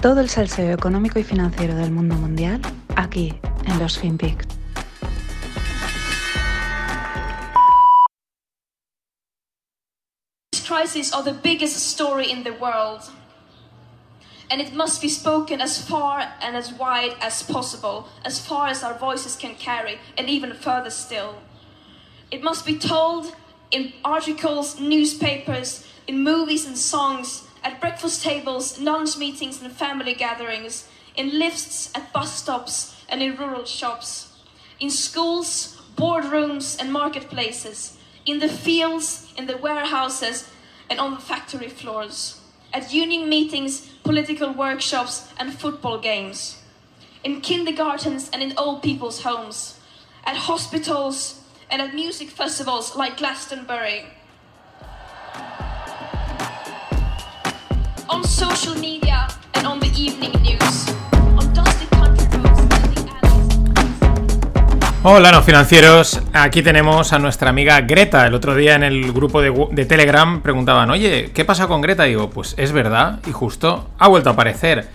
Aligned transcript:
Todo 0.00 0.20
el 0.20 0.28
salseo 0.28 0.72
económico 0.72 1.18
y 1.18 1.24
financiero 1.24 1.74
del 1.74 1.90
mundo 1.90 2.14
mundial 2.14 2.60
aquí 2.94 3.34
en 3.66 3.78
los 3.78 3.98
FinPix. 3.98 4.58
crises 10.68 11.12
are 11.12 11.22
the 11.22 11.32
biggest 11.32 11.76
story 11.76 12.30
in 12.30 12.44
the 12.44 12.52
world. 12.52 13.10
And 14.50 14.60
it 14.60 14.74
must 14.74 15.00
be 15.00 15.08
spoken 15.08 15.62
as 15.62 15.82
far 15.82 16.20
and 16.42 16.54
as 16.54 16.72
wide 16.74 17.16
as 17.22 17.42
possible, 17.42 18.06
as 18.22 18.38
far 18.38 18.68
as 18.68 18.84
our 18.84 18.92
voices 18.92 19.34
can 19.34 19.54
carry, 19.54 19.98
and 20.18 20.28
even 20.28 20.52
further 20.52 20.90
still. 20.90 21.40
It 22.30 22.42
must 22.42 22.66
be 22.66 22.78
told 22.78 23.34
in 23.70 23.94
articles, 24.04 24.78
newspapers, 24.78 25.86
in 26.06 26.22
movies 26.22 26.66
and 26.66 26.76
songs, 26.76 27.47
at 27.68 27.82
breakfast 27.82 28.22
tables, 28.22 28.80
lunch 28.80 29.18
meetings, 29.18 29.60
and 29.60 29.70
family 29.70 30.14
gatherings, 30.14 30.88
in 31.16 31.38
lifts, 31.38 31.90
at 31.94 32.10
bus 32.14 32.32
stops, 32.32 33.04
and 33.10 33.22
in 33.22 33.36
rural 33.36 33.66
shops, 33.66 34.38
in 34.80 34.88
schools, 34.88 35.78
boardrooms, 35.94 36.80
and 36.80 36.90
marketplaces, 36.90 37.98
in 38.24 38.38
the 38.38 38.48
fields, 38.48 39.30
in 39.36 39.46
the 39.46 39.58
warehouses, 39.58 40.48
and 40.88 40.98
on 40.98 41.10
the 41.10 41.20
factory 41.20 41.68
floors, 41.68 42.40
at 42.72 42.94
union 42.94 43.28
meetings, 43.28 43.86
political 44.02 44.50
workshops, 44.50 45.30
and 45.38 45.52
football 45.52 45.98
games, 45.98 46.62
in 47.22 47.42
kindergartens 47.42 48.30
and 48.30 48.42
in 48.42 48.56
old 48.56 48.82
people's 48.82 49.24
homes, 49.24 49.78
at 50.24 50.36
hospitals, 50.36 51.42
and 51.70 51.82
at 51.82 51.94
music 51.94 52.30
festivals 52.30 52.96
like 52.96 53.18
Glastonbury. 53.18 54.06
Hola, 65.02 65.30
no 65.30 65.42
financieros. 65.42 66.22
Aquí 66.32 66.62
tenemos 66.62 67.12
a 67.12 67.18
nuestra 67.18 67.50
amiga 67.50 67.82
Greta. 67.82 68.26
El 68.26 68.32
otro 68.32 68.54
día 68.54 68.76
en 68.76 68.82
el 68.82 69.12
grupo 69.12 69.42
de, 69.42 69.84
Telegram 69.84 70.40
preguntaban, 70.40 70.88
oye, 70.90 71.32
¿qué 71.34 71.44
pasa 71.44 71.68
con 71.68 71.82
Greta? 71.82 72.04
digo, 72.04 72.30
pues 72.30 72.54
es 72.56 72.72
verdad, 72.72 73.20
y 73.26 73.32
justo 73.32 73.90
ha 73.98 74.08
vuelto 74.08 74.30
a 74.30 74.32
aparecer. 74.32 74.88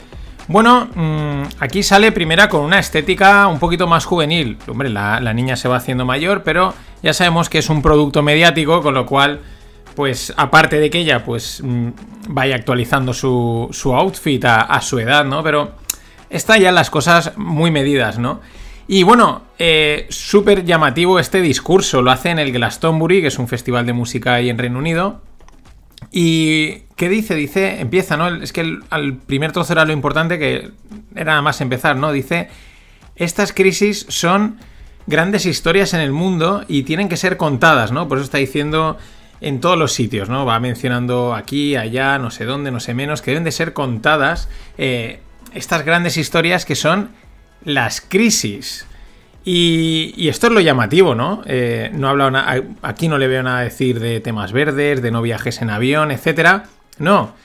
Bueno, 0.47 0.89
mm, 0.95 1.44
aquí 1.59 1.84
sale 1.84 2.11
primera 2.11 2.50
con 2.50 2.61
una 2.61 2.80
estética 2.80 3.45
un 3.45 3.59
poquito 3.59 3.86
más 3.86 4.06
juvenil. 4.06 4.58
Hombre, 4.67 4.89
la 4.89 5.34
niña 5.34 5.56
se 5.56 5.67
va 5.67 5.78
haciendo 5.78 6.03
mayor, 6.03 6.41
pero 6.41 6.73
ya 7.03 7.14
sabemos 7.14 7.47
que 7.47 7.59
es 7.59 7.69
un 7.69 7.84
producto 7.84 8.23
mediático, 8.23 8.81
con 8.81 8.95
lo 8.95 9.06
cual, 9.06 9.41
pues 9.95 10.33
aparte 10.38 10.80
de 10.80 10.89
que 10.89 10.99
ella 10.99 11.23
pues 11.23 11.61
mm, 11.63 11.89
vaya 12.30 12.55
actualizando 12.55 13.13
su, 13.13 13.69
su 13.72 13.94
outfit 13.94 14.44
a, 14.45 14.81
su 14.81 15.00
edad, 15.00 15.25
¿no? 15.25 15.44
Pero 15.44 15.75
está 16.30 16.58
ya 16.58 16.72
las 16.72 16.89
cosas 16.89 17.38
muy 17.38 17.72
medidas, 17.72 18.19
¿no? 18.19 18.41
Y 18.88 19.03
bueno, 19.03 19.44
eh, 19.59 20.08
súper 20.09 20.66
llamativo 20.66 21.19
este 21.19 21.41
discurso. 21.41 22.02
Lo 22.02 22.11
hace 22.11 22.30
en 22.30 22.39
el 22.39 22.52
Glastonbury, 22.52 23.22
que 23.22 23.27
es 23.27 23.39
un 23.39 23.47
festival 23.47 23.85
de 23.85 23.94
música 23.94 24.33
ahí 24.33 24.50
en 24.50 24.58
Reino 24.58 24.80
Unido. 24.80 25.22
¿Y 26.11 26.81
qué 26.95 27.09
dice? 27.09 27.35
Dice, 27.35 27.80
empieza, 27.80 28.17
¿no? 28.17 28.28
Es 28.28 28.52
que 28.52 28.80
al 28.89 29.17
primer 29.17 29.52
trozo 29.52 29.73
era 29.73 29.85
lo 29.85 29.94
importante, 29.94 30.38
que 30.38 30.72
era 31.16 31.31
nada 31.31 31.41
más 31.41 31.61
empezar, 31.61 31.95
¿no? 31.95 32.11
Dice, 32.11 32.50
estas 33.16 33.53
crisis 33.53 34.05
son 34.09 34.59
grandes 35.07 35.45
historias 35.45 35.94
en 35.94 36.02
el 36.02 36.11
mundo 36.11 36.63
y 36.67 36.83
tienen 36.83 37.09
que 37.09 37.17
ser 37.17 37.38
contadas, 37.38 37.91
¿no? 37.91 38.07
Por 38.07 38.17
eso 38.17 38.25
está 38.25 38.38
diciendo 38.38 38.97
en 39.44 39.59
todos 39.59 39.77
los 39.77 39.91
sitios, 39.91 40.30
¿no? 40.30 40.45
Va 40.45 40.59
mencionando 40.59 41.36
aquí, 41.36 41.75
allá, 41.75 42.17
no 42.17 42.31
sé 42.31 42.45
dónde, 42.45 42.72
no 42.72 42.80
sé 42.80 42.94
menos, 42.94 43.22
que 43.22 43.31
deben 43.31 43.44
de 43.44 43.52
ser 43.52 43.73
contadas 43.73 44.50
eh, 44.78 45.19
estas 45.53 45.85
grandes 45.85 46.16
historias 46.16 46.66
que 46.66 46.75
son 46.75 47.09
las 47.66 48.00
crisis. 48.00 48.88
Y, 49.45 50.29
esto 50.29 50.47
es 50.47 50.53
lo 50.53 50.62
llamativo, 50.62 51.13
¿no? 51.13 51.41
Eh, 51.45 51.91
no 51.94 52.09
aquí 52.81 53.09
no 53.09 53.17
le 53.17 53.28
veo 53.28 53.44
nada 53.44 53.59
decir 53.59 54.00
de 54.00 54.22
temas 54.22 54.53
verdes, 54.53 55.01
de 55.01 55.12
no 55.12 55.22
viajes 55.22 55.62
en 55.62 55.69
avión, 55.69 56.12
etcétera. 56.12 56.63
No. 56.97 57.35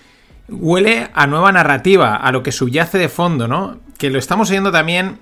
Huele 0.48 1.08
a 1.12 1.26
nueva 1.26 1.50
narrativa, 1.50 2.14
a 2.14 2.30
lo 2.30 2.44
que 2.44 2.52
subyace 2.52 2.98
de 2.98 3.08
fondo, 3.08 3.48
¿no? 3.48 3.80
Que 3.98 4.10
lo 4.10 4.20
estamos 4.20 4.50
oyendo 4.50 4.70
también 4.70 5.18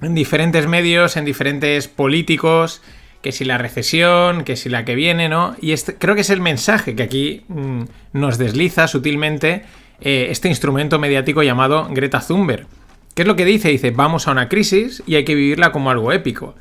en 0.00 0.14
diferentes 0.14 0.68
medios, 0.68 1.16
en 1.16 1.24
diferentes 1.24 1.88
políticos, 1.88 2.82
que 3.24 3.32
si 3.32 3.46
la 3.46 3.56
recesión, 3.56 4.44
que 4.44 4.54
si 4.54 4.68
la 4.68 4.84
que 4.84 4.94
viene, 4.94 5.30
¿no? 5.30 5.56
Y 5.58 5.72
este, 5.72 5.94
creo 5.94 6.14
que 6.14 6.20
es 6.20 6.28
el 6.28 6.42
mensaje 6.42 6.94
que 6.94 7.02
aquí 7.02 7.42
mm, 7.48 7.84
nos 8.12 8.36
desliza 8.36 8.86
sutilmente 8.86 9.64
eh, 10.02 10.26
este 10.28 10.48
instrumento 10.48 10.98
mediático 10.98 11.42
llamado 11.42 11.88
Greta 11.90 12.20
Thunberg. 12.20 12.66
¿Qué 13.14 13.22
es 13.22 13.26
lo 13.26 13.34
que 13.34 13.46
dice? 13.46 13.70
Dice, 13.70 13.92
vamos 13.92 14.28
a 14.28 14.32
una 14.32 14.50
crisis 14.50 15.02
y 15.06 15.14
hay 15.14 15.24
que 15.24 15.34
vivirla 15.34 15.72
como 15.72 15.90
algo 15.90 16.12
épico. 16.12 16.54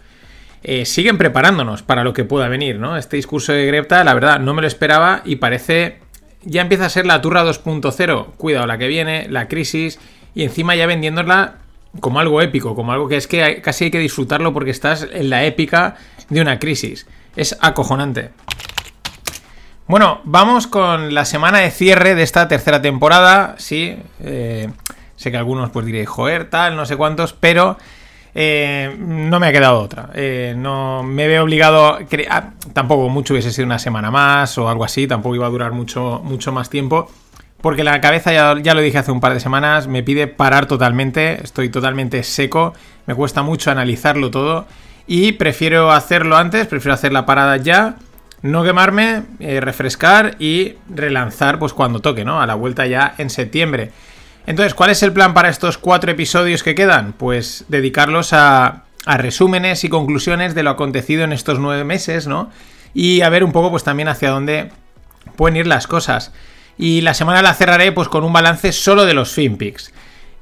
Eh, 0.63 0.85
siguen 0.85 1.17
preparándonos 1.17 1.83
para 1.83 2.05
lo 2.05 2.13
que 2.13 2.23
pueda 2.23 2.47
venir, 2.47 2.79
¿no? 2.79 2.95
Este 2.95 3.17
discurso 3.17 3.51
de 3.51 3.65
Greta, 3.65 4.01
la 4.05 4.13
verdad, 4.13 4.39
no 4.39 4.53
me 4.53 4.61
lo 4.61 4.67
esperaba 4.67 5.21
y 5.25 5.35
parece... 5.35 5.99
Ya 6.45 6.61
empieza 6.61 6.85
a 6.85 6.89
ser 6.89 7.05
la 7.05 7.21
turra 7.21 7.43
2.0. 7.43 8.35
Cuidado, 8.37 8.67
la 8.67 8.77
que 8.77 8.87
viene, 8.87 9.27
la 9.29 9.49
crisis, 9.49 9.99
y 10.33 10.43
encima 10.43 10.75
ya 10.75 10.85
vendiéndola 10.87 11.55
como 11.99 12.19
algo 12.19 12.41
épico, 12.41 12.75
como 12.75 12.91
algo 12.93 13.07
que 13.07 13.17
es 13.17 13.27
que 13.27 13.61
casi 13.61 13.85
hay 13.85 13.91
que 13.91 13.99
disfrutarlo 13.99 14.53
porque 14.53 14.71
estás 14.71 15.07
en 15.11 15.29
la 15.29 15.45
épica 15.45 15.95
de 16.29 16.41
una 16.41 16.59
crisis. 16.59 17.07
Es 17.35 17.57
acojonante. 17.61 18.31
Bueno, 19.87 20.21
vamos 20.23 20.67
con 20.67 21.13
la 21.13 21.25
semana 21.25 21.59
de 21.59 21.69
cierre 21.69 22.15
de 22.15 22.23
esta 22.23 22.47
tercera 22.47 22.81
temporada. 22.81 23.55
Sí, 23.57 23.97
eh, 24.21 24.69
sé 25.15 25.31
que 25.31 25.37
algunos 25.37 25.71
pues 25.71 25.85
diréis, 25.85 26.07
joder, 26.07 26.49
tal, 26.49 26.75
no 26.75 26.85
sé 26.85 26.95
cuántos, 26.95 27.33
pero 27.33 27.77
eh, 28.33 28.95
no 28.97 29.39
me 29.39 29.47
ha 29.47 29.51
quedado 29.51 29.79
otra. 29.79 30.09
Eh, 30.13 30.55
no 30.57 31.03
me 31.03 31.27
veo 31.27 31.43
obligado. 31.43 31.99
ah, 32.29 32.49
tampoco 32.73 33.09
mucho 33.09 33.33
hubiese 33.33 33.51
sido 33.51 33.65
una 33.65 33.79
semana 33.79 34.09
más 34.09 34.57
o 34.57 34.69
algo 34.69 34.85
así, 34.85 35.05
tampoco 35.07 35.35
iba 35.35 35.47
a 35.47 35.49
durar 35.49 35.73
mucho, 35.73 36.21
mucho 36.23 36.51
más 36.51 36.69
tiempo. 36.69 37.09
Porque 37.61 37.83
la 37.83 38.01
cabeza, 38.01 38.33
ya, 38.33 38.57
ya 38.61 38.73
lo 38.73 38.81
dije 38.81 38.97
hace 38.97 39.11
un 39.11 39.21
par 39.21 39.33
de 39.33 39.39
semanas, 39.39 39.87
me 39.87 40.03
pide 40.03 40.27
parar 40.27 40.65
totalmente. 40.65 41.41
Estoy 41.43 41.69
totalmente 41.69 42.21
seco. 42.23 42.73
Me 43.05 43.15
cuesta 43.15 43.41
mucho 43.41 43.71
analizarlo 43.71 44.31
todo. 44.31 44.65
Y 45.07 45.33
prefiero 45.33 45.91
hacerlo 45.91 46.37
antes, 46.37 46.67
prefiero 46.67 46.93
hacer 46.93 47.11
la 47.11 47.25
parada 47.25 47.57
ya. 47.57 47.95
No 48.41 48.63
quemarme, 48.63 49.23
eh, 49.39 49.61
refrescar 49.61 50.35
y 50.39 50.75
relanzar 50.93 51.59
pues 51.59 51.73
cuando 51.73 51.99
toque, 51.99 52.25
¿no? 52.25 52.41
A 52.41 52.45
la 52.45 52.55
vuelta 52.55 52.85
ya 52.85 53.15
en 53.17 53.29
septiembre. 53.29 53.91
Entonces, 54.45 54.73
¿cuál 54.73 54.89
es 54.89 55.01
el 55.03 55.13
plan 55.13 55.33
para 55.33 55.49
estos 55.49 55.77
cuatro 55.77 56.11
episodios 56.11 56.63
que 56.63 56.75
quedan? 56.75 57.13
Pues 57.13 57.65
dedicarlos 57.69 58.33
a, 58.33 58.83
a 59.05 59.17
resúmenes 59.17 59.83
y 59.83 59.89
conclusiones 59.89 60.55
de 60.55 60.63
lo 60.63 60.71
acontecido 60.71 61.23
en 61.23 61.31
estos 61.31 61.59
nueve 61.59 61.85
meses, 61.85 62.27
¿no? 62.27 62.51
Y 62.93 63.21
a 63.21 63.29
ver 63.29 63.43
un 63.43 63.53
poco 63.53 63.71
pues 63.71 63.83
también 63.83 64.09
hacia 64.09 64.29
dónde 64.29 64.71
pueden 65.35 65.57
ir 65.57 65.67
las 65.67 65.87
cosas. 65.87 66.33
Y 66.77 67.01
la 67.01 67.13
semana 67.13 67.41
la 67.41 67.53
cerraré 67.53 67.91
pues 67.91 68.09
con 68.09 68.23
un 68.23 68.33
balance 68.33 68.71
solo 68.71 69.05
de 69.05 69.13
los 69.13 69.33
FinPix. 69.33 69.93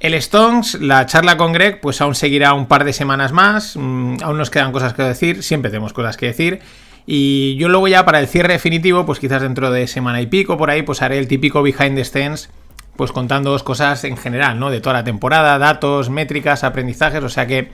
El 0.01 0.15
Stones, 0.15 0.81
la 0.81 1.05
charla 1.05 1.37
con 1.37 1.53
Greg, 1.53 1.79
pues 1.79 2.01
aún 2.01 2.15
seguirá 2.15 2.55
un 2.55 2.65
par 2.65 2.85
de 2.85 2.91
semanas 2.91 3.31
más. 3.31 3.77
mm, 3.77 4.17
aún 4.23 4.37
nos 4.39 4.49
quedan 4.49 4.71
cosas 4.71 4.95
que 4.95 5.03
decir, 5.03 5.43
siempre 5.43 5.69
tenemos 5.69 5.93
cosas 5.93 6.17
que 6.17 6.25
decir. 6.25 6.59
Y 7.05 7.55
yo 7.57 7.69
luego 7.69 7.87
ya 7.87 8.03
para 8.03 8.19
el 8.19 8.27
cierre 8.27 8.53
definitivo, 8.53 9.05
pues 9.05 9.19
quizás 9.19 9.43
dentro 9.43 9.69
de 9.69 9.85
semana 9.85 10.19
y 10.19 10.25
pico, 10.25 10.57
por 10.57 10.71
ahí, 10.71 10.81
pues 10.81 11.03
haré 11.03 11.19
el 11.19 11.27
típico 11.27 11.61
behind 11.61 11.95
the 11.95 12.03
scenes, 12.03 12.49
pues 12.95 13.11
contándoos 13.11 13.61
cosas 13.61 14.03
en 14.03 14.17
general, 14.17 14.59
¿no? 14.59 14.71
De 14.71 14.81
toda 14.81 14.93
la 14.93 15.03
temporada, 15.03 15.59
datos, 15.59 16.09
métricas, 16.09 16.63
aprendizajes, 16.63 17.23
o 17.23 17.29
sea 17.29 17.45
que 17.45 17.71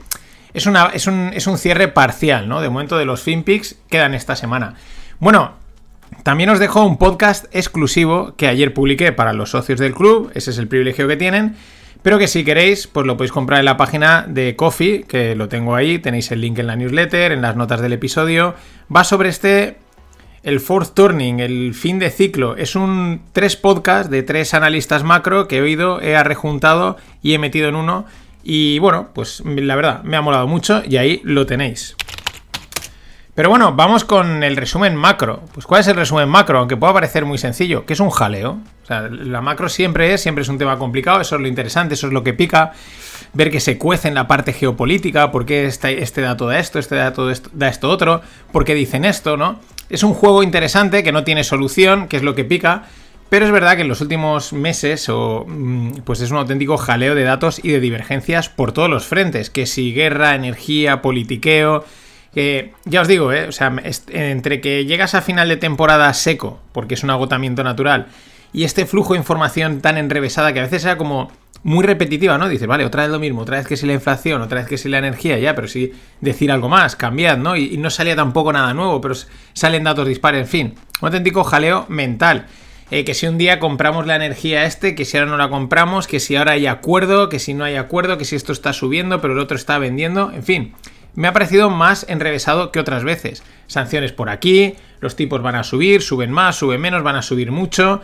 es, 0.52 0.66
una, 0.66 0.90
es, 0.92 1.06
un, 1.06 1.30
es 1.32 1.46
un 1.46 1.56
cierre 1.56 1.88
parcial, 1.88 2.46
¿no? 2.46 2.60
De 2.60 2.68
momento 2.68 2.98
de 2.98 3.06
los 3.06 3.22
FinPix 3.22 3.76
quedan 3.88 4.12
esta 4.12 4.36
semana. 4.36 4.74
Bueno, 5.18 5.54
también 6.24 6.50
os 6.50 6.58
dejo 6.58 6.84
un 6.84 6.98
podcast 6.98 7.46
exclusivo 7.52 8.34
que 8.36 8.48
ayer 8.48 8.74
publiqué 8.74 9.12
para 9.12 9.32
los 9.32 9.50
socios 9.50 9.80
del 9.80 9.94
club, 9.94 10.30
ese 10.34 10.50
es 10.50 10.58
el 10.58 10.68
privilegio 10.68 11.08
que 11.08 11.16
tienen, 11.16 11.56
pero 12.02 12.18
que 12.18 12.28
si 12.28 12.44
queréis, 12.44 12.86
pues 12.86 13.06
lo 13.06 13.16
podéis 13.16 13.32
comprar 13.32 13.58
en 13.58 13.64
la 13.64 13.76
página 13.76 14.24
de 14.28 14.54
Coffee, 14.56 15.02
que 15.02 15.34
lo 15.34 15.48
tengo 15.48 15.74
ahí, 15.74 15.98
tenéis 15.98 16.30
el 16.30 16.40
link 16.40 16.58
en 16.58 16.68
la 16.68 16.76
newsletter, 16.76 17.32
en 17.32 17.42
las 17.42 17.56
notas 17.56 17.80
del 17.80 17.92
episodio. 17.92 18.54
Va 18.94 19.04
sobre 19.04 19.28
este, 19.28 19.76
el 20.42 20.60
fourth 20.60 20.94
turning, 20.94 21.40
el 21.40 21.74
fin 21.74 21.98
de 21.98 22.10
ciclo. 22.10 22.56
Es 22.56 22.76
un 22.76 23.22
tres 23.32 23.56
podcast 23.56 24.10
de 24.10 24.22
tres 24.22 24.54
analistas 24.54 25.02
macro 25.02 25.48
que 25.48 25.58
he 25.58 25.60
oído, 25.60 26.00
he 26.00 26.22
rejuntado 26.22 26.96
y 27.22 27.34
he 27.34 27.38
metido 27.38 27.68
en 27.68 27.74
uno. 27.74 28.06
Y 28.44 28.78
bueno, 28.78 29.08
pues 29.12 29.42
la 29.44 29.76
verdad, 29.76 30.02
me 30.04 30.16
ha 30.16 30.22
molado 30.22 30.46
mucho 30.46 30.82
y 30.88 30.96
ahí 30.96 31.20
lo 31.24 31.46
tenéis. 31.46 31.96
Pero 33.38 33.50
bueno, 33.50 33.72
vamos 33.72 34.02
con 34.02 34.42
el 34.42 34.56
resumen 34.56 34.96
macro. 34.96 35.44
Pues 35.54 35.64
¿cuál 35.64 35.82
es 35.82 35.86
el 35.86 35.94
resumen 35.94 36.28
macro? 36.28 36.58
Aunque 36.58 36.76
pueda 36.76 36.92
parecer 36.92 37.24
muy 37.24 37.38
sencillo, 37.38 37.86
que 37.86 37.92
es 37.92 38.00
un 38.00 38.10
jaleo. 38.10 38.58
O 38.82 38.84
sea, 38.84 39.02
la 39.02 39.40
macro 39.40 39.68
siempre 39.68 40.12
es, 40.12 40.20
siempre 40.20 40.42
es 40.42 40.48
un 40.48 40.58
tema 40.58 40.76
complicado, 40.76 41.20
eso 41.20 41.36
es 41.36 41.40
lo 41.40 41.46
interesante, 41.46 41.94
eso 41.94 42.08
es 42.08 42.12
lo 42.12 42.24
que 42.24 42.34
pica. 42.34 42.72
Ver 43.34 43.52
que 43.52 43.60
se 43.60 43.78
cuece 43.78 44.08
en 44.08 44.16
la 44.16 44.26
parte 44.26 44.52
geopolítica, 44.52 45.30
por 45.30 45.46
qué 45.46 45.66
este, 45.66 46.02
este 46.02 46.20
dato 46.20 46.48
da 46.48 46.58
esto, 46.58 46.80
este 46.80 46.96
dato 46.96 47.30
da 47.52 47.68
esto 47.68 47.88
otro, 47.90 48.22
por 48.50 48.64
qué 48.64 48.74
dicen 48.74 49.04
esto, 49.04 49.36
¿no? 49.36 49.60
Es 49.88 50.02
un 50.02 50.14
juego 50.14 50.42
interesante 50.42 51.04
que 51.04 51.12
no 51.12 51.22
tiene 51.22 51.44
solución, 51.44 52.08
que 52.08 52.16
es 52.16 52.24
lo 52.24 52.34
que 52.34 52.44
pica, 52.44 52.86
Pero 53.28 53.46
es 53.46 53.52
verdad 53.52 53.76
que 53.76 53.82
en 53.82 53.88
los 53.88 54.00
últimos 54.00 54.52
meses 54.52 55.08
o, 55.10 55.44
mm, 55.46 55.98
pues 56.04 56.22
es 56.22 56.32
un 56.32 56.38
auténtico 56.38 56.76
jaleo 56.76 57.14
de 57.14 57.22
datos 57.22 57.60
y 57.62 57.68
de 57.68 57.78
divergencias 57.78 58.48
por 58.48 58.72
todos 58.72 58.90
los 58.90 59.06
frentes, 59.06 59.48
que 59.48 59.66
si 59.66 59.92
guerra, 59.92 60.34
energía, 60.34 61.02
politiqueo, 61.02 61.84
que 62.32 62.72
ya 62.84 63.00
os 63.00 63.08
digo, 63.08 63.32
¿eh? 63.32 63.48
o 63.48 63.52
sea, 63.52 63.74
entre 64.08 64.60
que 64.60 64.84
llegas 64.84 65.14
a 65.14 65.22
final 65.22 65.48
de 65.48 65.56
temporada 65.56 66.12
seco, 66.14 66.60
porque 66.72 66.94
es 66.94 67.02
un 67.02 67.10
agotamiento 67.10 67.64
natural, 67.64 68.08
y 68.52 68.64
este 68.64 68.86
flujo 68.86 69.14
de 69.14 69.20
información 69.20 69.80
tan 69.80 69.98
enrevesada 69.98 70.52
que 70.52 70.60
a 70.60 70.62
veces 70.62 70.84
era 70.84 70.96
como 70.96 71.30
muy 71.62 71.84
repetitiva, 71.84 72.38
¿no? 72.38 72.48
Dices, 72.48 72.68
vale, 72.68 72.84
otra 72.84 73.02
vez 73.02 73.10
lo 73.10 73.18
mismo, 73.18 73.42
otra 73.42 73.58
vez 73.58 73.66
que 73.66 73.76
si 73.76 73.86
la 73.86 73.92
inflación, 73.92 74.42
otra 74.42 74.60
vez 74.60 74.68
que 74.68 74.78
si 74.78 74.88
la 74.88 74.98
energía, 74.98 75.38
ya, 75.38 75.54
pero 75.54 75.68
sí 75.68 75.92
decir 76.20 76.52
algo 76.52 76.68
más, 76.68 76.96
cambiar, 76.96 77.38
¿no? 77.38 77.56
Y, 77.56 77.76
no 77.78 77.90
salía 77.90 78.16
tampoco 78.16 78.52
nada 78.52 78.74
nuevo, 78.74 79.00
pero 79.00 79.14
salen 79.52 79.84
datos 79.84 80.06
dispares, 80.06 80.42
en 80.42 80.48
fin, 80.48 80.74
un 81.00 81.06
auténtico 81.06 81.44
jaleo 81.44 81.86
mental. 81.88 82.46
Eh, 82.90 83.04
que 83.04 83.12
si 83.12 83.26
un 83.26 83.36
día 83.36 83.60
compramos 83.60 84.06
la 84.06 84.16
energía 84.16 84.64
este, 84.64 84.94
que 84.94 85.04
si 85.04 85.18
ahora 85.18 85.30
no 85.30 85.36
la 85.36 85.50
compramos, 85.50 86.06
que 86.06 86.20
si 86.20 86.36
ahora 86.36 86.52
hay 86.52 86.66
acuerdo, 86.66 87.28
que 87.28 87.38
si 87.38 87.52
no 87.52 87.64
hay 87.64 87.76
acuerdo, 87.76 88.16
que 88.16 88.24
si 88.24 88.34
esto 88.34 88.52
está 88.52 88.72
subiendo, 88.72 89.20
pero 89.20 89.34
el 89.34 89.40
otro 89.40 89.58
está 89.58 89.78
vendiendo, 89.78 90.32
en 90.32 90.42
fin. 90.42 90.74
Me 91.14 91.28
ha 91.28 91.32
parecido 91.32 91.70
más 91.70 92.06
enrevesado 92.08 92.72
que 92.72 92.80
otras 92.80 93.04
veces. 93.04 93.42
Sanciones 93.66 94.12
por 94.12 94.30
aquí, 94.30 94.76
los 95.00 95.16
tipos 95.16 95.42
van 95.42 95.54
a 95.54 95.64
subir, 95.64 96.02
suben 96.02 96.30
más, 96.30 96.56
suben 96.56 96.80
menos, 96.80 97.02
van 97.02 97.16
a 97.16 97.22
subir 97.22 97.50
mucho. 97.50 98.00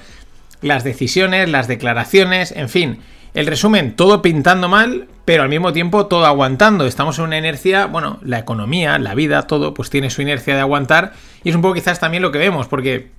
Las 0.60 0.84
decisiones, 0.84 1.48
las 1.48 1.68
declaraciones, 1.68 2.52
en 2.52 2.68
fin. 2.68 3.00
El 3.34 3.46
resumen, 3.46 3.96
todo 3.96 4.22
pintando 4.22 4.68
mal, 4.68 5.08
pero 5.24 5.42
al 5.42 5.48
mismo 5.48 5.72
tiempo 5.72 6.06
todo 6.06 6.24
aguantando. 6.24 6.86
Estamos 6.86 7.18
en 7.18 7.24
una 7.24 7.38
inercia, 7.38 7.86
bueno, 7.86 8.18
la 8.22 8.38
economía, 8.38 8.98
la 8.98 9.14
vida, 9.14 9.48
todo, 9.48 9.74
pues 9.74 9.90
tiene 9.90 10.10
su 10.10 10.22
inercia 10.22 10.54
de 10.54 10.60
aguantar. 10.60 11.12
Y 11.42 11.50
es 11.50 11.56
un 11.56 11.62
poco 11.62 11.74
quizás 11.74 11.98
también 11.98 12.22
lo 12.22 12.30
que 12.30 12.38
vemos, 12.38 12.68
porque 12.68 13.10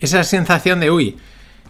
esa 0.00 0.22
sensación 0.24 0.80
de, 0.80 0.90
uy, 0.90 1.16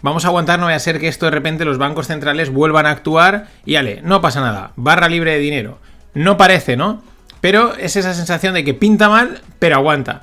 vamos 0.02 0.24
a 0.24 0.28
aguantar, 0.28 0.58
no 0.58 0.66
vaya 0.66 0.76
a 0.76 0.80
ser 0.80 0.98
que 0.98 1.08
esto 1.08 1.26
de 1.26 1.30
repente 1.30 1.64
los 1.64 1.78
bancos 1.78 2.08
centrales 2.08 2.50
vuelvan 2.50 2.86
a 2.86 2.90
actuar 2.90 3.46
y 3.64 3.76
ale, 3.76 4.00
no 4.02 4.20
pasa 4.20 4.40
nada, 4.40 4.72
barra 4.76 5.08
libre 5.08 5.32
de 5.32 5.38
dinero. 5.38 5.78
No 6.14 6.36
parece, 6.36 6.76
¿no? 6.76 7.02
Pero 7.44 7.74
es 7.76 7.94
esa 7.96 8.14
sensación 8.14 8.54
de 8.54 8.64
que 8.64 8.72
pinta 8.72 9.10
mal, 9.10 9.42
pero 9.58 9.76
aguanta. 9.76 10.22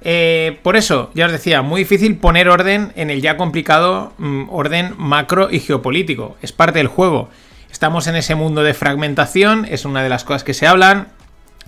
Eh, 0.00 0.58
por 0.64 0.74
eso, 0.74 1.12
ya 1.14 1.26
os 1.26 1.30
decía, 1.30 1.62
muy 1.62 1.82
difícil 1.82 2.16
poner 2.16 2.48
orden 2.48 2.92
en 2.96 3.10
el 3.10 3.22
ya 3.22 3.36
complicado 3.36 4.12
mm, 4.18 4.46
orden 4.48 4.92
macro 4.98 5.52
y 5.52 5.60
geopolítico. 5.60 6.36
Es 6.42 6.50
parte 6.50 6.80
del 6.80 6.88
juego. 6.88 7.28
Estamos 7.70 8.08
en 8.08 8.16
ese 8.16 8.34
mundo 8.34 8.64
de 8.64 8.74
fragmentación, 8.74 9.66
es 9.70 9.84
una 9.84 10.02
de 10.02 10.08
las 10.08 10.24
cosas 10.24 10.42
que 10.42 10.52
se 10.52 10.66
hablan, 10.66 11.06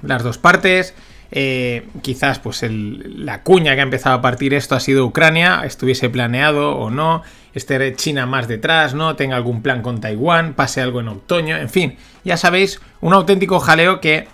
las 0.02 0.24
dos 0.24 0.38
partes. 0.38 0.92
Eh, 1.30 1.86
quizás 2.02 2.40
pues 2.40 2.60
la 2.68 3.44
cuña 3.44 3.76
que 3.76 3.82
ha 3.82 3.84
empezado 3.84 4.16
a 4.16 4.22
partir 4.22 4.54
esto 4.54 4.74
ha 4.74 4.80
sido 4.80 5.06
Ucrania, 5.06 5.62
estuviese 5.64 6.10
planeado 6.10 6.76
o 6.76 6.90
no, 6.90 7.22
esté 7.54 7.94
China 7.94 8.26
más 8.26 8.48
detrás, 8.48 8.94
¿no? 8.94 9.14
Tenga 9.14 9.36
algún 9.36 9.62
plan 9.62 9.82
con 9.82 10.00
Taiwán, 10.00 10.54
pase 10.54 10.80
algo 10.80 10.98
en 10.98 11.06
otoño, 11.06 11.56
en 11.56 11.68
fin, 11.68 11.96
ya 12.24 12.36
sabéis, 12.36 12.80
un 13.00 13.12
auténtico 13.12 13.60
jaleo 13.60 14.00
que 14.00 14.26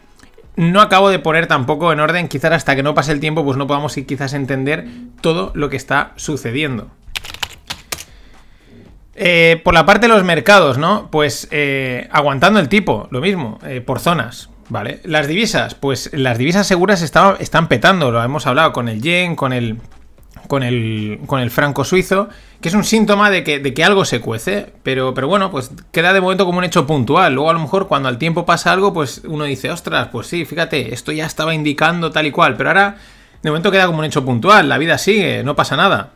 no 0.56 0.80
acabo 0.80 1.10
de 1.10 1.18
poner 1.18 1.46
tampoco 1.46 1.92
en 1.92 2.00
orden, 2.00 2.28
quizás 2.28 2.52
hasta 2.52 2.74
que 2.74 2.82
no 2.82 2.94
pase 2.94 3.12
el 3.12 3.20
tiempo, 3.20 3.44
pues 3.44 3.56
no 3.56 3.66
podamos 3.66 3.94
quizás 3.94 4.32
entender 4.32 4.86
todo 5.20 5.52
lo 5.54 5.68
que 5.68 5.76
está 5.76 6.12
sucediendo. 6.16 6.90
Eh, 9.14 9.60
por 9.64 9.72
la 9.72 9.86
parte 9.86 10.08
de 10.08 10.14
los 10.14 10.24
mercados, 10.24 10.76
¿no? 10.76 11.08
Pues 11.10 11.48
eh, 11.50 12.06
aguantando 12.10 12.60
el 12.60 12.68
tipo, 12.68 13.08
lo 13.10 13.20
mismo, 13.20 13.58
eh, 13.64 13.80
por 13.80 13.98
zonas, 13.98 14.50
¿vale? 14.68 15.00
Las 15.04 15.26
divisas, 15.26 15.74
pues 15.74 16.10
las 16.12 16.36
divisas 16.36 16.66
seguras 16.66 17.00
están 17.00 17.68
petando, 17.68 18.10
lo 18.10 18.22
hemos 18.22 18.46
hablado 18.46 18.72
con 18.72 18.88
el 18.88 19.00
yen, 19.00 19.34
con 19.34 19.54
el 19.54 19.78
con 20.48 20.62
el, 20.62 21.20
con 21.26 21.40
el 21.40 21.50
franco 21.50 21.84
suizo, 21.84 22.28
que 22.60 22.68
es 22.68 22.74
un 22.74 22.84
síntoma 22.84 23.30
de 23.30 23.44
que, 23.44 23.58
de 23.58 23.74
que 23.74 23.84
algo 23.84 24.04
se 24.04 24.20
cuece, 24.20 24.72
pero, 24.82 25.14
pero 25.14 25.28
bueno, 25.28 25.50
pues 25.50 25.70
queda 25.92 26.12
de 26.12 26.20
momento 26.20 26.46
como 26.46 26.58
un 26.58 26.64
hecho 26.64 26.86
puntual. 26.86 27.34
Luego 27.34 27.50
a 27.50 27.52
lo 27.52 27.58
mejor 27.58 27.88
cuando 27.88 28.08
al 28.08 28.18
tiempo 28.18 28.46
pasa 28.46 28.72
algo, 28.72 28.92
pues 28.92 29.22
uno 29.26 29.44
dice, 29.44 29.70
ostras, 29.70 30.08
pues 30.10 30.26
sí, 30.26 30.44
fíjate, 30.44 30.94
esto 30.94 31.12
ya 31.12 31.26
estaba 31.26 31.54
indicando 31.54 32.10
tal 32.10 32.26
y 32.26 32.30
cual, 32.30 32.56
pero 32.56 32.70
ahora 32.70 32.96
de 33.42 33.50
momento 33.50 33.70
queda 33.70 33.86
como 33.86 34.00
un 34.00 34.04
hecho 34.04 34.24
puntual, 34.24 34.68
la 34.68 34.78
vida 34.78 34.98
sigue, 34.98 35.42
no 35.44 35.54
pasa 35.56 35.76
nada. 35.76 36.12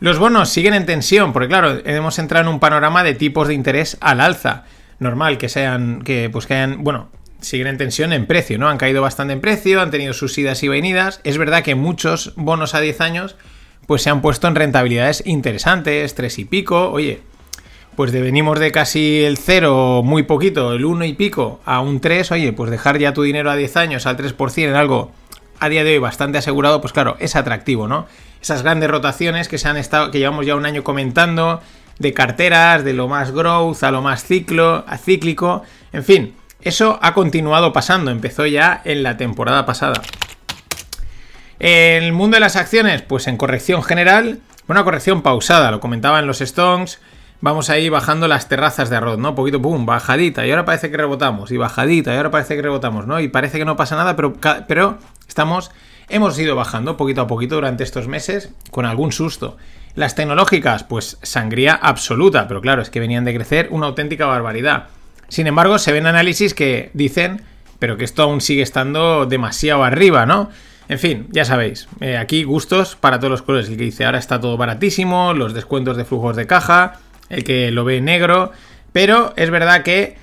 Los 0.00 0.18
bonos 0.18 0.48
siguen 0.48 0.74
en 0.74 0.86
tensión, 0.86 1.32
porque 1.32 1.48
claro, 1.48 1.78
hemos 1.84 2.18
entrado 2.18 2.46
en 2.46 2.52
un 2.52 2.60
panorama 2.60 3.02
de 3.02 3.14
tipos 3.14 3.48
de 3.48 3.54
interés 3.54 3.96
al 4.00 4.20
alza. 4.20 4.64
Normal 4.98 5.38
que 5.38 5.48
sean, 5.48 6.02
que 6.02 6.28
pues 6.30 6.46
que 6.46 6.54
hayan, 6.54 6.84
bueno, 6.84 7.08
siguen 7.44 7.68
en 7.68 7.78
tensión 7.78 8.12
en 8.12 8.26
precio, 8.26 8.58
¿no? 8.58 8.68
Han 8.68 8.78
caído 8.78 9.02
bastante 9.02 9.32
en 9.32 9.40
precio, 9.40 9.80
han 9.80 9.90
tenido 9.90 10.12
sus 10.12 10.36
idas 10.38 10.62
y 10.62 10.68
venidas. 10.68 11.20
Es 11.24 11.38
verdad 11.38 11.62
que 11.62 11.74
muchos 11.74 12.32
bonos 12.36 12.74
a 12.74 12.80
10 12.80 13.00
años 13.00 13.36
pues 13.86 14.02
se 14.02 14.10
han 14.10 14.22
puesto 14.22 14.48
en 14.48 14.54
rentabilidades 14.54 15.22
interesantes, 15.26 16.14
3 16.14 16.38
y 16.38 16.44
pico. 16.46 16.90
Oye, 16.90 17.20
pues 17.96 18.12
de 18.12 18.20
venimos 18.20 18.58
de 18.58 18.72
casi 18.72 19.22
el 19.22 19.38
0, 19.38 20.02
muy 20.02 20.24
poquito, 20.24 20.72
el 20.72 20.84
1 20.84 21.04
y 21.04 21.12
pico, 21.12 21.60
a 21.64 21.80
un 21.80 22.00
3. 22.00 22.32
Oye, 22.32 22.52
pues 22.52 22.70
dejar 22.70 22.98
ya 22.98 23.12
tu 23.12 23.22
dinero 23.22 23.50
a 23.50 23.56
10 23.56 23.76
años 23.76 24.06
al 24.06 24.16
3% 24.16 24.68
en 24.68 24.74
algo 24.74 25.12
a 25.60 25.68
día 25.68 25.84
de 25.84 25.92
hoy 25.92 25.98
bastante 25.98 26.38
asegurado, 26.38 26.80
pues 26.80 26.92
claro, 26.92 27.16
es 27.20 27.36
atractivo, 27.36 27.86
¿no? 27.86 28.06
Esas 28.42 28.62
grandes 28.62 28.90
rotaciones 28.90 29.48
que 29.48 29.58
se 29.58 29.68
han 29.68 29.76
estado, 29.76 30.10
que 30.10 30.18
llevamos 30.18 30.44
ya 30.44 30.56
un 30.56 30.66
año 30.66 30.82
comentando, 30.82 31.62
de 31.98 32.12
carteras, 32.12 32.84
de 32.84 32.92
lo 32.92 33.08
más 33.08 33.30
growth 33.30 33.82
a 33.82 33.90
lo 33.90 34.02
más 34.02 34.24
ciclo, 34.24 34.84
a 34.86 34.98
cíclico, 34.98 35.62
en 35.92 36.04
fin, 36.04 36.34
eso 36.64 36.98
ha 37.02 37.14
continuado 37.14 37.72
pasando, 37.72 38.10
empezó 38.10 38.46
ya 38.46 38.80
en 38.84 39.02
la 39.02 39.16
temporada 39.16 39.66
pasada. 39.66 40.00
El 41.58 42.12
mundo 42.12 42.36
de 42.36 42.40
las 42.40 42.56
acciones, 42.56 43.02
pues 43.02 43.26
en 43.26 43.36
corrección 43.36 43.82
general, 43.82 44.40
una 44.66 44.82
corrección 44.82 45.22
pausada, 45.22 45.70
lo 45.70 45.80
comentaba 45.80 46.18
en 46.18 46.26
los 46.26 46.40
Stones, 46.40 47.00
vamos 47.40 47.68
ahí 47.68 47.90
bajando 47.90 48.28
las 48.28 48.48
terrazas 48.48 48.88
de 48.88 48.96
arroz, 48.96 49.18
¿no? 49.18 49.34
Poquito, 49.34 49.60
pum, 49.60 49.84
bajadita, 49.84 50.46
y 50.46 50.50
ahora 50.50 50.64
parece 50.64 50.90
que 50.90 50.96
rebotamos, 50.96 51.50
y 51.50 51.58
bajadita, 51.58 52.14
y 52.14 52.16
ahora 52.16 52.30
parece 52.30 52.56
que 52.56 52.62
rebotamos, 52.62 53.06
¿no? 53.06 53.20
Y 53.20 53.28
parece 53.28 53.58
que 53.58 53.66
no 53.66 53.76
pasa 53.76 53.96
nada, 53.96 54.16
pero, 54.16 54.34
pero 54.66 54.98
estamos, 55.28 55.70
hemos 56.08 56.38
ido 56.38 56.56
bajando 56.56 56.96
poquito 56.96 57.20
a 57.20 57.26
poquito 57.26 57.56
durante 57.56 57.84
estos 57.84 58.08
meses, 58.08 58.50
con 58.70 58.86
algún 58.86 59.12
susto. 59.12 59.58
Las 59.94 60.14
tecnológicas, 60.14 60.82
pues 60.84 61.18
sangría 61.22 61.74
absoluta, 61.74 62.48
pero 62.48 62.60
claro, 62.60 62.80
es 62.80 62.90
que 62.90 63.00
venían 63.00 63.24
de 63.24 63.34
crecer 63.34 63.68
una 63.70 63.86
auténtica 63.86 64.26
barbaridad. 64.26 64.88
Sin 65.34 65.48
embargo, 65.48 65.80
se 65.80 65.90
ven 65.90 66.06
análisis 66.06 66.54
que 66.54 66.90
dicen, 66.94 67.42
pero 67.80 67.96
que 67.96 68.04
esto 68.04 68.22
aún 68.22 68.40
sigue 68.40 68.62
estando 68.62 69.26
demasiado 69.26 69.82
arriba, 69.82 70.26
¿no? 70.26 70.48
En 70.88 71.00
fin, 71.00 71.26
ya 71.32 71.44
sabéis, 71.44 71.88
eh, 72.00 72.16
aquí 72.16 72.44
gustos 72.44 72.94
para 72.94 73.18
todos 73.18 73.32
los 73.32 73.42
colores. 73.42 73.68
El 73.68 73.76
que 73.76 73.82
dice 73.82 74.04
ahora 74.04 74.18
está 74.18 74.40
todo 74.40 74.56
baratísimo, 74.56 75.32
los 75.34 75.52
descuentos 75.52 75.96
de 75.96 76.04
flujos 76.04 76.36
de 76.36 76.46
caja, 76.46 77.00
el 77.30 77.42
que 77.42 77.72
lo 77.72 77.84
ve 77.84 78.00
negro, 78.00 78.52
pero 78.92 79.34
es 79.34 79.50
verdad 79.50 79.82
que 79.82 80.16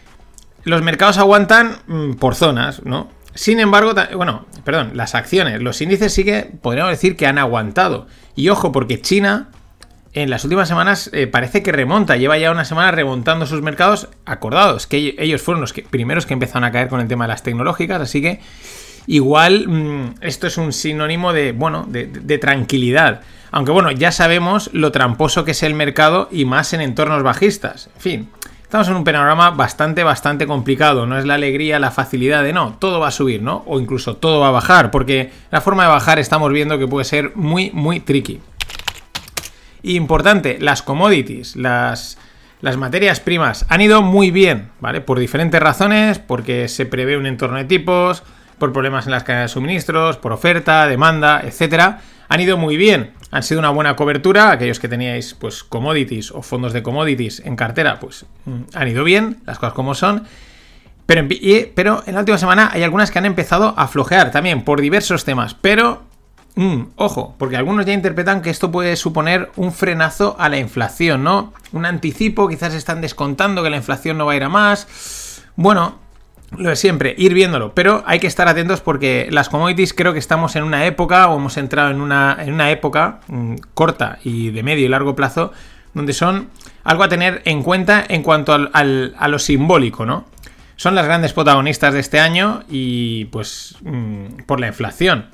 los 0.63 0.81
mercados 0.81 1.17
aguantan 1.17 1.75
mm, 1.87 2.13
por 2.13 2.35
zonas, 2.35 2.81
¿no? 2.85 3.09
Sin 3.35 3.59
embargo, 3.59 3.93
bueno, 4.15 4.45
perdón, 4.63 4.91
las 4.93 5.13
acciones, 5.13 5.61
los 5.61 5.81
índices 5.81 6.13
sí 6.13 6.23
que 6.23 6.49
podríamos 6.61 6.91
decir 6.91 7.17
que 7.17 7.27
han 7.27 7.37
aguantado. 7.37 8.07
Y 8.37 8.47
ojo, 8.47 8.71
porque 8.71 9.01
China 9.01 9.49
en 10.13 10.29
las 10.29 10.43
últimas 10.43 10.67
semanas 10.67 11.09
eh, 11.13 11.27
parece 11.27 11.63
que 11.63 11.71
remonta, 11.71 12.17
lleva 12.17 12.37
ya 12.37 12.51
una 12.51 12.65
semana 12.65 12.91
remontando 12.91 13.45
sus 13.45 13.61
mercados, 13.61 14.09
acordados, 14.25 14.87
que 14.87 15.15
ellos 15.17 15.41
fueron 15.41 15.61
los 15.61 15.73
primeros 15.73 16.25
que 16.25 16.33
empezaron 16.33 16.65
a 16.65 16.71
caer 16.71 16.89
con 16.89 16.99
el 16.99 17.07
tema 17.07 17.25
de 17.25 17.29
las 17.29 17.43
tecnológicas, 17.43 18.01
así 18.01 18.21
que 18.21 18.41
igual 19.07 19.67
mm, 19.67 20.15
esto 20.21 20.47
es 20.47 20.57
un 20.57 20.73
sinónimo 20.73 21.31
de, 21.31 21.53
bueno, 21.53 21.85
de, 21.87 22.07
de, 22.07 22.37
tranquilidad. 22.37 23.21
Aunque 23.51 23.71
bueno, 23.71 23.91
ya 23.91 24.11
sabemos 24.11 24.69
lo 24.73 24.91
tramposo 24.91 25.45
que 25.45 25.51
es 25.51 25.63
el 25.63 25.73
mercado 25.73 26.27
y 26.31 26.45
más 26.45 26.73
en 26.73 26.81
entornos 26.81 27.23
bajistas. 27.23 27.89
En 27.95 28.01
fin, 28.01 28.29
estamos 28.63 28.87
en 28.87 28.95
un 28.95 29.03
panorama 29.03 29.51
bastante, 29.51 30.03
bastante 30.03 30.47
complicado. 30.47 31.05
No 31.05 31.17
es 31.17 31.25
la 31.25 31.33
alegría, 31.33 31.79
la 31.79 31.91
facilidad 31.91 32.43
de 32.43 32.53
no, 32.53 32.77
todo 32.79 33.01
va 33.01 33.09
a 33.09 33.11
subir, 33.11 33.41
¿no? 33.41 33.63
O 33.65 33.79
incluso 33.79 34.15
todo 34.15 34.39
va 34.39 34.47
a 34.47 34.51
bajar, 34.51 34.91
porque 34.91 35.31
la 35.51 35.59
forma 35.59 35.83
de 35.83 35.89
bajar 35.89 36.19
estamos 36.19 36.51
viendo 36.51 36.79
que 36.79 36.87
puede 36.87 37.03
ser 37.03 37.33
muy, 37.35 37.71
muy 37.73 37.99
tricky. 37.99 38.39
Importante, 39.83 40.57
las 40.59 40.81
commodities, 40.81 41.55
las, 41.55 42.17
las 42.61 42.77
materias 42.77 43.19
primas 43.19 43.65
han 43.69 43.81
ido 43.81 44.01
muy 44.01 44.31
bien, 44.31 44.69
¿vale? 44.79 45.01
Por 45.01 45.19
diferentes 45.19 45.59
razones, 45.59 46.19
porque 46.19 46.67
se 46.67 46.85
prevé 46.85 47.17
un 47.17 47.25
entorno 47.25 47.57
de 47.57 47.65
tipos, 47.65 48.23
por 48.61 48.71
problemas 48.73 49.07
en 49.07 49.11
las 49.11 49.23
cadenas 49.23 49.49
de 49.49 49.53
suministros, 49.53 50.17
por 50.17 50.31
oferta, 50.31 50.85
demanda, 50.85 51.41
etcétera. 51.43 52.01
Han 52.29 52.41
ido 52.41 52.57
muy 52.57 52.77
bien, 52.77 53.11
han 53.31 53.41
sido 53.41 53.59
una 53.59 53.71
buena 53.71 53.95
cobertura. 53.95 54.51
Aquellos 54.51 54.79
que 54.79 54.87
teníais, 54.87 55.33
pues, 55.33 55.63
commodities 55.63 56.29
o 56.29 56.43
fondos 56.43 56.71
de 56.71 56.83
commodities 56.83 57.41
en 57.43 57.55
cartera, 57.55 57.99
pues, 57.99 58.27
mm, 58.45 58.61
han 58.75 58.87
ido 58.87 59.03
bien, 59.03 59.37
las 59.47 59.57
cosas 59.57 59.73
como 59.73 59.95
son. 59.95 60.25
Pero 61.07 61.27
pero 61.73 62.03
en 62.05 62.13
la 62.13 62.19
última 62.19 62.37
semana 62.37 62.69
hay 62.71 62.83
algunas 62.83 63.09
que 63.09 63.17
han 63.17 63.25
empezado 63.25 63.73
a 63.75 63.87
flojear 63.87 64.29
también 64.29 64.63
por 64.63 64.79
diversos 64.79 65.25
temas. 65.25 65.55
Pero 65.55 66.03
Mm, 66.55 66.81
ojo, 66.97 67.35
porque 67.37 67.57
algunos 67.57 67.85
ya 67.85 67.93
interpretan 67.93 68.41
que 68.41 68.49
esto 68.49 68.71
puede 68.71 68.95
suponer 68.95 69.51
un 69.55 69.71
frenazo 69.71 70.35
a 70.37 70.49
la 70.49 70.57
inflación, 70.57 71.23
¿no? 71.23 71.53
Un 71.71 71.85
anticipo, 71.85 72.47
quizás 72.47 72.73
están 72.73 73.01
descontando 73.01 73.63
que 73.63 73.69
la 73.69 73.77
inflación 73.77 74.17
no 74.17 74.25
va 74.25 74.33
a 74.33 74.35
ir 74.35 74.43
a 74.43 74.49
más. 74.49 75.41
Bueno, 75.55 75.99
lo 76.57 76.69
de 76.69 76.75
siempre, 76.75 77.15
ir 77.17 77.33
viéndolo, 77.33 77.73
pero 77.73 78.03
hay 78.05 78.19
que 78.19 78.27
estar 78.27 78.47
atentos 78.47 78.81
porque 78.81 79.29
las 79.31 79.47
commodities 79.47 79.93
creo 79.93 80.11
que 80.11 80.19
estamos 80.19 80.55
en 80.57 80.63
una 80.63 80.85
época 80.85 81.29
o 81.29 81.37
hemos 81.37 81.55
entrado 81.55 81.91
en 81.91 82.01
una, 82.01 82.37
en 82.39 82.53
una 82.53 82.71
época 82.71 83.21
mm, 83.27 83.55
corta 83.73 84.19
y 84.23 84.51
de 84.51 84.61
medio 84.61 84.85
y 84.85 84.89
largo 84.89 85.15
plazo 85.15 85.53
donde 85.93 86.13
son 86.13 86.49
algo 86.83 87.03
a 87.03 87.09
tener 87.09 87.41
en 87.45 87.63
cuenta 87.63 88.03
en 88.07 88.23
cuanto 88.23 88.53
al, 88.53 89.15
a 89.17 89.27
lo 89.27 89.39
simbólico, 89.39 90.05
¿no? 90.05 90.25
Son 90.75 90.95
las 90.95 91.05
grandes 91.05 91.33
protagonistas 91.33 91.93
de 91.93 91.99
este 91.99 92.19
año 92.19 92.63
y 92.67 93.25
pues 93.25 93.75
mm, 93.83 94.43
por 94.47 94.59
la 94.59 94.67
inflación. 94.67 95.27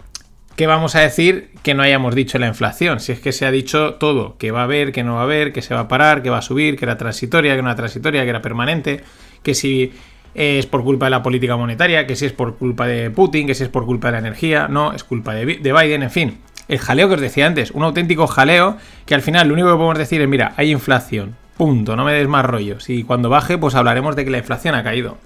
¿Qué 0.57 0.65
vamos 0.65 0.95
a 0.95 1.01
decir 1.01 1.51
que 1.61 1.75
no 1.75 1.83
hayamos 1.83 2.15
dicho 2.15 2.39
la 2.39 2.47
inflación? 2.47 2.99
Si 2.99 3.11
es 3.11 3.19
que 3.19 3.31
se 3.31 3.45
ha 3.45 3.51
dicho 3.51 3.93
todo, 3.93 4.37
que 4.39 4.49
va 4.49 4.61
a 4.61 4.63
haber, 4.63 4.91
que 4.91 5.03
no 5.03 5.13
va 5.13 5.19
a 5.19 5.23
haber, 5.25 5.53
que 5.53 5.61
se 5.61 5.75
va 5.75 5.81
a 5.81 5.87
parar, 5.87 6.23
que 6.23 6.31
va 6.31 6.39
a 6.39 6.41
subir, 6.41 6.77
que 6.77 6.85
era 6.85 6.97
transitoria, 6.97 7.55
que 7.55 7.61
no 7.61 7.67
era 7.67 7.75
transitoria, 7.75 8.23
que 8.23 8.29
era 8.31 8.41
permanente, 8.41 9.03
que 9.43 9.53
si 9.53 9.93
es 10.33 10.65
por 10.65 10.83
culpa 10.83 11.05
de 11.05 11.11
la 11.11 11.21
política 11.21 11.55
monetaria, 11.57 12.07
que 12.07 12.15
si 12.15 12.25
es 12.25 12.33
por 12.33 12.57
culpa 12.57 12.87
de 12.87 13.11
Putin, 13.11 13.45
que 13.45 13.53
si 13.53 13.65
es 13.65 13.69
por 13.69 13.85
culpa 13.85 14.07
de 14.07 14.13
la 14.13 14.17
energía, 14.17 14.67
no, 14.67 14.93
es 14.93 15.03
culpa 15.03 15.35
de, 15.35 15.45
Biden, 15.45 16.01
en 16.01 16.09
fin. 16.09 16.39
El 16.67 16.79
jaleo 16.79 17.07
que 17.07 17.13
os 17.13 17.21
decía 17.21 17.45
antes, 17.45 17.69
un 17.69 17.83
auténtico 17.83 18.25
jaleo 18.25 18.77
que 19.05 19.13
al 19.13 19.21
final 19.21 19.49
lo 19.49 19.53
único 19.53 19.69
que 19.69 19.75
podemos 19.75 19.99
decir 19.99 20.21
es, 20.21 20.27
mira, 20.27 20.53
hay 20.57 20.71
inflación, 20.71 21.35
punto, 21.55 21.95
no 21.95 22.03
me 22.03 22.13
des 22.13 22.27
más 22.27 22.43
rollos. 22.43 22.89
Y 22.89 23.03
cuando 23.03 23.29
baje, 23.29 23.59
pues 23.59 23.75
hablaremos 23.75 24.15
de 24.15 24.25
que 24.25 24.31
la 24.31 24.39
inflación 24.39 24.73
ha 24.73 24.83
caído. 24.83 25.19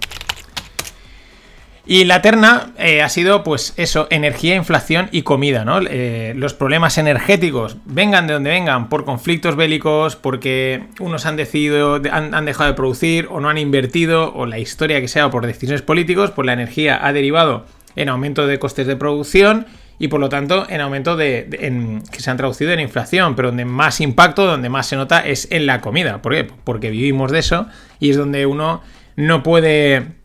Y 1.84 2.04
la 2.04 2.22
terna 2.22 2.72
eh, 2.78 3.02
ha 3.02 3.08
sido, 3.08 3.42
pues 3.42 3.74
eso, 3.76 4.06
energía, 4.10 4.54
inflación 4.54 5.08
y 5.10 5.22
comida, 5.22 5.64
¿no? 5.64 5.80
Eh, 5.80 6.32
los 6.36 6.54
problemas 6.54 6.96
energéticos, 6.96 7.76
vengan 7.86 8.28
de 8.28 8.34
donde 8.34 8.50
vengan, 8.50 8.88
por 8.88 9.04
conflictos 9.04 9.56
bélicos, 9.56 10.14
porque 10.14 10.84
unos 11.00 11.26
han 11.26 11.34
decidido, 11.34 12.00
han, 12.12 12.44
dejado 12.44 12.70
de 12.70 12.76
producir 12.76 13.26
o 13.30 13.40
no 13.40 13.48
han 13.48 13.58
invertido, 13.58 14.32
o 14.32 14.46
la 14.46 14.60
historia 14.60 15.00
que 15.00 15.08
sea, 15.08 15.26
o 15.26 15.30
por 15.30 15.44
decisiones 15.44 15.82
políticos, 15.82 16.30
pues 16.30 16.46
la 16.46 16.52
energía 16.52 17.04
ha 17.04 17.12
derivado 17.12 17.66
en 17.96 18.08
aumento 18.08 18.46
de 18.46 18.60
costes 18.60 18.86
de 18.86 18.94
producción 18.94 19.66
y 19.98 20.08
por 20.08 20.20
lo 20.20 20.28
tanto 20.28 20.66
en 20.68 20.80
aumento 20.80 21.16
de, 21.16 22.00
que 22.10 22.20
se 22.20 22.30
han 22.30 22.36
traducido 22.36 22.72
en 22.72 22.80
inflación, 22.80 23.34
pero 23.34 23.48
donde 23.48 23.64
más 23.64 24.00
impacto, 24.00 24.46
donde 24.46 24.68
más 24.68 24.86
se 24.86 24.96
nota 24.96 25.20
es 25.26 25.48
en 25.50 25.66
la 25.66 25.80
comida. 25.80 26.22
¿Por 26.22 26.32
qué? 26.32 26.44
Porque 26.44 26.90
vivimos 26.90 27.30
de 27.30 27.40
eso 27.40 27.66
y 28.00 28.10
es 28.10 28.16
donde 28.16 28.46
uno 28.46 28.82
no 29.16 29.42
puede 29.42 30.21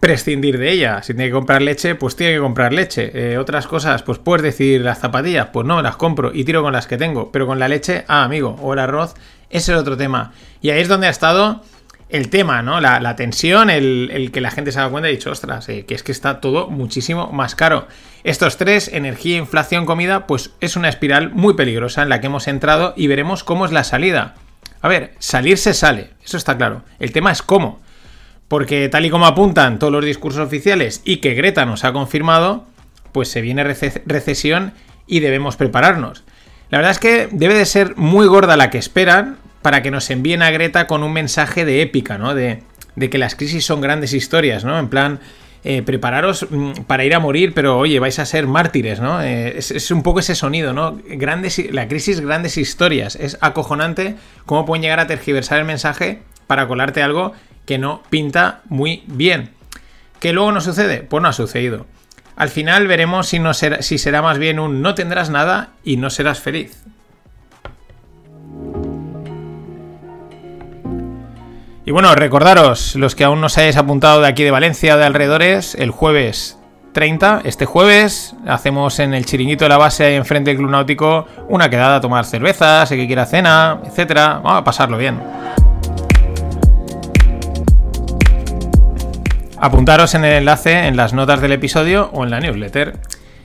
prescindir 0.00 0.58
de 0.58 0.70
ella. 0.70 1.02
Si 1.02 1.14
tiene 1.14 1.28
que 1.28 1.34
comprar 1.34 1.62
leche, 1.62 1.94
pues 1.94 2.16
tiene 2.16 2.34
que 2.34 2.40
comprar 2.40 2.72
leche. 2.72 3.10
Eh, 3.14 3.38
otras 3.38 3.66
cosas, 3.66 4.02
pues 4.02 4.18
puedes 4.18 4.42
decir 4.42 4.80
las 4.80 4.98
zapatillas, 4.98 5.48
pues 5.52 5.66
no, 5.66 5.82
las 5.82 5.96
compro 5.96 6.32
y 6.34 6.44
tiro 6.44 6.62
con 6.62 6.72
las 6.72 6.86
que 6.86 6.96
tengo. 6.96 7.30
Pero 7.32 7.46
con 7.46 7.58
la 7.58 7.68
leche, 7.68 8.04
ah, 8.08 8.24
amigo, 8.24 8.56
o 8.60 8.72
el 8.72 8.78
arroz, 8.78 9.14
ese 9.50 9.72
es 9.72 9.78
otro 9.78 9.96
tema. 9.96 10.32
Y 10.60 10.70
ahí 10.70 10.80
es 10.80 10.88
donde 10.88 11.06
ha 11.06 11.10
estado 11.10 11.62
el 12.12 12.28
tema, 12.28 12.62
¿no? 12.62 12.80
La, 12.80 13.16
tensión, 13.16 13.70
el, 13.70 14.30
que 14.32 14.40
la 14.40 14.50
gente 14.50 14.70
se 14.70 14.80
ha 14.80 14.88
cuenta 14.88 15.08
y 15.08 15.12
ha 15.12 15.16
dicho, 15.16 15.30
ostras, 15.30 15.68
eh, 15.70 15.86
que 15.86 15.94
es 15.94 16.02
que 16.02 16.12
está 16.12 16.40
todo 16.40 16.68
muchísimo 16.68 17.32
más 17.32 17.54
caro. 17.54 17.88
Estos 18.22 18.58
tres, 18.58 18.88
energía, 18.88 19.38
inflación, 19.38 19.86
comida, 19.86 20.26
pues 20.26 20.50
es 20.60 20.76
una 20.76 20.90
espiral 20.90 21.30
muy 21.30 21.54
peligrosa 21.54 22.02
en 22.02 22.10
la 22.10 22.20
que 22.20 22.26
hemos 22.26 22.48
entrado 22.48 22.92
y 22.96 23.06
veremos 23.06 23.44
cómo 23.44 23.64
es 23.64 23.72
la 23.72 23.82
salida. 23.82 24.34
A 24.82 24.88
ver, 24.88 25.14
salir 25.20 25.58
se 25.58 25.74
sale, 25.74 26.10
eso 26.22 26.36
está 26.36 26.56
claro. 26.56 26.82
El 26.98 27.12
tema 27.12 27.32
es 27.32 27.40
cómo. 27.40 27.80
Porque 28.52 28.90
tal 28.90 29.06
y 29.06 29.08
como 29.08 29.24
apuntan 29.24 29.78
todos 29.78 29.90
los 29.90 30.04
discursos 30.04 30.46
oficiales 30.46 31.00
y 31.06 31.22
que 31.22 31.32
Greta 31.32 31.64
nos 31.64 31.84
ha 31.84 31.94
confirmado, 31.94 32.66
pues 33.10 33.28
se 33.28 33.40
viene 33.40 33.64
recesión 33.64 34.74
y 35.06 35.20
debemos 35.20 35.56
prepararnos. 35.56 36.22
La 36.68 36.76
verdad 36.76 36.90
es 36.90 36.98
que 36.98 37.30
debe 37.32 37.54
de 37.54 37.64
ser 37.64 37.96
muy 37.96 38.26
gorda 38.26 38.58
la 38.58 38.68
que 38.68 38.76
esperan 38.76 39.38
para 39.62 39.80
que 39.80 39.90
nos 39.90 40.10
envíen 40.10 40.42
a 40.42 40.50
Greta 40.50 40.86
con 40.86 41.02
un 41.02 41.14
mensaje 41.14 41.64
de 41.64 41.80
épica, 41.80 42.18
¿no? 42.18 42.34
De, 42.34 42.62
que 43.10 43.16
las 43.16 43.36
crisis 43.36 43.64
son 43.64 43.80
grandes 43.80 44.12
historias, 44.12 44.66
¿no? 44.66 44.78
En 44.78 44.88
plan, 44.88 45.20
eh, 45.64 45.80
prepararos 45.80 46.46
mm, 46.50 46.82
para 46.86 47.06
ir 47.06 47.14
a 47.14 47.20
morir, 47.20 47.54
pero 47.54 47.78
oye, 47.78 48.00
vais 48.00 48.18
a 48.18 48.26
ser 48.26 48.46
mártires, 48.46 49.00
¿no? 49.00 49.22
Eh, 49.22 49.56
es, 49.56 49.70
es, 49.70 49.90
un 49.90 50.02
poco 50.02 50.20
ese 50.20 50.34
sonido, 50.34 50.74
¿no? 50.74 51.00
Grandes, 51.08 51.72
la 51.72 51.88
crisis, 51.88 52.20
grandes 52.20 52.58
historias. 52.58 53.16
Es 53.16 53.38
acojonante 53.40 54.16
cómo 54.44 54.66
pueden 54.66 54.82
llegar 54.82 55.00
a 55.00 55.06
tergiversar 55.06 55.58
el 55.58 55.64
mensaje 55.64 56.20
para 56.46 56.68
colarte 56.68 57.02
algo 57.02 57.32
que 57.66 57.78
no 57.78 58.02
pinta 58.10 58.60
muy 58.68 59.04
bien. 59.06 59.50
¿Qué 60.20 60.32
luego 60.32 60.52
no 60.52 60.60
sucede? 60.60 61.02
Pues 61.02 61.22
no 61.22 61.28
ha 61.28 61.32
sucedido. 61.32 61.86
Al 62.36 62.48
final 62.48 62.86
veremos 62.86 63.28
si, 63.28 63.38
no 63.38 63.54
será, 63.54 63.82
si 63.82 63.98
será 63.98 64.22
más 64.22 64.38
bien 64.38 64.58
un 64.58 64.82
no 64.82 64.94
tendrás 64.94 65.30
nada 65.30 65.70
y 65.84 65.96
no 65.96 66.10
serás 66.10 66.40
feliz. 66.40 66.82
Y 71.84 71.90
bueno, 71.90 72.14
recordaros, 72.14 72.94
los 72.94 73.16
que 73.16 73.24
aún 73.24 73.40
no 73.40 73.46
os 73.46 73.58
hayáis 73.58 73.76
apuntado 73.76 74.20
de 74.20 74.28
aquí 74.28 74.44
de 74.44 74.52
Valencia 74.52 74.96
de 74.96 75.04
alrededores, 75.04 75.74
el 75.74 75.90
jueves 75.90 76.56
30, 76.92 77.40
este 77.44 77.66
jueves, 77.66 78.34
hacemos 78.46 78.98
en 78.98 79.14
el 79.14 79.24
chiringuito 79.24 79.64
de 79.64 79.70
la 79.70 79.78
base 79.78 80.04
ahí 80.04 80.14
enfrente 80.14 80.50
del 80.50 80.58
Club 80.58 80.70
Náutico 80.70 81.26
una 81.48 81.70
quedada 81.70 81.96
a 81.96 82.00
tomar 82.00 82.24
cervezas, 82.24 82.90
el 82.92 82.98
que 82.98 83.06
quiera 83.06 83.26
cena, 83.26 83.80
etcétera. 83.84 84.40
Vamos 84.42 84.60
a 84.60 84.64
pasarlo 84.64 84.98
bien. 84.98 85.18
Apuntaros 89.62 90.16
en 90.16 90.24
el 90.24 90.32
enlace 90.32 90.88
en 90.88 90.96
las 90.96 91.12
notas 91.12 91.40
del 91.40 91.52
episodio 91.52 92.10
o 92.12 92.24
en 92.24 92.30
la 92.30 92.40
newsletter. 92.40 92.98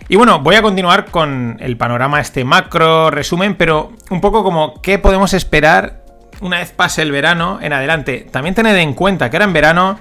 Y 0.09 0.15
bueno, 0.15 0.39
voy 0.39 0.55
a 0.55 0.63
continuar 0.63 1.11
con 1.11 1.57
el 1.59 1.77
panorama, 1.77 2.19
este 2.19 2.43
macro 2.43 3.11
resumen, 3.11 3.53
pero 3.53 3.93
un 4.09 4.19
poco 4.19 4.43
como 4.43 4.81
qué 4.81 4.97
podemos 4.97 5.35
esperar 5.35 6.01
una 6.41 6.57
vez 6.57 6.71
pase 6.71 7.03
el 7.03 7.11
verano 7.11 7.59
en 7.61 7.71
adelante. 7.71 8.27
También 8.31 8.55
tened 8.55 8.75
en 8.77 8.95
cuenta 8.95 9.29
que 9.29 9.37
ahora 9.37 9.45
en 9.45 9.53
verano 9.53 9.99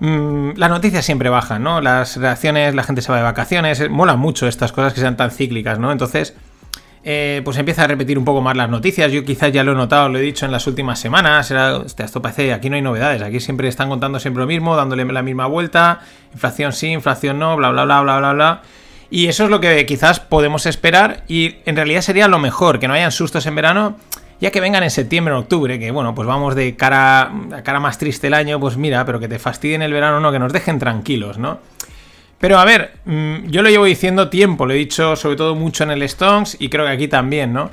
mmm, 0.00 0.50
las 0.56 0.68
noticias 0.68 1.06
siempre 1.06 1.30
bajan, 1.30 1.62
¿no? 1.62 1.80
Las 1.80 2.18
reacciones, 2.18 2.74
la 2.74 2.82
gente 2.82 3.00
se 3.00 3.10
va 3.10 3.16
de 3.16 3.24
vacaciones, 3.24 3.88
mola 3.88 4.16
mucho 4.16 4.46
estas 4.46 4.72
cosas 4.72 4.92
que 4.92 5.00
sean 5.00 5.16
tan 5.16 5.30
cíclicas, 5.30 5.78
¿no? 5.78 5.90
Entonces 5.90 6.36
eh, 7.02 7.40
pues 7.44 7.56
empieza 7.56 7.84
a 7.84 7.86
repetir 7.86 8.18
un 8.18 8.24
poco 8.24 8.40
más 8.40 8.56
las 8.56 8.68
noticias. 8.68 9.10
Yo 9.10 9.24
quizás 9.24 9.52
ya 9.52 9.64
lo 9.64 9.72
he 9.72 9.74
notado, 9.74 10.08
lo 10.08 10.18
he 10.18 10.22
dicho 10.22 10.44
en 10.44 10.52
las 10.52 10.66
últimas 10.66 10.98
semanas. 10.98 11.50
Era, 11.50 11.82
esto 11.86 12.20
parece, 12.20 12.52
aquí 12.52 12.68
no 12.68 12.76
hay 12.76 12.82
novedades. 12.82 13.22
Aquí 13.22 13.40
siempre 13.40 13.68
están 13.68 13.88
contando 13.88 14.20
siempre 14.20 14.42
lo 14.42 14.46
mismo, 14.46 14.76
dándole 14.76 15.04
la 15.04 15.22
misma 15.22 15.46
vuelta. 15.46 16.00
Inflación 16.32 16.72
sí, 16.72 16.88
inflación 16.88 17.38
no, 17.38 17.56
bla, 17.56 17.70
bla, 17.70 17.84
bla, 17.84 18.02
bla, 18.02 18.18
bla, 18.18 18.32
bla. 18.32 18.62
Y 19.10 19.26
eso 19.26 19.44
es 19.44 19.50
lo 19.50 19.60
que 19.60 19.86
quizás 19.86 20.20
podemos 20.20 20.66
esperar. 20.66 21.24
Y 21.26 21.56
en 21.64 21.76
realidad 21.76 22.02
sería 22.02 22.28
lo 22.28 22.38
mejor, 22.38 22.78
que 22.78 22.86
no 22.86 22.94
hayan 22.94 23.12
sustos 23.12 23.46
en 23.46 23.54
verano. 23.54 23.96
Ya 24.40 24.50
que 24.50 24.60
vengan 24.60 24.82
en 24.82 24.90
septiembre 24.90 25.34
o 25.34 25.38
octubre, 25.38 25.78
que 25.78 25.90
bueno, 25.90 26.14
pues 26.14 26.26
vamos 26.26 26.54
de 26.54 26.74
cara 26.74 27.30
a 27.54 27.62
cara 27.62 27.78
más 27.78 27.98
triste 27.98 28.28
el 28.28 28.34
año, 28.34 28.58
pues 28.58 28.78
mira, 28.78 29.04
pero 29.04 29.20
que 29.20 29.28
te 29.28 29.38
fastidien 29.38 29.82
el 29.82 29.92
verano, 29.92 30.18
no, 30.18 30.32
que 30.32 30.38
nos 30.38 30.50
dejen 30.50 30.78
tranquilos, 30.78 31.36
¿no? 31.36 31.58
Pero 32.40 32.58
a 32.58 32.64
ver, 32.64 32.94
mm, 33.04 33.50
yo 33.50 33.62
lo 33.62 33.68
llevo 33.68 33.84
diciendo 33.84 34.30
tiempo, 34.30 34.64
lo 34.64 34.72
he 34.72 34.76
dicho 34.76 35.14
sobre 35.14 35.36
todo 35.36 35.54
mucho 35.54 35.84
en 35.84 35.90
el 35.90 36.02
Stones 36.02 36.56
y 36.58 36.70
creo 36.70 36.86
que 36.86 36.92
aquí 36.92 37.06
también, 37.06 37.52
¿no? 37.52 37.70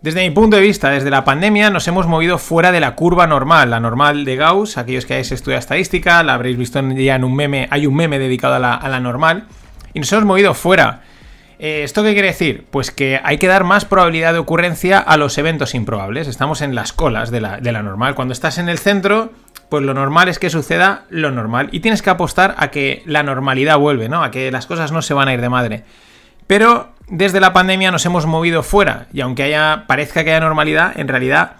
Desde 0.00 0.22
mi 0.22 0.34
punto 0.34 0.56
de 0.56 0.62
vista, 0.62 0.90
desde 0.90 1.10
la 1.10 1.24
pandemia 1.24 1.68
nos 1.68 1.86
hemos 1.86 2.06
movido 2.06 2.38
fuera 2.38 2.72
de 2.72 2.80
la 2.80 2.94
curva 2.94 3.26
normal, 3.26 3.70
la 3.70 3.80
normal 3.80 4.24
de 4.24 4.36
Gauss, 4.36 4.78
aquellos 4.78 5.04
que 5.04 5.14
hayáis 5.14 5.32
estudiado 5.32 5.60
estadística, 5.60 6.22
la 6.22 6.34
habréis 6.34 6.56
visto 6.56 6.80
ya 6.80 7.14
en 7.14 7.24
un 7.24 7.36
meme, 7.36 7.68
hay 7.70 7.86
un 7.86 7.94
meme 7.94 8.18
dedicado 8.18 8.54
a 8.54 8.58
la, 8.58 9.00
normal, 9.00 9.44
y 9.92 10.00
nos 10.00 10.12
hemos 10.12 10.24
movido 10.24 10.52
fuera. 10.54 11.02
Eh, 11.58 11.82
¿Esto 11.84 12.02
qué 12.02 12.12
quiere 12.12 12.28
decir? 12.28 12.66
Pues 12.70 12.90
que 12.90 13.20
hay 13.22 13.38
que 13.38 13.46
dar 13.46 13.64
más 13.64 13.86
probabilidad 13.86 14.34
de 14.34 14.40
ocurrencia 14.40 14.98
a 14.98 15.16
los 15.16 15.38
eventos 15.38 15.74
improbables, 15.74 16.28
estamos 16.28 16.60
en 16.60 16.74
las 16.74 16.92
colas 16.92 17.30
de 17.30 17.40
la, 17.40 17.58
de 17.58 17.72
la 17.72 17.82
normal, 17.82 18.14
cuando 18.14 18.32
estás 18.32 18.58
en 18.58 18.68
el 18.68 18.78
centro 18.78 19.32
pues 19.74 19.84
lo 19.84 19.92
normal 19.92 20.28
es 20.28 20.38
que 20.38 20.50
suceda 20.50 21.02
lo 21.10 21.32
normal. 21.32 21.68
Y 21.72 21.80
tienes 21.80 22.00
que 22.00 22.08
apostar 22.08 22.54
a 22.58 22.70
que 22.70 23.02
la 23.06 23.24
normalidad 23.24 23.76
vuelve, 23.76 24.08
¿no? 24.08 24.22
A 24.22 24.30
que 24.30 24.52
las 24.52 24.66
cosas 24.66 24.92
no 24.92 25.02
se 25.02 25.14
van 25.14 25.26
a 25.26 25.34
ir 25.34 25.40
de 25.40 25.48
madre. 25.48 25.82
Pero 26.46 26.90
desde 27.08 27.40
la 27.40 27.52
pandemia 27.52 27.90
nos 27.90 28.06
hemos 28.06 28.24
movido 28.24 28.62
fuera. 28.62 29.08
Y 29.12 29.20
aunque 29.20 29.42
haya, 29.42 29.86
parezca 29.88 30.22
que 30.22 30.30
haya 30.30 30.38
normalidad, 30.38 30.96
en 30.96 31.08
realidad 31.08 31.56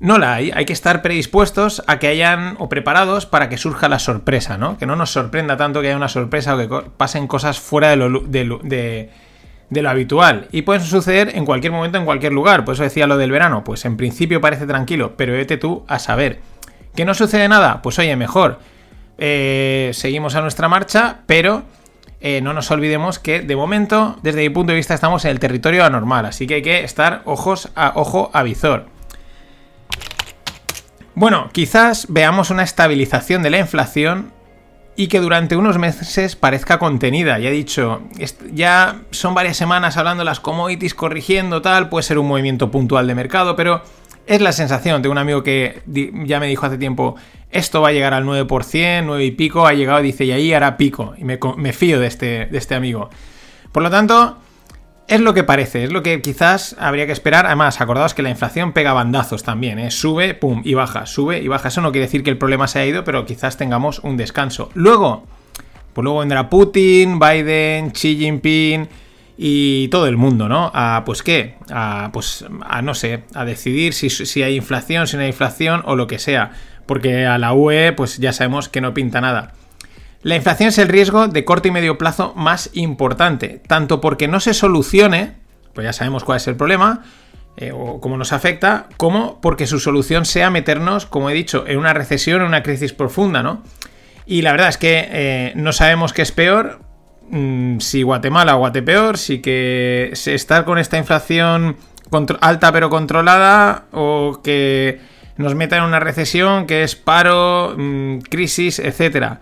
no 0.00 0.16
la 0.16 0.32
hay. 0.32 0.52
Hay 0.54 0.64
que 0.64 0.72
estar 0.72 1.02
predispuestos 1.02 1.82
a 1.86 1.98
que 1.98 2.06
hayan 2.06 2.56
o 2.58 2.70
preparados 2.70 3.26
para 3.26 3.50
que 3.50 3.58
surja 3.58 3.90
la 3.90 3.98
sorpresa, 3.98 4.56
¿no? 4.56 4.78
Que 4.78 4.86
no 4.86 4.96
nos 4.96 5.10
sorprenda 5.10 5.58
tanto 5.58 5.82
que 5.82 5.88
haya 5.88 5.96
una 5.98 6.08
sorpresa 6.08 6.54
o 6.54 6.58
que 6.58 6.90
pasen 6.96 7.26
cosas 7.26 7.60
fuera 7.60 7.90
de 7.90 7.96
lo, 7.96 8.20
de, 8.20 9.10
lo 9.68 9.90
habitual. 9.90 10.48
Y 10.50 10.62
pueden 10.62 10.80
suceder 10.80 11.32
en 11.34 11.44
cualquier 11.44 11.72
momento, 11.74 11.98
en 11.98 12.06
cualquier 12.06 12.32
lugar. 12.32 12.64
Por 12.64 12.72
eso 12.72 12.84
decía 12.84 13.06
lo 13.06 13.18
del 13.18 13.30
verano. 13.30 13.64
Pues 13.64 13.84
en 13.84 13.98
principio 13.98 14.40
parece 14.40 14.66
tranquilo, 14.66 15.12
pero 15.18 15.34
vete 15.34 15.58
tú 15.58 15.84
a 15.88 15.98
saber. 15.98 16.53
¿Que 16.94 17.04
no 17.04 17.14
sucede 17.14 17.48
nada? 17.48 17.82
Pues 17.82 17.98
oye, 17.98 18.14
mejor. 18.16 18.60
Eh, 19.18 19.90
seguimos 19.94 20.34
a 20.34 20.40
nuestra 20.40 20.68
marcha, 20.68 21.18
pero 21.26 21.64
eh, 22.20 22.40
no 22.40 22.52
nos 22.52 22.70
olvidemos 22.70 23.18
que 23.18 23.42
de 23.42 23.56
momento, 23.56 24.16
desde 24.22 24.40
mi 24.40 24.50
punto 24.50 24.72
de 24.72 24.76
vista, 24.76 24.94
estamos 24.94 25.24
en 25.24 25.32
el 25.32 25.40
territorio 25.40 25.84
anormal, 25.84 26.26
así 26.26 26.46
que 26.46 26.54
hay 26.54 26.62
que 26.62 26.84
estar 26.84 27.22
ojos 27.24 27.68
a 27.74 27.92
ojo 27.96 28.30
a 28.32 28.42
visor. 28.42 28.86
Bueno, 31.14 31.50
quizás 31.52 32.06
veamos 32.08 32.50
una 32.50 32.62
estabilización 32.62 33.42
de 33.42 33.50
la 33.50 33.58
inflación 33.58 34.32
y 34.96 35.08
que 35.08 35.20
durante 35.20 35.56
unos 35.56 35.78
meses 35.78 36.34
parezca 36.36 36.78
contenida. 36.78 37.38
Ya 37.38 37.50
he 37.50 37.52
dicho, 37.52 38.02
ya 38.52 39.02
son 39.10 39.34
varias 39.34 39.56
semanas 39.56 39.96
hablando 39.96 40.24
las 40.24 40.40
commodities 40.40 40.94
corrigiendo 40.94 41.62
tal, 41.62 41.88
puede 41.88 42.04
ser 42.04 42.18
un 42.18 42.28
movimiento 42.28 42.70
puntual 42.70 43.06
de 43.06 43.14
mercado, 43.14 43.54
pero 43.54 43.82
Es 44.26 44.40
la 44.40 44.52
sensación. 44.52 45.02
de 45.02 45.08
un 45.08 45.18
amigo 45.18 45.42
que 45.42 45.82
ya 45.86 46.40
me 46.40 46.46
dijo 46.46 46.66
hace 46.66 46.78
tiempo, 46.78 47.16
esto 47.50 47.80
va 47.80 47.88
a 47.88 47.92
llegar 47.92 48.14
al 48.14 48.24
9%, 48.24 49.02
9 49.04 49.24
y 49.24 49.30
pico, 49.32 49.66
ha 49.66 49.74
llegado 49.74 50.00
y 50.00 50.04
dice, 50.04 50.24
y 50.24 50.32
ahí 50.32 50.52
hará 50.52 50.76
pico. 50.76 51.14
Y 51.18 51.24
me, 51.24 51.72
fío 51.72 52.00
de 52.00 52.06
este, 52.06 52.46
de 52.46 52.58
este 52.58 52.74
amigo. 52.74 53.10
Por 53.72 53.82
lo 53.82 53.90
tanto, 53.90 54.38
es 55.06 55.20
lo 55.20 55.34
que 55.34 55.44
parece, 55.44 55.84
es 55.84 55.92
lo 55.92 56.02
que 56.02 56.22
quizás 56.22 56.74
habría 56.78 57.06
que 57.06 57.12
esperar. 57.12 57.46
Además, 57.46 57.80
acordaos 57.80 58.14
que 58.14 58.22
la 58.22 58.30
inflación 58.30 58.72
pega 58.72 58.92
bandazos 58.92 59.42
también, 59.42 59.78
¿eh? 59.78 59.90
sube, 59.90 60.34
pum, 60.34 60.62
y 60.64 60.74
baja, 60.74 61.06
sube 61.06 61.40
y 61.40 61.48
baja. 61.48 61.68
Eso 61.68 61.80
no 61.80 61.92
quiere 61.92 62.06
decir 62.06 62.22
que 62.22 62.30
el 62.30 62.38
problema 62.38 62.66
se 62.66 62.80
haya 62.80 62.88
ido, 62.88 63.04
pero 63.04 63.26
quizás 63.26 63.56
tengamos 63.56 63.98
un 63.98 64.16
descanso. 64.16 64.70
Luego, 64.74 65.24
pues 65.92 66.02
luego 66.02 66.20
vendrá 66.20 66.48
Putin, 66.48 67.18
Biden, 67.18 67.90
Xi 67.90 68.16
Jinping 68.16 68.88
y 69.36 69.88
todo 69.88 70.06
el 70.06 70.16
mundo, 70.16 70.48
¿no? 70.48 70.70
A, 70.74 71.02
pues 71.04 71.22
qué, 71.22 71.56
a, 71.70 72.10
pues, 72.12 72.44
a 72.62 72.82
no 72.82 72.94
sé, 72.94 73.24
a 73.34 73.44
decidir 73.44 73.92
si, 73.94 74.10
si 74.10 74.42
hay 74.42 74.56
inflación, 74.56 75.06
si 75.06 75.16
no 75.16 75.22
hay 75.22 75.28
inflación 75.28 75.82
o 75.84 75.96
lo 75.96 76.06
que 76.06 76.18
sea. 76.18 76.52
Porque 76.86 77.26
a 77.26 77.38
la 77.38 77.52
UE, 77.52 77.92
pues 77.92 78.18
ya 78.18 78.32
sabemos 78.32 78.68
que 78.68 78.80
no 78.80 78.94
pinta 78.94 79.20
nada. 79.20 79.54
La 80.22 80.36
inflación 80.36 80.68
es 80.70 80.78
el 80.78 80.88
riesgo 80.88 81.28
de 81.28 81.44
corto 81.44 81.68
y 81.68 81.70
medio 81.70 81.98
plazo 81.98 82.32
más 82.34 82.70
importante, 82.72 83.60
tanto 83.66 84.00
porque 84.00 84.28
no 84.28 84.40
se 84.40 84.54
solucione, 84.54 85.34
pues 85.74 85.84
ya 85.84 85.92
sabemos 85.92 86.24
cuál 86.24 86.36
es 86.36 86.46
el 86.48 86.56
problema, 86.56 87.02
eh, 87.56 87.72
o 87.72 88.00
cómo 88.00 88.16
nos 88.16 88.32
afecta, 88.32 88.88
como 88.96 89.40
porque 89.40 89.66
su 89.66 89.78
solución 89.80 90.24
sea 90.24 90.50
meternos, 90.50 91.06
como 91.06 91.28
he 91.28 91.34
dicho, 91.34 91.64
en 91.66 91.78
una 91.78 91.92
recesión, 91.92 92.40
en 92.40 92.48
una 92.48 92.62
crisis 92.62 92.92
profunda, 92.92 93.42
¿no? 93.42 93.62
Y 94.26 94.42
la 94.42 94.52
verdad 94.52 94.70
es 94.70 94.78
que 94.78 95.06
eh, 95.10 95.52
no 95.56 95.72
sabemos 95.72 96.12
qué 96.12 96.22
es 96.22 96.32
peor, 96.32 96.80
mm, 97.30 97.78
si 97.78 98.02
Guatemala 98.02 98.56
o 98.56 98.58
Guatepeor, 98.58 99.18
si 99.18 99.40
que 99.40 100.10
estar 100.12 100.64
con 100.64 100.78
esta 100.78 100.98
inflación 100.98 101.76
alta 102.40 102.72
pero 102.72 102.90
controlada, 102.90 103.84
o 103.92 104.40
que 104.42 105.00
nos 105.36 105.54
meta 105.54 105.76
en 105.76 105.82
una 105.82 106.00
recesión 106.00 106.66
que 106.66 106.82
es 106.82 106.94
paro, 106.94 107.74
mm, 107.76 108.18
crisis, 108.30 108.78
etcétera. 108.78 109.40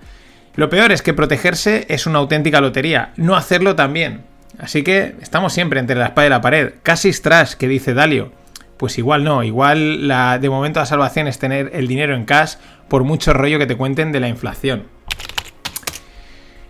Lo 0.54 0.68
peor 0.68 0.92
es 0.92 1.02
que 1.02 1.14
protegerse 1.14 1.86
es 1.88 2.06
una 2.06 2.18
auténtica 2.18 2.60
lotería, 2.60 3.12
no 3.16 3.36
hacerlo 3.36 3.74
también. 3.74 4.22
Así 4.58 4.82
que 4.82 5.16
estamos 5.20 5.52
siempre 5.52 5.80
entre 5.80 5.96
la 5.96 6.06
espada 6.06 6.26
y 6.26 6.30
la 6.30 6.40
pared. 6.40 6.74
Casi 6.82 7.10
trash, 7.12 7.54
que 7.54 7.68
dice 7.68 7.94
Dalio. 7.94 8.32
Pues 8.76 8.98
igual 8.98 9.24
no, 9.24 9.42
igual 9.42 10.08
la, 10.08 10.38
de 10.38 10.50
momento 10.50 10.80
la 10.80 10.86
salvación 10.86 11.26
es 11.28 11.38
tener 11.38 11.70
el 11.72 11.86
dinero 11.86 12.14
en 12.14 12.24
cash 12.24 12.54
por 12.88 13.04
mucho 13.04 13.32
rollo 13.32 13.58
que 13.58 13.66
te 13.66 13.76
cuenten 13.76 14.12
de 14.12 14.20
la 14.20 14.28
inflación. 14.28 14.84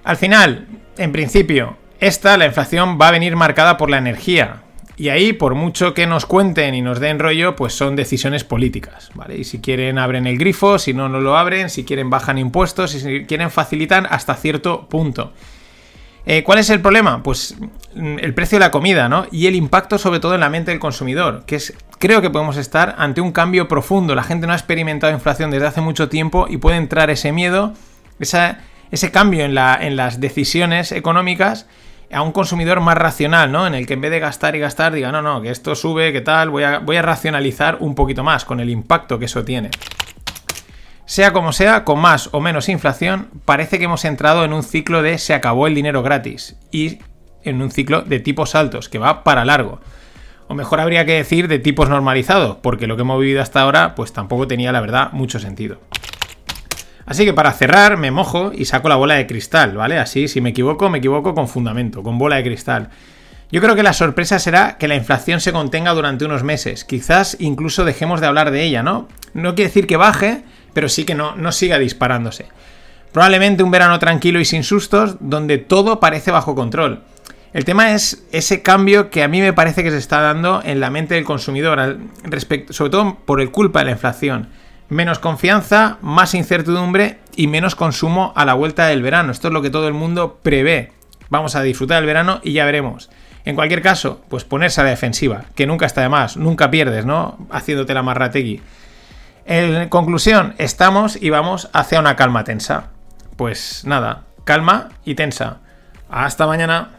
Al 0.04 0.16
final, 0.16 0.66
en 0.96 1.12
principio, 1.12 1.76
esta, 2.00 2.37
la 2.37 2.46
inflación, 2.46 2.99
va 3.00 3.08
a 3.08 3.12
venir 3.12 3.37
marcada 3.37 3.76
por 3.76 3.90
la 3.90 3.99
energía. 3.99 4.62
Y 4.96 5.08
ahí, 5.08 5.32
por 5.32 5.54
mucho 5.54 5.94
que 5.94 6.06
nos 6.06 6.26
cuenten 6.26 6.75
y 6.75 6.82
nos 6.82 7.00
den 7.00 7.18
rollo, 7.18 7.56
pues 7.56 7.75
son 7.75 7.96
decisiones 7.96 8.44
políticas, 8.44 9.11
¿vale? 9.14 9.37
Y 9.37 9.44
si 9.44 9.61
quieren 9.61 9.99
abren 9.99 10.26
el 10.26 10.38
grifo, 10.38 10.78
si 10.78 10.92
no, 10.92 11.08
no 11.08 11.20
lo 11.20 11.37
abren, 11.37 11.70
si 11.70 11.84
quieren 11.84 12.11
bajan 12.11 12.38
impuestos, 12.38 12.90
si 12.90 13.25
quieren 13.25 13.50
facilitan 13.50 14.06
hasta 14.08 14.34
cierto 14.34 14.87
punto. 14.88 15.32
Eh, 16.25 16.44
¿Cuál 16.44 16.58
es 16.61 16.70
el 16.70 16.80
problema? 16.80 17.22
Pues 17.22 17.56
mm, 17.94 18.18
el 18.20 18.34
precio 18.34 18.56
de 18.58 18.64
la 18.64 18.70
comida, 18.70 19.08
¿no? 19.08 19.26
Y 19.32 19.46
el 19.46 19.56
impacto 19.56 19.99
sobre 19.99 20.20
todo 20.20 20.34
en 20.34 20.40
la 20.40 20.50
mente 20.50 20.70
del 20.70 20.78
consumidor, 20.78 21.44
que 21.46 21.56
es, 21.56 21.75
creo 21.99 22.20
que 22.20 22.30
podemos 22.30 22.56
estar 22.56 22.94
ante 22.99 23.20
un 23.20 23.32
cambio 23.32 23.66
profundo. 23.66 24.14
La 24.14 24.22
gente 24.22 24.46
no 24.46 24.52
ha 24.52 24.56
experimentado 24.56 25.12
inflación 25.12 25.50
desde 25.50 25.66
hace 25.66 25.80
mucho 25.80 26.08
tiempo 26.08 26.46
y 26.49 26.58
puede 26.58 26.76
entrar 26.76 27.11
ese 27.11 27.32
miedo, 27.32 27.75
ese 28.92 29.11
cambio 29.11 29.44
en, 29.44 29.54
la, 29.54 29.76
en 29.80 29.96
las 29.96 30.20
decisiones 30.20 30.92
económicas 30.92 31.66
a 32.12 32.20
un 32.20 32.32
consumidor 32.32 32.80
más 32.80 32.96
racional, 32.96 33.50
¿no? 33.50 33.66
En 33.66 33.75
el 33.75 33.87
que 33.87 33.94
en 33.94 34.02
vez 34.02 34.11
de 34.11 34.20
gastar 34.20 34.54
y 34.54 34.58
gastar 34.58 34.92
diga, 34.92 35.11
no, 35.11 35.22
no, 35.22 35.40
que 35.40 35.50
esto 35.50 35.75
sube, 35.75 36.12
que 36.12 36.20
tal, 36.20 36.50
voy 36.50 36.62
a, 36.62 36.78
voy 36.78 36.96
a 36.96 37.02
racionalizar 37.02 37.78
un 37.80 37.94
poquito 37.94 38.22
más 38.22 38.44
con 38.44 38.61
el 38.61 38.68
impacto 38.68 39.18
que 39.18 39.25
eso 39.25 39.44
tiene. 39.44 39.70
Sea 41.06 41.32
como 41.32 41.52
sea, 41.52 41.84
con 41.84 42.00
más 42.00 42.28
o 42.32 42.40
menos 42.40 42.68
inflación, 42.68 43.28
parece 43.44 43.78
que 43.78 43.87
hemos 43.87 44.04
entrado 44.04 44.44
en 44.44 44.52
un 44.52 44.62
ciclo 44.62 45.02
de 45.02 45.18
se 45.18 45.34
acabó 45.34 45.66
el 45.66 45.75
dinero 45.75 46.02
gratis 46.02 46.56
y 46.70 46.99
en 47.44 47.62
un 47.62 47.70
ciclo 47.70 48.02
de 48.02 48.20
tipos 48.20 48.54
altos, 48.54 48.90
que 48.90 48.99
va 48.99 49.25
para 49.25 49.46
largo. 49.46 49.80
O 50.49 50.54
mejor 50.54 50.80
habría 50.80 51.06
que 51.06 51.14
decir 51.14 51.48
de 51.48 51.59
tipos 51.59 51.88
normalizados, 51.88 52.57
porque 52.57 52.87
lo 52.87 52.96
que 52.96 53.02
hemos 53.02 53.18
vivido 53.18 53.40
hasta 53.40 53.62
ahora 53.62 53.94
pues 53.94 54.12
tampoco 54.12 54.46
tenía 54.46 54.70
la 54.70 54.81
verdad 54.81 55.12
mucho 55.12 55.38
sentido. 55.38 55.78
Así 57.06 57.24
que 57.24 57.32
para 57.32 57.52
cerrar 57.52 57.96
me 57.96 58.10
mojo 58.10 58.52
y 58.54 58.64
saco 58.64 58.88
la 58.88 58.96
bola 58.96 59.14
de 59.14 59.26
cristal, 59.26 59.76
¿vale? 59.76 59.98
Así, 59.98 60.28
si 60.28 60.40
me 60.40 60.50
equivoco, 60.50 60.88
me 60.88 60.98
equivoco 60.98 61.34
con 61.34 61.48
fundamento, 61.48 62.02
con 62.02 62.18
bola 62.18 62.36
de 62.36 62.44
cristal. 62.44 62.90
Yo 63.50 63.60
creo 63.60 63.74
que 63.74 63.82
la 63.82 63.92
sorpresa 63.92 64.38
será 64.38 64.78
que 64.78 64.88
la 64.88 64.94
inflación 64.94 65.40
se 65.40 65.52
contenga 65.52 65.92
durante 65.92 66.24
unos 66.24 66.42
meses. 66.42 66.84
Quizás 66.84 67.36
incluso 67.38 67.84
dejemos 67.84 68.20
de 68.20 68.26
hablar 68.26 68.50
de 68.50 68.62
ella, 68.62 68.82
¿no? 68.82 69.08
No 69.34 69.54
quiere 69.54 69.68
decir 69.68 69.86
que 69.86 69.96
baje, 69.96 70.42
pero 70.72 70.88
sí 70.88 71.04
que 71.04 71.14
no, 71.14 71.36
no 71.36 71.52
siga 71.52 71.78
disparándose. 71.78 72.46
Probablemente 73.12 73.62
un 73.62 73.70
verano 73.70 73.98
tranquilo 73.98 74.40
y 74.40 74.46
sin 74.46 74.62
sustos, 74.62 75.16
donde 75.20 75.58
todo 75.58 76.00
parece 76.00 76.30
bajo 76.30 76.54
control. 76.54 77.02
El 77.52 77.66
tema 77.66 77.92
es 77.92 78.24
ese 78.32 78.62
cambio 78.62 79.10
que 79.10 79.22
a 79.22 79.28
mí 79.28 79.42
me 79.42 79.52
parece 79.52 79.82
que 79.82 79.90
se 79.90 79.98
está 79.98 80.22
dando 80.22 80.62
en 80.64 80.80
la 80.80 80.88
mente 80.88 81.16
del 81.16 81.24
consumidor, 81.24 81.98
sobre 82.70 82.90
todo 82.90 83.18
por 83.26 83.42
el 83.42 83.50
culpa 83.50 83.80
de 83.80 83.84
la 83.84 83.90
inflación 83.90 84.48
menos 84.92 85.18
confianza, 85.18 85.96
más 86.02 86.35
incertidumbre 86.35 87.18
y 87.35 87.46
menos 87.46 87.74
consumo 87.74 88.33
a 88.37 88.44
la 88.44 88.55
vuelta 88.55 88.87
del 88.87 89.02
verano. 89.02 89.33
Esto 89.33 89.48
es 89.48 89.55
lo 89.55 89.62
que 89.62 89.70
todo 89.70 89.88
el 89.88 89.94
mundo 89.94 90.38
prevé. 90.42 90.92
Vamos 91.31 91.57
a 91.57 91.62
disfrutar 91.62 91.96
del 91.96 92.07
verano 92.07 92.40
y 92.42 92.52
ya 92.52 92.64
veremos. 92.66 93.11
En 93.44 93.57
cualquier 93.57 93.83
caso, 93.83 94.20
pues 94.28 94.44
ponerse 94.44 94.81
a 94.81 94.85
la 94.85 94.90
defensiva, 94.90 95.46
que 95.57 95.66
nunca 95.66 95.87
está 95.87 96.02
de 96.02 96.09
más, 96.09 96.37
nunca 96.37 96.70
pierdes, 96.70 97.07
¿no? 97.07 97.38
Haciéndote 97.50 97.94
la 97.94 98.02
marrategui. 98.02 98.61
En 99.46 99.88
conclusión, 99.88 100.55
estamos 100.59 101.20
y 101.20 101.31
vamos 101.31 101.68
hacia 101.72 101.98
una 101.98 102.14
calma 102.14 102.44
tensa. 102.44 102.90
Pues 103.37 103.83
nada, 103.85 104.24
calma 104.44 104.90
y 105.05 105.14
tensa. 105.14 105.59
Hasta 106.09 106.46
mañana. 106.46 106.90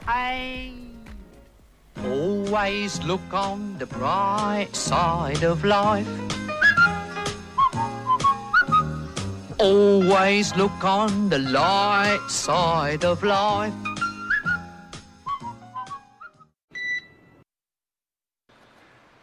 Light 11.39 12.19
side 12.27 13.05
of 13.05 13.23
life. 13.23 13.73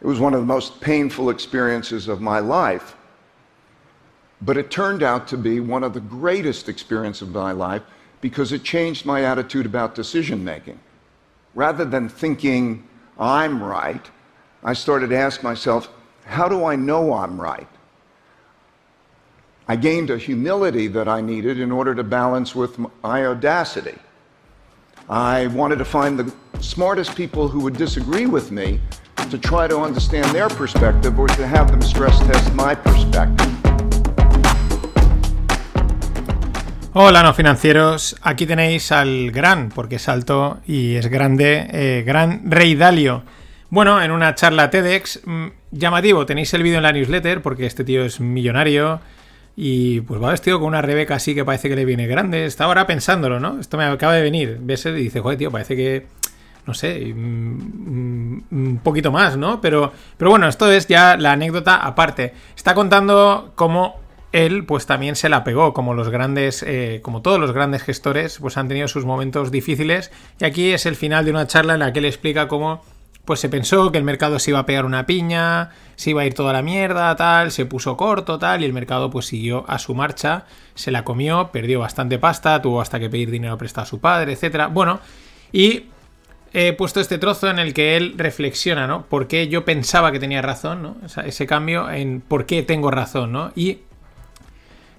It 0.01 0.07
was 0.07 0.19
one 0.19 0.33
of 0.33 0.39
the 0.39 0.47
most 0.47 0.81
painful 0.81 1.29
experiences 1.29 2.07
of 2.07 2.21
my 2.21 2.39
life. 2.39 2.95
But 4.41 4.57
it 4.57 4.71
turned 4.71 5.03
out 5.03 5.27
to 5.27 5.37
be 5.37 5.59
one 5.59 5.83
of 5.83 5.93
the 5.93 5.99
greatest 5.99 6.67
experiences 6.67 7.27
of 7.27 7.35
my 7.35 7.51
life 7.51 7.83
because 8.19 8.51
it 8.51 8.63
changed 8.63 9.05
my 9.05 9.23
attitude 9.23 9.67
about 9.67 9.93
decision 9.93 10.43
making. 10.43 10.79
Rather 11.53 11.85
than 11.85 12.09
thinking 12.09 12.87
I'm 13.19 13.61
right, 13.61 14.09
I 14.63 14.73
started 14.73 15.11
to 15.11 15.17
ask 15.17 15.43
myself, 15.43 15.87
how 16.25 16.49
do 16.49 16.65
I 16.65 16.75
know 16.75 17.13
I'm 17.13 17.39
right? 17.39 17.67
I 19.71 19.77
gained 19.77 20.09
a 20.09 20.17
humility 20.17 20.89
that 20.89 21.07
I 21.07 21.21
needed 21.21 21.57
in 21.57 21.71
order 21.71 21.95
to 21.95 22.03
balance 22.03 22.53
with 22.53 22.77
my 22.77 23.25
audacity. 23.25 23.97
I 25.07 25.47
wanted 25.47 25.77
to 25.77 25.85
find 25.85 26.19
the 26.19 26.29
smartest 26.59 27.15
people 27.15 27.47
who 27.47 27.61
would 27.61 27.77
disagree 27.77 28.25
with 28.25 28.51
me 28.51 28.81
to 29.29 29.37
try 29.37 29.69
to 29.69 29.79
understand 29.79 30.25
their 30.35 30.49
perspective 30.49 31.17
or 31.17 31.27
to 31.27 31.47
have 31.47 31.71
them 31.71 31.81
stress 31.81 32.19
test 32.19 32.53
my 32.53 32.75
perspective. 32.75 33.47
Hola 36.93 37.23
no 37.23 37.33
financieros, 37.33 38.17
aquí 38.23 38.45
tenéis 38.45 38.91
al 38.91 39.31
gran, 39.31 39.69
porque 39.69 39.95
es 39.95 40.09
alto 40.09 40.59
y 40.67 40.95
es 40.95 41.07
grande, 41.07 41.69
eh, 41.71 42.03
gran 42.05 42.51
Rey 42.51 42.75
Dalio. 42.75 43.23
Bueno, 43.69 44.01
en 44.01 44.11
una 44.11 44.35
charla 44.35 44.69
TEDx, 44.69 45.21
mmm, 45.23 45.47
llamativo, 45.71 46.25
tenéis 46.25 46.53
el 46.53 46.61
vídeo 46.61 46.79
en 46.79 46.83
la 46.83 46.91
newsletter 46.91 47.41
porque 47.41 47.65
este 47.65 47.85
tío 47.85 48.03
es 48.03 48.19
millonario, 48.19 48.99
y 49.63 50.01
pues 50.01 50.19
va 50.19 50.31
vestido 50.31 50.57
con 50.57 50.69
una 50.69 50.81
Rebeca 50.81 51.13
así 51.13 51.35
que 51.35 51.45
parece 51.45 51.69
que 51.69 51.75
le 51.75 51.85
viene 51.85 52.07
grande. 52.07 52.45
Está 52.45 52.63
ahora 52.63 52.87
pensándolo, 52.87 53.39
¿no? 53.39 53.59
Esto 53.59 53.77
me 53.77 53.83
acaba 53.83 54.15
de 54.15 54.23
venir. 54.23 54.57
Ves 54.59 54.87
y 54.87 54.91
dice, 54.91 55.19
joder, 55.19 55.37
tío, 55.37 55.51
parece 55.51 55.75
que. 55.75 56.07
No 56.65 56.73
sé, 56.73 57.13
mm, 57.13 58.41
un 58.49 58.79
poquito 58.83 59.11
más, 59.11 59.37
¿no? 59.37 59.61
Pero, 59.61 59.93
pero 60.17 60.31
bueno, 60.31 60.47
esto 60.47 60.71
es 60.71 60.87
ya 60.87 61.15
la 61.15 61.33
anécdota 61.33 61.75
aparte. 61.75 62.33
Está 62.55 62.73
contando 62.73 63.51
cómo 63.53 63.99
él, 64.31 64.65
pues 64.65 64.87
también 64.87 65.15
se 65.15 65.29
la 65.29 65.43
pegó, 65.43 65.75
como 65.75 65.93
los 65.93 66.09
grandes, 66.09 66.63
eh, 66.63 66.99
como 67.03 67.21
todos 67.21 67.39
los 67.39 67.51
grandes 67.51 67.83
gestores, 67.83 68.39
pues 68.39 68.57
han 68.57 68.67
tenido 68.67 68.87
sus 68.87 69.05
momentos 69.05 69.51
difíciles. 69.51 70.11
Y 70.39 70.45
aquí 70.45 70.71
es 70.71 70.87
el 70.87 70.95
final 70.95 71.23
de 71.23 71.29
una 71.29 71.45
charla 71.45 71.75
en 71.75 71.81
la 71.81 71.93
que 71.93 71.99
él 71.99 72.05
explica 72.05 72.47
cómo 72.47 72.81
pues 73.25 73.39
se 73.39 73.49
pensó 73.49 73.91
que 73.91 73.97
el 73.97 74.03
mercado 74.03 74.39
se 74.39 74.51
iba 74.51 74.59
a 74.59 74.65
pegar 74.65 74.85
una 74.85 75.05
piña, 75.05 75.69
se 75.95 76.11
iba 76.11 76.23
a 76.23 76.25
ir 76.25 76.33
toda 76.33 76.53
la 76.53 76.61
mierda, 76.61 77.15
tal, 77.15 77.51
se 77.51 77.65
puso 77.65 77.95
corto, 77.97 78.39
tal, 78.39 78.61
y 78.61 78.65
el 78.65 78.73
mercado 78.73 79.09
pues 79.09 79.27
siguió 79.27 79.63
a 79.67 79.79
su 79.79 79.93
marcha, 79.93 80.45
se 80.73 80.91
la 80.91 81.03
comió, 81.03 81.49
perdió 81.51 81.79
bastante 81.79 82.17
pasta, 82.19 82.61
tuvo 82.61 82.81
hasta 82.81 82.99
que 82.99 83.09
pedir 83.09 83.29
dinero 83.29 83.57
prestado 83.57 83.83
a 83.83 83.87
su 83.87 83.99
padre, 83.99 84.33
etcétera. 84.33 84.67
Bueno, 84.67 84.99
y 85.51 85.85
he 86.53 86.73
puesto 86.73 86.99
este 86.99 87.17
trozo 87.17 87.49
en 87.49 87.59
el 87.59 87.73
que 87.73 87.95
él 87.95 88.15
reflexiona, 88.17 88.87
¿no? 88.87 89.05
¿Por 89.05 89.27
qué 89.27 89.47
yo 89.47 89.63
pensaba 89.65 90.11
que 90.11 90.19
tenía 90.19 90.41
razón, 90.41 90.81
¿no? 90.81 90.97
ese 91.23 91.47
cambio 91.47 91.89
en 91.89 92.21
por 92.21 92.45
qué 92.45 92.63
tengo 92.63 92.91
razón, 92.91 93.31
¿no? 93.31 93.51
Y, 93.55 93.79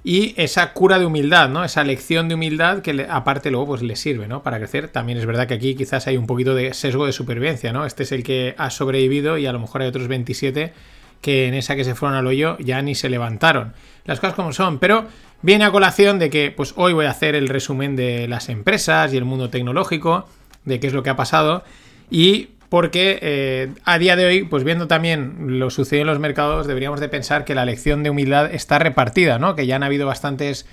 y 0.04 0.34
esa 0.36 0.72
cura 0.72 0.98
de 0.98 1.06
humildad, 1.06 1.48
¿no? 1.48 1.64
Esa 1.64 1.84
lección 1.84 2.28
de 2.28 2.34
humildad 2.34 2.82
que 2.82 3.06
aparte 3.08 3.50
luego 3.50 3.68
pues 3.68 3.82
le 3.82 3.94
sirve, 3.94 4.26
¿no? 4.26 4.42
Para 4.42 4.58
crecer. 4.58 4.88
También 4.88 5.18
es 5.18 5.26
verdad 5.26 5.46
que 5.46 5.54
aquí 5.54 5.74
quizás 5.74 6.06
hay 6.06 6.16
un 6.16 6.26
poquito 6.26 6.54
de 6.54 6.74
sesgo 6.74 7.06
de 7.06 7.12
supervivencia, 7.12 7.72
¿no? 7.72 7.86
Este 7.86 8.02
es 8.02 8.12
el 8.12 8.24
que 8.24 8.54
ha 8.58 8.70
sobrevivido 8.70 9.38
y 9.38 9.46
a 9.46 9.52
lo 9.52 9.60
mejor 9.60 9.82
hay 9.82 9.88
otros 9.88 10.08
27 10.08 10.72
que 11.20 11.46
en 11.46 11.54
esa 11.54 11.76
que 11.76 11.84
se 11.84 11.94
fueron 11.94 12.18
al 12.18 12.26
hoyo 12.26 12.56
ya 12.58 12.82
ni 12.82 12.96
se 12.96 13.08
levantaron. 13.08 13.74
Las 14.04 14.18
cosas 14.18 14.34
como 14.34 14.52
son, 14.52 14.80
pero 14.80 15.06
viene 15.40 15.64
a 15.64 15.70
colación 15.70 16.18
de 16.18 16.30
que 16.30 16.50
pues 16.50 16.74
hoy 16.76 16.92
voy 16.92 17.06
a 17.06 17.10
hacer 17.10 17.36
el 17.36 17.48
resumen 17.48 17.94
de 17.94 18.26
las 18.26 18.48
empresas 18.48 19.14
y 19.14 19.16
el 19.16 19.24
mundo 19.24 19.50
tecnológico, 19.50 20.26
de 20.64 20.80
qué 20.80 20.88
es 20.88 20.92
lo 20.92 21.04
que 21.04 21.10
ha 21.10 21.16
pasado 21.16 21.62
y 22.10 22.50
porque 22.72 23.18
eh, 23.20 23.70
a 23.84 23.98
día 23.98 24.16
de 24.16 24.24
hoy, 24.24 24.44
pues 24.44 24.64
viendo 24.64 24.88
también 24.88 25.58
lo 25.58 25.68
sucedido 25.68 26.04
en 26.04 26.06
los 26.06 26.18
mercados, 26.18 26.66
deberíamos 26.66 27.00
de 27.00 27.10
pensar 27.10 27.44
que 27.44 27.54
la 27.54 27.66
lección 27.66 28.02
de 28.02 28.08
humildad 28.08 28.54
está 28.54 28.78
repartida, 28.78 29.38
¿no? 29.38 29.54
Que 29.54 29.66
ya 29.66 29.76
han 29.76 29.82
habido 29.82 30.06
bastantes 30.06 30.64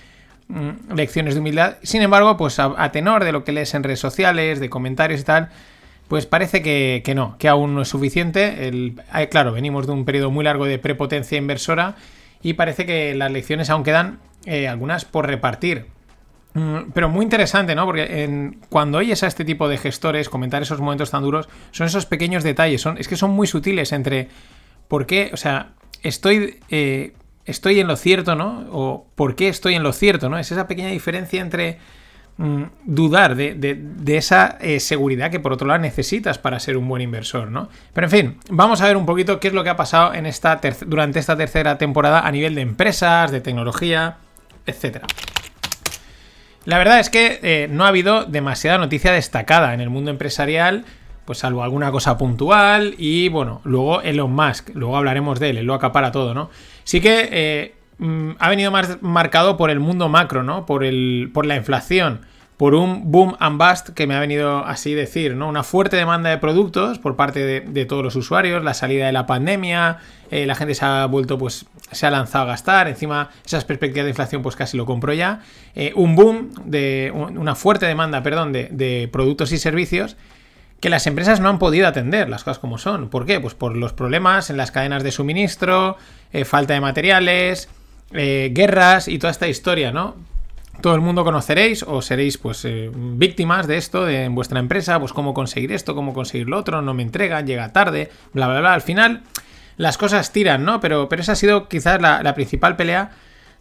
mm, 0.48 0.94
lecciones 0.96 1.34
de 1.34 1.42
humildad. 1.42 1.76
Sin 1.84 2.02
embargo, 2.02 2.38
pues 2.38 2.58
a, 2.58 2.90
tenor 2.94 3.26
de 3.26 3.34
lo 3.34 3.44
que 3.44 3.52
lees 3.52 3.74
en 3.74 3.84
redes 3.84 4.00
sociales, 4.00 4.62
de 4.62 4.70
comentarios 4.70 5.20
y 5.20 5.24
tal, 5.26 5.50
pues 6.08 6.26
parece 6.26 6.62
que, 6.62 7.04
no, 7.14 7.36
que 7.38 7.50
aún 7.50 7.76
no 7.76 7.82
es 7.82 7.90
suficiente. 7.90 8.70
El, 8.70 9.02
claro, 9.30 9.52
venimos 9.52 9.86
de 9.86 9.92
un 9.92 10.06
periodo 10.06 10.32
muy 10.32 10.46
largo 10.46 10.64
de 10.64 10.80
prepotencia 10.80 11.38
inversora 11.38 11.98
y 12.42 12.54
parece 12.54 12.86
que 12.86 13.14
las 13.14 13.30
lecciones 13.30 13.70
aún 13.70 13.84
quedan 13.84 14.20
eh, 14.46 14.70
algunas 14.70 15.04
por 15.04 15.28
repartir. 15.28 15.88
Mm, 16.54 16.92
pero 16.94 17.10
muy 17.10 17.24
interesante, 17.24 17.76
¿no? 17.76 17.86
Porque 17.86 18.52
cuando 18.70 18.98
oyes 18.98 19.24
a 19.24 19.28
este 19.28 19.46
tipo 19.46 19.68
de 19.68 19.78
gestores 19.78 20.30
comentar 20.30 20.62
esos 20.62 20.80
momentos 20.80 21.12
tan 21.12 21.24
duros, 21.24 21.48
son 21.72 21.88
esos 21.88 22.06
pequeños 22.06 22.44
detalles, 22.44 22.82
son, 22.82 22.98
es 22.98 23.08
que 23.08 23.16
son 23.16 23.32
muy 23.32 23.48
sutiles 23.48 23.92
entre 23.92 24.30
por 24.88 25.06
qué, 25.06 25.30
o 25.34 25.38
sea, 25.38 25.74
estoy, 26.02 26.60
eh, 26.70 27.14
estoy 27.46 27.80
en 27.80 27.88
lo 27.88 27.96
cierto, 27.96 28.36
¿no? 28.36 28.66
O 28.72 29.08
por 29.16 29.36
qué 29.36 29.50
estoy 29.50 29.76
en 29.76 29.84
lo 29.84 29.94
cierto, 29.94 30.30
¿no? 30.30 30.40
Es 30.40 30.52
esa 30.52 30.68
pequeña 30.68 30.90
diferencia 30.90 31.42
entre 31.42 31.78
Mm, 32.40 32.64
dudar 32.86 33.36
de, 33.36 34.18
esa 34.18 34.58
eh, 34.62 34.80
seguridad 34.80 35.30
que 35.30 35.42
por 35.42 35.52
otro 35.52 35.68
lado 35.68 35.82
necesitas 35.82 36.38
para 36.38 36.58
ser 36.62 36.78
un 36.78 36.88
buen 36.88 37.02
inversor, 37.02 37.52
¿no? 37.52 37.68
Pero 37.92 38.08
en 38.08 38.12
fin, 38.12 38.38
vamos 38.50 38.80
a 38.80 38.88
ver 38.88 38.96
un 38.96 39.06
poquito 39.06 39.42
qué 39.42 39.50
es 39.50 39.54
lo 39.54 39.62
que 39.62 39.70
ha 39.70 39.76
pasado 39.76 40.14
en 40.14 40.26
esta 40.26 40.62
durante 40.86 41.20
esta 41.20 41.36
tercera 41.36 41.78
temporada 41.78 42.26
a 42.26 42.32
nivel 42.32 42.56
de 42.56 42.62
empresas, 42.62 43.32
de 43.32 43.42
tecnología, 43.42 44.20
etcétera. 44.66 45.06
La 46.66 46.78
verdad 46.78 47.00
es 47.00 47.10
que 47.10 47.40
eh, 47.42 47.68
no 47.70 47.86
ha 47.86 47.88
habido 47.88 48.26
demasiada 48.26 48.78
noticia 48.78 49.12
destacada 49.12 49.74
en 49.74 49.82
el 49.82 49.90
mundo 49.90 50.12
empresarial, 50.12 50.86
pues 51.26 51.40
salvo 51.40 51.64
alguna 51.64 51.92
cosa 51.92 52.18
puntual 52.18 52.96
y 52.98 53.30
bueno, 53.30 53.62
luego 53.64 54.02
Elon 54.02 54.34
Musk, 54.34 54.70
luego 54.74 54.98
hablaremos 54.98 55.40
de 55.40 55.52
él, 55.52 55.58
él 55.60 55.66
lo 55.66 55.74
acapara 55.74 56.12
todo, 56.12 56.34
¿no? 56.34 56.50
Sí 56.84 57.02
que 57.02 57.30
eh, 57.32 57.76
mm, 58.00 58.32
ha 58.40 58.50
venido 58.50 58.72
más 58.72 59.02
marcado 59.02 59.56
por 59.56 59.70
el 59.70 59.80
mundo 59.80 60.10
macro, 60.10 60.44
¿no? 60.44 60.66
Por, 60.66 60.84
el, 60.84 61.30
por 61.34 61.46
la 61.46 61.56
inflación 61.56 62.22
por 62.60 62.76
un 62.76 63.10
boom 63.10 63.38
and 63.40 63.58
bust 63.58 63.92
que 63.92 64.06
me 64.06 64.16
ha 64.16 64.20
venido 64.20 64.66
así 64.66 64.94
decir, 64.94 65.34
¿no? 65.34 65.48
Una 65.48 65.64
fuerte 65.64 65.96
demanda 65.96 66.30
de 66.30 66.40
productos 66.40 67.00
por 67.00 67.16
parte 67.16 67.62
de, 67.62 67.86
todos 67.86 68.04
los 68.04 68.18
usuarios, 68.18 68.66
la 68.66 68.74
salida 68.74 69.06
de 69.06 69.14
la 69.14 69.26
pandemia, 69.26 70.00
eh, 70.30 70.46
la 70.46 70.56
gente 70.56 70.76
se 70.76 70.84
ha 70.84 71.06
vuelto, 71.06 71.38
pues, 71.38 71.68
se 71.90 72.06
ha 72.06 72.12
lanzado 72.12 72.44
a 72.44 72.48
gastar, 72.48 72.90
encima 72.90 73.30
esas 73.46 73.64
perspectivas 73.64 74.04
de 74.04 74.10
inflación, 74.10 74.42
pues 74.42 74.58
casi 74.58 74.76
lo 74.76 74.86
compro 74.86 75.14
ya, 75.14 75.40
eh, 75.74 75.94
un 75.96 76.18
boom 76.18 76.52
de, 76.66 77.14
una 77.16 77.56
fuerte 77.56 77.86
demanda, 77.86 78.24
perdón, 78.24 78.52
de, 78.52 79.10
productos 79.10 79.54
y 79.54 79.58
servicios 79.58 80.18
que 80.82 80.90
las 80.90 81.08
empresas 81.08 81.40
no 81.40 81.48
han 81.48 81.60
podido 81.60 81.88
atender, 81.88 82.28
las 82.28 82.44
cosas 82.44 82.60
como 82.60 82.78
son. 82.78 83.10
¿Por 83.10 83.26
qué? 83.26 83.40
Pues 83.40 83.54
por 83.54 83.78
los 83.78 83.94
problemas 83.94 84.50
en 84.50 84.58
las 84.58 84.72
cadenas 84.72 85.04
de 85.04 85.14
suministro, 85.14 85.96
eh, 86.34 86.44
falta 86.44 86.74
de 86.74 86.82
materiales, 86.82 87.70
guerras 88.12 89.08
y 89.08 89.18
toda 89.18 89.32
esta 89.32 89.48
historia, 89.48 89.94
¿no? 89.94 90.16
Todo 90.82 90.96
el 90.96 91.02
mundo 91.02 91.24
conoceréis 91.24 91.84
o 91.84 92.02
seréis 92.02 92.38
pues 92.38 92.64
eh, 92.66 92.90
víctimas 92.94 93.68
de 93.68 93.78
esto 93.78 94.06
de, 94.06 94.24
en 94.24 94.36
vuestra 94.36 94.60
empresa, 94.60 95.00
pues 95.00 95.14
cómo 95.14 95.34
conseguir 95.34 95.72
esto, 95.72 95.96
cómo 95.96 96.14
conseguir 96.14 96.50
lo 96.50 96.58
otro, 96.58 96.82
no 96.82 96.94
me 96.94 97.04
entregan, 97.04 97.46
llega 97.46 97.74
tarde, 97.74 98.10
bla, 98.34 98.48
bla, 98.48 98.60
bla. 98.60 98.74
Al 98.74 98.82
final 98.82 99.24
las 99.78 99.98
cosas 99.98 100.32
tiran, 100.32 100.66
¿no? 100.66 100.80
Pero, 100.80 101.10
pero 101.10 101.22
esa 101.22 101.34
ha 101.34 101.36
sido 101.36 101.68
quizás 101.68 102.02
la, 102.02 102.34
principal 102.36 102.76
pelea 102.76 103.12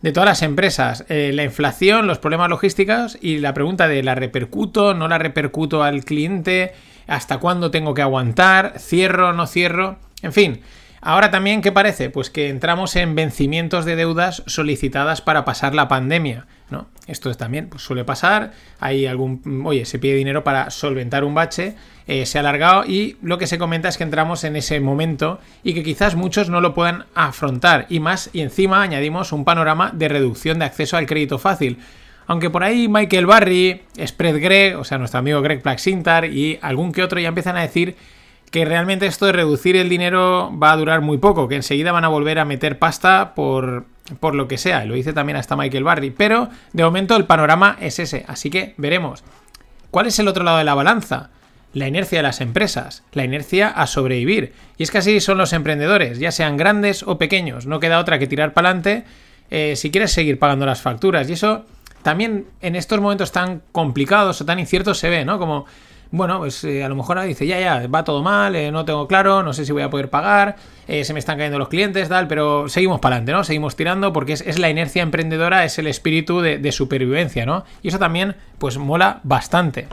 de 0.02 0.12
todas 0.12 0.28
las 0.28 0.42
empresas. 0.42 1.04
Eh, 1.08 1.30
la 1.32 1.44
inflación, 1.44 2.06
los 2.06 2.18
problemas 2.18 2.50
logísticos 2.50 3.18
y 3.20 3.38
la 3.38 3.54
pregunta 3.54 3.88
de 3.88 4.02
la 4.02 4.14
repercuto, 4.14 4.94
no 4.94 5.08
la 5.08 5.18
repercuto 5.18 5.82
al 5.82 6.04
cliente, 6.04 6.72
hasta 7.06 7.38
cuándo 7.38 7.70
tengo 7.70 7.94
que 7.94 8.02
aguantar, 8.02 8.74
cierro, 8.78 9.32
no 9.32 9.46
cierro, 9.46 9.98
en 10.22 10.32
fin. 10.32 10.60
Ahora 11.00 11.30
también, 11.30 11.62
¿qué 11.62 11.70
parece? 11.70 12.10
Pues 12.10 12.30
que 12.30 12.48
entramos 12.48 12.96
en 12.96 13.14
vencimientos 13.14 13.84
de 13.84 13.96
deudas 13.96 14.42
solicitadas 14.46 15.20
para 15.20 15.44
pasar 15.44 15.74
la 15.74 15.88
pandemia. 15.88 16.46
¿No? 16.70 16.86
Esto 17.06 17.34
también 17.34 17.68
pues, 17.68 17.82
suele 17.82 18.04
pasar. 18.04 18.52
Hay 18.80 19.06
algún. 19.06 19.62
Oye, 19.64 19.84
se 19.84 19.98
pide 19.98 20.14
dinero 20.14 20.44
para 20.44 20.70
solventar 20.70 21.24
un 21.24 21.34
bache. 21.34 21.74
Eh, 22.06 22.26
se 22.26 22.38
ha 22.38 22.40
alargado. 22.40 22.84
Y 22.84 23.16
lo 23.22 23.38
que 23.38 23.46
se 23.46 23.58
comenta 23.58 23.88
es 23.88 23.96
que 23.96 24.04
entramos 24.04 24.44
en 24.44 24.56
ese 24.56 24.78
momento. 24.80 25.40
Y 25.62 25.74
que 25.74 25.82
quizás 25.82 26.14
muchos 26.14 26.50
no 26.50 26.60
lo 26.60 26.74
puedan 26.74 27.06
afrontar. 27.14 27.86
Y 27.88 28.00
más, 28.00 28.30
y 28.32 28.40
encima 28.40 28.82
añadimos 28.82 29.32
un 29.32 29.44
panorama 29.44 29.90
de 29.94 30.08
reducción 30.08 30.58
de 30.58 30.66
acceso 30.66 30.96
al 30.96 31.06
crédito 31.06 31.38
fácil. 31.38 31.78
Aunque 32.26 32.50
por 32.50 32.62
ahí 32.62 32.88
Michael 32.88 33.24
Barry, 33.24 33.82
Spread 34.04 34.40
Greg, 34.42 34.76
o 34.76 34.84
sea, 34.84 34.98
nuestro 34.98 35.18
amigo 35.18 35.40
Greg 35.40 35.62
Plaxintar 35.62 36.26
y 36.26 36.58
algún 36.60 36.92
que 36.92 37.02
otro 37.02 37.18
ya 37.18 37.28
empiezan 37.28 37.56
a 37.56 37.62
decir 37.62 37.96
que 38.50 38.64
realmente 38.64 39.06
esto 39.06 39.26
de 39.26 39.32
reducir 39.32 39.76
el 39.76 39.88
dinero 39.88 40.52
va 40.58 40.72
a 40.72 40.76
durar 40.76 41.00
muy 41.00 41.18
poco, 41.18 41.48
que 41.48 41.56
enseguida 41.56 41.92
van 41.92 42.04
a 42.04 42.08
volver 42.08 42.38
a 42.38 42.44
meter 42.44 42.78
pasta 42.78 43.34
por, 43.34 43.84
por 44.20 44.34
lo 44.34 44.48
que 44.48 44.58
sea. 44.58 44.84
Lo 44.84 44.94
dice 44.94 45.12
también 45.12 45.36
hasta 45.36 45.56
Michael 45.56 45.84
Barry. 45.84 46.10
Pero 46.10 46.48
de 46.72 46.84
momento 46.84 47.16
el 47.16 47.24
panorama 47.24 47.76
es 47.80 47.98
ese. 47.98 48.24
Así 48.28 48.50
que 48.50 48.74
veremos. 48.76 49.22
¿Cuál 49.90 50.06
es 50.06 50.18
el 50.18 50.28
otro 50.28 50.44
lado 50.44 50.58
de 50.58 50.64
la 50.64 50.74
balanza? 50.74 51.30
La 51.74 51.86
inercia 51.86 52.20
de 52.20 52.22
las 52.22 52.40
empresas, 52.40 53.04
la 53.12 53.24
inercia 53.24 53.68
a 53.68 53.86
sobrevivir. 53.86 54.54
Y 54.78 54.82
es 54.82 54.90
que 54.90 54.98
así 54.98 55.20
son 55.20 55.36
los 55.38 55.52
emprendedores, 55.52 56.18
ya 56.18 56.32
sean 56.32 56.56
grandes 56.56 57.02
o 57.02 57.18
pequeños. 57.18 57.66
No 57.66 57.78
queda 57.78 57.98
otra 57.98 58.18
que 58.18 58.26
tirar 58.26 58.54
para 58.54 58.70
adelante 58.70 59.04
eh, 59.50 59.74
si 59.76 59.90
quieres 59.90 60.12
seguir 60.12 60.38
pagando 60.38 60.64
las 60.64 60.80
facturas. 60.80 61.28
Y 61.28 61.34
eso 61.34 61.66
también 62.02 62.46
en 62.62 62.74
estos 62.74 63.00
momentos 63.00 63.32
tan 63.32 63.62
complicados 63.72 64.40
o 64.40 64.44
tan 64.46 64.58
inciertos 64.58 64.98
se 64.98 65.10
ve, 65.10 65.24
¿no? 65.26 65.38
Como 65.38 65.66
bueno, 66.10 66.38
pues 66.38 66.64
eh, 66.64 66.82
a 66.82 66.88
lo 66.88 66.96
mejor 66.96 67.20
dice, 67.22 67.46
ya, 67.46 67.60
ya, 67.60 67.86
va 67.86 68.02
todo 68.02 68.22
mal, 68.22 68.56
eh, 68.56 68.72
no 68.72 68.84
tengo 68.84 69.06
claro, 69.06 69.42
no 69.42 69.52
sé 69.52 69.66
si 69.66 69.72
voy 69.72 69.82
a 69.82 69.90
poder 69.90 70.08
pagar, 70.08 70.56
eh, 70.86 71.04
se 71.04 71.12
me 71.12 71.18
están 71.18 71.36
cayendo 71.36 71.58
los 71.58 71.68
clientes, 71.68 72.08
tal, 72.08 72.26
pero 72.28 72.68
seguimos 72.68 73.00
para 73.00 73.16
adelante, 73.16 73.32
¿no? 73.32 73.44
Seguimos 73.44 73.76
tirando 73.76 74.12
porque 74.12 74.32
es, 74.32 74.58
la 74.58 74.70
inercia 74.70 75.02
emprendedora, 75.02 75.64
es 75.64 75.78
el 75.78 75.86
espíritu 75.86 76.40
de, 76.40 76.58
de, 76.58 76.72
supervivencia, 76.72 77.44
¿no? 77.44 77.64
Y 77.82 77.88
eso 77.88 77.98
también, 77.98 78.36
pues 78.58 78.78
mola 78.78 79.20
bastante. 79.22 79.88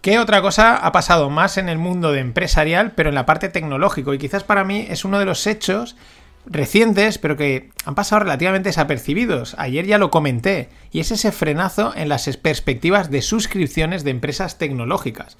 ¿Qué 0.00 0.20
otra 0.20 0.40
cosa 0.42 0.76
ha 0.76 0.92
pasado 0.92 1.28
más 1.28 1.58
en 1.58 1.68
el 1.68 1.76
mundo 1.76 2.12
de 2.12 2.20
empresarial, 2.20 2.92
pero 2.92 3.08
en 3.08 3.16
la 3.16 3.26
parte 3.26 3.48
tecnológico? 3.48 4.14
Y 4.14 4.18
quizás 4.18 4.44
para 4.44 4.62
mí 4.62 4.86
es 4.88 5.04
uno 5.04 5.18
de 5.18 5.24
los 5.24 5.44
hechos 5.46 5.96
recientes, 6.46 7.18
pero 7.18 7.36
que 7.36 7.70
han 7.84 7.94
pasado 7.94 8.20
relativamente 8.20 8.70
desapercibidos. 8.70 9.54
Ayer 9.58 9.86
ya 9.86 9.98
lo 9.98 10.10
comenté, 10.10 10.68
y 10.92 11.00
es 11.00 11.10
ese 11.10 11.32
frenazo 11.32 11.92
en 11.94 12.08
las 12.08 12.28
perspectivas 12.36 13.10
de 13.10 13.22
suscripciones 13.22 14.04
de 14.04 14.10
empresas 14.10 14.58
tecnológicas. 14.58 15.36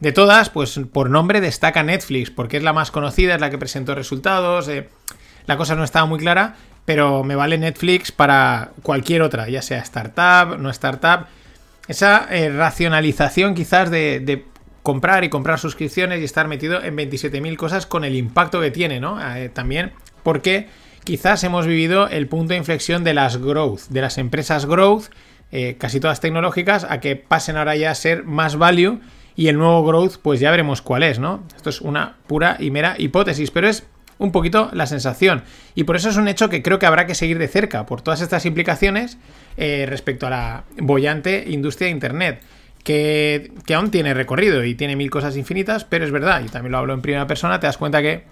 De 0.00 0.12
todas, 0.12 0.50
pues 0.50 0.80
por 0.92 1.08
nombre 1.10 1.40
destaca 1.40 1.82
Netflix, 1.82 2.30
porque 2.30 2.56
es 2.56 2.62
la 2.62 2.72
más 2.72 2.90
conocida, 2.90 3.34
es 3.34 3.40
la 3.40 3.50
que 3.50 3.58
presentó 3.58 3.94
resultados. 3.94 4.68
Eh, 4.68 4.88
la 5.46 5.56
cosa 5.56 5.76
no 5.76 5.84
estaba 5.84 6.06
muy 6.06 6.18
clara, 6.18 6.56
pero 6.84 7.24
me 7.24 7.36
vale 7.36 7.58
Netflix 7.58 8.12
para 8.12 8.72
cualquier 8.82 9.22
otra, 9.22 9.48
ya 9.48 9.62
sea 9.62 9.78
startup, 9.78 10.58
no 10.58 10.70
startup. 10.70 11.26
Esa 11.86 12.26
eh, 12.30 12.50
racionalización 12.50 13.54
quizás 13.54 13.90
de, 13.90 14.44
comprar 14.82 15.24
y 15.24 15.30
comprar 15.30 15.58
suscripciones 15.58 16.20
y 16.20 16.24
estar 16.24 16.46
metido 16.46 16.82
en 16.82 16.94
27.000 16.94 17.56
cosas 17.56 17.86
con 17.86 18.04
el 18.04 18.14
impacto 18.14 18.60
que 18.60 18.70
tiene, 18.70 19.00
¿no? 19.00 19.18
Eh, 19.34 19.48
también 19.48 19.92
porque 20.24 20.66
quizás 21.04 21.44
hemos 21.44 21.68
vivido 21.68 22.08
el 22.08 22.26
punto 22.26 22.54
de 22.54 22.58
inflexión 22.58 23.04
de 23.04 23.14
las 23.14 23.36
growth, 23.36 23.82
de 23.90 24.00
las 24.00 24.18
empresas 24.18 24.66
growth, 24.66 25.04
eh, 25.52 25.76
casi 25.78 26.00
todas 26.00 26.20
tecnológicas, 26.20 26.84
a 26.88 26.98
que 26.98 27.14
pasen 27.14 27.56
ahora 27.56 27.76
ya 27.76 27.92
a 27.92 27.94
ser 27.94 28.24
más 28.24 28.56
value 28.56 28.98
y 29.36 29.48
el 29.48 29.58
nuevo 29.58 29.84
growth, 29.84 30.16
pues 30.20 30.40
ya 30.40 30.50
veremos 30.50 30.82
cuál 30.82 31.04
es, 31.04 31.20
¿no? 31.20 31.44
Esto 31.54 31.70
es 31.70 31.80
una 31.80 32.16
pura 32.26 32.56
y 32.58 32.70
mera 32.70 32.96
hipótesis, 32.98 33.50
pero 33.50 33.68
es 33.68 33.84
un 34.18 34.32
poquito 34.32 34.70
la 34.72 34.86
sensación. 34.86 35.42
Y 35.74 35.84
por 35.84 35.96
eso 35.96 36.08
es 36.08 36.16
un 36.16 36.28
hecho 36.28 36.48
que 36.48 36.62
creo 36.62 36.78
que 36.78 36.86
habrá 36.86 37.06
que 37.06 37.14
seguir 37.14 37.38
de 37.38 37.48
cerca, 37.48 37.86
por 37.86 38.00
todas 38.00 38.20
estas 38.20 38.46
implicaciones 38.46 39.18
eh, 39.56 39.86
respecto 39.88 40.26
a 40.26 40.30
la 40.30 40.64
bollante 40.78 41.44
industria 41.48 41.86
de 41.86 41.92
Internet. 41.92 42.42
Que, 42.84 43.50
que, 43.64 43.74
aún 43.74 43.90
tiene 43.90 44.12
recorrido 44.12 44.62
y 44.62 44.74
tiene 44.74 44.94
mil 44.94 45.08
cosas 45.08 45.38
infinitas, 45.38 45.84
pero 45.84 46.04
es 46.04 46.10
verdad, 46.10 46.42
y 46.44 46.50
también 46.50 46.72
lo 46.72 46.78
hablo 46.78 46.92
en 46.92 47.00
primera 47.00 47.26
persona, 47.26 47.58
te 47.58 47.66
das 47.66 47.78
cuenta 47.78 48.02
que 48.02 48.24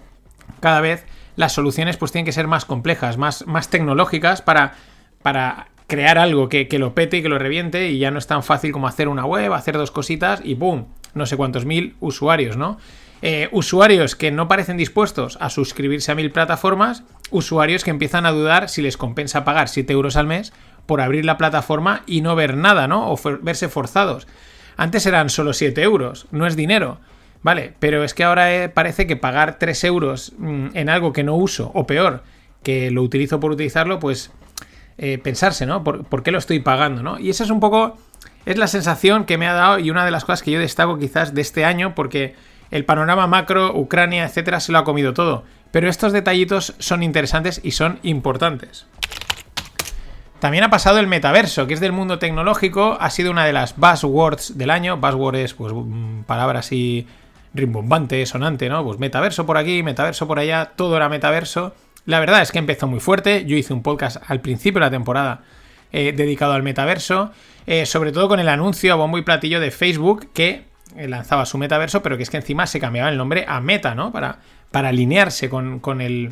cada 0.59 0.79
vez 0.79 1.05
las 1.35 1.53
soluciones 1.53 1.97
pues 1.97 2.11
tienen 2.11 2.25
que 2.25 2.31
ser 2.31 2.47
más 2.47 2.65
complejas, 2.65 3.17
más, 3.17 3.45
más 3.47 3.69
tecnológicas 3.69 4.41
para, 4.41 4.73
para 5.21 5.67
crear 5.87 6.17
algo 6.17 6.49
que, 6.49 6.67
lo 6.79 6.93
pete 6.93 7.17
y 7.17 7.21
que 7.21 7.29
lo 7.29 7.39
reviente 7.39 7.89
y 7.89 7.99
ya 7.99 8.11
no 8.11 8.19
es 8.19 8.27
tan 8.27 8.43
fácil 8.43 8.71
como 8.71 8.87
hacer 8.87 9.07
una 9.07 9.25
web, 9.25 9.53
hacer 9.53 9.77
dos 9.77 9.91
cositas 9.91 10.41
y 10.43 10.55
¡boom! 10.55 10.87
no 11.13 11.25
sé 11.25 11.37
cuántos 11.37 11.65
mil 11.65 11.95
usuarios, 11.99 12.57
¿no? 12.57 12.77
Eh, 13.21 13.47
usuarios 13.51 14.15
que 14.15 14.31
no 14.31 14.47
parecen 14.47 14.75
dispuestos 14.75 15.37
a 15.39 15.49
suscribirse 15.49 16.11
a 16.11 16.15
mil 16.15 16.31
plataformas, 16.31 17.03
usuarios 17.31 17.83
que 17.83 17.91
empiezan 17.91 18.25
a 18.25 18.31
dudar 18.31 18.67
si 18.67 18.81
les 18.81 18.97
compensa 18.97 19.45
pagar 19.45 19.69
7 19.69 19.93
euros 19.93 20.17
al 20.17 20.27
mes 20.27 20.51
por 20.85 20.99
abrir 20.99 21.23
la 21.23 21.37
plataforma 21.37 22.03
y 22.05 22.21
no 22.21 22.35
ver 22.35 22.57
nada, 22.57 22.87
¿no? 22.87 23.09
O 23.11 23.19
verse 23.41 23.69
forzados. 23.69 24.27
Antes 24.75 25.05
eran 25.05 25.29
solo 25.29 25.53
7 25.53 25.81
euros, 25.83 26.27
no 26.31 26.47
es 26.47 26.55
dinero. 26.57 26.99
Vale, 27.43 27.73
pero 27.79 28.03
es 28.03 28.13
que 28.13 28.23
ahora 28.23 28.53
eh, 28.53 28.69
parece 28.69 29.05
que 29.05 29.17
pagar 29.17 29.59
3 29.59 29.83
euros 29.83 30.33
mm, 30.37 30.67
en 30.73 30.89
algo 30.89 31.11
que 31.11 31.23
no 31.23 31.35
uso, 31.35 31.71
o 31.73 31.85
peor, 31.85 32.23
que 32.63 32.89
lo 32.89 33.03
utilizo 33.03 33.39
por 33.41 33.51
utilizarlo, 33.51 33.99
pues 33.99 34.31
eh, 34.97 35.17
pensarse, 35.17 35.65
¿no? 35.65 35.83
¿Por, 35.83 36.23
qué 36.23 36.31
lo 36.31 36.37
estoy 36.37 36.61
pagando, 36.61 37.03
¿no? 37.03 37.19
Y 37.19 37.29
esa 37.29 37.43
es 37.43 37.49
un 37.49 37.59
poco, 37.59 37.97
es 38.45 38.57
la 38.57 38.67
sensación 38.67 39.25
que 39.25 39.37
me 39.37 39.47
ha 39.47 39.53
dado 39.53 39.79
y 39.79 39.91
una 39.91 40.05
de 40.05 40.11
las 40.11 40.23
cosas 40.23 40.41
que 40.41 40.51
yo 40.51 40.59
destaco 40.59 40.97
quizás 40.97 41.33
de 41.33 41.41
este 41.41 41.65
año, 41.65 41.93
porque 41.95 42.35
el 42.71 42.85
panorama 42.85 43.27
macro, 43.27 43.75
Ucrania, 43.75 44.23
etcétera, 44.23 44.61
se 44.61 44.71
lo 44.71 44.77
ha 44.77 44.85
comido 44.85 45.13
todo. 45.13 45.43
Pero 45.71 45.89
estos 45.89 46.13
detallitos 46.13 46.75
son 46.79 47.03
interesantes 47.03 47.59
y 47.63 47.71
son 47.71 47.99
importantes. 48.03 48.85
También 50.39 50.63
ha 50.63 50.69
pasado 50.69 50.99
el 50.99 51.07
metaverso, 51.07 51.67
que 51.67 51.73
es 51.73 51.79
del 51.79 51.93
mundo 51.93 52.19
tecnológico, 52.19 52.97
ha 52.99 53.09
sido 53.09 53.31
una 53.31 53.45
de 53.45 53.53
las 53.53 53.75
buzzwords 53.77 54.57
del 54.57 54.69
año. 54.69 54.97
Buzzword 54.97 55.35
es, 55.37 55.53
pues, 55.53 55.73
mm, 55.73 56.23
palabras 56.23 56.67
así 56.67 57.07
rimbombante, 57.53 58.25
sonante, 58.25 58.69
¿no? 58.69 58.83
Pues 58.83 58.99
metaverso 58.99 59.45
por 59.45 59.57
aquí, 59.57 59.83
metaverso 59.83 60.27
por 60.27 60.39
allá, 60.39 60.71
todo 60.75 60.95
era 60.97 61.09
metaverso. 61.09 61.73
La 62.05 62.19
verdad 62.19 62.41
es 62.41 62.51
que 62.51 62.59
empezó 62.59 62.87
muy 62.87 62.99
fuerte. 62.99 63.45
Yo 63.45 63.55
hice 63.55 63.73
un 63.73 63.83
podcast 63.83 64.17
al 64.27 64.41
principio 64.41 64.79
de 64.79 64.87
la 64.87 64.91
temporada 64.91 65.41
eh, 65.91 66.11
dedicado 66.15 66.53
al 66.53 66.63
metaverso, 66.63 67.31
eh, 67.65 67.85
sobre 67.85 68.11
todo 68.11 68.27
con 68.27 68.39
el 68.39 68.49
anuncio 68.49 68.91
a 68.91 68.95
bombo 68.95 69.17
y 69.17 69.21
platillo 69.21 69.59
de 69.59 69.71
Facebook 69.71 70.29
que 70.33 70.65
eh, 70.97 71.07
lanzaba 71.07 71.45
su 71.45 71.57
metaverso, 71.57 72.01
pero 72.01 72.17
que 72.17 72.23
es 72.23 72.29
que 72.29 72.37
encima 72.37 72.67
se 72.67 72.79
cambiaba 72.79 73.09
el 73.09 73.17
nombre 73.17 73.45
a 73.47 73.61
Meta, 73.61 73.95
¿no? 73.95 74.11
Para, 74.11 74.39
para 74.71 74.89
alinearse 74.89 75.49
con, 75.49 75.79
con 75.79 76.01
el, 76.01 76.31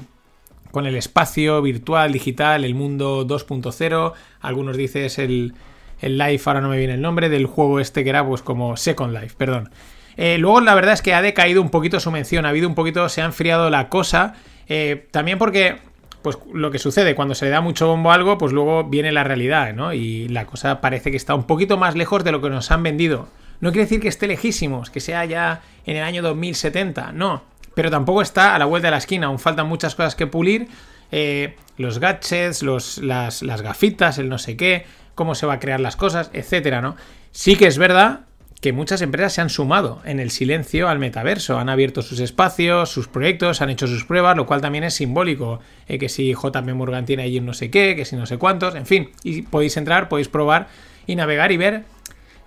con 0.72 0.88
el 0.88 0.96
espacio 0.96 1.62
virtual, 1.62 2.12
digital, 2.12 2.66
el 2.66 2.76
mundo 2.76 3.26
2.0. 3.28 4.14
Algunos 4.42 4.78
dices 4.78 5.20
el, 5.20 5.54
el 6.02 6.18
Life, 6.18 6.50
ahora 6.50 6.62
no 6.62 6.70
me 6.70 6.78
viene 6.78 6.96
el 6.96 7.02
nombre, 7.02 7.30
del 7.30 7.46
juego 7.46 7.80
este 7.80 8.04
que 8.04 8.10
era 8.10 8.26
pues 8.26 8.42
como 8.42 8.76
Second 8.76 9.14
Life, 9.14 9.36
perdón. 9.38 9.70
Eh, 10.24 10.38
luego 10.38 10.62
la 10.62 10.76
verdad 10.76 10.94
es 10.94 11.02
que 11.02 11.16
ha 11.16 11.22
decaído 11.24 11.64
un 11.64 11.72
poquito 11.72 12.00
su 12.00 12.12
mención, 12.12 12.46
ha 12.46 12.50
habido 12.50 12.70
un 12.70 12.76
poquito, 12.76 13.10
se 13.10 13.24
ha 13.24 13.26
enfriado 13.26 13.72
la 13.72 13.90
cosa. 13.90 14.36
Eh, 14.68 15.08
también 15.10 15.40
porque, 15.40 15.80
pues 16.22 16.38
lo 16.54 16.70
que 16.70 16.78
sucede, 16.78 17.16
cuando 17.16 17.34
se 17.34 17.46
le 17.46 17.52
da 17.52 17.60
mucho 17.60 17.88
bombo 17.88 18.12
a 18.12 18.14
algo, 18.14 18.38
pues 18.38 18.54
luego 18.54 18.84
viene 18.84 19.12
la 19.12 19.24
realidad, 19.24 19.74
¿no? 19.74 19.94
Y 19.94 20.28
la 20.28 20.46
cosa 20.46 20.80
parece 20.80 21.10
que 21.10 21.18
está 21.18 21.34
un 21.34 21.48
poquito 21.48 21.78
más 21.78 21.96
lejos 21.96 22.24
de 22.24 22.32
lo 22.32 22.40
que 22.40 22.52
nos 22.52 22.70
han 22.70 22.84
vendido. 22.84 23.30
No 23.62 23.72
quiere 23.72 23.86
decir 23.86 24.00
que 24.00 24.10
esté 24.10 24.28
lejísimos, 24.28 24.92
que 24.92 25.00
sea 25.00 25.26
ya 25.26 25.64
en 25.88 25.98
el 25.98 26.04
año 26.04 26.22
2070, 26.22 27.14
no 27.14 27.50
pero 27.74 27.90
tampoco 27.90 28.22
está 28.22 28.56
a 28.56 28.60
la 28.60 28.66
vuelta 28.66 28.88
de 28.88 28.92
la 28.92 28.98
esquina, 28.98 29.28
aún 29.28 29.40
faltan 29.40 29.68
muchas 29.68 29.96
cosas 29.96 30.16
que 30.16 30.28
pulir. 30.28 30.68
Eh, 31.12 31.56
los 31.78 32.00
gadgets, 32.00 32.64
los, 32.64 32.98
las, 32.98 33.42
las, 33.42 33.62
gafitas, 33.62 34.18
el 34.18 34.30
no 34.30 34.38
sé 34.38 34.56
qué, 34.56 34.86
cómo 35.16 35.36
se 35.36 35.46
va 35.46 35.54
a 35.54 35.60
crear 35.60 35.80
las 35.80 35.96
cosas, 35.96 36.30
etcétera, 36.34 36.82
¿no? 36.82 36.96
Sí 37.32 37.56
que 37.56 37.68
es 37.68 37.78
verdad 37.78 38.22
que 38.62 38.74
muchas 38.74 39.02
empresas 39.02 39.34
se 39.34 39.42
han 39.42 39.50
sumado 39.50 40.02
en 40.06 40.20
el 40.20 40.30
silencio 40.30 40.88
al 40.88 41.00
metaverso, 41.00 41.58
han 41.58 41.68
abierto 41.68 42.04
sus 42.04 42.20
espacios, 42.20 42.90
sus 42.90 43.08
proyectos, 43.08 43.62
han 43.62 43.72
hecho 43.72 43.88
sus 43.88 44.06
pruebas, 44.06 44.38
lo 44.38 44.46
cual 44.46 44.62
también 44.62 44.84
es 44.84 44.94
simbólico, 44.94 45.60
eh, 45.88 45.98
que 45.98 46.10
si 46.10 46.34
JP 46.34 46.74
Morgan 46.76 47.06
tiene 47.06 47.24
allí 47.24 47.42
no 47.42 47.54
sé 47.54 47.72
qué, 47.72 47.96
que 47.96 48.06
si 48.06 48.16
no 48.16 48.28
sé 48.28 48.38
cuántos, 48.38 48.76
en 48.76 48.86
fin, 48.86 49.10
y 49.24 49.42
podéis 49.42 49.78
entrar, 49.78 50.08
podéis 50.10 50.28
probar 50.28 50.68
y 51.08 51.16
navegar 51.16 51.52
y 51.52 51.58
ver 51.58 51.84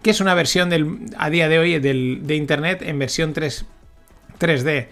que 0.04 0.10
es 0.10 0.20
una 0.20 0.34
versión 0.34 0.70
del, 0.70 0.98
a 1.16 1.30
día 1.30 1.48
de 1.48 1.58
hoy 1.58 1.78
del, 1.80 2.20
de 2.24 2.36
Internet 2.36 2.82
en 2.82 2.98
versión 2.98 3.32
3, 3.32 3.64
3D. 4.38 4.86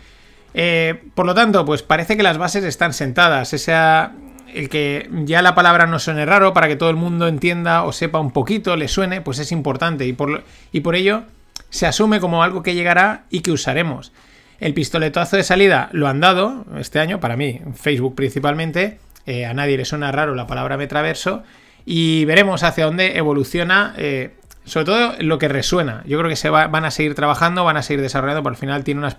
Eh, 0.54 1.02
por 1.14 1.26
lo 1.26 1.34
tanto, 1.34 1.64
pues 1.66 1.82
parece 1.82 2.16
que 2.16 2.22
las 2.22 2.38
bases 2.38 2.64
están 2.64 2.94
sentadas. 2.94 3.52
Esa, 3.52 4.12
el 4.54 4.68
que 4.68 5.08
ya 5.24 5.42
la 5.42 5.54
palabra 5.54 5.86
no 5.86 5.98
suene 5.98 6.24
raro 6.26 6.52
para 6.52 6.68
que 6.68 6.76
todo 6.76 6.90
el 6.90 6.96
mundo 6.96 7.28
entienda 7.28 7.84
o 7.84 7.92
sepa 7.92 8.20
un 8.20 8.30
poquito, 8.30 8.76
le 8.76 8.88
suene, 8.88 9.20
pues 9.20 9.38
es 9.38 9.52
importante. 9.52 10.06
Y 10.06 10.12
por, 10.12 10.44
y 10.72 10.80
por 10.80 10.94
ello 10.94 11.24
se 11.70 11.86
asume 11.86 12.20
como 12.20 12.42
algo 12.42 12.62
que 12.62 12.74
llegará 12.74 13.24
y 13.30 13.40
que 13.40 13.50
usaremos. 13.50 14.12
El 14.60 14.74
pistoletazo 14.74 15.36
de 15.36 15.42
salida 15.42 15.88
lo 15.92 16.06
han 16.06 16.20
dado 16.20 16.66
este 16.78 17.00
año, 17.00 17.18
para 17.18 17.36
mí, 17.36 17.60
Facebook 17.74 18.14
principalmente. 18.14 18.98
Eh, 19.26 19.46
a 19.46 19.54
nadie 19.54 19.76
le 19.76 19.84
suena 19.84 20.12
raro 20.12 20.34
la 20.34 20.46
palabra 20.46 20.76
metaverso. 20.76 21.42
Y 21.84 22.24
veremos 22.26 22.62
hacia 22.62 22.84
dónde 22.84 23.16
evoluciona 23.16 23.94
eh, 23.96 24.34
sobre 24.64 24.86
todo 24.86 25.12
lo 25.18 25.38
que 25.38 25.48
resuena. 25.48 26.02
Yo 26.06 26.18
creo 26.18 26.28
que 26.28 26.36
se 26.36 26.50
van 26.50 26.84
a 26.84 26.90
seguir 26.90 27.14
trabajando, 27.14 27.64
van 27.64 27.76
a 27.76 27.82
seguir 27.82 28.00
desarrollando, 28.00 28.42
pero 28.42 28.52
al 28.52 28.58
final 28.58 28.84
tiene 28.84 29.00
unas, 29.00 29.16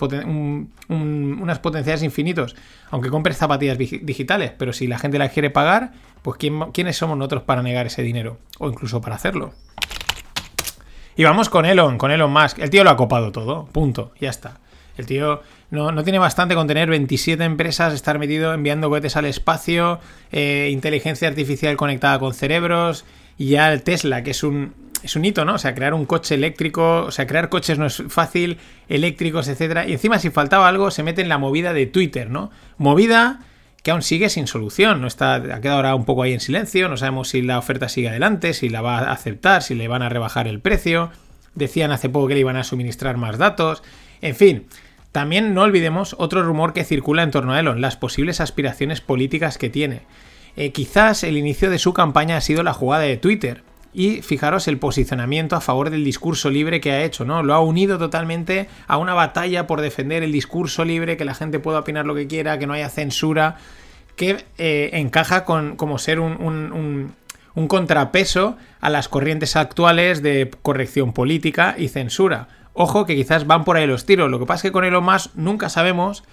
unas 0.89 1.59
potenciales 1.59 2.03
infinitos. 2.03 2.55
Aunque 2.89 3.09
compres 3.09 3.37
zapatillas 3.37 3.77
digitales, 3.77 4.51
pero 4.57 4.73
si 4.73 4.87
la 4.87 4.99
gente 4.99 5.17
las 5.17 5.31
quiere 5.31 5.49
pagar, 5.49 5.91
pues 6.21 6.37
¿quiénes 6.73 6.97
somos 6.97 7.17
nosotros 7.17 7.43
para 7.43 7.61
negar 7.61 7.87
ese 7.87 8.03
dinero? 8.03 8.37
O 8.59 8.69
incluso 8.69 9.01
para 9.01 9.15
hacerlo. 9.15 9.53
Y 11.15 11.23
vamos 11.23 11.49
con 11.49 11.65
Elon, 11.65 11.97
con 11.97 12.11
Elon 12.11 12.31
Musk. 12.31 12.59
El 12.59 12.69
tío 12.69 12.83
lo 12.83 12.89
ha 12.89 12.97
copado 12.97 13.31
todo, 13.31 13.65
punto, 13.65 14.13
ya 14.19 14.29
está. 14.29 14.59
El 14.97 15.05
tío 15.05 15.41
no, 15.71 16.03
tiene 16.03 16.19
bastante 16.19 16.55
con 16.55 16.67
tener 16.67 16.89
27 16.89 17.43
empresas, 17.43 17.93
estar 17.93 18.19
metido 18.19 18.53
enviando 18.53 18.89
cohetes 18.89 19.17
al 19.17 19.25
espacio, 19.25 19.99
eh, 20.31 20.69
inteligencia 20.71 21.27
artificial 21.27 21.75
conectada 21.77 22.19
con 22.19 22.33
cerebros, 22.33 23.05
y 23.37 23.49
ya 23.49 23.73
el 23.73 23.81
Tesla, 23.81 24.23
que 24.23 24.31
es 24.31 24.43
un, 24.43 24.73
es 25.03 25.15
un 25.15 25.25
hito, 25.25 25.45
¿no? 25.45 25.55
O 25.55 25.57
sea, 25.57 25.75
crear 25.75 25.93
un 25.93 26.05
coche 26.05 26.35
eléctrico, 26.35 27.03
o 27.03 27.11
sea, 27.11 27.27
crear 27.27 27.49
coches 27.49 27.77
no 27.77 27.85
es 27.85 28.03
fácil, 28.07 28.57
eléctricos, 28.87 29.47
etcétera. 29.47 29.85
Y 29.85 29.93
encima, 29.93 30.17
si 30.17 30.29
faltaba 30.29 30.67
algo, 30.67 30.91
se 30.91 31.03
mete 31.03 31.21
en 31.21 31.29
la 31.29 31.37
movida 31.37 31.73
de 31.73 31.85
Twitter, 31.85 32.29
¿no? 32.29 32.51
Movida 32.77 33.41
que 33.83 33.91
aún 33.91 34.01
sigue 34.01 34.29
sin 34.29 34.47
solución, 34.47 35.01
no 35.01 35.07
está, 35.07 35.35
ha 35.35 35.61
quedado 35.61 35.75
ahora 35.75 35.95
un 35.95 36.05
poco 36.05 36.23
ahí 36.23 36.31
en 36.31 36.39
silencio, 36.39 36.87
no 36.87 36.95
sabemos 36.95 37.27
si 37.27 37.41
la 37.41 37.59
oferta 37.59 37.89
sigue 37.89 38.07
adelante, 38.07 38.53
si 38.53 38.69
la 38.69 38.81
va 38.81 38.99
a 38.99 39.11
aceptar, 39.11 39.61
si 39.61 39.75
le 39.75 39.89
van 39.89 40.01
a 40.01 40.09
rebajar 40.09 40.47
el 40.47 40.61
precio. 40.61 41.11
Decían 41.53 41.91
hace 41.91 42.09
poco 42.09 42.29
que 42.29 42.33
le 42.35 42.39
iban 42.39 42.55
a 42.55 42.63
suministrar 42.63 43.17
más 43.17 43.37
datos. 43.37 43.83
En 44.21 44.35
fin, 44.35 44.67
también 45.11 45.53
no 45.53 45.63
olvidemos 45.63 46.15
otro 46.17 46.43
rumor 46.43 46.71
que 46.71 46.85
circula 46.85 47.23
en 47.23 47.31
torno 47.31 47.53
a 47.53 47.59
Elon, 47.59 47.81
las 47.81 47.97
posibles 47.97 48.39
aspiraciones 48.39 49.01
políticas 49.01 49.57
que 49.57 49.69
tiene. 49.69 50.03
Eh, 50.55 50.71
quizás 50.71 51.23
el 51.23 51.37
inicio 51.37 51.69
de 51.69 51.77
su 51.77 51.93
campaña 51.93 52.37
ha 52.37 52.41
sido 52.41 52.63
la 52.63 52.73
jugada 52.73 53.03
de 53.03 53.17
Twitter, 53.17 53.63
y 53.93 54.21
fijaros 54.21 54.67
el 54.67 54.77
posicionamiento 54.79 55.55
a 55.55 55.61
favor 55.61 55.89
del 55.89 56.03
discurso 56.03 56.49
libre 56.49 56.81
que 56.81 56.91
ha 56.91 57.03
hecho, 57.03 57.25
¿no? 57.25 57.43
Lo 57.43 57.53
ha 57.53 57.59
unido 57.59 57.97
totalmente 57.97 58.67
a 58.87 58.97
una 58.97 59.13
batalla 59.13 59.67
por 59.67 59.81
defender 59.81 60.23
el 60.23 60.31
discurso 60.31 60.83
libre, 60.83 61.17
que 61.17 61.25
la 61.25 61.35
gente 61.35 61.59
pueda 61.59 61.79
opinar 61.79 62.05
lo 62.05 62.15
que 62.15 62.27
quiera, 62.27 62.57
que 62.57 62.67
no 62.67 62.73
haya 62.73 62.89
censura, 62.89 63.57
que 64.15 64.45
eh, 64.57 64.89
encaja 64.93 65.45
con 65.45 65.75
como 65.75 65.97
ser 65.97 66.19
un, 66.19 67.13
un 67.55 67.67
contrapeso 67.67 68.57
a 68.81 68.89
las 68.89 69.07
corrientes 69.07 69.55
actuales 69.55 70.21
de 70.21 70.51
corrección 70.61 71.13
política 71.13 71.75
y 71.77 71.87
censura. 71.87 72.47
Ojo 72.73 73.05
que 73.05 73.15
quizás 73.15 73.45
van 73.45 73.63
por 73.63 73.77
ahí 73.77 73.85
los 73.85 74.05
tiros. 74.05 74.31
Lo 74.31 74.39
que 74.39 74.45
pasa 74.45 74.67
es 74.67 74.71
que 74.71 74.71
con 74.71 74.85
Elon 74.85 75.03
Musk 75.03 75.31
nunca 75.35 75.69
sabemos 75.69 76.23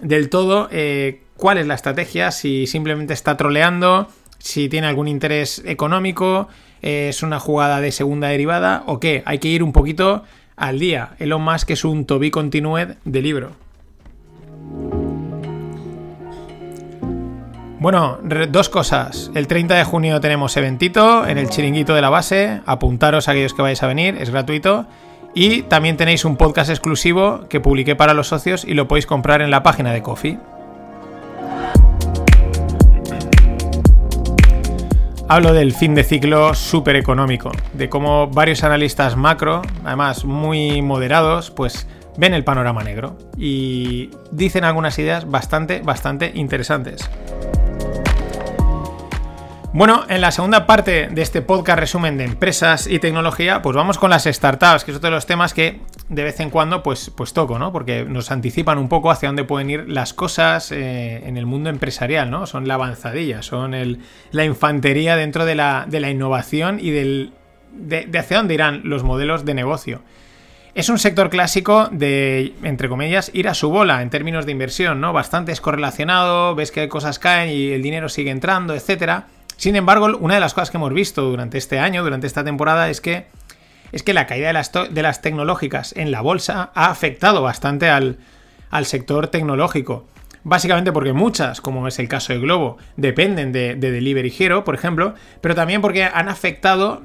del 0.00 0.28
todo 0.28 0.68
eh, 0.70 1.22
cuál 1.36 1.58
es 1.58 1.66
la 1.66 1.74
estrategia, 1.74 2.30
si 2.30 2.66
simplemente 2.66 3.14
está 3.14 3.36
troleando, 3.36 4.08
si 4.38 4.68
tiene 4.68 4.86
algún 4.86 5.08
interés 5.08 5.62
económico, 5.64 6.48
es 6.86 7.24
una 7.24 7.40
jugada 7.40 7.80
de 7.80 7.90
segunda 7.90 8.28
derivada 8.28 8.84
o 8.86 9.00
qué. 9.00 9.24
Hay 9.26 9.38
que 9.38 9.48
ir 9.48 9.64
un 9.64 9.72
poquito 9.72 10.22
al 10.54 10.78
día. 10.78 11.10
Elon 11.18 11.42
Musk 11.42 11.70
es 11.70 11.84
un 11.84 12.06
to 12.06 12.20
be 12.20 12.30
continued 12.30 12.96
de 13.04 13.22
libro. 13.22 13.50
Bueno, 17.80 18.18
dos 18.50 18.68
cosas. 18.68 19.32
El 19.34 19.48
30 19.48 19.74
de 19.74 19.84
junio 19.84 20.20
tenemos 20.20 20.56
eventito 20.56 21.26
en 21.26 21.38
el 21.38 21.50
chiringuito 21.50 21.94
de 21.94 22.00
la 22.00 22.08
base. 22.08 22.60
Apuntaros 22.66 23.26
a 23.26 23.32
aquellos 23.32 23.52
que 23.52 23.62
vais 23.62 23.82
a 23.82 23.88
venir, 23.88 24.16
es 24.20 24.30
gratuito. 24.30 24.86
Y 25.34 25.62
también 25.62 25.96
tenéis 25.96 26.24
un 26.24 26.36
podcast 26.36 26.70
exclusivo 26.70 27.46
que 27.50 27.60
publiqué 27.60 27.96
para 27.96 28.14
los 28.14 28.28
socios 28.28 28.64
y 28.64 28.74
lo 28.74 28.86
podéis 28.86 29.06
comprar 29.06 29.42
en 29.42 29.50
la 29.50 29.62
página 29.62 29.92
de 29.92 30.02
Coffee. 30.02 30.38
Hablo 35.28 35.52
del 35.52 35.72
fin 35.72 35.96
de 35.96 36.04
ciclo 36.04 36.54
súper 36.54 36.94
económico, 36.94 37.50
de 37.72 37.88
cómo 37.88 38.28
varios 38.28 38.62
analistas 38.62 39.16
macro, 39.16 39.60
además 39.84 40.24
muy 40.24 40.82
moderados, 40.82 41.50
pues 41.50 41.88
ven 42.16 42.32
el 42.32 42.44
panorama 42.44 42.84
negro 42.84 43.18
y 43.36 44.10
dicen 44.30 44.62
algunas 44.62 44.96
ideas 45.00 45.28
bastante, 45.28 45.80
bastante 45.80 46.30
interesantes. 46.32 47.10
Bueno, 49.76 50.06
en 50.08 50.22
la 50.22 50.30
segunda 50.30 50.66
parte 50.66 51.08
de 51.08 51.20
este 51.20 51.42
podcast 51.42 51.78
resumen 51.78 52.16
de 52.16 52.24
empresas 52.24 52.86
y 52.86 52.98
tecnología, 52.98 53.60
pues 53.60 53.76
vamos 53.76 53.98
con 53.98 54.08
las 54.08 54.24
startups, 54.24 54.84
que 54.84 54.90
es 54.90 54.96
otro 54.96 55.10
de 55.10 55.14
los 55.16 55.26
temas 55.26 55.52
que 55.52 55.80
de 56.08 56.24
vez 56.24 56.40
en 56.40 56.48
cuando 56.48 56.82
pues, 56.82 57.12
pues 57.14 57.34
toco, 57.34 57.58
¿no? 57.58 57.72
Porque 57.72 58.06
nos 58.06 58.30
anticipan 58.30 58.78
un 58.78 58.88
poco 58.88 59.10
hacia 59.10 59.28
dónde 59.28 59.44
pueden 59.44 59.68
ir 59.68 59.84
las 59.86 60.14
cosas 60.14 60.72
eh, 60.72 61.28
en 61.28 61.36
el 61.36 61.44
mundo 61.44 61.68
empresarial, 61.68 62.30
¿no? 62.30 62.46
Son 62.46 62.66
la 62.66 62.72
avanzadilla, 62.72 63.42
son 63.42 63.98
la 64.30 64.44
infantería 64.46 65.14
dentro 65.14 65.44
de 65.44 65.56
la, 65.56 65.84
de 65.86 66.00
la 66.00 66.08
innovación 66.08 66.78
y 66.80 66.88
del, 66.88 67.34
de, 67.72 68.08
hacia 68.18 68.38
dónde 68.38 68.54
irán 68.54 68.80
los 68.84 69.02
modelos 69.02 69.44
de 69.44 69.52
negocio. 69.52 70.00
Es 70.74 70.88
un 70.88 70.98
sector 70.98 71.28
clásico 71.28 71.90
de, 71.92 72.54
entre 72.62 72.88
comillas, 72.88 73.30
ir 73.34 73.46
a 73.46 73.52
su 73.52 73.68
bola 73.68 74.00
en 74.00 74.08
términos 74.08 74.46
de 74.46 74.52
inversión, 74.52 75.02
¿no? 75.02 75.12
Bastante 75.12 75.52
descorrelacionado, 75.52 76.54
ves 76.54 76.70
que 76.70 76.88
cosas 76.88 77.18
caen 77.18 77.50
y 77.50 77.72
el 77.72 77.82
dinero 77.82 78.08
sigue 78.08 78.30
entrando, 78.30 78.74
etcétera. 78.74 79.26
Sin 79.56 79.76
embargo, 79.76 80.16
una 80.18 80.34
de 80.34 80.40
las 80.40 80.54
cosas 80.54 80.70
que 80.70 80.76
hemos 80.76 80.92
visto 80.92 81.22
durante 81.22 81.58
este 81.58 81.78
año, 81.78 82.04
durante 82.04 82.26
esta 82.26 82.44
temporada, 82.44 82.90
es 82.90 83.00
que, 83.00 83.26
es 83.92 84.02
que 84.02 84.14
la 84.14 84.26
caída 84.26 84.48
de 84.48 85.02
las, 85.02 85.22
tecnológicas 85.22 85.94
en 85.96 86.10
la 86.10 86.20
bolsa 86.20 86.70
ha 86.74 86.90
afectado 86.90 87.42
bastante 87.42 87.88
al, 87.88 88.18
sector 88.84 89.28
tecnológico. 89.28 90.06
Básicamente 90.44 90.92
porque 90.92 91.12
muchas, 91.12 91.60
como 91.60 91.88
es 91.88 91.98
el 91.98 92.08
caso 92.08 92.32
de 92.32 92.38
Globo, 92.38 92.76
dependen 92.96 93.50
de, 93.50 93.74
de 93.74 93.90
Delivery 93.90 94.32
Hero, 94.38 94.62
por 94.62 94.74
ejemplo, 94.74 95.14
pero 95.40 95.54
también 95.54 95.80
porque 95.80 96.04
han 96.04 96.28
afectado 96.28 97.02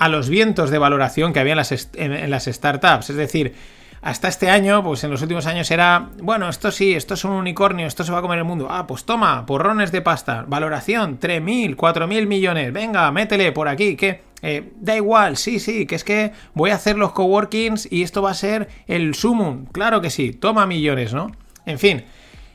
a 0.00 0.08
los 0.08 0.30
vientos 0.30 0.70
de 0.70 0.78
valoración 0.78 1.34
que 1.34 1.40
había 1.40 1.52
en 1.52 2.30
las, 2.30 2.44
startups. 2.44 3.10
Es 3.10 3.16
decir, 3.16 3.54
hasta 4.02 4.28
este 4.28 4.48
año, 4.48 4.82
pues 4.82 5.04
en 5.04 5.10
los 5.10 5.20
últimos 5.22 5.46
años 5.46 5.70
era, 5.70 6.08
bueno, 6.22 6.48
esto 6.48 6.70
sí, 6.70 6.94
esto 6.94 7.14
es 7.14 7.24
un 7.24 7.32
unicornio, 7.32 7.86
esto 7.86 8.04
se 8.04 8.12
va 8.12 8.18
a 8.18 8.22
comer 8.22 8.38
el 8.38 8.44
mundo. 8.44 8.68
Ah, 8.70 8.86
pues 8.86 9.04
toma, 9.04 9.44
porrones 9.44 9.92
de 9.92 10.00
pasta, 10.00 10.44
valoración, 10.46 11.18
3.000, 11.18 11.76
4.000 11.76 12.26
millones, 12.26 12.72
venga, 12.72 13.10
métele 13.12 13.52
por 13.52 13.68
aquí, 13.68 13.96
que 13.96 14.22
eh, 14.42 14.72
da 14.76 14.96
igual, 14.96 15.36
sí, 15.36 15.60
sí, 15.60 15.86
que 15.86 15.96
es 15.96 16.04
que 16.04 16.32
voy 16.54 16.70
a 16.70 16.76
hacer 16.76 16.96
los 16.96 17.12
coworkings 17.12 17.92
y 17.92 18.02
esto 18.02 18.22
va 18.22 18.30
a 18.30 18.34
ser 18.34 18.68
el 18.86 19.14
sumum, 19.14 19.66
claro 19.66 20.00
que 20.00 20.10
sí, 20.10 20.32
toma 20.32 20.66
millones, 20.66 21.12
¿no? 21.12 21.30
En 21.66 21.78
fin, 21.78 22.04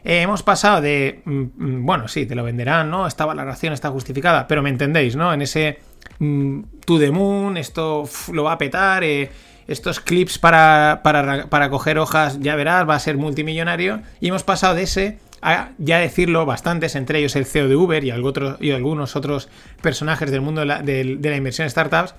eh, 0.04 0.22
hemos 0.22 0.42
pasado 0.42 0.82
de, 0.82 1.22
mm, 1.26 1.32
mm, 1.32 1.86
bueno, 1.86 2.08
sí, 2.08 2.26
te 2.26 2.34
lo 2.34 2.44
venderán, 2.44 2.90
¿no? 2.90 3.06
Esta 3.06 3.26
valoración 3.26 3.74
está 3.74 3.92
justificada, 3.92 4.48
pero 4.48 4.64
me 4.64 4.70
entendéis, 4.70 5.16
¿no? 5.16 5.32
En 5.32 5.44
ese 5.44 5.80
Mm, 6.20 6.62
to 6.86 7.00
the 7.00 7.12
moon, 7.12 7.58
esto 7.58 8.08
lo 8.32 8.44
va 8.44 8.54
a 8.54 8.58
petar, 8.58 9.04
eh, 9.04 9.30
estos 9.68 10.00
clips 10.00 10.38
para, 10.38 11.02
para, 11.04 11.70
coger 11.70 11.98
hojas, 11.98 12.40
ya 12.40 12.56
verás, 12.56 12.88
va 12.88 12.96
a 12.96 13.00
ser 13.00 13.18
multimillonario. 13.18 14.02
Y 14.20 14.30
hemos 14.30 14.44
pasado 14.44 14.76
de 14.76 14.84
ese 14.84 15.20
a 15.42 15.70
ya 15.78 16.00
decirlo 16.00 16.46
bastantes, 16.46 16.96
entre 16.96 17.20
ellos 17.20 17.36
el 17.36 17.46
CEO 17.46 17.68
de 17.68 17.76
Uber 17.76 18.04
y, 18.04 18.12
y 18.60 18.72
algunos 18.72 19.16
otros 19.16 19.50
personajes 19.82 20.32
del 20.32 20.42
mundo 20.42 20.62
de 20.62 20.68
la, 20.68 20.82
de 20.82 21.18
la 21.22 21.36
inversión 21.36 21.66
en 21.66 21.70
startups, 21.70 22.16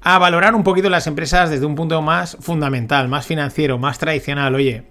a 0.00 0.18
valorar 0.18 0.54
un 0.54 0.64
poquito 0.64 0.90
las 0.90 1.06
empresas 1.06 1.50
desde 1.50 1.66
un 1.66 1.76
punto 1.76 2.02
más 2.02 2.36
fundamental, 2.40 3.08
más 3.08 3.26
financiero, 3.26 3.78
más 3.78 3.98
tradicional. 3.98 4.54
Oye, 4.54 4.82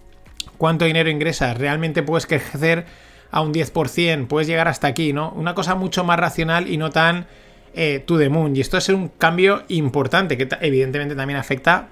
¿cuánto 0.57 0.85
dinero 0.85 1.09
ingresas? 1.09 1.57
¿Realmente 1.57 2.03
puedes 2.03 2.25
crecer 2.25 2.85
a 3.29 3.41
un 3.41 3.53
10%? 3.53 4.27
¿Puedes 4.27 4.47
llegar 4.47 4.69
hasta 4.69 4.87
aquí? 4.87 5.11
¿no? 5.11 5.31
Una 5.31 5.53
cosa 5.53 5.75
mucho 5.75 6.05
más 6.05 6.17
racional 6.17 6.69
y 6.69 6.77
no 6.77 6.91
tan 6.91 7.25
eh, 7.73 8.03
to 8.05 8.17
the 8.17 8.29
moon. 8.29 8.55
Y 8.55 8.61
esto 8.61 8.77
es 8.77 8.89
un 8.89 9.09
cambio 9.09 9.63
importante 9.69 10.37
que 10.37 10.47
evidentemente 10.61 11.15
también 11.15 11.39
afecta 11.39 11.87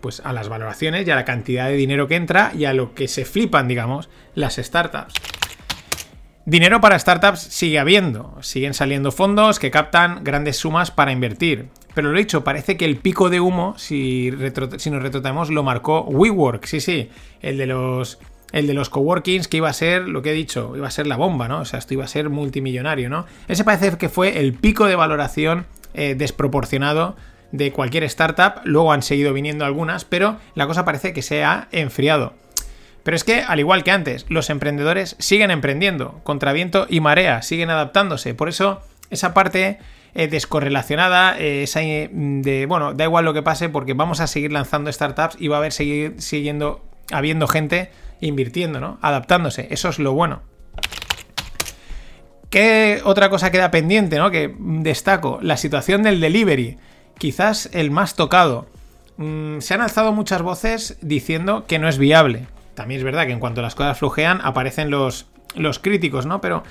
pues, 0.00 0.20
a 0.24 0.32
las 0.32 0.48
valoraciones 0.48 1.06
y 1.06 1.10
a 1.10 1.14
la 1.14 1.24
cantidad 1.24 1.68
de 1.68 1.74
dinero 1.74 2.08
que 2.08 2.16
entra 2.16 2.52
y 2.56 2.64
a 2.64 2.74
lo 2.74 2.94
que 2.94 3.08
se 3.08 3.24
flipan, 3.24 3.68
digamos, 3.68 4.08
las 4.34 4.56
startups. 4.56 5.14
Dinero 6.46 6.78
para 6.82 6.98
startups 6.98 7.40
sigue 7.40 7.78
habiendo, 7.78 8.36
siguen 8.42 8.74
saliendo 8.74 9.12
fondos 9.12 9.58
que 9.58 9.70
captan 9.70 10.22
grandes 10.22 10.58
sumas 10.58 10.90
para 10.90 11.10
invertir. 11.10 11.68
Pero 11.94 12.12
lo 12.12 12.18
dicho, 12.18 12.44
parece 12.44 12.76
que 12.76 12.84
el 12.84 12.96
pico 12.96 13.30
de 13.30 13.40
humo, 13.40 13.78
si, 13.78 14.30
si 14.76 14.90
nos 14.90 15.02
retrotamos, 15.02 15.48
lo 15.48 15.62
marcó 15.62 16.02
WeWork, 16.02 16.66
sí, 16.66 16.80
sí, 16.80 17.08
el 17.40 17.56
de 17.56 17.66
los 17.66 18.18
el 18.54 18.68
de 18.68 18.74
los 18.74 18.88
coworkings, 18.88 19.48
que 19.48 19.56
iba 19.56 19.68
a 19.68 19.72
ser, 19.72 20.08
lo 20.08 20.22
que 20.22 20.30
he 20.30 20.32
dicho, 20.32 20.74
iba 20.76 20.86
a 20.86 20.90
ser 20.92 21.08
la 21.08 21.16
bomba, 21.16 21.48
¿no? 21.48 21.58
O 21.58 21.64
sea, 21.64 21.80
esto 21.80 21.92
iba 21.92 22.04
a 22.04 22.08
ser 22.08 22.30
multimillonario, 22.30 23.10
¿no? 23.10 23.26
Ese 23.48 23.64
parece 23.64 23.98
que 23.98 24.08
fue 24.08 24.38
el 24.38 24.54
pico 24.54 24.86
de 24.86 24.94
valoración 24.94 25.66
eh, 25.92 26.14
desproporcionado 26.16 27.16
de 27.50 27.72
cualquier 27.72 28.04
startup. 28.04 28.60
Luego 28.62 28.92
han 28.92 29.02
seguido 29.02 29.32
viniendo 29.32 29.64
algunas, 29.64 30.04
pero 30.04 30.36
la 30.54 30.68
cosa 30.68 30.84
parece 30.84 31.12
que 31.12 31.20
se 31.20 31.42
ha 31.42 31.66
enfriado. 31.72 32.34
Pero 33.02 33.16
es 33.16 33.24
que, 33.24 33.40
al 33.40 33.58
igual 33.58 33.82
que 33.82 33.90
antes, 33.90 34.24
los 34.28 34.48
emprendedores 34.50 35.16
siguen 35.18 35.50
emprendiendo, 35.50 36.20
contra 36.22 36.52
viento 36.52 36.86
y 36.88 37.00
marea, 37.00 37.42
siguen 37.42 37.70
adaptándose. 37.70 38.34
Por 38.34 38.48
eso, 38.48 38.82
esa 39.10 39.34
parte 39.34 39.80
eh, 40.14 40.28
descorrelacionada, 40.28 41.36
eh, 41.40 41.64
esa 41.64 41.80
de, 41.80 42.66
bueno, 42.68 42.94
da 42.94 43.02
igual 43.02 43.24
lo 43.24 43.34
que 43.34 43.42
pase 43.42 43.68
porque 43.68 43.94
vamos 43.94 44.20
a 44.20 44.28
seguir 44.28 44.52
lanzando 44.52 44.92
startups 44.92 45.36
y 45.40 45.48
va 45.48 45.56
a 45.56 45.58
haber 45.58 45.72
seguir 45.72 46.14
siguiendo 46.18 46.84
habiendo 47.12 47.46
gente 47.48 47.90
invirtiendo, 48.20 48.80
¿no? 48.80 48.98
Adaptándose. 49.02 49.68
Eso 49.70 49.88
es 49.88 49.98
lo 49.98 50.12
bueno. 50.12 50.42
¿Qué 52.50 53.00
otra 53.04 53.30
cosa 53.30 53.50
queda 53.50 53.70
pendiente, 53.70 54.18
¿no? 54.18 54.30
Que 54.30 54.54
destaco. 54.58 55.38
La 55.42 55.56
situación 55.56 56.02
del 56.02 56.20
delivery. 56.20 56.78
Quizás 57.18 57.68
el 57.72 57.90
más 57.90 58.14
tocado. 58.14 58.68
Mm, 59.16 59.58
se 59.58 59.74
han 59.74 59.80
alzado 59.80 60.12
muchas 60.12 60.42
voces 60.42 60.96
diciendo 61.00 61.64
que 61.66 61.78
no 61.78 61.88
es 61.88 61.98
viable. 61.98 62.46
También 62.74 62.98
es 62.98 63.04
verdad 63.04 63.26
que 63.26 63.32
en 63.32 63.40
cuanto 63.40 63.62
las 63.62 63.74
cosas 63.74 63.98
flujean 63.98 64.40
aparecen 64.42 64.90
los, 64.90 65.26
los 65.56 65.78
críticos, 65.78 66.26
¿no? 66.26 66.40
Pero 66.40 66.62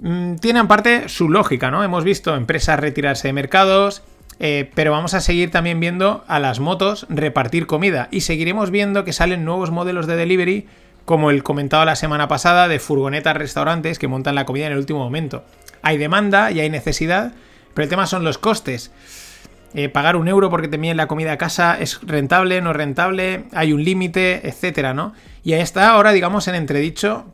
mm, 0.00 0.36
tiene 0.36 0.60
en 0.60 0.68
parte 0.68 1.08
su 1.08 1.28
lógica, 1.28 1.70
¿no? 1.70 1.84
Hemos 1.84 2.04
visto 2.04 2.34
empresas 2.34 2.80
retirarse 2.80 3.28
de 3.28 3.32
mercados, 3.32 4.02
eh, 4.38 4.70
pero 4.74 4.90
vamos 4.90 5.14
a 5.14 5.20
seguir 5.20 5.50
también 5.50 5.80
viendo 5.80 6.24
a 6.28 6.38
las 6.38 6.60
motos 6.60 7.06
repartir 7.08 7.66
comida 7.66 8.08
y 8.10 8.20
seguiremos 8.20 8.70
viendo 8.70 9.04
que 9.04 9.14
salen 9.14 9.44
nuevos 9.44 9.70
modelos 9.70 10.06
de 10.06 10.16
delivery 10.16 10.66
como 11.06 11.30
el 11.30 11.42
comentado 11.44 11.84
la 11.84 11.96
semana 11.96 12.28
pasada 12.28 12.68
de 12.68 12.80
furgonetas 12.80 13.36
restaurantes 13.36 13.98
que 13.98 14.08
montan 14.08 14.34
la 14.34 14.44
comida 14.44 14.66
en 14.66 14.72
el 14.72 14.78
último 14.78 14.98
momento. 14.98 15.44
Hay 15.80 15.96
demanda 15.98 16.50
y 16.50 16.60
hay 16.60 16.68
necesidad, 16.68 17.32
pero 17.72 17.84
el 17.84 17.88
tema 17.88 18.06
son 18.06 18.24
los 18.24 18.38
costes. 18.38 18.90
Eh, 19.72 19.88
pagar 19.88 20.16
un 20.16 20.26
euro 20.26 20.50
porque 20.50 20.68
te 20.68 20.74
envíen 20.74 20.96
la 20.96 21.06
comida 21.06 21.32
a 21.32 21.38
casa 21.38 21.78
es 21.78 22.00
rentable, 22.02 22.60
no 22.60 22.72
rentable, 22.72 23.44
hay 23.52 23.72
un 23.72 23.84
límite, 23.84 24.48
etcétera, 24.48 24.94
¿no? 24.94 25.12
Y 25.44 25.52
ahí 25.52 25.60
está 25.60 25.90
ahora, 25.90 26.12
digamos, 26.12 26.48
en 26.48 26.56
entredicho 26.56 27.26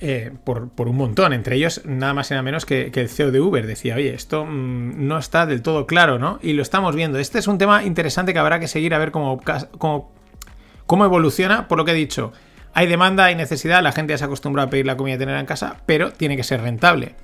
eh, 0.00 0.30
por, 0.44 0.70
un 0.78 0.96
montón, 0.96 1.34
entre 1.34 1.56
ellos 1.56 1.82
nada 1.84 2.14
más 2.14 2.30
y 2.30 2.34
nada 2.34 2.42
menos 2.42 2.64
que, 2.64 2.90
el 2.94 3.08
CEO 3.10 3.30
de 3.30 3.40
Uber 3.40 3.66
decía, 3.66 3.96
oye, 3.96 4.14
esto 4.14 4.46
mm, 4.46 5.06
no 5.06 5.18
está 5.18 5.44
del 5.44 5.60
todo 5.60 5.86
claro, 5.86 6.18
¿no? 6.18 6.38
Y 6.40 6.54
lo 6.54 6.62
estamos 6.62 6.96
viendo. 6.96 7.18
Este 7.18 7.38
es 7.38 7.46
un 7.46 7.58
tema 7.58 7.84
interesante 7.84 8.32
que 8.32 8.38
habrá 8.38 8.58
que 8.58 8.68
seguir 8.68 8.94
a 8.94 8.98
ver 8.98 9.10
cómo, 9.10 9.42
cómo, 9.76 10.12
cómo 10.86 11.04
evoluciona, 11.04 11.68
por 11.68 11.76
lo 11.76 11.84
que 11.84 11.90
he 11.90 11.94
dicho. 11.94 12.32
Hay 12.74 12.86
demanda, 12.86 13.26
hay 13.26 13.34
necesidad, 13.34 13.82
la 13.82 13.92
gente 13.92 14.16
se 14.16 14.24
acostumbra 14.24 14.64
a 14.64 14.70
pedir 14.70 14.86
la 14.86 14.96
comida 14.96 15.16
y 15.16 15.18
tenerla 15.18 15.40
en 15.40 15.46
casa, 15.46 15.82
pero 15.86 16.12
tiene 16.12 16.36
que 16.36 16.44
ser 16.44 16.62
rentable. 16.62 17.14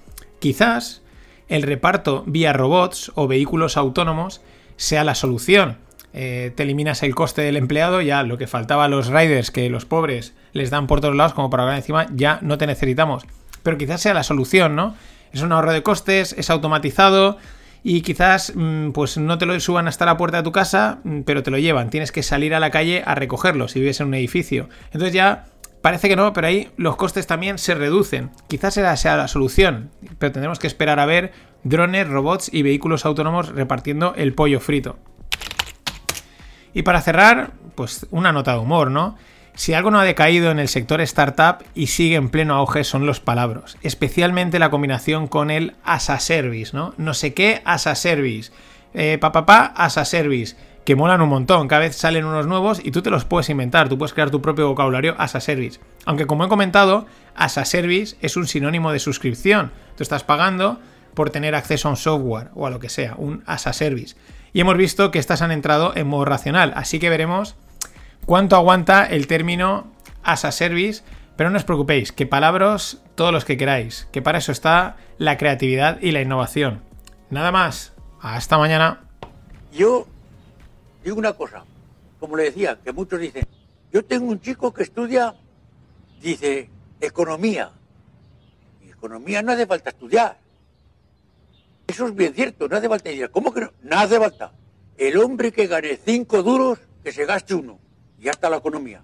Quizás 0.40 1.02
el 1.48 1.62
reparto 1.62 2.22
vía 2.26 2.52
robots 2.52 3.10
o 3.14 3.26
vehículos 3.26 3.76
autónomos 3.76 4.42
sea 4.76 5.04
la 5.04 5.14
solución. 5.14 5.78
Eh, 6.12 6.52
te 6.54 6.62
eliminas 6.62 7.02
el 7.02 7.14
coste 7.14 7.42
del 7.42 7.56
empleado, 7.56 8.00
ya 8.00 8.22
lo 8.22 8.38
que 8.38 8.46
faltaba 8.46 8.84
a 8.84 8.88
los 8.88 9.08
riders 9.08 9.50
que 9.50 9.68
los 9.70 9.84
pobres 9.84 10.34
les 10.52 10.70
dan 10.70 10.86
por 10.86 11.00
todos 11.00 11.16
lados 11.16 11.34
como 11.34 11.50
para 11.50 11.64
ahora 11.64 11.76
encima, 11.76 12.06
ya 12.14 12.38
no 12.42 12.58
te 12.58 12.66
necesitamos. 12.66 13.24
Pero 13.62 13.78
quizás 13.78 14.00
sea 14.00 14.14
la 14.14 14.22
solución, 14.22 14.76
¿no? 14.76 14.94
Es 15.32 15.42
un 15.42 15.52
ahorro 15.52 15.72
de 15.72 15.82
costes, 15.82 16.34
es 16.38 16.50
automatizado, 16.50 17.38
y 17.88 18.02
quizás 18.02 18.52
mm, 18.54 18.90
pues 18.90 19.16
no 19.16 19.38
te 19.38 19.46
lo 19.46 19.58
suban 19.60 19.88
hasta 19.88 20.04
la 20.04 20.18
puerta 20.18 20.36
de 20.36 20.42
tu 20.42 20.52
casa, 20.52 20.98
mm, 21.04 21.20
pero 21.22 21.42
te 21.42 21.50
lo 21.50 21.56
llevan. 21.56 21.88
Tienes 21.88 22.12
que 22.12 22.22
salir 22.22 22.54
a 22.54 22.60
la 22.60 22.70
calle 22.70 23.02
a 23.06 23.14
recogerlo 23.14 23.66
si 23.66 23.80
vives 23.80 23.98
en 24.00 24.08
un 24.08 24.14
edificio. 24.14 24.68
Entonces 24.92 25.14
ya 25.14 25.46
parece 25.80 26.10
que 26.10 26.14
no, 26.14 26.34
pero 26.34 26.48
ahí 26.48 26.68
los 26.76 26.96
costes 26.96 27.26
también 27.26 27.56
se 27.56 27.74
reducen. 27.74 28.28
Quizás 28.46 28.76
esa 28.76 28.94
sea 28.98 29.16
la 29.16 29.26
solución, 29.26 29.90
pero 30.18 30.32
tendremos 30.32 30.58
que 30.58 30.66
esperar 30.66 31.00
a 31.00 31.06
ver 31.06 31.32
drones, 31.64 32.06
robots 32.06 32.52
y 32.52 32.60
vehículos 32.60 33.06
autónomos 33.06 33.48
repartiendo 33.48 34.12
el 34.16 34.34
pollo 34.34 34.60
frito. 34.60 34.98
Y 36.74 36.82
para 36.82 37.00
cerrar, 37.00 37.52
pues 37.74 38.06
una 38.10 38.32
nota 38.32 38.52
de 38.52 38.58
humor, 38.58 38.90
¿no? 38.90 39.16
Si 39.58 39.74
algo 39.74 39.90
no 39.90 39.98
ha 39.98 40.04
decaído 40.04 40.52
en 40.52 40.60
el 40.60 40.68
sector 40.68 41.00
startup 41.00 41.64
y 41.74 41.88
sigue 41.88 42.14
en 42.14 42.28
pleno 42.28 42.54
auge 42.54 42.84
son 42.84 43.06
los 43.06 43.18
palabras, 43.18 43.76
especialmente 43.82 44.60
la 44.60 44.70
combinación 44.70 45.26
con 45.26 45.50
el 45.50 45.74
as 45.82 46.10
a 46.10 46.20
service, 46.20 46.76
¿no? 46.76 46.94
No 46.96 47.12
sé 47.12 47.34
qué 47.34 47.60
as 47.64 47.88
a 47.88 47.96
service, 47.96 48.52
eh, 48.94 49.18
papá 49.20 49.74
as 49.76 49.98
a 49.98 50.04
service, 50.04 50.56
que 50.84 50.94
molan 50.94 51.22
un 51.22 51.28
montón, 51.30 51.66
cada 51.66 51.80
vez 51.80 51.96
salen 51.96 52.24
unos 52.24 52.46
nuevos 52.46 52.80
y 52.84 52.92
tú 52.92 53.02
te 53.02 53.10
los 53.10 53.24
puedes 53.24 53.48
inventar, 53.48 53.88
tú 53.88 53.98
puedes 53.98 54.12
crear 54.12 54.30
tu 54.30 54.40
propio 54.40 54.68
vocabulario 54.68 55.16
as 55.18 55.34
a 55.34 55.40
service. 55.40 55.80
Aunque 56.04 56.28
como 56.28 56.44
he 56.44 56.48
comentado, 56.48 57.06
as 57.34 57.58
a 57.58 57.64
service 57.64 58.16
es 58.20 58.36
un 58.36 58.46
sinónimo 58.46 58.92
de 58.92 59.00
suscripción, 59.00 59.72
tú 59.96 60.04
estás 60.04 60.22
pagando 60.22 60.78
por 61.14 61.30
tener 61.30 61.56
acceso 61.56 61.88
a 61.88 61.90
un 61.90 61.96
software 61.96 62.50
o 62.54 62.68
a 62.68 62.70
lo 62.70 62.78
que 62.78 62.90
sea, 62.90 63.16
un 63.16 63.42
as 63.44 63.66
a 63.66 63.72
service. 63.72 64.14
Y 64.52 64.60
hemos 64.60 64.76
visto 64.76 65.10
que 65.10 65.18
estas 65.18 65.42
han 65.42 65.50
entrado 65.50 65.96
en 65.96 66.06
modo 66.06 66.26
racional, 66.26 66.72
así 66.76 67.00
que 67.00 67.10
veremos 67.10 67.56
cuánto 68.28 68.56
aguanta 68.56 69.06
el 69.06 69.26
término 69.26 69.90
as 70.22 70.44
a 70.44 70.52
service, 70.52 71.02
pero 71.34 71.48
no 71.48 71.56
os 71.56 71.64
preocupéis, 71.64 72.12
que 72.12 72.26
palabras 72.26 73.00
todos 73.14 73.32
los 73.32 73.46
que 73.46 73.56
queráis, 73.56 74.06
que 74.12 74.20
para 74.20 74.36
eso 74.36 74.52
está 74.52 74.98
la 75.16 75.38
creatividad 75.38 75.98
y 76.02 76.12
la 76.12 76.20
innovación. 76.20 76.82
Nada 77.30 77.52
más, 77.52 77.94
hasta 78.20 78.58
mañana. 78.58 79.08
Yo 79.72 80.06
digo 81.02 81.16
una 81.16 81.32
cosa, 81.32 81.64
como 82.20 82.36
le 82.36 82.44
decía, 82.44 82.78
que 82.84 82.92
muchos 82.92 83.18
dicen, 83.18 83.46
yo 83.90 84.04
tengo 84.04 84.26
un 84.26 84.42
chico 84.42 84.74
que 84.74 84.82
estudia, 84.82 85.34
dice, 86.20 86.68
economía. 87.00 87.70
Economía 88.86 89.40
no 89.40 89.52
hace 89.52 89.66
falta 89.66 89.88
estudiar. 89.88 90.36
Eso 91.86 92.06
es 92.06 92.14
bien 92.14 92.34
cierto, 92.34 92.68
no 92.68 92.76
hace 92.76 92.90
falta 92.90 93.08
estudiar. 93.08 93.30
¿Cómo 93.30 93.54
que 93.54 93.62
no? 93.62 93.72
No 93.84 93.98
hace 93.98 94.18
falta. 94.18 94.52
El 94.98 95.16
hombre 95.16 95.50
que 95.50 95.66
gane 95.66 95.98
cinco 96.04 96.42
duros 96.42 96.78
que 97.02 97.10
se 97.10 97.24
gaste 97.24 97.54
uno 97.54 97.87
y 98.18 98.24
ya 98.24 98.32
está 98.32 98.50
la 98.50 98.56
economía. 98.56 99.02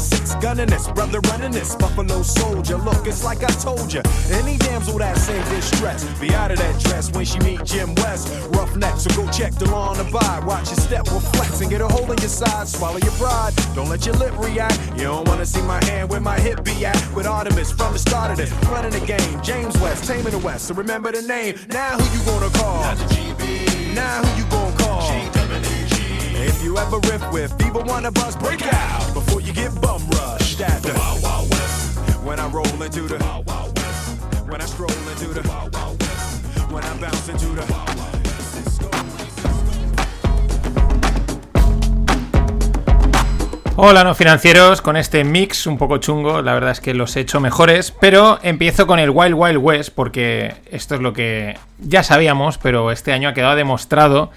Six 0.00 0.34
gunning 0.36 0.66
this, 0.66 0.88
brother 0.88 1.20
running 1.30 1.52
this. 1.52 1.76
Buffalo 1.76 2.22
soldier. 2.22 2.76
Look, 2.78 3.06
it's 3.06 3.22
like 3.22 3.44
I 3.44 3.52
told 3.60 3.92
you. 3.92 4.02
Any 4.32 4.56
damsel 4.56 4.98
that's 4.98 5.28
in 5.28 5.42
distress, 5.54 6.04
be 6.18 6.32
out 6.34 6.50
of 6.50 6.58
that 6.58 6.80
dress 6.80 7.10
when 7.12 7.24
she 7.24 7.38
meet 7.40 7.64
Jim 7.64 7.94
West. 7.96 8.28
Rough 8.50 8.74
neck, 8.76 8.98
so 8.98 9.10
go 9.14 9.30
check 9.30 9.52
the 9.54 9.70
law 9.70 9.90
on 9.90 9.98
the 9.98 10.04
vibe. 10.04 10.46
Watch 10.46 10.68
your 10.68 10.78
step 10.78 11.10
will 11.10 11.20
flex 11.20 11.60
and 11.60 11.70
get 11.70 11.80
a 11.80 11.88
hole 11.88 12.10
in 12.10 12.18
your 12.18 12.28
side. 12.28 12.66
Swallow 12.68 12.98
your 12.98 13.12
pride. 13.12 13.52
Don't 13.74 13.88
let 13.88 14.06
your 14.06 14.14
lip 14.16 14.36
react. 14.38 14.78
You 14.96 15.04
don't 15.04 15.28
wanna 15.28 15.46
see 15.46 15.62
my 15.62 15.82
hand 15.84 16.08
where 16.10 16.20
my 16.20 16.38
hip 16.40 16.64
be 16.64 16.84
at. 16.86 16.96
With 17.14 17.26
Artemis 17.26 17.70
from 17.72 17.92
the 17.92 17.98
start 17.98 18.30
of 18.30 18.38
this, 18.38 18.50
running 18.70 18.92
the 18.92 19.04
game. 19.04 19.42
James 19.42 19.78
West, 19.80 20.04
taming 20.04 20.32
the 20.32 20.38
West. 20.38 20.66
So 20.66 20.74
remember 20.74 21.12
the 21.12 21.22
name. 21.22 21.56
Now 21.68 21.98
who 21.98 22.04
you 22.16 22.24
gonna 22.24 22.50
call? 22.58 22.82
Now 23.94 24.22
who 24.22 24.42
you 24.42 24.48
gonna 24.50 24.76
call? 24.78 25.79
If 26.42 26.64
you 26.64 26.78
ever 26.78 26.98
with 27.30 27.52
fever 27.58 27.80
wanna 27.80 28.10
bust, 28.10 28.38
break 28.40 28.62
out. 28.62 29.12
Before 29.12 29.42
you 29.42 29.52
get 29.52 29.78
bum 29.80 30.02
rushed 30.08 30.60
Hola 43.76 44.04
no 44.04 44.14
financieros, 44.14 44.82
con 44.82 44.96
este 44.96 45.24
mix 45.24 45.66
un 45.66 45.78
poco 45.78 45.98
chungo, 45.98 46.42
la 46.42 46.52
verdad 46.52 46.70
es 46.72 46.80
que 46.80 46.92
los 46.92 47.16
he 47.16 47.20
hecho 47.20 47.40
mejores, 47.40 47.92
pero 47.98 48.38
empiezo 48.42 48.86
con 48.86 48.98
el 48.98 49.08
Wild 49.08 49.34
Wild 49.34 49.56
West 49.56 49.90
porque 49.94 50.54
esto 50.70 50.94
es 50.94 51.00
lo 51.00 51.14
que 51.14 51.58
ya 51.78 52.02
sabíamos, 52.02 52.58
pero 52.58 52.90
este 52.92 53.12
año 53.12 53.30
ha 53.30 53.34
quedado 53.34 53.56
demostrado 53.56 54.30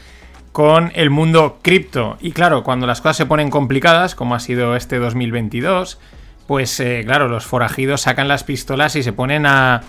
con 0.53 0.91
el 0.95 1.09
mundo 1.09 1.57
cripto. 1.61 2.17
Y 2.21 2.31
claro, 2.31 2.63
cuando 2.63 2.87
las 2.87 3.01
cosas 3.01 3.17
se 3.17 3.25
ponen 3.25 3.49
complicadas, 3.49 4.15
como 4.15 4.35
ha 4.35 4.39
sido 4.39 4.75
este 4.77 4.99
2022, 4.99 5.99
pues 6.47 6.79
eh, 6.79 7.01
claro, 7.05 7.27
los 7.27 7.45
forajidos 7.45 8.01
sacan 8.01 8.27
las 8.29 8.43
pistolas 8.45 8.95
y 8.95 9.03
se 9.03 9.11
ponen 9.13 9.45
a, 9.45 9.81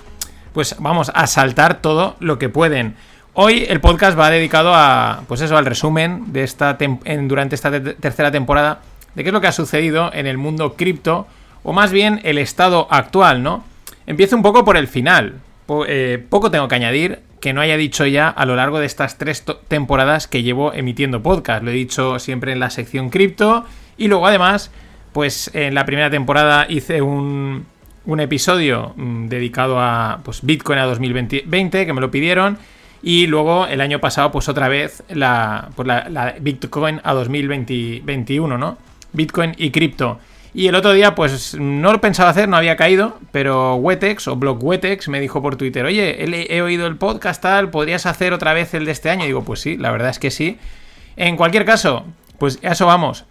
pues 0.53 0.75
vamos, 0.81 1.13
a 1.15 1.27
saltar 1.29 1.81
todo 1.83 2.17
lo 2.19 2.39
que 2.39 2.49
pueden. 2.49 2.97
Hoy 3.35 3.67
el 3.69 3.81
podcast 3.81 4.19
va 4.19 4.31
dedicado 4.31 4.73
a, 4.75 5.23
pues 5.29 5.41
eso, 5.43 5.57
al 5.57 5.67
resumen 5.67 6.33
de 6.33 6.45
esta 6.45 6.79
durante 7.23 7.55
esta 7.57 7.71
te- 7.71 7.95
tercera 7.95 8.31
temporada 8.31 8.81
de 9.15 9.23
qué 9.23 9.29
es 9.29 9.33
lo 9.33 9.41
que 9.41 9.49
ha 9.49 9.53
sucedido 9.53 10.11
en 10.15 10.27
el 10.27 10.39
mundo 10.39 10.75
cripto, 10.75 11.27
o 11.63 11.73
más 11.73 11.93
bien 11.93 12.21
el 12.25 12.39
estado 12.39 12.87
actual, 12.91 13.43
¿no? 13.43 13.65
Empiezo 14.07 14.37
un 14.37 14.43
poco 14.43 14.65
por 14.65 14.77
el 14.77 14.87
final. 14.89 15.41
Eh, 15.89 16.25
poco 16.31 16.51
tengo 16.51 16.69
que 16.69 16.75
añadir 16.75 17.21
que 17.45 17.53
no 17.53 17.61
haya 17.61 17.77
dicho 17.77 18.07
ya 18.07 18.31
a 18.31 18.47
lo 18.47 18.57
largo 18.57 18.81
de 18.81 18.87
estas 18.87 19.19
tres 19.19 19.45
temporadas 19.69 20.27
que 20.27 20.43
llevo 20.43 20.73
emitiendo 20.73 21.23
podcast. 21.23 21.63
Lo 21.63 21.73
he 21.73 21.75
dicho 21.75 22.19
siempre 22.19 22.53
en 22.53 22.59
la 22.59 22.71
sección 22.71 23.11
cripto 23.11 23.67
y 23.99 24.09
luego 24.09 24.27
además, 24.27 24.71
pues 25.13 25.51
en 25.53 25.75
la 25.75 25.85
primera 25.85 26.09
temporada 26.09 26.65
hice 26.71 27.03
un, 27.03 27.67
un 28.07 28.21
episodio 28.21 28.95
mm, 28.97 29.27
dedicado 29.29 29.79
a 29.79 30.21
pues, 30.25 30.41
Bitcoin 30.41 30.79
a 30.79 30.87
2020 30.87 31.85
que 31.85 31.93
me 31.93 32.01
lo 32.01 32.11
pidieron 32.11 32.57
y 33.03 33.27
luego 33.27 33.67
el 33.67 33.83
año 33.83 33.99
pasado 33.99 34.33
pues 34.33 34.49
otra 34.49 34.69
vez 34.69 35.03
la, 35.11 35.69
pues, 35.77 35.87
la 35.87 36.37
Bitcoin 36.41 37.03
a 37.05 37.13
2021, 37.13 38.57
¿no? 38.57 38.79
Bitcoin 39.13 39.53
y 39.59 39.71
cripto. 39.71 40.19
Y 40.57 40.69
el 40.69 40.77
otro 40.77 40.93
día, 40.93 41.17
pues 41.17 41.57
no 41.59 41.91
lo 41.91 42.01
pensaba 42.01 42.31
hacer, 42.31 42.49
no 42.49 42.57
había 42.57 42.77
caído, 42.77 43.19
pero 43.33 43.75
Wetex 43.75 44.29
o 44.29 44.37
Blog 44.37 44.63
Wetex 44.63 45.09
me 45.09 45.21
dijo 45.21 45.43
por 45.43 45.57
Twitter, 45.57 45.85
oye, 45.85 46.47
he, 46.49 46.63
oído 46.63 46.87
el 46.87 46.97
podcast 46.97 47.43
tal, 47.43 47.71
¿podrías 47.71 48.07
hacer 48.07 48.33
otra 48.33 48.55
vez 48.55 48.73
el 48.73 48.85
de 48.85 48.93
este 48.93 49.11
año? 49.11 49.25
Y 49.25 49.27
digo, 49.27 49.43
pues 49.43 49.59
sí, 49.61 49.77
la 49.77 49.91
verdad 49.91 50.11
es 50.11 50.21
que 50.21 50.31
sí. 50.31 50.59
En 51.17 51.37
cualquier 51.37 51.65
caso, 51.65 52.07
pues 52.39 52.61
a 52.63 52.71
eso 52.71 52.87
vamos. 52.87 53.25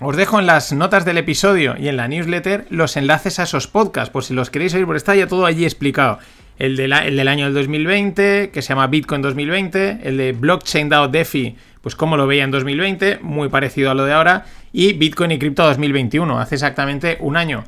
Os 0.00 0.16
dejo 0.16 0.40
en 0.40 0.46
las 0.46 0.72
notas 0.72 1.04
del 1.04 1.18
episodio 1.18 1.76
y 1.78 1.86
en 1.86 1.96
la 1.96 2.08
newsletter 2.08 2.66
los 2.70 2.96
enlaces 2.96 3.38
a 3.38 3.44
esos 3.44 3.68
podcasts, 3.68 4.10
por 4.10 4.24
si 4.24 4.34
los 4.34 4.50
queréis 4.50 4.74
oír, 4.74 4.84
porque 4.84 4.98
está 4.98 5.14
ya 5.14 5.28
todo 5.28 5.46
allí 5.46 5.64
explicado. 5.64 6.18
El, 6.58 6.78
el 6.78 7.16
del 7.16 7.28
año 7.28 7.44
del 7.44 7.54
2020, 7.54 8.50
que 8.50 8.62
se 8.62 8.70
llama 8.70 8.88
Bitcoin 8.88 9.22
2020, 9.22 10.00
el 10.02 10.16
de 10.16 10.32
Blockchain 10.32 10.88
DAO 10.88 11.06
DeFi, 11.06 11.56
pues 11.84 11.94
como 11.94 12.16
lo 12.16 12.26
veía 12.26 12.44
en 12.44 12.50
2020, 12.50 13.18
muy 13.20 13.50
parecido 13.50 13.90
a 13.90 13.94
lo 13.94 14.06
de 14.06 14.14
ahora, 14.14 14.46
y 14.72 14.94
Bitcoin 14.94 15.32
y 15.32 15.38
Cripto 15.38 15.64
2021, 15.64 16.40
hace 16.40 16.54
exactamente 16.54 17.18
un 17.20 17.36
año. 17.36 17.64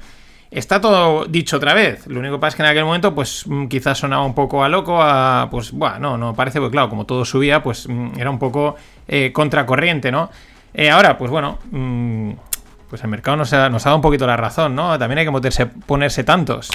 Está 0.50 0.80
todo 0.80 1.26
dicho 1.26 1.58
otra 1.58 1.74
vez. 1.74 2.06
Lo 2.06 2.20
único 2.20 2.36
que 2.36 2.40
pasa 2.40 2.48
es 2.48 2.54
que 2.54 2.62
en 2.62 2.68
aquel 2.70 2.86
momento, 2.86 3.14
pues 3.14 3.46
mm, 3.46 3.66
quizás 3.66 3.98
sonaba 3.98 4.24
un 4.24 4.34
poco 4.34 4.64
a 4.64 4.70
loco, 4.70 5.02
a. 5.02 5.48
Pues, 5.50 5.70
bueno, 5.70 5.98
no, 5.98 6.16
no 6.16 6.34
parece, 6.34 6.60
porque 6.60 6.72
claro, 6.72 6.88
como 6.88 7.04
todo 7.04 7.26
subía, 7.26 7.62
pues 7.62 7.86
mm, 7.86 8.18
era 8.18 8.30
un 8.30 8.38
poco 8.38 8.76
eh, 9.06 9.32
contracorriente, 9.34 10.10
¿no? 10.10 10.30
Eh, 10.72 10.88
ahora, 10.88 11.18
pues 11.18 11.30
bueno, 11.30 11.58
mm, 11.70 12.30
pues 12.88 13.02
el 13.02 13.10
mercado 13.10 13.36
nos 13.36 13.52
ha, 13.52 13.68
dado 13.68 13.96
un 13.96 14.02
poquito 14.02 14.26
la 14.26 14.38
razón, 14.38 14.74
¿no? 14.74 14.98
También 14.98 15.18
hay 15.18 15.26
que 15.26 15.66
ponerse 15.86 16.24
tantos. 16.24 16.70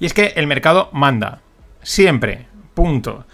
Y 0.00 0.06
es 0.06 0.12
que 0.12 0.32
el 0.34 0.48
mercado 0.48 0.88
manda. 0.92 1.38
Siempre. 1.82 2.48
Punto. 2.74 3.26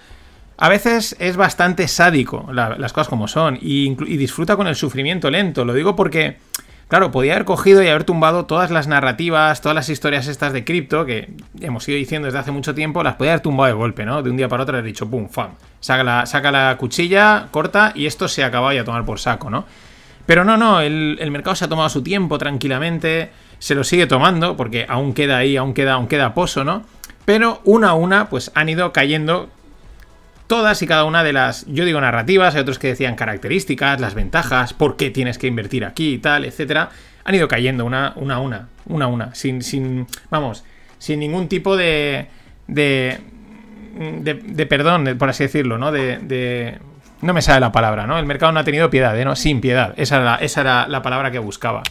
A 0.63 0.69
veces 0.69 1.17
es 1.19 1.37
bastante 1.37 1.89
sádico, 1.89 2.49
la- 2.53 2.77
las 2.79 2.93
cosas 2.93 3.09
como 3.09 3.27
son, 3.27 3.59
y, 3.61 3.97
disfruta 4.17 4.55
con 4.57 4.69
el 4.69 4.77
sufrimiento 4.77 5.29
lento. 5.29 5.65
Lo 5.65 5.75
digo 5.75 5.97
porque, 5.97 6.37
claro, 6.87 7.11
podía 7.11 7.33
haber 7.33 7.45
cogido 7.45 7.83
y 7.83 7.89
haber 7.89 8.05
tumbado 8.05 8.45
todas 8.47 8.71
las 8.71 8.87
narrativas, 8.87 9.61
todas 9.61 9.75
las 9.75 9.89
historias 9.89 10.29
estas 10.29 10.53
de 10.53 10.63
cripto, 10.65 11.05
que 11.05 11.31
hemos 11.61 11.89
ido 11.89 11.99
diciendo 11.99 12.27
desde 12.27 12.39
hace 12.39 12.53
mucho 12.53 12.77
tiempo, 12.77 13.03
las 13.03 13.17
podía 13.17 13.33
haber 13.33 13.43
tumbado 13.43 13.67
de 13.67 13.73
golpe, 13.73 14.05
¿no? 14.05 14.23
De 14.23 14.31
un 14.31 14.37
día 14.37 14.49
para 14.49 14.63
otro 14.63 14.77
haber 14.77 14.85
dicho, 14.87 15.11
pum, 15.11 15.29
fam. 15.29 15.49
Saca 15.81 16.05
la, 16.05 16.27
saca 16.27 16.53
la 16.53 16.77
cuchilla, 16.79 17.49
corta, 17.51 17.91
y 17.97 18.07
esto 18.07 18.29
se 18.29 18.45
acaba 18.45 18.73
y 18.73 18.79
a 18.79 18.85
tomar 18.85 19.05
por 19.05 19.19
saco, 19.19 19.51
¿no? 19.51 19.65
Pero 20.27 20.45
no, 20.45 20.57
no, 20.57 20.81
el, 20.81 21.19
el 21.21 21.33
mercado 21.33 21.57
se 21.57 21.65
ha 21.65 21.69
tomado 21.69 21.89
su 21.89 22.05
tiempo 22.05 22.39
tranquilamente, 22.39 23.33
se 23.59 23.75
lo 23.75 23.83
sigue 23.83 24.07
tomando, 24.07 24.57
porque 24.57 24.87
aún 24.89 25.13
queda 25.13 25.39
ahí, 25.39 25.57
aún 25.57 25.75
queda, 25.75 25.95
aún 25.95 26.07
queda 26.07 26.35
pozo, 26.35 26.63
¿no? 26.63 26.85
Pero 27.25 27.61
una 27.65 27.89
a 27.89 27.95
una, 27.95 28.29
pues 28.29 28.53
han 28.55 28.69
ido 28.69 28.93
cayendo 28.93 29.51
todas 30.53 30.83
y 30.83 30.87
cada 30.87 31.05
una 31.05 31.25
de 31.25 31.33
las, 31.33 31.65
yo 31.67 31.87
digo 31.87 31.99
narrativas, 31.99 32.55
hay 32.55 32.61
otros 32.61 32.79
que 32.79 32.89
decían 32.89 33.15
características, 33.17 33.99
las 34.03 34.13
ventajas, 34.15 34.75
por 34.75 34.99
qué 34.99 35.09
tienes 35.09 35.39
que 35.39 35.47
invertir 35.47 35.83
aquí 35.83 36.13
y 36.13 36.19
tal, 36.19 36.45
etcétera, 36.45 36.91
han 37.25 37.35
ido 37.35 37.49
cayendo 37.49 37.87
una, 37.87 38.09
a 38.09 38.15
una, 38.19 38.69
una 38.85 39.05
a 39.07 39.09
una, 39.09 39.35
sin, 39.35 39.63
sin, 39.63 40.07
vamos, 40.29 40.63
sin 40.99 41.21
ningún 41.21 41.49
tipo 41.49 41.75
de, 41.75 42.27
de, 42.67 43.19
de, 44.21 44.35
de 44.35 44.67
perdón, 44.67 45.17
por 45.19 45.31
así 45.31 45.45
decirlo, 45.45 45.79
¿no? 45.79 45.91
De, 45.91 46.19
de- 46.19 46.79
no 47.23 47.33
me 47.33 47.41
sale 47.41 47.61
la 47.61 47.73
palabra, 47.73 48.07
¿no? 48.07 48.19
El 48.19 48.27
mercado 48.27 48.53
no 48.53 48.61
ha 48.61 48.65
tenido 48.65 48.91
piedad, 48.91 49.19
¿eh? 49.19 49.25
¿no? 49.25 49.35
Sin 49.37 49.63
piedad, 49.63 49.95
esa 49.97 50.21
era 50.21 50.35
esa 50.37 50.61
era 50.61 50.87
la 50.87 51.01
palabra 51.01 51.31
que 51.31 51.39
buscaba. 51.39 51.83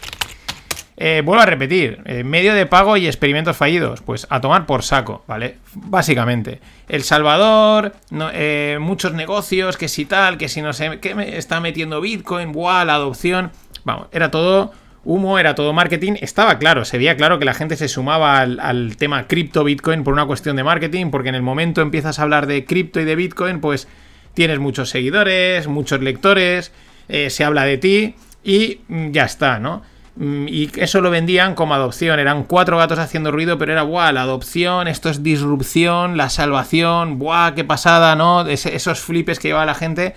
Eh, 1.04 1.24
vuelvo 1.26 1.42
a 1.42 1.48
repetir, 1.48 2.00
eh, 2.06 2.24
medio 2.24 2.54
de 2.54 2.68
pago 2.68 2.96
y 2.96 3.08
experimentos 3.08 3.58
fallidos, 3.58 4.04
pues 4.04 4.28
a 4.30 4.40
tomar 4.40 4.68
por 4.68 4.84
saco, 4.84 5.24
¿vale? 5.28 5.58
Básicamente. 5.74 6.60
El 6.88 7.02
Salvador, 7.02 7.94
no- 8.12 8.30
eh, 8.32 8.78
muchos 8.80 9.12
negocios, 9.14 9.78
que 9.78 9.88
si 9.88 10.06
tal, 10.06 10.38
que 10.38 10.48
si 10.48 10.62
no 10.62 10.74
sé, 10.74 11.00
que 11.00 11.16
me 11.16 11.38
está 11.40 11.60
metiendo 11.60 12.02
Bitcoin, 12.02 12.52
buah, 12.52 12.86
la 12.86 12.94
adopción. 12.96 13.50
Vamos, 13.84 14.10
era 14.12 14.30
todo 14.30 14.74
humo, 15.04 15.40
era 15.40 15.56
todo 15.56 15.74
marketing. 15.74 16.14
Estaba 16.22 16.60
claro, 16.60 16.86
se 16.86 17.00
veía 17.00 17.18
claro 17.18 17.40
que 17.40 17.46
la 17.46 17.56
gente 17.56 17.78
se 17.78 17.88
sumaba 17.88 18.40
al, 18.40 18.60
al 18.60 18.96
tema 18.96 19.26
cripto 19.26 19.64
Bitcoin 19.64 20.04
por 20.04 20.14
una 20.14 20.28
cuestión 20.28 20.56
de 20.56 20.64
marketing, 20.64 21.10
porque 21.10 21.30
en 21.30 21.36
el 21.36 21.42
momento 21.42 21.82
empiezas 21.82 22.20
a 22.20 22.22
hablar 22.22 22.46
de 22.46 22.64
cripto 22.66 23.00
y 23.00 23.06
de 23.06 23.16
Bitcoin, 23.16 23.60
pues 23.60 23.88
tienes 24.36 24.60
muchos 24.60 24.92
seguidores, 24.92 25.68
muchos 25.68 26.00
lectores, 26.02 26.72
se 27.10 27.44
habla 27.44 27.64
de 27.64 27.78
ti 27.80 28.14
y 28.44 28.82
mm, 28.88 29.10
ya 29.12 29.26
está, 29.26 29.58
¿no? 29.60 29.82
Mm, 30.16 30.48
Y 30.50 30.72
eso 30.78 31.02
lo 31.02 31.10
vendían 31.10 31.56
como 31.56 31.74
adopción. 31.74 32.20
Eran 32.20 32.44
cuatro 32.44 32.78
gatos 32.78 33.00
haciendo 33.00 33.32
ruido, 33.32 33.58
pero 33.58 33.72
era, 33.72 33.84
¡buah! 33.84 34.12
La 34.12 34.22
adopción, 34.24 34.88
esto 34.88 35.10
es 35.10 35.24
disrupción, 35.24 36.18
la 36.18 36.30
salvación, 36.30 37.18
¡buah! 37.20 37.54
¡Qué 37.56 37.64
pasada, 37.64 38.16
¿no? 38.16 38.46
Esos 38.48 39.00
flipes 39.00 39.40
que 39.40 39.50
lleva 39.50 39.66
la 39.66 39.76
gente. 39.76 40.16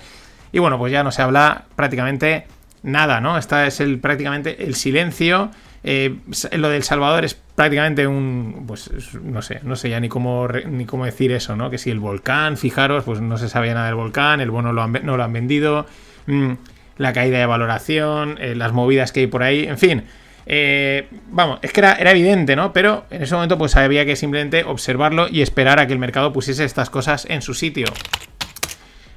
Y 0.52 0.58
bueno, 0.58 0.78
pues 0.78 0.92
ya 0.92 1.02
no 1.04 1.10
se 1.12 1.22
habla 1.22 1.64
prácticamente 1.76 2.46
nada, 2.82 3.20
¿no? 3.20 3.38
Esta 3.38 3.66
es 3.66 3.80
el, 3.80 3.98
prácticamente 3.98 4.64
el 4.64 4.74
silencio. 4.74 5.50
Eh, 5.86 6.16
lo 6.52 6.68
del 6.70 6.82
Salvador 6.82 7.24
es 7.24 7.34
prácticamente 7.34 8.06
un. 8.06 8.64
Pues 8.66 8.86
es- 8.88 9.14
no 9.14 9.42
sé, 9.42 9.60
no 9.64 9.76
sé 9.76 9.90
ya 9.90 10.00
ni 10.00 10.08
cómo, 10.08 10.48
ni 10.48 10.86
cómo 10.86 11.04
decir 11.04 11.30
eso, 11.32 11.56
¿no? 11.56 11.70
Que 11.70 11.76
si 11.78 11.90
el 11.90 12.00
volcán, 12.00 12.56
fijaros, 12.56 13.04
pues 13.04 13.20
no 13.20 13.36
se 13.36 13.48
sabía 13.48 13.74
nada 13.74 13.86
del 13.86 13.94
volcán, 13.96 14.40
el 14.40 14.50
bono 14.50 14.72
lo 14.72 14.82
han 14.82 14.92
no 15.04 15.16
lo 15.16 15.24
han 15.24 15.32
vendido. 15.32 15.86
mm, 16.26 16.52
la 16.96 17.12
caída 17.12 17.38
de 17.38 17.46
valoración, 17.46 18.38
eh, 18.40 18.54
las 18.54 18.72
movidas 18.72 19.12
que 19.12 19.20
hay 19.20 19.26
por 19.26 19.42
ahí, 19.42 19.64
en 19.64 19.78
fin. 19.78 20.04
eh, 20.46 21.08
vamos, 21.30 21.58
es 21.62 21.72
que 21.72 21.80
era, 21.80 21.94
era 21.94 22.10
evidente, 22.10 22.54
¿no? 22.54 22.72
Pero 22.72 23.04
en 23.10 23.22
ese 23.22 23.34
momento 23.34 23.56
pues 23.58 23.76
había 23.76 24.04
que 24.04 24.14
simplemente 24.16 24.64
observarlo 24.64 25.26
y 25.28 25.42
esperar 25.42 25.80
a 25.80 25.86
que 25.86 25.92
el 25.92 25.98
mercado 25.98 26.32
pusiese 26.32 26.64
estas 26.64 26.90
cosas 26.90 27.26
en 27.28 27.42
su 27.42 27.54
sitio. 27.54 27.86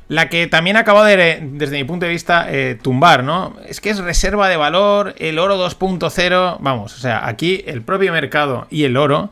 La 0.08 0.30
que 0.30 0.48
también 0.48 0.78
acabo 0.78 1.04
de, 1.04 1.40
desde 1.42 1.76
mi 1.76 1.84
punto 1.84 2.06
de 2.06 2.14
vista, 2.14 2.48
eh, 2.50 2.78
tumbar, 2.82 3.26
¿no? 3.26 3.58
Es 3.68 3.82
que 3.82 3.90
es 3.90 3.98
reserva 4.00 4.48
de 4.48 4.56
valor, 4.56 5.14
el 5.18 5.38
oro 5.38 5.58
2.0, 5.58 6.58
vamos, 6.62 6.96
o 6.96 6.98
sea, 6.98 7.28
aquí 7.28 7.64
el 7.68 7.82
propio 7.82 8.14
mercado 8.14 8.68
y 8.70 8.86
el 8.86 8.96
oro, 8.96 9.32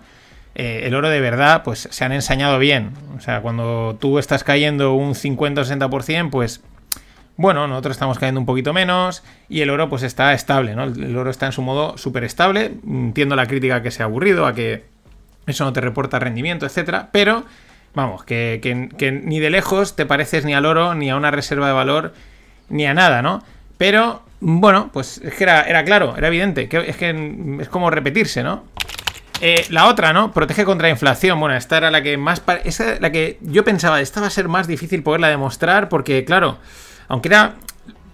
el 0.53 0.93
oro 0.95 1.09
de 1.09 1.21
verdad, 1.21 1.63
pues 1.63 1.87
se 1.91 2.05
han 2.05 2.11
ensañado 2.11 2.59
bien. 2.59 2.91
O 3.17 3.21
sea, 3.21 3.41
cuando 3.41 3.97
tú 3.99 4.19
estás 4.19 4.43
cayendo 4.43 4.93
un 4.93 5.15
50 5.15 5.61
o 5.61 5.63
60%, 5.63 6.29
pues 6.29 6.61
bueno, 7.37 7.67
nosotros 7.67 7.95
estamos 7.95 8.19
cayendo 8.19 8.39
un 8.39 8.45
poquito 8.45 8.73
menos 8.73 9.23
y 9.49 9.61
el 9.61 9.69
oro 9.69 9.89
pues 9.89 10.03
está 10.03 10.33
estable, 10.33 10.75
¿no? 10.75 10.83
El 10.83 11.15
oro 11.17 11.29
está 11.29 11.47
en 11.47 11.51
su 11.51 11.61
modo 11.61 11.97
súper 11.97 12.23
estable. 12.23 12.71
Entiendo 12.87 13.35
la 13.35 13.47
crítica 13.47 13.81
que 13.81 13.91
se 13.91 14.03
ha 14.03 14.05
aburrido, 14.05 14.45
a 14.45 14.53
que 14.53 14.85
eso 15.47 15.63
no 15.65 15.73
te 15.73 15.81
reporta 15.81 16.19
rendimiento, 16.19 16.65
etcétera, 16.65 17.09
pero 17.11 17.45
Vamos, 17.95 18.25
que, 18.25 19.21
ni 19.23 19.39
de 19.39 19.49
lejos 19.49 19.95
te 19.95 20.05
pareces 20.05 20.43
ni 20.43 20.53
al 20.53 20.65
oro, 20.65 20.95
ni 20.95 21.09
a 21.09 21.15
una 21.15 21.31
reserva 21.31 21.67
de 21.67 21.73
valor, 21.73 22.13
ni 22.67 22.85
a 22.85 22.93
nada, 22.93 23.21
¿no? 23.21 23.41
Pero, 23.77 24.21
bueno, 24.41 24.89
pues 24.91 25.19
es 25.19 25.33
que 25.33 25.45
era, 25.45 25.61
era 25.61 25.85
claro, 25.85 26.13
era 26.17 26.27
evidente, 26.27 26.67
que 26.67 26.89
es 26.89 26.97
que 26.97 27.57
es 27.61 27.69
como 27.69 27.89
repetirse, 27.89 28.43
¿no? 28.43 28.65
Eh, 29.39 29.65
la 29.69 29.87
otra, 29.87 30.11
¿no? 30.11 30.33
Protege 30.33 30.65
contra 30.65 30.87
la 30.87 30.91
inflación. 30.91 31.39
Bueno, 31.39 31.55
esta 31.55 31.77
era 31.77 31.89
la 31.89 32.01
que 32.01 32.17
más. 32.17 32.41
Esa 32.65 32.99
la 32.99 33.11
que 33.11 33.37
yo 33.41 33.63
pensaba, 33.63 34.01
esta 34.01 34.21
va 34.21 34.27
a 34.27 34.29
ser 34.29 34.49
más 34.49 34.67
difícil 34.67 35.01
poderla 35.01 35.29
demostrar 35.29 35.87
porque, 35.87 36.25
claro, 36.25 36.57
aunque 37.07 37.29
era. 37.29 37.55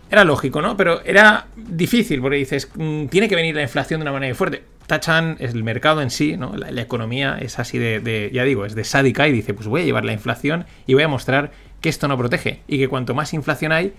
Era 0.09 0.25
lógico, 0.25 0.61
¿no? 0.61 0.75
Pero 0.75 1.01
era 1.05 1.47
difícil 1.55 2.19
porque 2.19 2.35
dices, 2.35 2.69
mm, 2.75 3.05
tiene 3.05 3.29
que 3.29 3.35
venir 3.37 3.55
la 3.55 3.61
inflación 3.61 4.01
de 4.01 4.01
una 4.01 4.11
manera 4.11 4.35
fuerte 4.35 4.61
tachan 4.85 5.37
el 5.39 5.63
mercado 5.63 6.01
en 6.01 6.09
sí, 6.09 6.35
¿no? 6.35 6.53
la, 6.57 6.81
economía 6.81 7.37
es 7.39 7.59
así 7.59 7.77
de, 7.77 8.29
ya 8.33 8.43
digo, 8.43 8.65
es 8.65 8.75
de 8.75 8.83
sádica 8.83 9.29
y 9.29 9.31
dice, 9.31 9.53
pues 9.53 9.67
voy 9.67 9.83
a 9.83 9.85
llevar 9.85 10.03
la 10.03 10.11
inflación 10.11 10.65
y 10.85 10.95
voy 10.95 11.03
a 11.03 11.07
mostrar 11.07 11.51
que 11.79 11.87
esto 11.87 12.09
no 12.09 12.17
protege 12.17 12.59
y 12.67 12.77
que 12.77 12.89
cuanto 12.89 13.15
más 13.15 13.33
inflación 13.33 13.71
hay, 13.71 13.93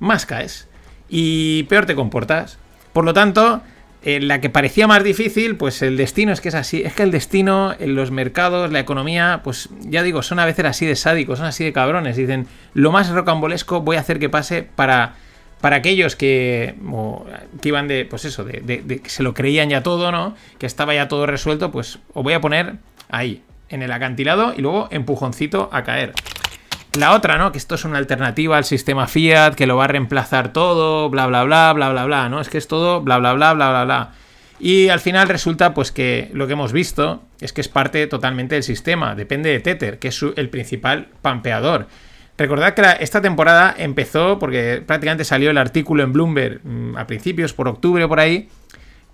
más 0.00 0.26
caes 0.26 0.68
y 1.08 1.62
peor 1.62 1.86
te 1.86 1.94
comportas. 1.94 2.58
Por 2.92 3.06
lo 3.06 3.14
tanto, 3.14 3.62
la 4.04 4.40
que 4.40 4.50
parecía 4.50 4.86
más 4.86 5.02
difícil, 5.02 5.56
pues 5.56 5.80
el 5.82 5.96
destino 5.96 6.32
es 6.32 6.40
que 6.40 6.48
es 6.50 6.54
así. 6.54 6.82
Es 6.82 6.92
que 6.92 7.02
el 7.02 7.10
destino, 7.10 7.74
en 7.78 7.94
los 7.94 8.10
mercados, 8.10 8.70
la 8.70 8.80
economía, 8.80 9.40
pues 9.42 9.70
ya 9.80 10.02
digo, 10.02 10.22
son 10.22 10.38
a 10.38 10.44
veces 10.44 10.64
así 10.66 10.84
de 10.86 10.94
sádicos, 10.94 11.38
son 11.38 11.46
así 11.46 11.64
de 11.64 11.72
cabrones. 11.72 12.16
Dicen, 12.16 12.46
lo 12.74 12.92
más 12.92 13.08
rocambolesco 13.10 13.80
voy 13.80 13.96
a 13.96 14.00
hacer 14.00 14.18
que 14.18 14.28
pase 14.28 14.62
para 14.62 15.14
para 15.64 15.76
aquellos 15.76 16.14
que, 16.14 16.74
que 17.62 17.68
iban 17.70 17.88
de, 17.88 18.04
pues 18.04 18.26
eso, 18.26 18.44
de, 18.44 18.60
que 19.02 19.08
se 19.08 19.22
lo 19.22 19.32
creían 19.32 19.70
ya 19.70 19.82
todo, 19.82 20.12
¿no? 20.12 20.34
Que 20.58 20.66
estaba 20.66 20.94
ya 20.94 21.08
todo 21.08 21.24
resuelto, 21.24 21.72
pues 21.72 22.00
os 22.12 22.22
voy 22.22 22.34
a 22.34 22.42
poner 22.42 22.74
ahí, 23.08 23.42
en 23.70 23.82
el 23.82 23.90
acantilado 23.90 24.52
y 24.54 24.60
luego 24.60 24.88
empujoncito 24.90 25.70
a 25.72 25.82
caer. 25.82 26.12
La 26.96 27.12
otra, 27.12 27.38
¿no? 27.38 27.50
Que 27.50 27.58
esto 27.58 27.74
es 27.74 27.84
una 27.84 27.98
alternativa 27.98 28.56
al 28.56 28.64
sistema 28.64 29.08
Fiat, 29.08 29.54
que 29.56 29.66
lo 29.66 29.76
va 29.76 29.84
a 29.84 29.88
reemplazar 29.88 30.52
todo, 30.52 31.10
bla, 31.10 31.26
bla, 31.26 31.42
bla, 31.42 31.72
bla, 31.72 31.90
bla, 31.90 32.04
bla, 32.04 32.28
¿no? 32.28 32.40
Es 32.40 32.48
que 32.48 32.58
es 32.58 32.68
todo, 32.68 33.00
bla, 33.00 33.18
bla, 33.18 33.32
bla, 33.32 33.52
bla, 33.52 33.70
bla, 33.70 33.84
bla. 33.84 34.12
Y 34.60 34.90
al 34.90 35.00
final 35.00 35.28
resulta, 35.28 35.74
pues 35.74 35.90
que 35.90 36.30
lo 36.32 36.46
que 36.46 36.52
hemos 36.52 36.72
visto 36.72 37.24
es 37.40 37.52
que 37.52 37.60
es 37.60 37.68
parte 37.68 38.06
totalmente 38.06 38.54
del 38.54 38.62
sistema, 38.62 39.16
depende 39.16 39.50
de 39.50 39.58
Tether, 39.58 39.98
que 39.98 40.08
es 40.08 40.24
el 40.36 40.48
principal 40.50 41.08
pampeador. 41.20 41.88
Recordad 42.38 42.74
que 42.74 42.82
esta 43.00 43.20
temporada 43.20 43.74
empezó 43.76 44.38
porque 44.38 44.82
prácticamente 44.86 45.24
salió 45.24 45.50
el 45.50 45.58
artículo 45.58 46.04
en 46.04 46.12
Bloomberg 46.12 46.60
mm, 46.64 46.96
a 46.96 47.06
principios, 47.08 47.52
por 47.52 47.66
octubre 47.66 48.06
por 48.06 48.20
ahí, 48.20 48.48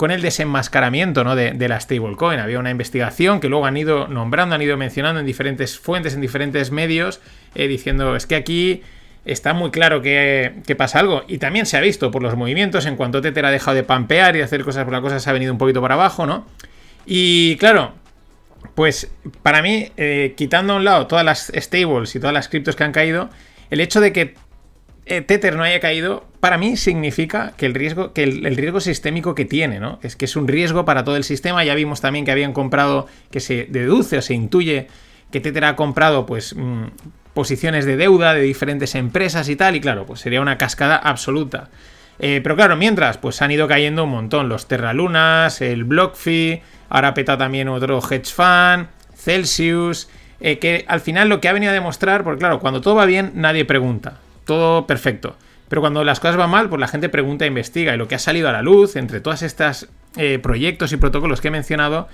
con 0.00 0.10
el 0.10 0.22
desenmascaramiento 0.22 1.24
¿no? 1.24 1.36
de, 1.36 1.68
la 1.68 1.78
stablecoin. 1.78 2.40
Había 2.40 2.58
una 2.58 2.70
investigación 2.70 3.38
que 3.38 3.50
luego 3.50 3.66
han 3.66 3.76
ido 3.76 4.08
nombrando, 4.08 4.54
han 4.54 4.62
ido 4.62 4.78
mencionando 4.78 5.20
en 5.20 5.26
diferentes 5.26 5.78
fuentes, 5.78 6.14
en 6.14 6.22
diferentes 6.22 6.70
medios, 6.70 7.20
eh, 7.54 7.68
diciendo 7.68 8.16
es 8.16 8.24
que 8.24 8.34
aquí 8.34 8.80
está 9.26 9.52
muy 9.52 9.70
claro 9.70 10.00
que, 10.00 10.54
que, 10.66 10.74
pasa 10.74 11.00
algo. 11.00 11.24
Y 11.28 11.36
también 11.36 11.66
se 11.66 11.76
ha 11.76 11.82
visto 11.82 12.10
por 12.10 12.22
los 12.22 12.34
movimientos, 12.34 12.86
en 12.86 12.96
cuanto 12.96 13.20
Tether 13.20 13.44
ha 13.44 13.50
dejado 13.50 13.74
de 13.74 13.82
pampear 13.82 14.36
y 14.36 14.40
hacer 14.40 14.64
cosas 14.64 14.84
por 14.84 14.94
la 14.94 15.02
cosa, 15.02 15.20
se 15.20 15.28
ha 15.28 15.34
venido 15.34 15.52
un 15.52 15.58
poquito 15.58 15.82
para 15.82 15.96
abajo, 15.96 16.24
¿no? 16.24 16.46
Y 17.04 17.58
claro, 17.58 17.92
pues 18.74 19.12
para 19.42 19.60
mí, 19.60 19.92
eh, 19.98 20.32
quitando 20.34 20.72
a 20.72 20.76
un 20.76 20.84
lado 20.86 21.08
todas 21.08 21.26
las 21.26 21.52
stables 21.54 22.14
y 22.14 22.20
todas 22.20 22.32
las 22.32 22.48
criptos 22.48 22.74
que 22.74 22.84
han 22.84 22.92
caído, 22.92 23.28
el 23.68 23.80
hecho 23.80 24.00
de 24.00 24.14
que 24.14 24.34
eh, 25.06 25.20
Tether 25.22 25.56
no 25.56 25.62
haya 25.62 25.80
caído, 25.80 26.26
para 26.40 26.58
mí 26.58 26.76
significa 26.76 27.52
que 27.56 27.66
el 27.66 27.74
riesgo, 27.74 28.12
que 28.12 28.22
el, 28.24 28.56
riesgo 28.56 28.80
sistémico 28.80 29.34
que 29.34 29.44
tiene, 29.44 29.80
¿no? 29.80 29.98
Es 30.02 30.16
que 30.16 30.24
es 30.24 30.36
un 30.36 30.48
riesgo 30.48 30.84
para 30.84 31.04
todo 31.04 31.16
el 31.16 31.24
sistema. 31.24 31.64
Ya 31.64 31.74
vimos 31.74 32.00
también 32.00 32.24
que 32.24 32.32
habían 32.32 32.52
comprado, 32.52 33.06
que 33.30 33.40
se 33.40 33.66
deduce 33.70 34.18
o 34.18 34.22
se 34.22 34.34
intuye 34.34 34.88
que 35.30 35.40
Tether 35.40 35.64
ha 35.64 35.76
comprado, 35.76 36.26
pues. 36.26 36.54
Mm, 36.56 36.86
posiciones 37.34 37.84
de 37.84 37.96
deuda 37.96 38.34
de 38.34 38.42
diferentes 38.42 38.94
empresas 38.94 39.48
y 39.48 39.56
tal, 39.56 39.76
y 39.76 39.80
claro, 39.80 40.06
pues 40.06 40.20
sería 40.20 40.40
una 40.40 40.58
cascada 40.58 40.96
absoluta. 40.96 41.68
Eh, 42.18 42.40
pero 42.42 42.54
claro, 42.54 42.76
mientras, 42.76 43.16
pues 43.18 43.40
han 43.40 43.50
ido 43.50 43.66
cayendo 43.66 44.04
un 44.04 44.10
montón. 44.10 44.48
Los 44.48 44.68
Terralunas, 44.68 45.60
el 45.62 45.84
BlockFi, 45.84 46.60
ahora 46.90 47.14
peta 47.14 47.38
también 47.38 47.68
otro 47.68 47.98
hedge 47.98 48.30
fund, 48.30 48.88
Celsius, 49.16 50.08
eh, 50.40 50.58
que 50.58 50.84
al 50.88 51.00
final 51.00 51.28
lo 51.28 51.40
que 51.40 51.48
ha 51.48 51.52
venido 51.52 51.70
a 51.70 51.74
demostrar, 51.74 52.24
porque 52.24 52.40
claro, 52.40 52.60
cuando 52.60 52.80
todo 52.80 52.94
va 52.96 53.06
bien, 53.06 53.32
nadie 53.34 53.64
pregunta, 53.64 54.18
todo 54.50 54.84
perfecto. 54.84 55.36
Pero 55.68 55.80
cuando 55.80 56.02
las 56.02 56.18
cosas 56.18 56.36
van 56.36 56.50
mal, 56.50 56.68
pues 56.68 56.80
la 56.80 56.88
gente 56.88 57.08
pregunta 57.08 57.44
e 57.44 57.48
investiga. 57.48 57.94
Y 57.94 57.96
lo 57.96 58.08
que 58.08 58.16
ha 58.16 58.18
salido 58.18 58.48
a 58.48 58.52
la 58.52 58.62
luz 58.62 58.96
entre 58.96 59.20
todos 59.20 59.42
estos 59.42 59.88
eh, 60.16 60.40
proyectos 60.40 60.92
y 60.92 60.96
protocolos 60.96 61.40
que 61.40 61.46
he 61.46 61.50
mencionado 61.52 62.08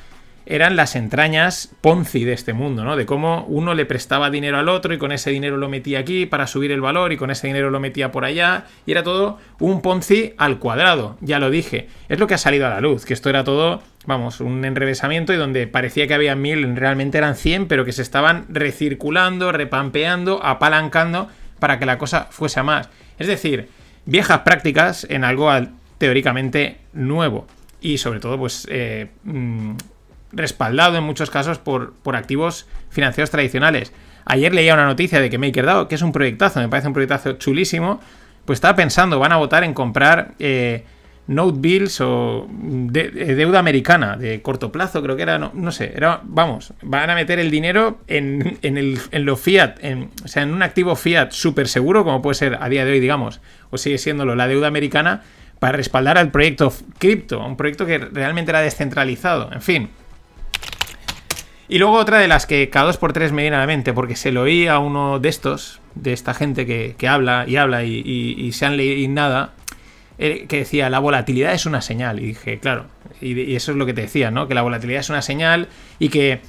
eran 0.45 0.77
las 0.77 0.97
entrañas 0.97 1.75
Ponzi 1.81 2.25
de 2.25 2.35
este 2.35 2.53
mundo, 2.53 2.85
¿no? 2.85 2.95
De 2.95 3.07
cómo 3.07 3.47
uno 3.49 3.73
le 3.73 3.87
prestaba 3.87 4.29
dinero 4.29 4.59
al 4.59 4.69
otro 4.69 4.93
y 4.93 4.99
con 4.99 5.13
ese 5.13 5.31
dinero 5.31 5.57
lo 5.57 5.71
metía 5.71 5.99
aquí 5.99 6.27
para 6.27 6.47
subir 6.47 6.73
el 6.73 6.83
valor 6.83 7.15
y 7.15 7.17
con 7.17 7.31
ese 7.31 7.47
dinero 7.47 7.71
lo 7.71 7.81
metía 7.81 8.13
por 8.13 8.27
allá 8.27 8.67
y 8.85 8.93
era 8.93 9.03
todo 9.03 9.39
un 9.59 9.81
Ponzi 9.81 10.35
al 10.37 10.59
cuadrado, 10.59 11.17
ya 11.23 11.39
lo 11.39 11.49
dije. 11.49 11.89
Es 12.11 12.21
lo 12.21 12.27
que 12.27 12.35
ha 12.35 12.39
salido 12.39 12.67
a 12.67 12.71
la 12.71 12.83
luz, 12.83 13.07
que 13.07 13.15
esto 13.15 13.31
era 13.31 13.45
todo, 13.45 13.83
vamos, 14.05 14.41
un 14.41 14.63
enrevesamiento 14.67 15.33
y 15.33 15.37
donde 15.37 15.67
parecía 15.67 16.07
que 16.07 16.15
había 16.15 16.37
mil, 16.37 16.77
realmente 16.77 17.17
eran 17.17 17.35
100, 17.35 17.67
pero 17.67 17.87
que 17.87 17.93
se 17.93 18.03
estaban 18.03 18.45
recirculando, 18.51 19.51
repampeando, 19.53 20.45
apalancando 20.45 21.29
para 21.59 21.79
que 21.79 21.87
la 21.87 21.99
cosa 21.99 22.29
fuese 22.31 22.61
a 22.61 22.63
más. 22.63 22.89
Es 23.19 23.27
decir, 23.27 23.69
viejas 24.05 24.41
prácticas 24.41 25.07
en 25.09 25.25
algo 25.25 25.51
teóricamente 25.99 26.79
nuevo 26.93 27.47
y 27.81 27.99
sobre 27.99 28.21
todo 28.21 28.39
pues 28.39 28.67
eh, 28.71 29.09
mm, 29.25 29.73
respaldado 30.33 30.97
en 30.97 31.05
muchos 31.05 31.31
casos 31.31 31.59
por, 31.59 31.95
por 31.95 32.17
activos 32.17 32.67
financieros 32.91 33.31
tradicionales. 33.31 33.93
Ayer 34.25 34.53
leía 34.53 34.75
una 34.75 34.87
noticia 34.87 35.21
de 35.21 35.31
que 35.31 35.39
MakerDAO, 35.39 35.89
que 35.89 35.95
es 35.95 36.03
un 36.03 36.13
proyectazo, 36.13 36.61
me 36.61 36.69
parece 36.69 36.89
un 36.89 36.95
proyectazo 36.95 37.35
chulísimo, 37.35 38.01
pues 38.45 38.57
estaba 38.59 38.77
pensando, 38.77 39.19
van 39.19 39.33
a 39.33 39.37
votar 39.37 39.65
en 39.65 39.73
comprar 39.73 40.35
eh, 40.39 40.85
note 41.27 41.59
bills 41.61 42.01
o 42.01 42.49
eh, 42.95 43.35
deuda 43.35 43.59
americana 43.59 44.17
de 44.17 44.43
corto 44.43 44.71
plazo, 44.71 45.03
creo 45.03 45.17
que 45.17 45.23
era, 45.23 45.39
no, 45.39 45.73
sé, 45.73 45.93
era, 45.95 46.21
vamos, 46.25 46.73
van 46.83 47.11
a 47.11 47.15
meter 47.15 47.39
el 47.39 47.51
dinero 47.51 47.99
en, 48.07 48.59
en, 48.63 48.79
el, 48.79 48.99
en 49.11 49.25
lo 49.25 49.37
fiat, 49.37 49.83
en, 49.83 50.11
o 50.25 50.29
sea, 50.29 50.43
en 50.43 50.53
un 50.53 50.63
activo 50.63 50.95
fiat 50.97 51.33
súper 51.33 51.69
seguro, 51.69 52.05
como 52.05 52.23
puede 52.23 52.35
ser 52.35 52.59
a 52.61 52.69
día 52.69 52.85
de 52.85 52.93
hoy, 52.93 53.01
digamos, 53.01 53.41
o 53.71 53.79
sigue 53.79 53.99
siéndolo 53.99 54.37
la 54.37 54.47
deuda 54.47 54.69
americana, 54.69 55.23
para 55.59 55.77
respaldar 55.77 56.19
al 56.19 56.31
proyecto 56.31 56.73
cripto, 56.99 57.45
un 57.45 57.57
proyecto 57.57 57.87
que 57.87 57.99
realmente 57.99 58.51
era 58.51 58.61
descentralizado, 58.61 59.51
en 59.53 59.63
fin. 59.63 59.89
Y 61.69 61.79
luego 61.79 61.97
otra 61.97 62.19
de 62.19 62.29
las 62.29 62.47
que 62.47 62.71
cada 62.71 62.87
dos 62.87 62.97
por 62.97 63.13
tres 63.13 63.33
me 63.33 63.43
viene 63.43 63.57
a 63.57 63.61
la 63.61 63.67
mente, 63.67 63.93
porque 63.93 64.15
se 64.15 64.31
lo 64.31 64.43
oí 64.43 64.69
a 64.69 64.79
uno 64.79 65.19
de 65.19 65.29
estos, 65.29 65.81
de 65.95 66.13
esta 66.13 66.33
gente 66.33 66.67
que, 66.67 67.09
habla 67.09 67.45
y 67.49 67.57
habla 67.57 67.83
y, 67.85 68.53
se 68.53 68.67
han 68.67 68.77
leído 68.77 69.13
nada, 69.13 69.55
que 70.19 70.47
decía, 70.49 70.91
la 70.91 70.99
volatilidad 70.99 71.53
es 71.53 71.67
una 71.67 71.83
señal. 71.83 72.21
Y 72.21 72.27
dije, 72.27 72.59
claro, 72.59 72.87
y, 73.21 73.55
eso 73.55 73.73
es 73.73 73.79
lo 73.79 73.87
que 73.87 73.95
te 73.95 74.03
decía, 74.03 74.31
¿no? 74.31 74.49
Que 74.49 74.55
la 74.55 74.63
volatilidad 74.63 75.01
es 75.01 75.11
una 75.11 75.23
señal 75.23 75.69
y 75.99 76.09
que 76.09 76.41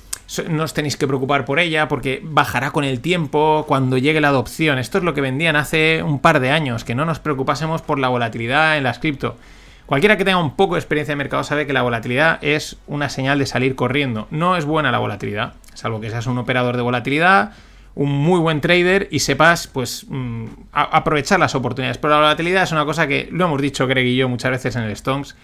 no 0.49 0.63
os 0.63 0.73
tenéis 0.73 0.97
que 0.97 1.07
preocupar 1.07 1.45
por 1.45 1.59
ella 1.59 1.87
porque 1.87 2.21
bajará 2.23 2.71
con 2.71 2.83
el 2.83 2.99
tiempo 2.99 3.65
cuando 3.67 3.97
llegue 3.97 4.21
la 4.21 4.29
adopción. 4.29 4.77
Esto 4.77 4.97
es 4.97 5.03
lo 5.03 5.13
que 5.13 5.21
vendían 5.21 5.55
hace 5.55 6.03
un 6.03 6.19
par 6.19 6.39
de 6.39 6.51
años, 6.51 6.83
que 6.83 6.95
no 6.95 7.05
nos 7.05 7.19
preocupásemos 7.19 7.81
por 7.81 7.99
la 7.99 8.09
volatilidad 8.09 8.77
en 8.77 8.83
las 8.83 8.99
cripto. 8.99 9.37
Cualquiera 9.85 10.17
que 10.17 10.25
tenga 10.25 10.39
un 10.39 10.57
poco 10.57 10.75
de 10.75 10.81
experiencia 10.81 11.13
de 11.13 11.17
mercado 11.17 11.45
sabe 11.45 11.65
que 11.65 11.71
la 11.71 11.81
volatilidad 11.81 12.39
es 12.41 12.75
una 12.87 13.07
señal 13.07 13.39
de 13.39 13.45
salir 13.45 13.75
corriendo. 13.75 14.27
No 14.31 14.57
es 14.57 14.65
buena 14.65 14.91
la 14.91 14.97
volatilidad, 14.97 15.53
salvo 15.75 16.01
que 16.01 16.09
seas 16.09 16.27
un 16.27 16.37
operador 16.37 16.75
de 16.75 16.81
volatilidad, 16.81 17.53
un 17.97 18.11
muy 18.11 18.39
buen 18.39 18.61
trader 18.61 19.07
y 19.09 19.19
sepas 19.19 19.65
pues 19.65 20.05
mm, 20.07 20.45
aprovechar 20.71 21.39
las 21.39 21.55
oportunidades. 21.55 21.97
Pero 21.97 22.13
la 22.13 22.19
volatilidad 22.19 22.61
es 22.61 22.71
una 22.71 22.85
cosa 22.85 23.07
que 23.07 23.27
lo 23.31 23.45
hemos 23.45 23.59
dicho 23.59 23.87
Greg 23.87 24.05
y 24.05 24.15
yo 24.15 24.29
muchas 24.29 24.51
veces 24.51 24.75
en 24.75 24.83
el 24.83 24.95
Stonks. 24.95 25.35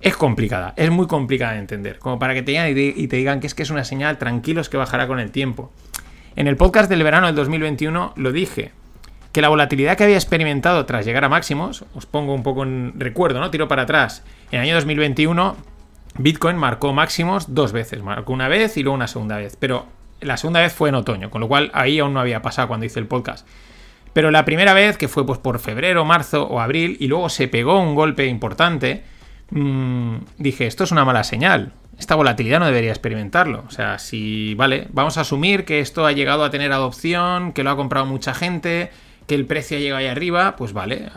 Es 0.00 0.16
complicada, 0.16 0.74
es 0.76 0.92
muy 0.92 1.08
complicada 1.08 1.54
de 1.54 1.58
entender. 1.58 1.98
Como 1.98 2.20
para 2.20 2.34
que 2.34 2.42
te 2.42 2.52
digan 2.52 2.68
y 2.70 3.08
te 3.08 3.16
digan 3.16 3.40
que 3.40 3.48
es 3.48 3.54
que 3.54 3.64
es 3.64 3.70
una 3.70 3.82
señal, 3.82 4.16
tranquilos 4.16 4.68
que 4.68 4.76
bajará 4.76 5.08
con 5.08 5.18
el 5.18 5.32
tiempo. 5.32 5.72
En 6.36 6.46
el 6.46 6.56
podcast 6.56 6.88
del 6.88 7.02
verano 7.02 7.26
del 7.26 7.34
2021 7.34 8.12
lo 8.14 8.30
dije 8.30 8.70
que 9.32 9.42
la 9.42 9.48
volatilidad 9.48 9.96
que 9.96 10.04
había 10.04 10.16
experimentado 10.16 10.86
tras 10.86 11.04
llegar 11.04 11.24
a 11.24 11.28
máximos, 11.28 11.84
os 11.94 12.06
pongo 12.06 12.32
un 12.32 12.44
poco 12.44 12.62
en 12.62 12.92
recuerdo, 12.96 13.40
¿no? 13.40 13.50
Tiro 13.50 13.66
para 13.66 13.82
atrás. 13.82 14.22
En 14.52 14.60
el 14.60 14.66
año 14.66 14.76
2021, 14.76 15.56
Bitcoin 16.18 16.56
marcó 16.56 16.92
máximos 16.92 17.56
dos 17.56 17.72
veces. 17.72 18.04
Marcó 18.04 18.32
una 18.32 18.46
vez 18.46 18.76
y 18.76 18.84
luego 18.84 18.94
una 18.94 19.08
segunda 19.08 19.36
vez. 19.36 19.56
Pero 19.56 19.97
la 20.20 20.36
segunda 20.36 20.60
vez 20.60 20.72
fue 20.72 20.88
en 20.88 20.94
otoño, 20.94 21.30
con 21.30 21.40
lo 21.40 21.48
cual 21.48 21.70
ahí 21.74 21.98
aún 21.98 22.14
no 22.14 22.20
había 22.20 22.42
pasado 22.42 22.68
cuando 22.68 22.86
hice 22.86 23.00
el 23.00 23.06
podcast. 23.06 23.46
Pero 24.12 24.30
la 24.30 24.44
primera 24.44 24.74
vez, 24.74 24.96
que 24.96 25.08
fue 25.08 25.24
pues 25.26 25.38
por 25.38 25.58
febrero, 25.58 26.04
marzo 26.04 26.44
o 26.44 26.60
abril, 26.60 26.96
y 27.00 27.06
luego 27.06 27.28
se 27.28 27.48
pegó 27.48 27.80
un 27.80 27.94
golpe 27.94 28.26
importante, 28.26 29.04
mmm, 29.50 30.16
dije, 30.38 30.66
esto 30.66 30.84
es 30.84 30.92
una 30.92 31.04
mala 31.04 31.24
señal. 31.24 31.72
Esta 31.98 32.14
volatilidad 32.14 32.60
no 32.60 32.66
debería 32.66 32.90
experimentarlo. 32.90 33.64
O 33.66 33.70
sea, 33.70 33.98
si, 33.98 34.54
vale, 34.54 34.86
vamos 34.92 35.18
a 35.18 35.22
asumir 35.22 35.64
que 35.64 35.80
esto 35.80 36.06
ha 36.06 36.12
llegado 36.12 36.44
a 36.44 36.50
tener 36.50 36.72
adopción, 36.72 37.52
que 37.52 37.64
lo 37.64 37.70
ha 37.70 37.76
comprado 37.76 38.06
mucha 38.06 38.34
gente, 38.34 38.90
que 39.28 39.34
el 39.34 39.44
precio 39.44 39.76
ha 39.76 39.80
llegado 39.80 39.98
ahí 39.98 40.06
arriba, 40.06 40.56
pues 40.56 40.72
vale, 40.72 41.10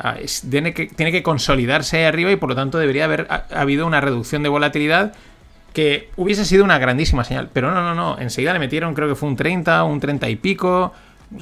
tiene 0.49 0.73
que, 0.73 0.87
tiene 0.87 1.11
que 1.11 1.23
consolidarse 1.23 1.97
ahí 1.97 2.03
arriba 2.03 2.31
y 2.31 2.35
por 2.35 2.49
lo 2.49 2.55
tanto 2.55 2.77
debería 2.77 3.05
haber 3.05 3.27
habido 3.51 3.87
una 3.87 4.01
reducción 4.01 4.43
de 4.43 4.49
volatilidad 4.49 5.13
que 5.73 6.09
hubiese 6.17 6.45
sido 6.45 6.63
una 6.63 6.77
grandísima 6.77 7.23
señal. 7.23 7.49
Pero 7.53 7.71
no, 7.71 7.81
no, 7.81 7.95
no. 7.95 8.19
Enseguida 8.19 8.53
le 8.53 8.59
metieron, 8.59 8.93
creo 8.93 9.07
que 9.07 9.15
fue 9.15 9.29
un 9.29 9.35
30, 9.35 9.83
un 9.83 9.99
30 9.99 10.29
y 10.29 10.35
pico, 10.35 10.93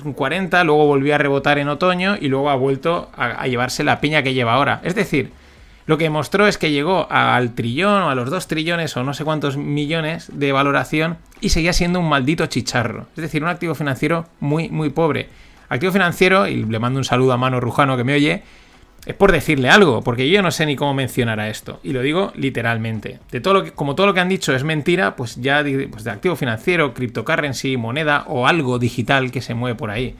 un 0.03 0.13
40, 0.13 0.63
luego 0.63 0.85
volvió 0.85 1.15
a 1.15 1.17
rebotar 1.17 1.57
en 1.57 1.69
otoño 1.69 2.15
y 2.19 2.27
luego 2.27 2.49
ha 2.49 2.55
vuelto 2.55 3.09
a, 3.15 3.47
llevarse 3.47 3.83
la 3.83 3.99
piña 3.99 4.23
que 4.23 4.33
lleva 4.33 4.53
ahora. 4.53 4.81
Es 4.83 4.95
decir, 4.95 5.31
lo 5.87 5.97
que 5.97 6.09
mostró 6.09 6.47
es 6.47 6.57
que 6.57 6.71
llegó 6.71 7.07
al 7.09 7.55
trillón 7.55 8.03
o 8.03 8.09
a 8.09 8.15
los 8.15 8.29
dos 8.29 8.47
trillones 8.47 8.95
o 8.95 9.03
no 9.03 9.13
sé 9.13 9.23
cuántos 9.23 9.57
millones 9.57 10.29
de 10.31 10.51
valoración 10.51 11.17
y 11.41 11.49
seguía 11.49 11.73
siendo 11.73 11.99
un 11.99 12.09
maldito 12.09 12.45
chicharro. 12.45 13.07
Es 13.15 13.23
decir, 13.23 13.41
un 13.41 13.49
activo 13.49 13.73
financiero 13.73 14.27
muy, 14.39 14.69
muy 14.69 14.89
pobre. 14.89 15.29
Activo 15.69 15.91
financiero, 15.91 16.47
y 16.47 16.63
le 16.63 16.79
mando 16.79 16.99
un 16.99 17.05
saludo 17.05 17.33
a 17.33 17.37
Mano 17.37 17.59
Rujano 17.59 17.95
que 17.95 18.03
me 18.03 18.15
oye, 18.15 18.43
es 19.05 19.15
por 19.15 19.31
decirle 19.31 19.69
algo, 19.69 20.01
porque 20.01 20.29
yo 20.29 20.41
no 20.41 20.51
sé 20.51 20.65
ni 20.65 20.75
cómo 20.75 20.93
mencionar 20.93 21.39
a 21.39 21.49
esto. 21.49 21.79
Y 21.83 21.93
lo 21.93 22.01
digo 22.01 22.31
literalmente. 22.35 23.19
De 23.31 23.41
todo 23.41 23.55
lo 23.55 23.63
que, 23.63 23.71
como 23.71 23.95
todo 23.95 24.07
lo 24.07 24.13
que 24.13 24.19
han 24.19 24.29
dicho 24.29 24.53
es 24.53 24.63
mentira, 24.63 25.15
pues 25.15 25.37
ya 25.37 25.63
pues 25.91 26.03
de 26.03 26.11
activo 26.11 26.35
financiero, 26.35 26.93
cryptocurrency, 26.93 27.77
moneda 27.77 28.25
o 28.27 28.47
algo 28.47 28.79
digital 28.79 29.31
que 29.31 29.41
se 29.41 29.53
mueve 29.53 29.75
por 29.75 29.89
ahí. 29.89 30.15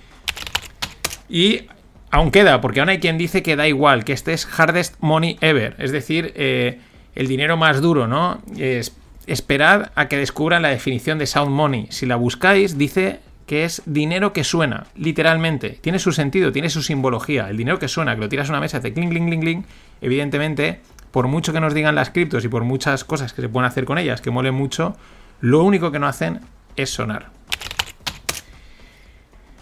Y 1.30 1.68
aún 2.10 2.32
queda, 2.32 2.62
porque 2.62 2.80
aún 2.80 2.90
hay 2.90 3.00
quien 3.00 3.18
dice 3.18 3.44
que 3.44 3.56
da 3.56 3.68
igual, 3.68 4.04
que 4.04 4.14
este 4.14 4.34
es 4.34 4.46
hardest 4.46 4.96
money 5.00 5.38
ever. 5.42 5.76
Es 5.78 5.92
decir, 5.92 6.34
eh, 6.36 6.80
el 7.16 7.28
dinero 7.28 7.58
más 7.58 7.82
duro, 7.82 8.08
¿no? 8.08 8.42
Es, 8.58 8.96
esperad 9.28 9.92
a 9.96 10.08
que 10.08 10.18
descubran 10.18 10.64
la 10.64 10.70
definición 10.70 11.20
de 11.20 11.28
sound 11.28 11.52
money. 11.52 11.88
Si 11.92 12.06
la 12.06 12.16
buscáis, 12.16 12.78
dice 12.78 13.20
que 13.50 13.64
es 13.66 13.82
dinero 13.88 14.32
que 14.32 14.43
suena, 14.43 14.86
literalmente. 14.95 15.80
Tiene 15.82 15.97
su 15.97 16.12
sentido, 16.12 16.52
tiene 16.52 16.70
su 16.70 16.84
simbología. 16.84 17.50
El 17.50 17.58
dinero 17.58 17.80
que 17.80 17.88
suena, 17.88 18.14
que 18.14 18.22
lo 18.22 18.30
tiras 18.30 18.47
a 18.47 18.52
una 18.52 18.60
mesa, 18.60 18.78
hace 18.78 18.93
cling, 18.93 19.10
cling, 19.10 19.26
cling, 19.26 19.41
cling. 19.41 19.66
Evidentemente, 20.02 20.82
por 21.10 21.28
mucho 21.28 21.52
que 21.52 21.60
nos 21.60 21.74
digan 21.74 21.95
las 21.95 22.12
criptos 22.12 22.45
y 22.45 22.47
por 22.47 22.64
muchas 22.64 23.04
cosas 23.04 23.34
que 23.34 23.41
se 23.41 23.50
pueden 23.50 23.66
hacer 23.66 23.86
con 23.86 23.97
ellas, 23.97 24.22
que 24.22 24.30
molen 24.30 24.54
mucho, 24.54 24.95
lo 25.41 25.64
único 25.64 25.91
que 25.91 25.97
no 25.97 26.06
hacen 26.06 26.41
es 26.76 26.91
sonar. 26.91 27.32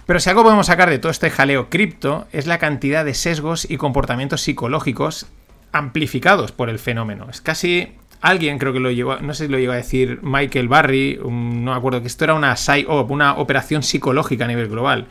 Pero 0.06 0.20
si 0.20 0.30
algo 0.32 0.44
podemos 0.44 0.68
sacar 0.68 0.90
de 0.90 1.00
todo 1.00 1.14
este 1.14 1.30
jaleo 1.30 1.70
cripto 1.70 2.28
es 2.34 2.46
la 2.46 2.58
cantidad 2.58 3.06
de 3.06 3.14
sesgos 3.14 3.72
y 3.72 3.78
comportamientos 3.78 4.42
psicológicos 4.42 5.28
amplificados 5.72 6.52
por 6.52 6.70
el 6.70 6.78
fenómeno. 6.78 7.28
Es 7.30 7.40
casi 7.40 7.94
alguien 8.22 8.58
creo 8.58 8.74
que 8.74 8.80
lo 8.80 8.92
llegó, 8.92 9.18
no 9.18 9.34
sé 9.34 9.46
si 9.46 9.52
lo 9.52 9.60
llegó 9.60 9.74
a 9.74 9.78
decir 9.78 10.20
Michael 10.22 10.68
Barry, 10.68 11.20
no 11.24 11.72
me 11.72 11.78
acuerdo, 11.78 12.02
que 12.02 12.08
esto 12.08 12.24
era 12.24 12.34
una 12.34 12.56
PSYOP, 12.56 13.12
una 13.12 13.36
operación 13.36 13.84
psicológica 13.84 14.46
a 14.46 14.48
nivel 14.48 14.68
global. 14.68 15.08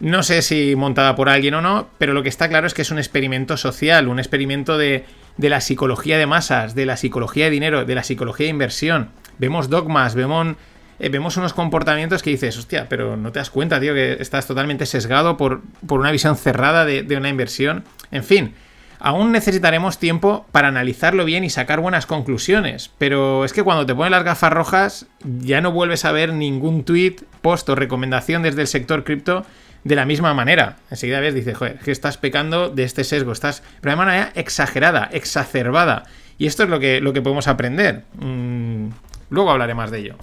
No 0.00 0.22
sé 0.22 0.42
si 0.42 0.76
montada 0.76 1.16
por 1.16 1.28
alguien 1.28 1.54
o 1.54 1.60
no, 1.60 1.88
pero 1.98 2.12
lo 2.12 2.22
que 2.22 2.28
está 2.28 2.48
claro 2.48 2.68
es 2.68 2.74
que 2.74 2.82
es 2.82 2.90
un 2.92 2.98
experimento 2.98 3.56
social, 3.56 4.06
un 4.06 4.20
experimento 4.20 4.78
de, 4.78 5.04
de 5.36 5.48
la 5.48 5.60
psicología 5.60 6.18
de 6.18 6.26
masas, 6.26 6.76
de 6.76 6.86
la 6.86 6.96
psicología 6.96 7.46
de 7.46 7.50
dinero, 7.50 7.84
de 7.84 7.94
la 7.96 8.04
psicología 8.04 8.44
de 8.44 8.50
inversión. 8.50 9.08
Vemos 9.38 9.68
dogmas, 9.68 10.14
vemos, 10.14 10.54
eh, 11.00 11.08
vemos 11.08 11.36
unos 11.36 11.52
comportamientos 11.52 12.22
que 12.22 12.30
dices, 12.30 12.56
hostia, 12.56 12.88
pero 12.88 13.16
no 13.16 13.32
te 13.32 13.40
das 13.40 13.50
cuenta, 13.50 13.80
tío, 13.80 13.92
que 13.92 14.18
estás 14.20 14.46
totalmente 14.46 14.86
sesgado 14.86 15.36
por, 15.36 15.62
por 15.84 15.98
una 15.98 16.12
visión 16.12 16.36
cerrada 16.36 16.84
de, 16.84 17.02
de 17.02 17.16
una 17.16 17.28
inversión. 17.28 17.82
En 18.12 18.22
fin, 18.22 18.54
Aún 19.00 19.30
necesitaremos 19.30 19.98
tiempo 19.98 20.46
para 20.50 20.68
analizarlo 20.68 21.24
bien 21.24 21.44
y 21.44 21.50
sacar 21.50 21.80
buenas 21.80 22.06
conclusiones, 22.06 22.90
pero 22.98 23.44
es 23.44 23.52
que 23.52 23.62
cuando 23.62 23.86
te 23.86 23.94
ponen 23.94 24.10
las 24.10 24.24
gafas 24.24 24.52
rojas 24.52 25.06
ya 25.22 25.60
no 25.60 25.70
vuelves 25.70 26.04
a 26.04 26.12
ver 26.12 26.32
ningún 26.32 26.84
tweet, 26.84 27.16
post 27.40 27.68
o 27.68 27.74
recomendación 27.76 28.42
desde 28.42 28.62
el 28.62 28.66
sector 28.66 29.04
cripto 29.04 29.46
de 29.84 29.94
la 29.94 30.04
misma 30.04 30.34
manera. 30.34 30.78
Enseguida 30.90 31.20
ves, 31.20 31.34
dices, 31.34 31.56
joder, 31.56 31.78
que 31.78 31.92
estás 31.92 32.18
pecando 32.18 32.68
de 32.70 32.82
este 32.82 33.04
sesgo, 33.04 33.32
estás, 33.32 33.62
pero 33.80 33.92
de 33.92 33.96
manera 33.96 34.32
exagerada, 34.34 35.08
exacerbada. 35.12 36.04
Y 36.36 36.46
esto 36.46 36.64
es 36.64 36.68
lo 36.68 36.80
que, 36.80 37.00
lo 37.00 37.12
que 37.12 37.22
podemos 37.22 37.46
aprender. 37.46 38.04
Mm, 38.14 38.88
luego 39.30 39.50
hablaré 39.50 39.74
más 39.74 39.90
de 39.90 39.98
ello. 39.98 40.16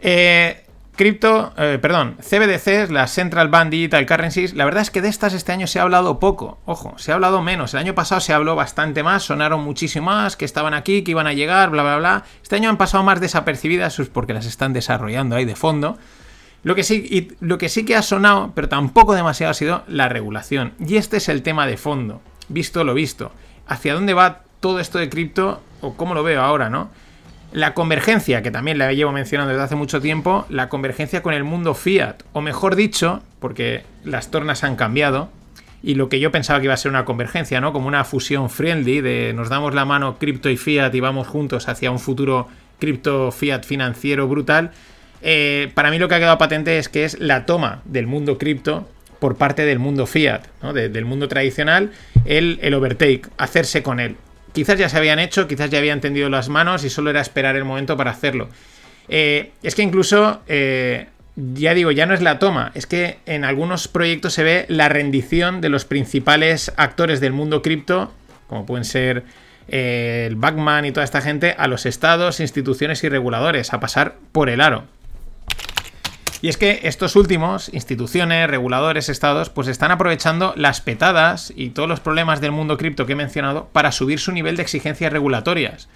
Eh, 0.00 0.64
Cripto, 1.00 1.54
eh, 1.56 1.78
perdón, 1.80 2.18
CBDCs, 2.20 2.90
las 2.90 3.10
Central 3.10 3.48
Bank 3.48 3.70
Digital 3.70 4.04
Currencies, 4.04 4.52
la 4.52 4.66
verdad 4.66 4.82
es 4.82 4.90
que 4.90 5.00
de 5.00 5.08
estas 5.08 5.32
este 5.32 5.50
año 5.50 5.66
se 5.66 5.78
ha 5.78 5.82
hablado 5.82 6.18
poco, 6.18 6.58
ojo, 6.66 6.92
se 6.98 7.10
ha 7.10 7.14
hablado 7.14 7.40
menos. 7.40 7.72
El 7.72 7.80
año 7.80 7.94
pasado 7.94 8.20
se 8.20 8.34
habló 8.34 8.54
bastante 8.54 9.02
más, 9.02 9.22
sonaron 9.22 9.64
muchísimo 9.64 10.10
más, 10.10 10.36
que 10.36 10.44
estaban 10.44 10.74
aquí, 10.74 11.02
que 11.02 11.12
iban 11.12 11.26
a 11.26 11.32
llegar, 11.32 11.70
bla, 11.70 11.84
bla, 11.84 11.96
bla. 11.96 12.24
Este 12.42 12.56
año 12.56 12.68
han 12.68 12.76
pasado 12.76 13.02
más 13.02 13.18
desapercibidas 13.18 13.98
porque 14.12 14.34
las 14.34 14.44
están 14.44 14.74
desarrollando 14.74 15.36
ahí 15.36 15.46
de 15.46 15.56
fondo. 15.56 15.96
Lo 16.64 16.74
que, 16.74 16.82
sí, 16.82 17.28
lo 17.40 17.56
que 17.56 17.70
sí 17.70 17.86
que 17.86 17.96
ha 17.96 18.02
sonado, 18.02 18.52
pero 18.54 18.68
tampoco 18.68 19.14
demasiado, 19.14 19.52
ha 19.52 19.54
sido 19.54 19.84
la 19.88 20.10
regulación. 20.10 20.74
Y 20.86 20.96
este 20.96 21.16
es 21.16 21.30
el 21.30 21.42
tema 21.42 21.66
de 21.66 21.78
fondo, 21.78 22.20
visto 22.50 22.84
lo 22.84 22.92
visto. 22.92 23.32
¿Hacia 23.66 23.94
dónde 23.94 24.12
va 24.12 24.42
todo 24.60 24.80
esto 24.80 24.98
de 24.98 25.08
cripto? 25.08 25.62
O 25.80 25.94
cómo 25.94 26.12
lo 26.12 26.22
veo 26.22 26.42
ahora, 26.42 26.68
¿no? 26.68 26.90
La 27.52 27.74
convergencia, 27.74 28.42
que 28.42 28.52
también 28.52 28.78
la 28.78 28.92
llevo 28.92 29.10
mencionando 29.10 29.52
desde 29.52 29.64
hace 29.64 29.74
mucho 29.74 30.00
tiempo, 30.00 30.46
la 30.50 30.68
convergencia 30.68 31.20
con 31.20 31.34
el 31.34 31.42
mundo 31.42 31.74
fiat, 31.74 32.22
o 32.32 32.40
mejor 32.40 32.76
dicho, 32.76 33.22
porque 33.40 33.82
las 34.04 34.30
tornas 34.30 34.62
han 34.62 34.76
cambiado, 34.76 35.30
y 35.82 35.94
lo 35.94 36.08
que 36.08 36.20
yo 36.20 36.30
pensaba 36.30 36.60
que 36.60 36.66
iba 36.66 36.74
a 36.74 36.76
ser 36.76 36.90
una 36.90 37.04
convergencia, 37.04 37.60
¿no? 37.60 37.72
Como 37.72 37.88
una 37.88 38.04
fusión 38.04 38.50
friendly 38.50 39.00
de 39.00 39.32
nos 39.34 39.48
damos 39.48 39.74
la 39.74 39.84
mano 39.84 40.18
cripto 40.18 40.48
y 40.48 40.56
fiat 40.56 40.94
y 40.94 41.00
vamos 41.00 41.26
juntos 41.26 41.68
hacia 41.68 41.90
un 41.90 41.98
futuro 41.98 42.48
cripto 42.78 43.32
fiat 43.32 43.64
financiero 43.64 44.28
brutal. 44.28 44.70
Eh, 45.22 45.72
para 45.74 45.90
mí 45.90 45.98
lo 45.98 46.06
que 46.06 46.14
ha 46.14 46.18
quedado 46.18 46.38
patente 46.38 46.78
es 46.78 46.88
que 46.88 47.04
es 47.04 47.18
la 47.18 47.46
toma 47.46 47.82
del 47.84 48.06
mundo 48.06 48.38
cripto 48.38 48.88
por 49.18 49.36
parte 49.36 49.64
del 49.64 49.78
mundo 49.78 50.06
fiat, 50.06 50.42
¿no? 50.62 50.72
del 50.72 51.04
mundo 51.04 51.28
tradicional, 51.28 51.92
el, 52.24 52.58
el 52.62 52.74
overtake, 52.74 53.28
hacerse 53.38 53.82
con 53.82 54.00
él 54.00 54.16
quizás 54.52 54.78
ya 54.78 54.88
se 54.88 54.96
habían 54.96 55.18
hecho, 55.18 55.48
quizás 55.48 55.70
ya 55.70 55.78
habían 55.78 56.00
tendido 56.00 56.28
las 56.28 56.48
manos 56.48 56.84
y 56.84 56.90
solo 56.90 57.10
era 57.10 57.20
esperar 57.20 57.56
el 57.56 57.64
momento 57.64 57.96
para 57.96 58.10
hacerlo. 58.10 58.48
Eh, 59.08 59.52
es 59.62 59.74
que 59.74 59.82
incluso, 59.82 60.40
eh, 60.46 61.08
ya 61.36 61.74
digo, 61.74 61.90
ya 61.90 62.06
no 62.06 62.14
es 62.14 62.22
la 62.22 62.38
toma, 62.38 62.70
es 62.74 62.86
que 62.86 63.18
en 63.26 63.44
algunos 63.44 63.88
proyectos 63.88 64.34
se 64.34 64.44
ve 64.44 64.66
la 64.68 64.88
rendición 64.88 65.60
de 65.60 65.68
los 65.68 65.84
principales 65.84 66.72
actores 66.76 67.20
del 67.20 67.32
mundo 67.32 67.62
cripto, 67.62 68.12
como 68.46 68.66
pueden 68.66 68.84
ser 68.84 69.24
eh, 69.68 70.26
el 70.28 70.36
Backman 70.36 70.84
y 70.84 70.92
toda 70.92 71.04
esta 71.04 71.20
gente, 71.20 71.54
a 71.58 71.66
los 71.66 71.86
estados, 71.86 72.40
instituciones 72.40 73.02
y 73.04 73.08
reguladores, 73.08 73.72
a 73.72 73.80
pasar 73.80 74.16
por 74.32 74.48
el 74.48 74.60
aro. 74.60 74.84
Y 76.42 76.48
es 76.48 76.56
que 76.56 76.80
estos 76.84 77.16
últimos, 77.16 77.68
instituciones, 77.74 78.48
reguladores, 78.48 79.08
estados, 79.08 79.50
pues 79.50 79.68
están 79.68 79.90
aprovechando 79.90 80.54
las 80.56 80.80
petadas 80.80 81.52
y 81.54 81.70
todos 81.70 81.88
los 81.88 82.00
problemas 82.00 82.40
del 82.40 82.52
mundo 82.52 82.78
cripto 82.78 83.04
que 83.04 83.12
he 83.12 83.16
mencionado 83.16 83.68
para 83.72 83.92
subir 83.92 84.18
su 84.18 84.32
nivel 84.32 84.56
de 84.56 84.62
exigencias 84.62 85.12
regulatorias. 85.12 85.88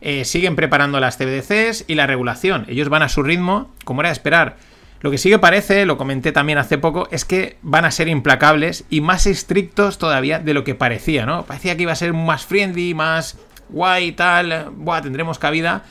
Eh, 0.00 0.24
siguen 0.24 0.56
preparando 0.56 0.98
las 0.98 1.16
CBDCs 1.16 1.84
y 1.86 1.94
la 1.94 2.08
regulación. 2.08 2.66
Ellos 2.68 2.88
van 2.88 3.02
a 3.02 3.08
su 3.08 3.22
ritmo, 3.22 3.70
como 3.84 4.00
era 4.00 4.08
de 4.08 4.14
esperar. 4.14 4.56
Lo 5.00 5.12
que 5.12 5.18
sí 5.18 5.30
que 5.30 5.38
parece, 5.38 5.86
lo 5.86 5.96
comenté 5.96 6.32
también 6.32 6.58
hace 6.58 6.78
poco, 6.78 7.08
es 7.12 7.24
que 7.24 7.58
van 7.62 7.84
a 7.84 7.90
ser 7.92 8.08
implacables 8.08 8.84
y 8.90 9.00
más 9.00 9.26
estrictos 9.26 9.98
todavía 9.98 10.40
de 10.40 10.54
lo 10.54 10.64
que 10.64 10.74
parecía, 10.74 11.26
¿no? 11.26 11.44
Parecía 11.44 11.76
que 11.76 11.82
iba 11.82 11.92
a 11.92 11.96
ser 11.96 12.12
más 12.12 12.44
friendly, 12.44 12.94
más 12.94 13.38
guay 13.68 14.08
y 14.08 14.12
tal, 14.12 14.70
buah, 14.76 15.02
tendremos 15.02 15.38
cabida. 15.38 15.84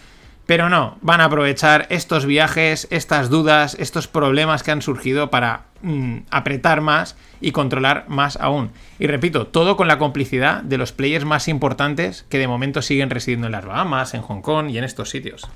Pero 0.45 0.69
no, 0.69 0.97
van 1.01 1.21
a 1.21 1.25
aprovechar 1.25 1.87
estos 1.89 2.25
viajes, 2.25 2.87
estas 2.91 3.29
dudas, 3.29 3.75
estos 3.79 4.07
problemas 4.07 4.63
que 4.63 4.71
han 4.71 4.81
surgido 4.81 5.29
para 5.29 5.65
mm, 5.81 6.17
apretar 6.29 6.81
más 6.81 7.15
y 7.39 7.51
controlar 7.51 8.05
más 8.07 8.37
aún. 8.37 8.71
Y 8.99 9.07
repito, 9.07 9.47
todo 9.47 9.77
con 9.77 9.87
la 9.87 9.97
complicidad 9.97 10.61
de 10.61 10.77
los 10.77 10.91
players 10.91 11.25
más 11.25 11.47
importantes 11.47 12.25
que 12.29 12.37
de 12.37 12.47
momento 12.47 12.81
siguen 12.81 13.09
residiendo 13.09 13.47
en 13.47 13.53
las 13.53 13.65
Bahamas, 13.65 14.13
en 14.13 14.21
Hong 14.21 14.41
Kong 14.41 14.69
y 14.69 14.77
en 14.77 14.83
estos 14.83 15.09
sitios. 15.09 15.47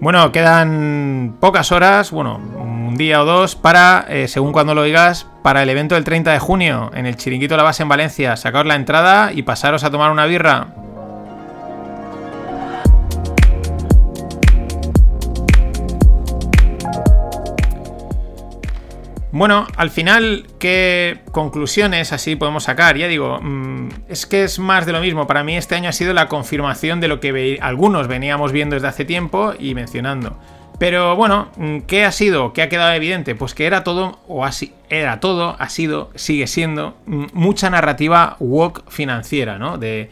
Bueno, 0.00 0.32
quedan 0.32 1.36
pocas 1.40 1.72
horas, 1.72 2.10
bueno, 2.10 2.38
un 2.90 2.96
día 2.96 3.22
o 3.22 3.24
dos 3.24 3.54
para, 3.54 4.04
eh, 4.08 4.26
según 4.26 4.50
cuando 4.50 4.74
lo 4.74 4.80
oigas, 4.80 5.24
para 5.44 5.62
el 5.62 5.68
evento 5.68 5.94
del 5.94 6.02
30 6.02 6.32
de 6.32 6.40
junio 6.40 6.90
en 6.92 7.06
el 7.06 7.14
Chiringuito 7.14 7.56
La 7.56 7.62
Base 7.62 7.84
en 7.84 7.88
Valencia. 7.88 8.36
Sacaos 8.36 8.66
la 8.66 8.74
entrada 8.74 9.32
y 9.32 9.42
pasaros 9.42 9.84
a 9.84 9.92
tomar 9.92 10.10
una 10.10 10.26
birra. 10.26 10.74
Bueno, 19.30 19.68
al 19.76 19.90
final, 19.90 20.48
¿qué 20.58 21.20
conclusiones 21.30 22.12
así 22.12 22.34
podemos 22.34 22.64
sacar? 22.64 22.96
Ya 22.96 23.06
digo, 23.06 23.38
mm, 23.40 23.88
es 24.08 24.26
que 24.26 24.42
es 24.42 24.58
más 24.58 24.84
de 24.84 24.92
lo 24.92 25.00
mismo. 25.00 25.28
Para 25.28 25.44
mí 25.44 25.56
este 25.56 25.76
año 25.76 25.88
ha 25.88 25.92
sido 25.92 26.12
la 26.12 26.26
confirmación 26.26 27.00
de 27.00 27.06
lo 27.06 27.20
que 27.20 27.60
algunos 27.62 28.08
veníamos 28.08 28.50
viendo 28.50 28.74
desde 28.74 28.88
hace 28.88 29.04
tiempo 29.04 29.54
y 29.56 29.76
mencionando 29.76 30.36
Pero 30.80 31.14
bueno, 31.14 31.50
mm, 31.56 31.80
¿qué 31.80 32.06
ha 32.06 32.10
sido? 32.10 32.54
¿Qué 32.54 32.62
ha 32.62 32.70
quedado 32.70 32.92
evidente? 32.94 33.34
Pues 33.34 33.52
que 33.54 33.66
era 33.66 33.84
todo, 33.84 34.18
o 34.26 34.46
así, 34.46 34.72
era 34.88 35.20
todo, 35.20 35.54
ha 35.58 35.68
sido, 35.68 36.10
sigue 36.14 36.46
siendo, 36.46 36.96
mm, 37.04 37.26
mucha 37.34 37.68
narrativa 37.68 38.36
woke 38.40 38.82
financiera, 38.90 39.58
¿no? 39.58 39.76
De, 39.76 40.10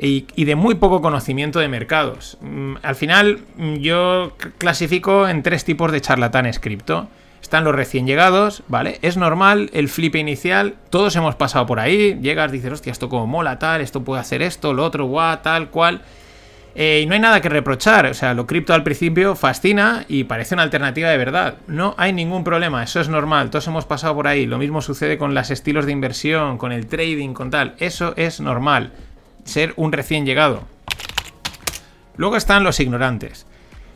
y, 0.00 0.26
y 0.34 0.46
de 0.46 0.56
muy 0.56 0.74
poco 0.74 1.00
conocimiento 1.00 1.60
de 1.60 1.68
mercados. 1.68 2.38
Mm, 2.40 2.74
Al 2.82 2.96
final, 2.96 3.38
yo 3.78 4.32
clasifico 4.58 5.28
en 5.28 5.44
tres 5.44 5.64
tipos 5.64 5.92
de 5.92 6.00
charlatanes 6.00 6.58
cripto. 6.58 7.06
Están 7.40 7.62
los 7.62 7.74
recién 7.74 8.04
llegados, 8.04 8.64
¿vale? 8.66 8.98
Es 9.02 9.16
normal 9.16 9.70
el 9.72 9.88
flip 9.88 10.16
inicial, 10.16 10.74
todos 10.90 11.14
hemos 11.14 11.36
pasado 11.36 11.66
por 11.66 11.78
ahí, 11.78 12.18
llegas, 12.20 12.50
dices, 12.50 12.72
hostia, 12.72 12.90
esto 12.90 13.08
como 13.08 13.28
mola, 13.28 13.60
tal, 13.60 13.80
esto 13.80 14.02
puede 14.02 14.20
hacer 14.20 14.42
esto, 14.42 14.74
lo 14.74 14.84
otro, 14.84 15.06
guau, 15.06 15.38
tal, 15.40 15.68
cual. 15.70 16.02
Eh, 16.74 17.00
y 17.02 17.06
no 17.06 17.14
hay 17.14 17.20
nada 17.20 17.40
que 17.40 17.48
reprochar, 17.48 18.06
o 18.06 18.14
sea, 18.14 18.32
lo 18.32 18.46
cripto 18.46 18.72
al 18.72 18.84
principio 18.84 19.34
fascina 19.34 20.04
y 20.08 20.24
parece 20.24 20.54
una 20.54 20.62
alternativa 20.62 21.08
de 21.08 21.16
verdad. 21.16 21.54
No 21.66 21.94
hay 21.98 22.12
ningún 22.12 22.44
problema, 22.44 22.82
eso 22.82 23.00
es 23.00 23.08
normal, 23.08 23.50
todos 23.50 23.66
hemos 23.66 23.86
pasado 23.86 24.14
por 24.14 24.28
ahí. 24.28 24.46
Lo 24.46 24.58
mismo 24.58 24.80
sucede 24.80 25.18
con 25.18 25.34
los 25.34 25.50
estilos 25.50 25.86
de 25.86 25.92
inversión, 25.92 26.58
con 26.58 26.72
el 26.72 26.86
trading, 26.86 27.32
con 27.32 27.50
tal. 27.50 27.74
Eso 27.78 28.14
es 28.16 28.40
normal, 28.40 28.92
ser 29.44 29.72
un 29.76 29.92
recién 29.92 30.24
llegado. 30.24 30.62
Luego 32.16 32.36
están 32.36 32.64
los 32.64 32.78
ignorantes. 32.78 33.46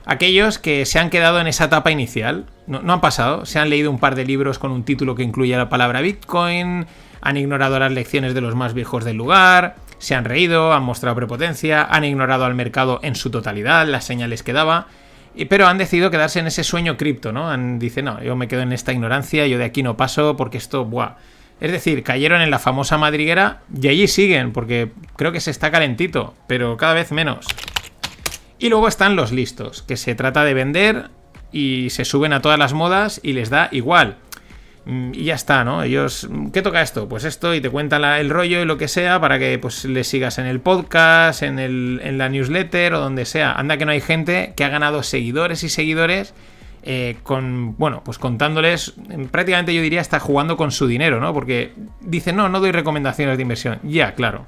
Aquellos 0.07 0.59
que 0.59 0.85
se 0.85 0.99
han 0.99 1.11
quedado 1.11 1.41
en 1.41 1.47
esa 1.47 1.65
etapa 1.65 1.91
inicial, 1.91 2.47
no, 2.67 2.83
no 2.83 2.93
han 2.93 3.01
pasado, 3.01 3.47
se 3.47 3.59
han 3.59 3.71
leído 3.71 3.91
un 3.91 3.99
par 3.99 4.17
de 4.17 4.27
libros 4.27 4.59
con 4.59 4.71
un 4.71 4.85
título 4.85 5.15
que 5.15 5.23
incluye 5.23 5.57
la 5.57 5.71
palabra 5.71 6.03
Bitcoin, 6.03 6.87
han 7.23 7.37
ignorado 7.39 7.79
las 7.79 7.91
lecciones 7.91 8.35
de 8.35 8.43
los 8.43 8.55
más 8.55 8.75
viejos 8.75 9.05
del 9.05 9.17
lugar, 9.17 9.77
se 10.05 10.15
han 10.15 10.25
reído, 10.25 10.73
han 10.73 10.83
mostrado 10.83 11.17
prepotencia, 11.17 11.83
han 11.83 12.05
ignorado 12.05 12.45
al 12.45 12.55
mercado 12.55 13.01
en 13.03 13.15
su 13.15 13.31
totalidad, 13.31 13.87
las 13.87 14.05
señales 14.05 14.43
que 14.43 14.53
daba, 14.53 14.87
pero 15.49 15.67
han 15.67 15.79
decidido 15.79 16.11
quedarse 16.11 16.39
en 16.39 16.47
ese 16.47 16.63
sueño 16.63 16.97
cripto, 16.97 17.33
¿no? 17.33 17.51
Han, 17.51 17.79
dice, 17.79 18.03
no, 18.03 18.23
yo 18.23 18.37
me 18.37 18.47
quedo 18.47 18.61
en 18.61 18.73
esta 18.73 18.93
ignorancia, 18.93 19.47
yo 19.47 19.59
de 19.59 19.65
aquí 19.65 19.83
no 19.83 19.97
paso 19.97 20.37
porque 20.37 20.59
esto, 20.59 20.85
buah. 20.85 21.17
Es 21.61 21.73
decir, 21.73 22.03
cayeron 22.03 22.43
en 22.43 22.51
la 22.51 22.59
famosa 22.59 22.99
madriguera 22.99 23.63
y 23.81 23.89
allí 23.89 24.07
siguen, 24.07 24.53
porque 24.53 24.91
creo 25.17 25.33
que 25.33 25.41
se 25.41 25.51
está 25.51 25.71
calentito, 25.71 26.35
pero 26.47 26.77
cada 26.77 26.95
vez 26.95 27.11
menos. 27.11 27.47
Y 28.59 28.69
luego 28.69 28.89
están 28.89 29.17
los 29.17 29.33
listos, 29.33 29.83
que 29.83 29.97
se 29.97 30.15
trata 30.15 30.45
de 30.45 30.55
vender 30.55 31.11
y 31.51 31.91
se 31.91 32.05
suben 32.05 32.33
a 32.33 32.43
todas 32.43 32.59
las 32.59 32.75
modas 32.75 33.21
y 33.23 33.33
les 33.33 33.49
da 33.49 33.69
igual. 33.73 34.17
Mm, 34.87 35.13
Y 35.15 35.25
ya 35.25 35.35
está, 35.35 35.65
¿no? 35.65 35.83
Ellos, 35.83 36.29
mm, 36.31 36.49
¿qué 36.51 36.61
toca 36.61 36.83
esto? 36.83 37.09
Pues 37.09 37.25
esto 37.25 37.55
y 37.55 37.61
te 37.61 37.71
cuentan 37.71 38.03
la- 38.03 38.21
el 38.21 38.29
rollo 38.31 38.61
y 38.61 38.65
lo 38.67 38.77
que 38.77 38.87
sea 38.89 39.19
para 39.21 39.39
que 39.39 39.59
pues 39.59 39.85
les 39.87 40.07
sigas 40.07 40.39
en 40.39 40.47
el 40.47 40.61
podcast, 40.61 41.43
en, 41.43 41.59
el, 41.59 42.01
en 42.05 42.19
la 42.19 42.29
newsletter 42.29 42.95
o 42.95 43.01
donde 43.01 43.25
sea. 43.25 43.53
Anda 43.53 43.77
que 43.79 43.87
no 43.87 43.93
hay 43.93 44.01
gente 44.03 44.53
que 44.57 44.65
ha 44.65 44.69
ganado 44.69 45.03
seguidores 45.03 45.63
y 45.63 45.69
seguidores 45.71 46.35
eh, 46.87 47.17
con, 47.23 47.77
bueno, 47.79 48.03
pues 48.05 48.19
contándoles, 48.19 48.93
mm, 48.99 49.25
prácticamente 49.27 49.75
yo 49.75 49.81
diría 49.81 50.03
hasta 50.03 50.21
jugando 50.21 50.59
con 50.59 50.71
su 50.71 50.87
dinero, 50.87 51.19
¿no? 51.19 51.33
Porque 51.33 51.73
dicen, 52.03 52.37
no, 52.37 52.51
no 52.51 52.61
doy 52.61 52.73
recomendaciones 52.73 53.39
de 53.39 53.43
inversión. 53.43 53.79
Ya, 53.85 54.15
claro. 54.15 54.47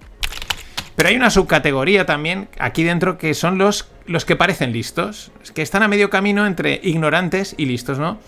Pero 0.96 1.08
hay 1.08 1.16
una 1.16 1.30
subcategoría 1.30 2.04
también 2.06 2.48
aquí 2.58 2.82
dentro 2.82 3.16
que 3.18 3.32
son 3.34 3.56
los, 3.58 3.88
los 4.06 4.24
que 4.26 4.36
parecen 4.36 4.72
listos, 4.72 5.30
que 5.54 5.62
están 5.62 5.82
a 5.82 5.88
medio 5.88 6.10
camino 6.10 6.46
entre 6.46 6.78
ignorantes 6.82 7.54
y 7.56 7.64
listos, 7.66 7.98
¿no? 7.98 8.18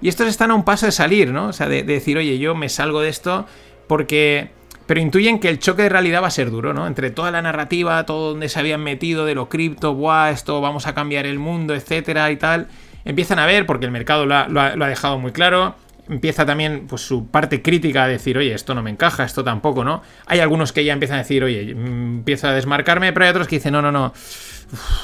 Y 0.00 0.08
estos 0.08 0.28
están 0.28 0.50
a 0.50 0.54
un 0.54 0.64
paso 0.64 0.86
de 0.86 0.92
salir, 0.92 1.32
¿no? 1.32 1.48
O 1.48 1.52
sea, 1.52 1.68
de, 1.68 1.82
de 1.82 1.94
decir, 1.94 2.16
oye, 2.18 2.38
yo 2.38 2.54
me 2.54 2.68
salgo 2.68 3.00
de 3.00 3.08
esto 3.08 3.46
porque... 3.86 4.50
Pero 4.86 5.00
intuyen 5.00 5.38
que 5.38 5.50
el 5.50 5.58
choque 5.58 5.82
de 5.82 5.90
realidad 5.90 6.22
va 6.22 6.28
a 6.28 6.30
ser 6.30 6.50
duro, 6.50 6.72
¿no? 6.72 6.86
Entre 6.86 7.10
toda 7.10 7.30
la 7.30 7.42
narrativa, 7.42 8.06
todo 8.06 8.30
donde 8.30 8.48
se 8.48 8.58
habían 8.58 8.82
metido 8.82 9.26
de 9.26 9.34
lo 9.34 9.50
cripto, 9.50 9.92
buah, 9.92 10.30
esto 10.30 10.62
vamos 10.62 10.86
a 10.86 10.94
cambiar 10.94 11.26
el 11.26 11.38
mundo, 11.38 11.74
etcétera 11.74 12.30
y 12.30 12.36
tal. 12.36 12.68
Empiezan 13.04 13.38
a 13.38 13.44
ver, 13.44 13.66
porque 13.66 13.84
el 13.84 13.90
mercado 13.90 14.24
lo 14.24 14.34
ha 14.34 14.88
dejado 14.88 15.18
muy 15.18 15.32
claro, 15.32 15.74
empieza 16.08 16.46
también 16.46 16.86
pues, 16.88 17.02
su 17.02 17.28
parte 17.28 17.62
crítica 17.62 18.04
a 18.04 18.08
decir, 18.08 18.38
oye, 18.38 18.54
esto 18.54 18.74
no 18.74 18.82
me 18.82 18.90
encaja, 18.90 19.24
esto 19.24 19.44
tampoco, 19.44 19.84
¿no? 19.84 20.02
Hay 20.26 20.40
algunos 20.40 20.72
que 20.72 20.84
ya 20.84 20.92
empiezan 20.92 21.16
a 21.16 21.18
decir, 21.20 21.44
oye, 21.44 21.74
mm, 21.74 22.18
empiezo 22.18 22.48
a 22.48 22.52
desmarcarme, 22.52 23.12
pero 23.12 23.24
hay 23.24 23.30
otros 23.30 23.48
que 23.48 23.56
dicen, 23.56 23.72
no, 23.72 23.82
no, 23.82 23.92
no, 23.92 24.12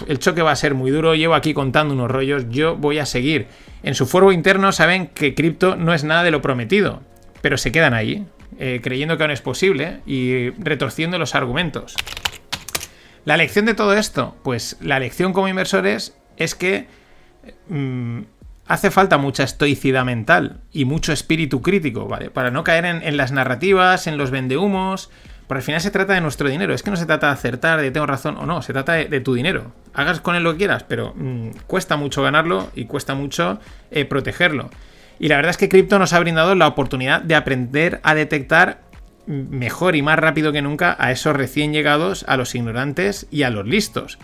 el 0.07 0.19
choque 0.19 0.43
va 0.43 0.53
a 0.53 0.57
ser 0.57 0.75
muy 0.75 0.91
duro, 0.91 1.15
llevo 1.15 1.35
aquí 1.35 1.55
contando 1.55 1.95
unos 1.95 2.11
rollos, 2.11 2.47
yo 2.49 2.77
voy 2.77 2.99
a 2.99 3.07
seguir. 3.07 3.47
En 3.83 3.95
su 3.95 4.07
foro 4.07 4.33
interno 4.33 4.73
saben 4.73 5.09
que 5.09 5.35
cripto 5.35 5.77
no 5.77 5.95
es 5.95 6.05
nada 6.05 6.23
de 6.23 6.31
lo 6.31 6.43
prometido, 6.43 7.03
pero 7.41 7.59
se 7.59 7.73
quedan 7.73 7.95
ahí, 7.95 8.27
eh, 8.59 8.81
creyendo 8.83 9.17
que 9.17 9.25
aún 9.25 9.33
es 9.33 9.43
posible 9.43 10.01
y 10.07 10.51
retorciendo 10.51 11.19
los 11.19 11.35
argumentos. 11.35 11.95
La 13.25 13.37
lección 13.37 13.65
de 13.65 13.75
todo 13.75 13.95
esto, 13.95 14.37
pues 14.43 14.77
la 14.81 14.99
lección 14.99 15.33
como 15.33 15.49
inversores 15.49 16.17
es 16.37 16.55
que 16.55 16.87
mm, 17.69 18.21
hace 18.67 18.91
falta 18.91 19.19
mucha 19.19 19.43
estoicidad 19.43 20.05
mental 20.05 20.61
y 20.73 20.85
mucho 20.85 21.13
espíritu 21.13 21.63
crítico, 21.63 22.07
¿vale? 22.07 22.31
Para 22.31 22.51
no 22.51 22.65
caer 22.65 22.85
en, 22.85 23.17
las 23.17 23.33
narrativas, 23.33 24.07
en 24.07 24.17
los 24.17 24.31
vendehumos. 24.31 25.11
Pero 25.47 25.59
al 25.59 25.63
final 25.63 25.81
se 25.83 25.91
trata 25.91 26.15
de 26.15 26.23
nuestro 26.23 26.49
dinero. 26.49 26.73
Es 26.73 26.83
que 26.83 26.91
no 26.91 26.97
se 26.97 27.05
trata 27.05 27.27
de 27.27 27.35
acertar, 27.35 27.81
de 27.81 27.91
tengo 27.91 28.07
razón 28.07 28.39
o 28.39 28.47
no. 28.47 28.63
Se 28.63 28.73
trata 28.73 28.95
de, 28.95 29.07
de 29.07 29.21
tu 29.21 29.35
dinero. 29.35 29.73
Hagas 29.93 30.21
con 30.21 30.37
él 30.37 30.43
lo 30.43 30.53
que 30.53 30.59
quieras, 30.59 30.85
pero 30.85 31.13
mm, 31.15 31.51
cuesta 31.67 31.97
mucho 31.97 32.23
ganarlo 32.23 32.71
y 32.75 32.87
cuesta 32.87 33.15
mucho 33.15 33.61
eh, 33.91 34.07
protegerlo. 34.07 34.71
Y 35.19 35.29
la 35.29 35.37
verdad 35.37 35.51
es 35.51 35.57
que 35.59 35.69
cripto 35.69 35.99
nos 35.99 36.13
ha 36.13 36.19
brindado 36.19 36.55
la 36.55 36.67
oportunidad 36.67 37.21
de 37.21 37.35
aprender 37.35 38.01
a 38.03 38.15
detectar 38.15 38.83
mejor 39.27 39.97
y 39.97 40.03
más 40.03 40.19
rápido 40.19 40.53
que 40.53 40.63
nunca 40.63 40.97
a 40.99 41.13
esos 41.13 41.37
recién 41.37 41.73
llegados, 41.73 42.25
a 42.29 42.37
los 42.37 42.55
ignorantes 42.55 43.27
y 43.31 43.43
a 43.43 43.51
los 43.51 43.67
listos. 43.67 44.19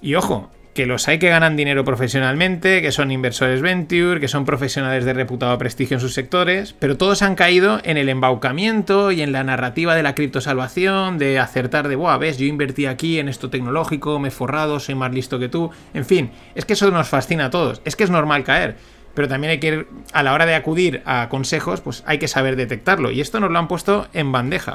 Y 0.00 0.14
ojo, 0.14 0.50
que 0.74 0.86
los 0.86 1.06
hay 1.06 1.20
que 1.20 1.28
ganan 1.28 1.56
dinero 1.56 1.84
profesionalmente, 1.84 2.82
que 2.82 2.90
son 2.90 3.12
inversores 3.12 3.62
venture, 3.62 4.18
que 4.18 4.26
son 4.26 4.44
profesionales 4.44 5.04
de 5.04 5.14
reputado 5.14 5.56
prestigio 5.56 5.96
en 5.96 6.00
sus 6.00 6.14
sectores, 6.14 6.74
pero 6.78 6.96
todos 6.96 7.22
han 7.22 7.36
caído 7.36 7.80
en 7.84 7.96
el 7.96 8.08
embaucamiento 8.08 9.12
y 9.12 9.22
en 9.22 9.30
la 9.30 9.44
narrativa 9.44 9.94
de 9.94 10.02
la 10.02 10.16
criptosalvación, 10.16 11.16
de 11.16 11.38
acertar 11.38 11.86
de, 11.86 11.94
buah, 11.94 12.18
ves, 12.18 12.38
yo 12.38 12.46
invertí 12.46 12.86
aquí 12.86 13.20
en 13.20 13.28
esto 13.28 13.50
tecnológico, 13.50 14.18
me 14.18 14.28
he 14.28 14.32
forrado, 14.32 14.80
soy 14.80 14.96
más 14.96 15.14
listo 15.14 15.38
que 15.38 15.48
tú. 15.48 15.70
En 15.94 16.04
fin, 16.04 16.32
es 16.56 16.64
que 16.64 16.72
eso 16.72 16.90
nos 16.90 17.08
fascina 17.08 17.46
a 17.46 17.50
todos, 17.50 17.80
es 17.84 17.94
que 17.94 18.02
es 18.02 18.10
normal 18.10 18.42
caer. 18.42 18.76
Pero 19.14 19.28
también 19.28 19.52
hay 19.52 19.60
que 19.60 19.68
ir, 19.68 19.86
a 20.12 20.24
la 20.24 20.32
hora 20.32 20.44
de 20.44 20.56
acudir 20.56 21.02
a 21.04 21.28
consejos, 21.28 21.80
pues 21.80 22.02
hay 22.04 22.18
que 22.18 22.26
saber 22.26 22.56
detectarlo. 22.56 23.12
Y 23.12 23.20
esto 23.20 23.38
nos 23.38 23.52
lo 23.52 23.60
han 23.60 23.68
puesto 23.68 24.08
en 24.12 24.32
bandeja 24.32 24.72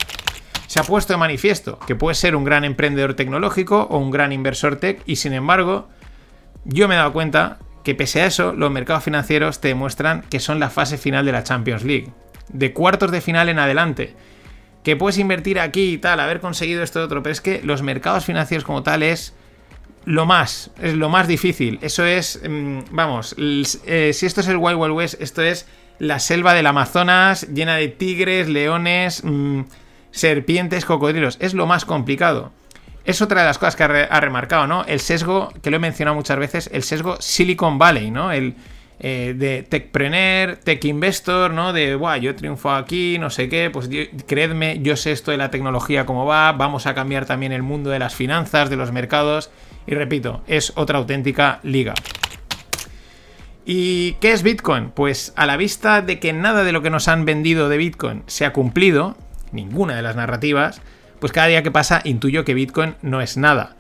se 0.70 0.80
ha 0.80 0.84
puesto 0.84 1.14
de 1.14 1.18
manifiesto 1.18 1.80
que 1.80 1.96
puedes 1.96 2.20
ser 2.20 2.36
un 2.36 2.44
gran 2.44 2.64
emprendedor 2.64 3.16
tecnológico 3.16 3.88
o 3.90 3.98
un 3.98 4.12
gran 4.12 4.32
inversor 4.32 4.76
tech 4.76 5.02
y 5.08 5.16
sin 5.16 5.34
embargo 5.34 5.90
yo 6.64 6.88
me 6.88 6.94
he 6.94 6.98
dado 7.00 7.12
cuenta 7.12 7.58
que 7.84 7.96
pese 7.96 8.22
a 8.22 8.28
eso 8.28 8.54
los 8.54 8.70
mercados 8.70 9.04
financieros 9.04 9.62
te 9.62 9.70
demuestran 9.70 10.22
que 10.30 10.40
son 10.40 10.60
la 10.60 10.70
fase 10.70 11.00
final 11.00 11.26
de 11.26 11.32
la 11.32 11.44
Champions 11.44 11.84
League, 11.84 12.12
de 12.50 12.72
cuartos 12.72 13.10
de 13.10 13.20
final 13.20 13.50
en 13.50 13.58
adelante. 13.58 14.14
Que 14.84 14.96
puedes 14.96 15.18
invertir 15.18 15.60
aquí 15.60 15.94
y 15.94 15.98
tal, 15.98 16.20
haber 16.20 16.40
conseguido 16.40 16.84
esto 16.84 17.00
y 17.00 17.04
otro, 17.04 17.24
pero 17.24 17.34
es 17.34 17.42
que 17.42 17.62
los 17.64 17.82
mercados 17.82 18.26
financieros 18.26 18.64
como 18.64 18.84
tal 18.84 19.02
es 19.02 19.34
lo 20.06 20.28
más, 20.28 20.70
es 20.80 20.94
lo 20.94 21.10
más 21.10 21.28
difícil. 21.28 21.80
Eso 21.82 22.06
es, 22.06 22.40
mm, 22.48 22.82
vamos, 22.92 23.36
eh, 23.40 24.12
si 24.14 24.26
esto 24.28 24.42
es 24.42 24.48
el 24.48 24.58
Wild 24.58 24.78
Wild 24.78 24.94
West, 24.94 25.20
esto 25.20 25.42
es 25.42 25.66
la 25.98 26.20
selva 26.20 26.54
del 26.54 26.68
Amazonas 26.68 27.48
llena 27.52 27.76
de 27.76 27.88
tigres, 27.88 28.48
leones, 28.48 29.24
mm, 29.24 29.62
serpientes, 30.12 30.86
cocodrilos. 30.86 31.38
Es 31.40 31.54
lo 31.54 31.66
más 31.66 31.86
complicado. 31.86 32.52
Es 33.06 33.22
otra 33.22 33.42
de 33.42 33.48
las 33.48 33.58
cosas 33.58 33.76
que 33.76 33.84
ha, 33.84 33.88
re- 33.88 34.08
ha 34.10 34.20
remarcado, 34.20 34.68
¿no? 34.68 34.84
El 34.86 35.00
sesgo, 35.00 35.52
que 35.62 35.72
lo 35.72 35.78
he 35.78 35.80
mencionado 35.80 36.16
muchas 36.16 36.38
veces, 36.38 36.70
el 36.74 36.84
sesgo 36.84 37.18
Silicon 37.20 37.78
Valley, 37.80 38.12
¿no? 38.12 38.32
El 38.32 38.56
eh, 39.00 39.34
de 39.38 39.64
techpreneur, 39.64 40.58
tech 40.58 40.84
investor, 40.84 41.52
¿no? 41.52 41.72
De, 41.72 41.96
Buah, 41.96 42.18
yo 42.18 42.36
triunfo 42.36 42.70
aquí, 42.72 43.18
no 43.18 43.30
sé 43.30 43.48
qué, 43.48 43.70
pues 43.72 43.90
creedme, 44.28 44.80
yo 44.82 44.98
sé 44.98 45.14
esto 45.14 45.32
de 45.32 45.38
la 45.38 45.50
tecnología 45.50 46.06
cómo 46.06 46.26
va, 46.26 46.52
vamos 46.52 46.86
a 46.86 46.94
cambiar 46.94 47.26
también 47.26 47.54
el 47.54 47.64
mundo 47.64 47.90
de 47.90 48.00
las 48.00 48.14
finanzas, 48.14 48.70
de 48.70 48.76
los 48.76 48.92
mercados, 48.92 49.50
y 49.88 49.96
repito, 49.96 50.44
es 50.48 50.74
otra 50.76 50.98
auténtica 50.98 51.62
liga. 51.64 51.94
¿Y 53.66 54.14
qué 54.14 54.34
es 54.34 54.44
Bitcoin? 54.44 54.90
Pues 54.90 55.32
a 55.36 55.46
la 55.46 55.56
vista 55.56 56.02
de 56.02 56.20
que 56.20 56.34
nada 56.34 56.64
de 56.64 56.72
lo 56.72 56.82
que 56.82 56.90
nos 56.90 57.08
han 57.08 57.24
vendido 57.24 57.70
de 57.70 57.78
Bitcoin 57.78 58.24
se 58.28 58.46
ha 58.46 58.52
cumplido, 58.52 59.16
ninguna 59.52 59.96
de 59.96 60.02
las 60.02 60.16
narrativas, 60.16 60.82
pues 61.20 61.32
cada 61.32 61.48
día 61.48 61.64
que 61.64 61.72
pasa 61.72 62.02
intuyo 62.04 62.46
que 62.46 62.54
Bitcoin 62.54 62.96
no 63.02 63.22
es 63.22 63.38
nada. 63.38 63.76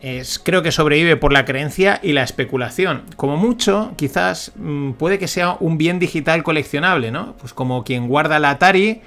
Es, 0.00 0.38
creo 0.38 0.62
que 0.62 0.72
sobrevive 0.72 1.16
por 1.16 1.32
la 1.32 1.44
creencia 1.46 1.98
y 2.02 2.12
la 2.12 2.22
especulación. 2.22 3.02
Como 3.16 3.36
mucho, 3.36 3.94
quizás 3.96 4.52
mm, 4.56 4.92
puede 4.92 5.18
que 5.18 5.26
sea 5.26 5.56
un 5.58 5.78
bien 5.78 5.98
digital 5.98 6.42
coleccionable, 6.42 7.10
¿no? 7.10 7.34
Pues 7.38 7.54
como 7.54 7.82
quien 7.82 8.06
guarda 8.06 8.38
la 8.38 8.50
Atari 8.50 9.00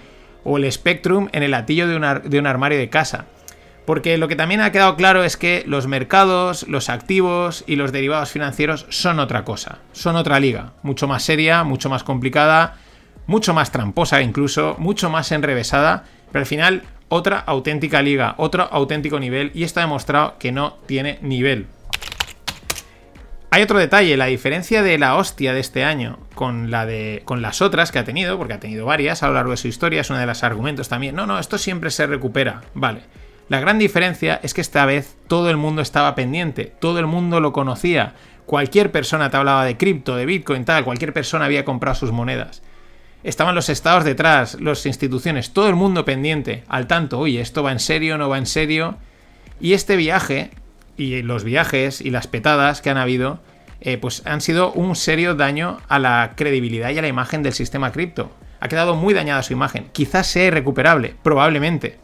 o 0.43 0.57
el 0.57 0.69
Spectrum 0.71 1.29
en 1.31 1.43
el 1.43 1.51
latillo 1.51 1.87
de 1.87 1.95
un, 1.95 2.03
ar- 2.03 2.23
de 2.23 2.39
un 2.39 2.47
armario 2.47 2.79
de 2.79 2.89
casa. 2.89 3.25
Porque 3.85 4.17
lo 4.17 4.27
que 4.27 4.35
también 4.35 4.61
ha 4.61 4.71
quedado 4.71 4.95
claro 4.95 5.23
es 5.23 5.37
que 5.37 5.63
los 5.67 5.87
mercados, 5.87 6.67
los 6.67 6.89
activos 6.89 7.63
y 7.67 7.75
los 7.75 7.91
derivados 7.91 8.29
financieros 8.31 8.85
son 8.89 9.19
otra 9.19 9.43
cosa, 9.43 9.79
son 9.93 10.15
otra 10.15 10.39
liga, 10.39 10.73
mucho 10.83 11.07
más 11.07 11.23
seria, 11.23 11.63
mucho 11.63 11.89
más 11.89 12.03
complicada, 12.03 12.77
mucho 13.29 13.53
más 13.53 13.71
tramposa 13.71 14.23
incluso, 14.23 14.75
mucho 14.79 15.11
más 15.11 15.31
enrevesada, 15.31 16.03
pero 16.31 16.41
al 16.41 16.47
final 16.47 16.81
otra 17.09 17.37
auténtica 17.37 18.01
liga, 18.01 18.33
otro 18.37 18.63
auténtico 18.71 19.19
nivel 19.19 19.51
y 19.53 19.63
esto 19.63 19.79
ha 19.79 19.83
demostrado 19.83 20.39
que 20.39 20.51
no 20.51 20.77
tiene 20.87 21.19
nivel. 21.21 21.67
hay 23.51 23.61
otro 23.61 23.77
detalle, 23.77 24.17
la 24.17 24.25
diferencia 24.25 24.81
de 24.81 24.97
la 24.97 25.15
hostia 25.15 25.53
de 25.53 25.59
este 25.59 25.83
año 25.83 26.17
con 26.33 26.71
la 26.71 26.87
de 26.87 27.21
con 27.23 27.43
las 27.43 27.61
otras 27.61 27.91
que 27.91 27.99
ha 27.99 28.03
tenido, 28.03 28.35
porque 28.39 28.53
ha 28.53 28.59
tenido 28.59 28.87
varias 28.87 29.21
a 29.21 29.27
lo 29.27 29.35
largo 29.35 29.51
de 29.51 29.57
su 29.57 29.67
historia, 29.67 30.01
es 30.01 30.09
uno 30.09 30.17
de 30.17 30.25
los 30.25 30.43
argumentos 30.43 30.89
también. 30.89 31.15
No, 31.15 31.27
no, 31.27 31.37
esto 31.37 31.59
siempre 31.59 31.91
se 31.91 32.07
recupera, 32.07 32.61
vale. 32.73 33.01
La 33.47 33.59
gran 33.59 33.77
diferencia 33.77 34.39
es 34.41 34.55
que 34.55 34.61
esta 34.61 34.85
vez 34.85 35.17
todo 35.27 35.51
el 35.51 35.57
mundo 35.57 35.83
estaba 35.83 36.15
pendiente, 36.15 36.73
todo 36.79 36.97
el 36.97 37.05
mundo 37.05 37.41
lo 37.41 37.53
conocía. 37.53 38.13
Cualquier 38.47 38.91
persona 38.91 39.29
te 39.29 39.37
hablaba 39.37 39.65
de 39.65 39.77
cripto, 39.77 40.15
de 40.15 40.25
Bitcoin, 40.25 40.65
tal, 40.65 40.83
cualquier 40.83 41.13
persona 41.13 41.45
había 41.45 41.63
comprado 41.63 41.93
sus 41.93 42.11
monedas. 42.11 42.63
Estaban 43.23 43.55
los 43.55 43.69
estados 43.69 44.05
detrás, 44.05 44.59
las 44.61 44.85
instituciones, 44.85 45.51
todo 45.51 45.67
el 45.67 45.75
mundo 45.75 46.05
pendiente, 46.05 46.63
al 46.69 46.87
tanto, 46.87 47.19
oye, 47.19 47.41
esto 47.41 47.63
va 47.63 47.71
en 47.71 47.79
serio, 47.79 48.17
no 48.17 48.29
va 48.29 48.37
en 48.37 48.45
serio. 48.45 48.97
Y 49.59 49.73
este 49.73 49.97
viaje 49.97 50.51
y 50.95 51.21
los 51.21 51.43
viajes 51.43 51.99
y 52.01 52.11
las 52.11 52.27
petadas 52.27 52.81
que 52.81 52.89
han 52.89 52.97
habido, 52.97 53.39
eh, 53.81 53.97
pues 53.97 54.21
han 54.25 54.41
sido 54.41 54.71
un 54.71 54.95
serio 54.95 55.35
daño 55.35 55.79
a 55.89 55.99
la 55.99 56.33
credibilidad 56.35 56.91
y 56.91 56.97
a 56.97 57.01
la 57.01 57.07
imagen 57.07 57.43
del 57.43 57.53
sistema 57.53 57.91
cripto. 57.91 58.31
Ha 58.61 58.67
quedado 58.67 58.95
muy 58.95 59.13
dañada 59.13 59.43
su 59.43 59.53
imagen. 59.53 59.87
Quizás 59.91 60.27
sea 60.27 60.45
irrecuperable, 60.45 61.15
probablemente. 61.21 61.97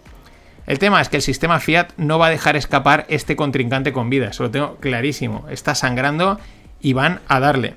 El 0.68 0.80
tema 0.80 0.99
es 0.99 1.09
que 1.09 1.18
el 1.18 1.22
sistema 1.22 1.59
Fiat 1.59 1.89
no 1.97 2.18
va 2.18 2.28
a 2.28 2.32
dejar 2.32 2.55
escapar 2.55 3.05
este 3.07 3.36
contrincante 3.36 3.93
con 3.93 4.09
vida, 4.09 4.30
eso 4.30 4.43
lo 4.43 4.51
tengo 4.51 4.78
clarísimo. 4.78 5.45
Está 5.49 5.76
sangrando 5.76 6.39
y 6.82 6.93
van 6.93 7.22
a 7.28 7.39
darle. 7.39 7.76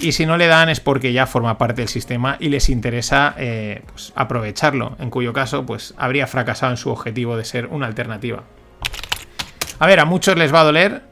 Y 0.00 0.12
si 0.12 0.26
no 0.26 0.36
le 0.36 0.46
dan 0.46 0.68
es 0.68 0.80
porque 0.80 1.12
ya 1.12 1.26
forma 1.26 1.58
parte 1.58 1.82
del 1.82 1.88
sistema 1.88 2.36
y 2.38 2.48
les 2.48 2.68
interesa 2.68 3.34
eh, 3.38 3.82
pues, 3.90 4.12
aprovecharlo, 4.14 4.96
en 5.00 5.10
cuyo 5.10 5.32
caso 5.32 5.64
pues 5.64 5.94
habría 5.96 6.26
fracasado 6.26 6.72
en 6.72 6.76
su 6.76 6.90
objetivo 6.90 7.36
de 7.36 7.44
ser 7.44 7.66
una 7.66 7.86
alternativa. 7.86 8.42
A 9.78 9.86
ver, 9.86 10.00
a 10.00 10.04
muchos 10.04 10.36
les 10.36 10.52
va 10.54 10.60
a 10.60 10.64
doler, 10.64 11.02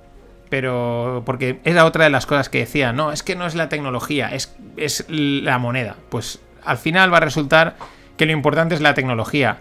pero 0.50 1.22
porque 1.24 1.60
era 1.64 1.84
otra 1.84 2.04
de 2.04 2.10
las 2.10 2.26
cosas 2.26 2.48
que 2.48 2.58
decía, 2.58 2.92
no, 2.92 3.12
es 3.12 3.22
que 3.22 3.36
no 3.36 3.46
es 3.46 3.54
la 3.54 3.68
tecnología, 3.68 4.28
es, 4.28 4.54
es 4.76 5.04
la 5.08 5.58
moneda. 5.58 5.96
Pues 6.10 6.40
al 6.64 6.78
final 6.78 7.12
va 7.12 7.18
a 7.18 7.20
resultar 7.20 7.76
que 8.16 8.26
lo 8.26 8.32
importante 8.32 8.74
es 8.74 8.80
la 8.80 8.94
tecnología. 8.94 9.58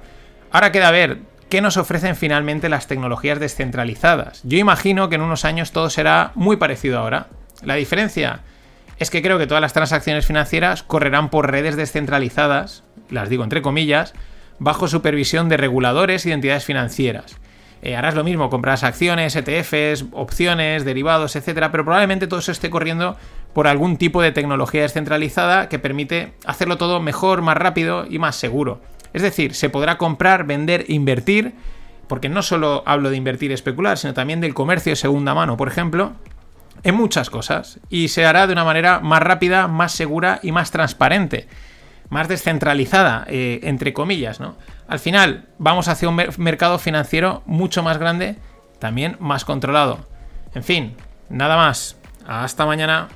Ahora 0.51 0.71
queda 0.71 0.91
ver 0.91 1.19
qué 1.49 1.61
nos 1.61 1.77
ofrecen 1.77 2.15
finalmente 2.15 2.69
las 2.69 2.87
tecnologías 2.87 3.39
descentralizadas. 3.39 4.41
Yo 4.43 4.57
imagino 4.57 5.09
que 5.09 5.15
en 5.15 5.21
unos 5.21 5.45
años 5.45 5.71
todo 5.71 5.89
será 5.89 6.31
muy 6.35 6.57
parecido 6.57 6.99
ahora. 6.99 7.27
La 7.61 7.75
diferencia 7.75 8.41
es 8.99 9.09
que 9.09 9.21
creo 9.21 9.37
que 9.37 9.47
todas 9.47 9.61
las 9.61 9.73
transacciones 9.73 10.25
financieras 10.25 10.83
correrán 10.83 11.29
por 11.29 11.51
redes 11.51 11.75
descentralizadas, 11.75 12.83
las 13.09 13.29
digo 13.29 13.43
entre 13.43 13.61
comillas, 13.61 14.13
bajo 14.59 14.87
supervisión 14.87 15.49
de 15.49 15.57
reguladores 15.57 16.25
y 16.25 16.31
entidades 16.31 16.65
financieras. 16.65 17.37
Eh, 17.81 17.97
harás 17.97 18.15
lo 18.15 18.23
mismo, 18.23 18.49
comprarás 18.49 18.83
acciones, 18.83 19.35
ETFs, 19.35 20.05
opciones, 20.13 20.85
derivados, 20.85 21.35
etcétera, 21.35 21.69
pero 21.69 21.83
probablemente 21.83 22.27
todo 22.27 22.39
eso 22.39 22.53
esté 22.53 22.69
corriendo 22.69 23.17
por 23.53 23.67
algún 23.67 23.97
tipo 23.97 24.21
de 24.21 24.31
tecnología 24.31 24.83
descentralizada 24.83 25.67
que 25.67 25.79
permite 25.79 26.33
hacerlo 26.45 26.77
todo 26.77 27.01
mejor, 27.01 27.41
más 27.41 27.57
rápido 27.57 28.05
y 28.09 28.19
más 28.19 28.37
seguro. 28.37 28.79
Es 29.11 29.21
decir, 29.21 29.53
se 29.53 29.69
podrá 29.69 29.97
comprar, 29.97 30.45
vender, 30.45 30.85
invertir, 30.87 31.55
porque 32.07 32.29
no 32.29 32.41
solo 32.41 32.83
hablo 32.85 33.09
de 33.09 33.17
invertir 33.17 33.51
y 33.51 33.53
especular, 33.53 33.97
sino 33.97 34.13
también 34.13 34.39
del 34.39 34.53
comercio 34.53 34.91
de 34.91 34.95
segunda 34.95 35.33
mano, 35.33 35.57
por 35.57 35.67
ejemplo, 35.67 36.13
en 36.81 36.95
muchas 36.95 37.29
cosas. 37.29 37.79
Y 37.89 38.07
se 38.07 38.25
hará 38.25 38.47
de 38.47 38.53
una 38.53 38.63
manera 38.63 38.99
más 38.99 39.21
rápida, 39.21 39.67
más 39.67 39.91
segura 39.91 40.39
y 40.41 40.51
más 40.51 40.71
transparente 40.71 41.47
más 42.13 42.27
descentralizada, 42.27 43.25
eh, 43.27 43.61
entre 43.63 43.91
comillas, 43.91 44.39
¿no? 44.39 44.55
Al 44.87 44.99
final 44.99 45.45
vamos 45.57 45.87
hacia 45.87 46.07
un 46.07 46.21
mercado 46.37 46.77
financiero 46.77 47.41
mucho 47.47 47.81
más 47.81 47.97
grande, 47.97 48.37
también 48.77 49.17
más 49.19 49.45
controlado. 49.45 50.05
En 50.53 50.63
fin, 50.63 50.95
nada 51.29 51.57
más. 51.57 51.97
Hasta 52.27 52.65
mañana. 52.65 53.09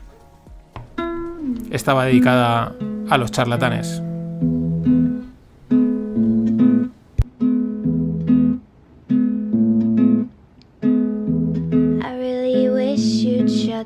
Estaba 1.69 2.05
dedicada 2.05 2.73
a 3.09 3.17
los 3.17 3.31
charlatanes. 3.31 4.01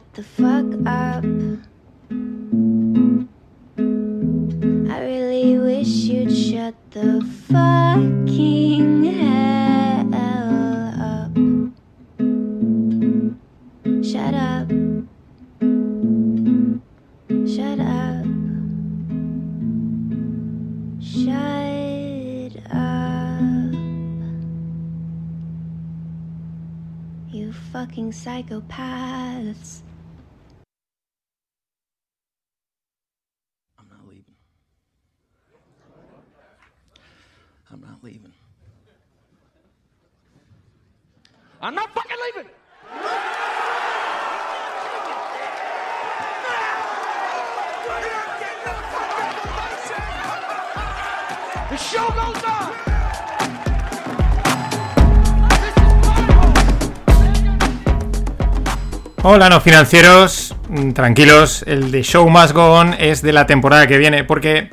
Shut 0.01 0.13
the 0.13 0.23
fuck 0.23 0.65
up. 0.87 1.23
I 4.89 4.99
really 5.03 5.57
wish 5.59 5.87
you'd 5.87 6.31
shut 6.35 6.75
the 6.91 7.21
fucking 7.49 9.03
hell 9.03 10.13
up. 11.01 11.31
Shut 14.03 14.33
up. 14.33 14.69
Shut 17.47 17.79
up. 17.79 18.25
Shut 20.99 22.55
up. 22.73 23.73
You 27.31 27.53
fucking 27.71 28.11
psychopaths. 28.11 29.83
I'm 37.71 37.81
not 37.81 38.03
leaving. 38.03 38.33
I'm 41.61 41.75
not 41.75 41.93
fucking 41.93 42.17
leaving. 42.35 42.51
The 51.69 51.77
show 51.77 52.07
goes 52.09 52.43
on. 52.43 52.71
Hola, 59.23 59.49
no 59.49 59.61
financieros, 59.61 60.55
Mm, 60.71 60.93
tranquilos, 60.93 61.65
el 61.67 61.91
de 61.91 62.01
Show 62.01 62.29
Must 62.29 62.53
Go 62.53 62.71
On 62.79 62.93
es 62.97 63.21
de 63.21 63.33
la 63.33 63.45
temporada 63.45 63.87
que 63.87 63.97
viene, 63.97 64.23
porque 64.23 64.69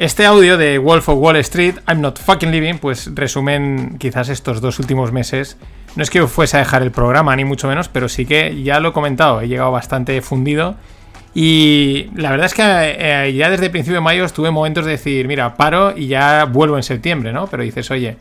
este 0.00 0.24
audio 0.24 0.56
de 0.56 0.78
Wolf 0.78 1.10
of 1.10 1.18
Wall 1.18 1.36
Street, 1.36 1.74
I'm 1.86 2.00
Not 2.00 2.18
Fucking 2.18 2.50
Living, 2.50 2.78
pues 2.78 3.14
resumen 3.14 3.98
quizás 3.98 4.30
estos 4.30 4.62
dos 4.62 4.78
últimos 4.78 5.12
meses. 5.12 5.58
No 5.94 6.02
es 6.02 6.08
que 6.08 6.26
fuese 6.26 6.56
a 6.56 6.60
dejar 6.60 6.80
el 6.80 6.90
programa, 6.90 7.36
ni 7.36 7.44
mucho 7.44 7.68
menos, 7.68 7.90
pero 7.90 8.08
sí 8.08 8.24
que 8.24 8.62
ya 8.62 8.80
lo 8.80 8.88
he 8.88 8.92
comentado, 8.94 9.42
he 9.42 9.48
llegado 9.48 9.70
bastante 9.72 10.22
fundido. 10.22 10.76
Y 11.34 12.08
la 12.14 12.30
verdad 12.30 12.46
es 12.46 12.54
que 12.54 12.62
eh, 12.64 13.34
ya 13.34 13.50
desde 13.50 13.66
el 13.66 13.70
principio 13.70 13.96
de 13.96 14.00
mayo 14.00 14.24
estuve 14.24 14.48
en 14.48 14.54
momentos 14.54 14.86
de 14.86 14.92
decir, 14.92 15.28
mira, 15.28 15.54
paro 15.54 15.94
y 15.94 16.06
ya 16.06 16.46
vuelvo 16.46 16.78
en 16.78 16.82
septiembre, 16.82 17.30
¿no? 17.30 17.46
Pero 17.48 17.62
dices, 17.62 17.90
oye, 17.90 18.16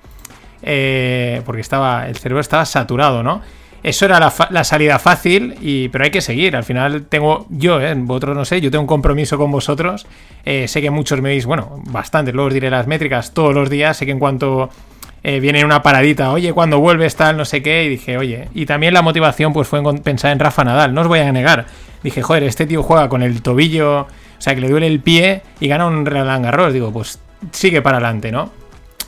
eh, 0.62 1.42
porque 1.46 1.62
estaba, 1.62 2.10
el 2.10 2.18
cerebro 2.18 2.42
estaba 2.42 2.66
saturado, 2.66 3.24
¿no? 3.24 3.42
Eso 3.82 4.06
era 4.06 4.20
la, 4.20 4.64
salida 4.64 5.00
fácil, 5.00 5.56
y, 5.62 5.88
pero 5.90 6.04
hay 6.04 6.12
que 6.12 6.22
seguir. 6.22 6.56
Al 6.56 6.64
final 6.64 7.06
tengo 7.08 7.46
yo, 7.50 7.80
¿eh? 7.80 7.94
vosotros 7.96 8.36
no 8.36 8.46
sé, 8.46 8.60
yo 8.60 8.72
tengo 8.72 8.82
un 8.82 8.88
compromiso 8.88 9.38
con 9.38 9.52
vosotros. 9.52 10.06
Eh, 10.46 10.68
sé 10.68 10.82
que 10.82 10.90
muchos 10.90 11.22
me 11.22 11.30
veis, 11.30 11.46
bueno, 11.46 11.82
bastante, 11.86 12.34
luego 12.34 12.48
os 12.48 12.54
diré 12.54 12.70
las 12.70 12.88
métricas 12.88 13.34
todos 13.34 13.54
los 13.54 13.70
días. 13.70 13.96
Sé 13.96 14.06
que 14.06 14.12
en 14.12 14.20
cuanto 14.20 14.70
eh, 15.24 15.40
viene 15.40 15.64
una 15.64 15.82
paradita, 15.82 16.32
oye, 16.32 16.54
cuando 16.54 16.80
vuelves 16.80 17.16
tal, 17.16 17.38
no 17.38 17.46
sé 17.46 17.62
qué, 17.62 17.86
y 17.86 17.90
dije, 17.90 18.18
oye. 18.18 18.50
Y 18.54 18.66
también 18.66 18.94
la 18.94 19.02
motivación 19.02 19.54
pues 19.54 19.68
fue 19.68 19.80
en 19.80 20.00
pensar 20.00 20.32
en 20.32 20.40
Rafa 20.40 20.64
Nadal, 20.64 20.94
no 20.94 21.02
os 21.02 21.08
voy 21.08 21.20
a 21.20 21.32
negar. 21.32 21.66
Dije, 22.04 22.22
joder, 22.22 22.44
este 22.44 22.66
tío 22.66 22.84
juega 22.84 23.10
con 23.10 23.24
el 23.24 23.42
tobillo, 23.42 24.02
o 24.02 24.08
sea, 24.42 24.56
que 24.56 24.62
le 24.62 24.70
duele 24.70 24.88
el 24.88 25.02
pie 25.02 25.42
y 25.60 25.68
gana 25.68 25.86
un 25.86 26.06
Roland 26.06 26.46
Garros. 26.46 26.74
Digo, 26.74 26.92
pues 26.92 27.20
sigue 27.52 27.82
para 27.82 27.98
adelante, 27.98 28.32
¿no? 28.32 28.52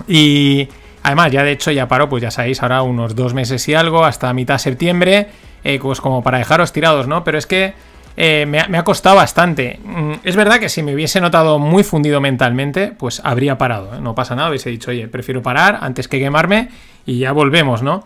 Y 0.07 0.67
además, 1.03 1.31
ya 1.31 1.43
de 1.43 1.51
hecho, 1.51 1.71
ya 1.71 1.87
paro, 1.87 2.09
pues 2.09 2.21
ya 2.23 2.31
sabéis, 2.31 2.61
ahora 2.61 2.81
unos 2.81 3.15
dos 3.15 3.33
meses 3.33 3.67
y 3.67 3.73
algo, 3.73 4.03
hasta 4.05 4.33
mitad 4.33 4.55
de 4.55 4.59
septiembre, 4.59 5.27
eh, 5.63 5.79
pues 5.81 6.01
como 6.01 6.23
para 6.23 6.37
dejaros 6.39 6.71
tirados, 6.73 7.07
¿no? 7.07 7.23
Pero 7.23 7.37
es 7.37 7.45
que 7.47 7.73
eh, 8.17 8.45
me, 8.47 8.59
ha, 8.77 8.83
costado 8.83 9.15
bastante. 9.15 9.79
Mm, 9.83 10.13
Es 10.23 10.35
verdad 10.35 10.59
que 10.59 10.69
si 10.69 10.83
me 10.83 10.93
hubiese 10.93 11.21
notado 11.21 11.59
muy 11.59 11.83
fundido 11.83 12.19
mentalmente, 12.21 12.87
pues 12.97 13.21
habría 13.23 13.57
parado, 13.57 13.95
¿eh? 13.95 14.01
no 14.01 14.15
pasa 14.15 14.35
nada, 14.35 14.49
hubiese 14.49 14.69
dicho, 14.69 14.91
oye, 14.91 15.07
prefiero 15.07 15.41
parar 15.41 15.79
antes 15.81 16.07
que 16.07 16.19
quemarme 16.19 16.69
y 17.05 17.19
ya 17.19 17.31
volvemos, 17.31 17.81
¿no? 17.83 18.03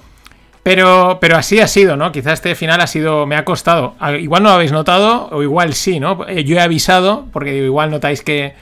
Pero, 0.64 1.20
pero 1.22 1.38
así 1.38 1.60
ha 1.60 1.68
sido, 1.68 1.96
¿no? 1.96 2.12
Quizás 2.12 2.34
este 2.34 2.56
final 2.56 2.82
ha 2.82 2.88
sido. 2.88 3.28
Me 3.28 3.36
ha 3.36 3.46
costado. 3.46 3.94
A- 4.00 4.14
Igual 4.14 4.42
no 4.42 4.50
lo 4.50 4.56
habéis 4.56 4.72
notado, 4.72 5.30
o 5.32 5.44
igual 5.44 5.76
sí, 5.76 6.00
¿no? 6.00 6.28
Yo 6.28 6.56
he 6.58 6.60
avisado, 6.60 7.28
porque 7.32 7.52
digo, 7.52 7.66
igual 7.68 7.92
notáis 7.92 8.24
que. 8.24 8.56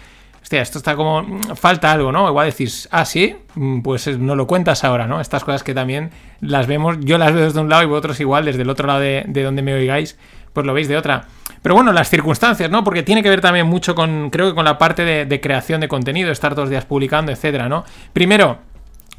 Hostia, 0.43 0.61
esto 0.61 0.77
está 0.77 0.95
como. 0.95 1.23
mm, 1.23 1.55
Falta 1.55 1.91
algo, 1.91 2.11
¿no? 2.11 2.27
Igual 2.27 2.49
decís, 2.49 2.87
ah, 2.91 3.05
sí, 3.05 3.35
mm, 3.55 3.81
pues 3.81 4.05
eh, 4.07 4.17
no 4.19 4.35
lo 4.35 4.45
cuentas 4.45 4.83
ahora, 4.83 5.07
¿no? 5.07 5.19
Estas 5.21 5.43
cosas 5.43 5.63
que 5.63 5.73
también 5.73 6.11
las 6.41 6.67
vemos. 6.67 6.97
Yo 6.99 7.17
las 7.17 7.33
veo 7.33 7.45
desde 7.45 7.59
un 7.59 7.69
lado 7.69 7.83
y 7.83 7.85
vosotros 7.87 8.19
igual, 8.19 8.45
desde 8.45 8.61
el 8.61 8.69
otro 8.69 8.85
lado 8.85 8.99
de, 8.99 9.23
de 9.25 9.43
donde 9.43 9.61
me 9.61 9.73
oigáis, 9.73 10.17
pues 10.51 10.65
lo 10.67 10.73
veis 10.73 10.87
de 10.87 10.97
otra. 10.97 11.27
Pero 11.63 11.75
bueno, 11.75 11.93
las 11.93 12.09
circunstancias, 12.09 12.69
¿no? 12.69 12.83
Porque 12.83 13.03
tiene 13.03 13.23
que 13.23 13.29
ver 13.29 13.39
también 13.39 13.65
mucho 13.67 13.95
con. 13.95 14.29
Creo 14.29 14.49
que 14.49 14.53
con 14.53 14.65
la 14.65 14.77
parte 14.77 15.25
de, 15.25 15.41
creación 15.41 15.79
de 15.79 15.87
contenido, 15.87 16.29
estar 16.29 16.55
los 16.57 16.69
días 16.69 16.83
publicando, 16.83 17.31
etcétera, 17.31 17.69
¿no? 17.69 17.85
Primero, 18.11 18.57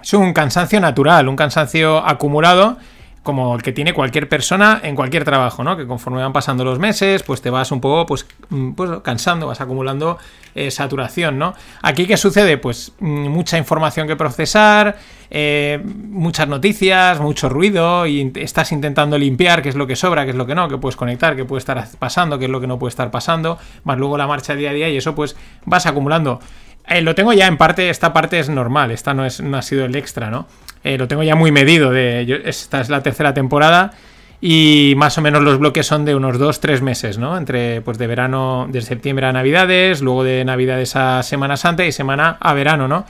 es 0.03 0.13
un 0.13 0.35
cansancio 0.35 0.79
natural, 0.79 1.27
un 1.27 1.37
cansancio 1.37 2.07
acumulado 2.07 2.77
como 3.25 3.57
el 3.57 3.63
que 3.63 3.73
tiene 3.73 3.95
cualquier 3.95 4.29
persona 4.29 4.81
en 4.85 4.95
cualquier 4.95 5.25
trabajo, 5.25 5.65
¿no? 5.65 5.79
Que 5.79 5.87
conforme 5.87 6.21
van 6.21 6.35
pasando 6.35 6.63
los 6.63 6.79
meses, 6.79 7.23
pues 7.23 7.41
te 7.41 7.49
vas 7.49 7.73
un 7.73 7.81
poco, 7.81 8.05
pues, 8.05 8.27
mm, 8.51 8.73
pues 8.73 8.91
cansando, 9.03 9.47
vas 9.47 9.63
acumulando 9.63 10.19
eh, 10.55 10.71
saturación, 10.71 11.39
¿no? 11.39 11.55
Aquí, 11.81 12.07
¿qué 12.07 12.19
sucede? 12.19 12.59
Pues 12.59 12.93
mm, 13.01 13.29
mucha 13.29 13.57
información 13.57 14.07
que 14.07 14.15
procesar, 14.15 14.99
eh, 15.31 15.81
muchas 15.83 16.47
noticias, 16.47 17.19
mucho 17.19 17.49
ruido, 17.49 18.07
y 18.07 18.31
estás 18.37 18.71
intentando 18.73 19.17
limpiar 19.17 19.63
qué 19.63 19.71
es 19.71 19.75
lo 19.75 19.87
que 19.87 19.97
sobra, 19.97 20.25
qué 20.25 20.31
es 20.31 20.37
lo 20.37 20.47
que 20.47 20.55
no, 20.55 20.69
qué 20.69 20.77
puedes 20.77 20.95
conectar, 20.95 21.35
qué 21.35 21.47
puede 21.47 21.61
estar 21.61 21.83
pasando, 21.99 22.39
qué 22.39 22.45
es 22.45 22.51
lo 22.51 22.61
que 22.61 22.67
no 22.67 22.79
puede 22.79 22.91
estar 22.91 23.11
pasando, 23.11 23.59
más 23.85 23.97
luego 23.97 24.19
la 24.19 24.27
marcha 24.27 24.55
día 24.55 24.71
a 24.71 24.75
día, 24.75 24.91
y 24.91 24.99
eso 24.99 25.15
pues 25.15 25.35
vas 25.65 25.87
acumulando. 25.87 26.41
Eh, 26.87 27.01
lo 27.01 27.15
tengo 27.15 27.33
ya 27.33 27.47
en 27.47 27.57
parte, 27.57 27.89
esta 27.89 28.13
parte 28.13 28.39
es 28.39 28.49
normal, 28.49 28.91
esta 28.91 29.15
no, 29.15 29.25
es, 29.25 29.41
no 29.41 29.57
ha 29.57 29.63
sido 29.63 29.85
el 29.85 29.97
extra, 29.97 30.31
¿no? 30.31 30.47
Eh, 30.83 30.99
lo 30.99 31.09
tengo 31.09 31.23
ya 31.23 31.35
muy 31.35 31.51
medido, 31.51 31.91
de, 31.91 32.43
esta 32.45 32.81
es 32.81 32.91
la 32.91 33.03
tercera 33.03 33.33
temporada 33.33 33.93
y 34.41 34.93
más 34.99 35.17
o 35.17 35.23
menos 35.23 35.43
los 35.43 35.59
bloques 35.59 35.87
son 35.87 36.05
de 36.05 36.15
unos 36.15 36.39
2-3 36.39 36.83
meses, 36.83 37.17
¿no? 37.17 37.39
Entre, 37.39 37.81
pues 37.81 37.97
de 37.97 38.07
verano, 38.07 38.69
de 38.71 38.83
septiembre 38.83 39.25
a 39.25 39.33
Navidades, 39.33 40.03
luego 40.03 40.25
de 40.25 40.45
Navidades 40.45 40.95
a 40.97 41.23
Semana 41.23 41.57
Santa 41.57 41.87
y 41.87 41.93
semana 41.93 42.37
a 42.39 42.53
verano, 42.53 42.87
¿no? 42.87 43.07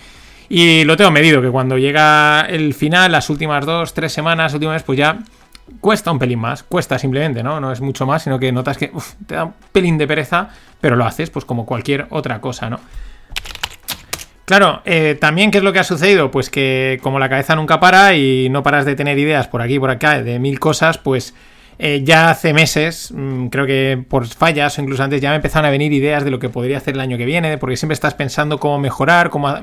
Y 0.48 0.84
lo 0.84 0.96
tengo 0.96 1.10
medido, 1.10 1.42
que 1.42 1.50
cuando 1.50 1.76
llega 1.76 2.42
el 2.42 2.74
final, 2.74 3.10
las 3.10 3.28
últimas 3.30 3.66
dos, 3.66 3.94
tres 3.94 4.12
semanas, 4.12 4.54
últimas, 4.54 4.84
pues 4.84 4.98
ya 4.98 5.18
cuesta 5.80 6.12
un 6.12 6.20
pelín 6.20 6.38
más, 6.38 6.62
cuesta 6.62 6.98
simplemente, 7.00 7.42
¿no? 7.42 7.58
No 7.58 7.72
es 7.72 7.80
mucho 7.80 8.06
más, 8.06 8.22
sino 8.22 8.38
que 8.38 8.52
notas 8.52 8.78
que 8.78 8.92
te 9.26 9.34
da 9.34 9.46
un 9.46 9.54
pelín 9.72 9.98
de 9.98 10.06
pereza, 10.06 10.50
pero 10.80 10.94
lo 10.94 11.04
haces, 11.04 11.30
pues 11.30 11.44
como 11.44 11.66
cualquier 11.66 12.06
otra 12.10 12.40
cosa, 12.40 12.70
¿no? 12.70 12.78
Claro, 14.44 14.82
eh, 14.84 15.16
también, 15.18 15.50
¿qué 15.50 15.58
es 15.58 15.64
lo 15.64 15.72
que 15.72 15.78
ha 15.78 15.84
sucedido? 15.84 16.30
Pues 16.30 16.50
que 16.50 16.98
como 17.02 17.18
la 17.18 17.30
cabeza 17.30 17.56
nunca 17.56 17.80
para 17.80 18.14
y 18.14 18.48
no 18.50 18.62
paras 18.62 18.84
de 18.84 18.94
tener 18.94 19.18
ideas 19.18 19.48
por 19.48 19.62
aquí 19.62 19.74
y 19.74 19.78
por 19.78 19.90
acá 19.90 20.22
de 20.22 20.38
mil 20.38 20.60
cosas, 20.60 20.98
pues 20.98 21.34
eh, 21.78 22.02
ya 22.04 22.30
hace 22.30 22.52
meses, 22.52 23.10
mm, 23.12 23.46
creo 23.46 23.66
que 23.66 24.04
por 24.08 24.26
fallas 24.26 24.78
o 24.78 24.82
incluso 24.82 25.02
antes, 25.02 25.22
ya 25.22 25.30
me 25.30 25.36
empezaron 25.36 25.66
a 25.66 25.70
venir 25.70 25.92
ideas 25.92 26.24
de 26.24 26.30
lo 26.30 26.38
que 26.38 26.50
podría 26.50 26.76
hacer 26.76 26.94
el 26.94 27.00
año 27.00 27.16
que 27.16 27.24
viene, 27.24 27.56
porque 27.56 27.76
siempre 27.76 27.94
estás 27.94 28.14
pensando 28.14 28.58
cómo 28.60 28.78
mejorar, 28.78 29.30
cómo, 29.30 29.56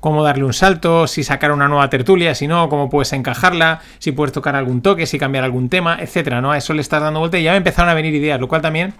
cómo 0.00 0.24
darle 0.24 0.44
un 0.44 0.54
salto, 0.54 1.06
si 1.06 1.22
sacar 1.22 1.52
una 1.52 1.68
nueva 1.68 1.90
tertulia, 1.90 2.34
si 2.34 2.48
no, 2.48 2.68
cómo 2.70 2.88
puedes 2.88 3.12
encajarla, 3.12 3.82
si 3.98 4.12
puedes 4.12 4.32
tocar 4.32 4.56
algún 4.56 4.80
toque, 4.80 5.06
si 5.06 5.18
cambiar 5.18 5.44
algún 5.44 5.68
tema, 5.68 5.98
etcétera, 6.00 6.40
¿no? 6.40 6.50
A 6.50 6.58
eso 6.58 6.72
le 6.72 6.80
estás 6.80 7.02
dando 7.02 7.20
vuelta 7.20 7.38
y 7.38 7.42
ya 7.42 7.52
me 7.52 7.58
empezaron 7.58 7.90
a 7.90 7.94
venir 7.94 8.14
ideas, 8.14 8.40
lo 8.40 8.48
cual 8.48 8.62
también 8.62 8.94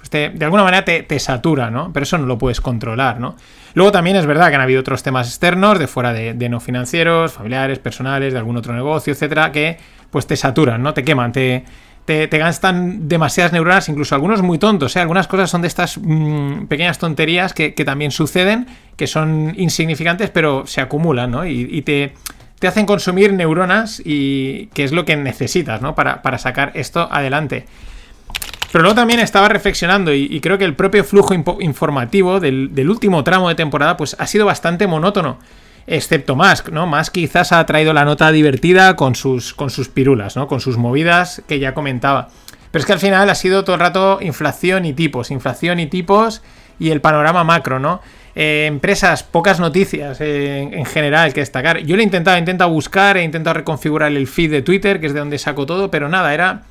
pues 0.00 0.10
de 0.10 0.44
alguna 0.44 0.64
manera 0.64 0.84
te, 0.84 1.18
satura, 1.18 1.70
¿no? 1.70 1.92
Pero 1.92 2.04
eso 2.04 2.16
no 2.16 2.24
lo 2.24 2.38
puedes 2.38 2.60
controlar, 2.62 3.20
¿no? 3.20 3.36
Luego 3.74 3.92
también 3.92 4.16
es 4.16 4.24
verdad 4.24 4.48
que 4.48 4.54
han 4.54 4.62
habido 4.62 4.80
otros 4.80 5.02
temas 5.02 5.28
externos, 5.28 5.78
de 5.78 5.86
fuera 5.86 6.12
de, 6.14 6.48
no 6.48 6.58
financieros, 6.58 7.32
familiares, 7.32 7.78
personales, 7.78 8.32
de 8.32 8.38
algún 8.38 8.56
otro 8.56 8.72
negocio, 8.72 9.12
etcétera, 9.12 9.52
que 9.52 9.78
pues 10.10 10.26
te 10.26 10.36
saturan, 10.36 10.82
¿no? 10.82 10.94
Te 10.94 11.04
queman, 11.04 11.32
te, 11.32 11.64
te, 12.06 12.26
gastan 12.38 13.08
demasiadas 13.08 13.52
neuronas, 13.52 13.88
incluso 13.90 14.14
algunos 14.14 14.40
muy 14.40 14.58
tontos, 14.58 14.96
¿eh? 14.96 15.00
Algunas 15.00 15.28
cosas 15.28 15.50
son 15.50 15.60
de 15.60 15.68
estas 15.68 15.98
mm, 15.98 16.64
pequeñas 16.64 16.98
tonterías 16.98 17.52
que, 17.52 17.70
también 17.84 18.10
suceden, 18.10 18.66
que 18.96 19.06
son 19.06 19.52
insignificantes, 19.56 20.30
pero 20.30 20.66
se 20.66 20.80
acumulan, 20.80 21.30
¿no? 21.30 21.44
Y, 21.44 21.82
te, 21.82 22.14
te, 22.58 22.66
hacen 22.66 22.86
consumir 22.86 23.34
neuronas 23.34 24.00
y 24.02 24.68
que 24.68 24.84
es 24.84 24.92
lo 24.92 25.04
que 25.04 25.16
necesitas, 25.16 25.82
¿no? 25.82 25.94
Para, 25.94 26.22
para 26.22 26.38
sacar 26.38 26.72
esto 26.74 27.06
adelante. 27.12 27.66
Pero 28.72 28.82
luego 28.82 28.94
también 28.94 29.20
estaba 29.20 29.48
reflexionando 29.48 30.12
y, 30.14 30.40
creo 30.40 30.56
que 30.58 30.64
el 30.64 30.74
propio 30.74 31.04
flujo 31.04 31.34
informativo 31.60 32.38
del, 32.38 32.88
último 32.88 33.24
tramo 33.24 33.48
de 33.48 33.54
temporada 33.54 33.96
pues 33.96 34.16
ha 34.18 34.26
sido 34.26 34.46
bastante 34.46 34.86
monótono. 34.86 35.38
Excepto 35.86 36.36
Musk, 36.36 36.68
¿no? 36.68 36.86
Musk 36.86 37.12
quizás 37.12 37.50
ha 37.52 37.66
traído 37.66 37.92
la 37.92 38.04
nota 38.04 38.30
divertida 38.30 38.94
con 38.94 39.16
sus, 39.16 39.54
con 39.54 39.70
sus 39.70 39.88
pirulas, 39.88 40.36
¿no? 40.36 40.46
Con 40.46 40.60
sus 40.60 40.76
movidas 40.76 41.42
que 41.48 41.58
ya 41.58 41.74
comentaba. 41.74 42.28
Pero 42.70 42.80
es 42.80 42.86
que 42.86 42.92
al 42.92 43.00
final 43.00 43.28
ha 43.28 43.34
sido 43.34 43.64
todo 43.64 43.74
el 43.74 43.80
rato 43.80 44.18
inflación 44.20 44.84
y 44.84 44.92
tipos, 44.92 45.32
inflación 45.32 45.80
y 45.80 45.86
tipos 45.86 46.42
y 46.78 46.90
el 46.90 47.00
panorama 47.00 47.42
macro, 47.42 47.80
¿no? 47.80 48.00
Eh, 48.36 48.66
empresas, 48.68 49.24
pocas 49.24 49.58
noticias 49.58 50.20
en, 50.20 50.84
general 50.86 51.32
que 51.32 51.40
destacar. 51.40 51.78
Yo 51.78 51.96
lo 51.96 52.02
he 52.02 52.04
intentado, 52.04 52.36
he 52.36 52.40
intentado 52.40 52.70
buscar, 52.70 53.16
he 53.16 53.24
intentado 53.24 53.54
reconfigurar 53.54 54.12
el 54.12 54.28
feed 54.28 54.50
de 54.52 54.62
Twitter, 54.62 55.00
que 55.00 55.08
es 55.08 55.12
de 55.12 55.18
donde 55.18 55.38
saco 55.38 55.66
todo, 55.66 55.90
pero 55.90 56.08
nada, 56.08 56.32
era 56.32 56.62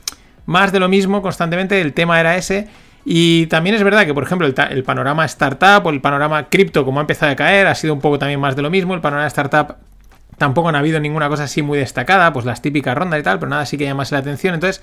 más 0.50 0.72
de 0.72 0.80
lo 0.80 0.90
mismo 0.90 1.22
constantemente, 1.22 1.80
el 1.80 1.94
tema 1.94 2.20
era 2.20 2.36
ese. 2.36 2.68
Y 3.06 3.46
también 3.48 3.76
es 3.76 3.84
verdad 3.84 4.06
que, 4.08 4.16
por 4.16 4.24
ejemplo, 4.24 4.48
el, 4.48 4.84
panorama 4.84 5.24
startup 5.26 5.86
o 5.86 5.92
el 5.92 6.02
panorama 6.02 6.50
cripto, 6.50 6.84
como 6.84 7.00
ha 7.00 7.02
empezado 7.02 7.32
a 7.32 7.36
caer, 7.36 7.68
ha 7.68 7.76
sido 7.76 7.94
un 7.94 8.02
poco 8.02 8.18
también 8.18 8.40
más 8.40 8.56
de 8.56 8.64
lo 8.64 8.72
mismo. 8.72 8.96
El 8.96 9.00
panorama 9.00 9.28
startup 9.28 9.76
tampoco 10.40 10.70
han 10.70 10.76
habido 10.76 11.00
ninguna 11.00 11.30
cosa 11.30 11.44
así 11.44 11.62
muy 11.62 11.78
destacada, 11.78 12.34
pues 12.34 12.46
las 12.46 12.64
típicas 12.64 12.98
rondas 12.98 13.20
y 13.20 13.24
tal, 13.24 13.38
pero 13.38 13.48
nada 13.48 13.62
así 13.62 13.78
que 13.78 13.86
llama 13.86 14.04
la 14.10 14.18
atención. 14.18 14.56
Entonces, 14.56 14.82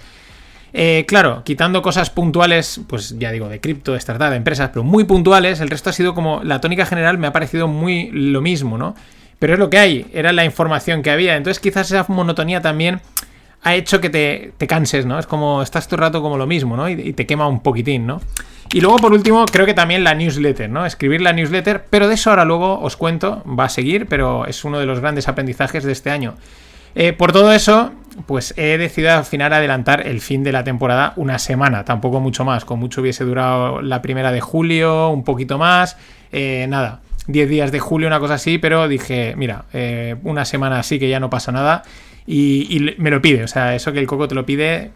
eh, 0.73 1.05
claro, 1.09 1.43
quitando 1.45 1.83
cosas 1.83 2.11
puntuales, 2.11 2.81
pues 2.87 3.19
ya 3.19 3.33
digo, 3.33 3.49
de 3.49 3.61
cripto, 3.61 3.91
de 3.91 3.99
startup, 3.99 4.31
de 4.31 4.37
empresas, 4.37 4.71
pero 4.73 4.85
muy 4.85 5.03
puntuales, 5.03 5.61
el 5.61 5.69
resto 5.69 5.91
ha 5.91 5.93
sido 5.93 6.15
como 6.15 6.45
la 6.45 6.61
tónica 6.61 6.87
general 6.87 7.19
me 7.19 7.27
ha 7.27 7.33
parecido 7.33 7.67
muy 7.67 8.11
lo 8.13 8.41
mismo, 8.41 8.79
¿no? 8.79 8.95
Pero 9.41 9.55
es 9.55 9.59
lo 9.59 9.69
que 9.69 9.79
hay, 9.79 10.07
era 10.15 10.33
la 10.33 10.45
información 10.45 11.03
que 11.03 11.11
había. 11.11 11.37
Entonces, 11.37 11.61
quizás 11.61 11.91
esa 11.91 12.07
monotonía 12.09 12.63
también 12.63 13.01
ha 13.67 13.75
hecho 13.75 14.01
que 14.01 14.11
te, 14.11 14.67
canses, 14.69 15.07
¿no? 15.07 15.19
Es 15.19 15.27
como, 15.27 15.61
estás 15.61 15.89
todo 15.89 15.97
el 15.97 16.03
rato 16.03 16.23
como 16.23 16.39
lo 16.39 16.47
mismo, 16.47 16.77
¿no? 16.77 16.89
Y, 16.89 17.13
te 17.15 17.27
quema 17.27 17.49
un 17.49 17.59
poquitín, 17.59 18.07
¿no? 18.07 18.21
Y 18.73 18.81
luego, 18.81 18.99
por 18.99 19.13
último, 19.13 19.45
creo 19.45 19.67
que 19.67 19.75
también 19.75 20.05
la 20.05 20.15
newsletter, 20.15 20.71
¿no? 20.71 20.87
Escribir 20.87 21.21
la 21.21 21.33
newsletter, 21.33 21.85
pero 21.91 22.07
de 22.07 22.15
eso 22.15 22.31
ahora 22.31 22.45
luego 22.45 22.79
os 22.79 22.97
cuento, 22.97 23.43
va 23.45 23.65
a 23.65 23.69
seguir, 23.69 24.07
pero 24.07 24.47
es 24.47 24.65
uno 24.65 24.79
de 24.79 24.87
los 24.87 25.01
grandes 25.01 25.27
aprendizajes 25.27 25.83
de 25.83 25.91
este 25.91 26.11
año. 26.11 26.37
Eh, 26.95 27.13
por 27.13 27.33
todo 27.33 27.53
eso, 27.53 27.91
pues 28.27 28.55
he 28.57 28.79
decidido 28.79 29.15
al 29.15 29.25
final 29.25 29.53
adelantar 29.53 30.07
el 30.07 30.21
fin 30.21 30.45
de 30.45 30.53
la 30.53 30.63
temporada 30.63 31.13
una 31.17 31.41
semana, 31.41 31.85
tampoco 31.85 32.21
mucho 32.21 32.45
más, 32.45 32.65
con 32.65 32.79
mucho 32.79 33.01
hubiese 33.01 33.25
durado 33.25 33.83
la 33.83 34.01
primera 34.01 34.31
de 34.31 34.41
julio, 34.41 35.09
un 35.09 35.25
poquito 35.25 35.59
más, 35.59 35.97
eh, 36.31 36.67
nada, 36.69 37.01
10 37.27 37.49
días 37.49 37.73
de 37.73 37.81
julio, 37.81 38.07
una 38.07 38.21
cosa 38.21 38.35
así, 38.35 38.59
pero 38.59 38.87
dije, 38.87 39.35
mira, 39.37 39.65
eh, 39.73 40.15
una 40.23 40.45
semana 40.45 40.79
así 40.79 41.01
que 41.01 41.09
ya 41.09 41.19
no 41.19 41.31
pasa 41.31 41.51
nada 41.51 41.83
y, 42.27 42.95
me 42.99 43.11
lo 43.11 43.23
pide. 43.23 43.45
O 43.45 43.49
sea, 43.49 43.75
eso 43.75 43.93
que 43.93 43.99
el 43.99 44.07
coco 44.07 44.29
te 44.29 44.35
lo 44.35 44.47
pide, 44.47 44.91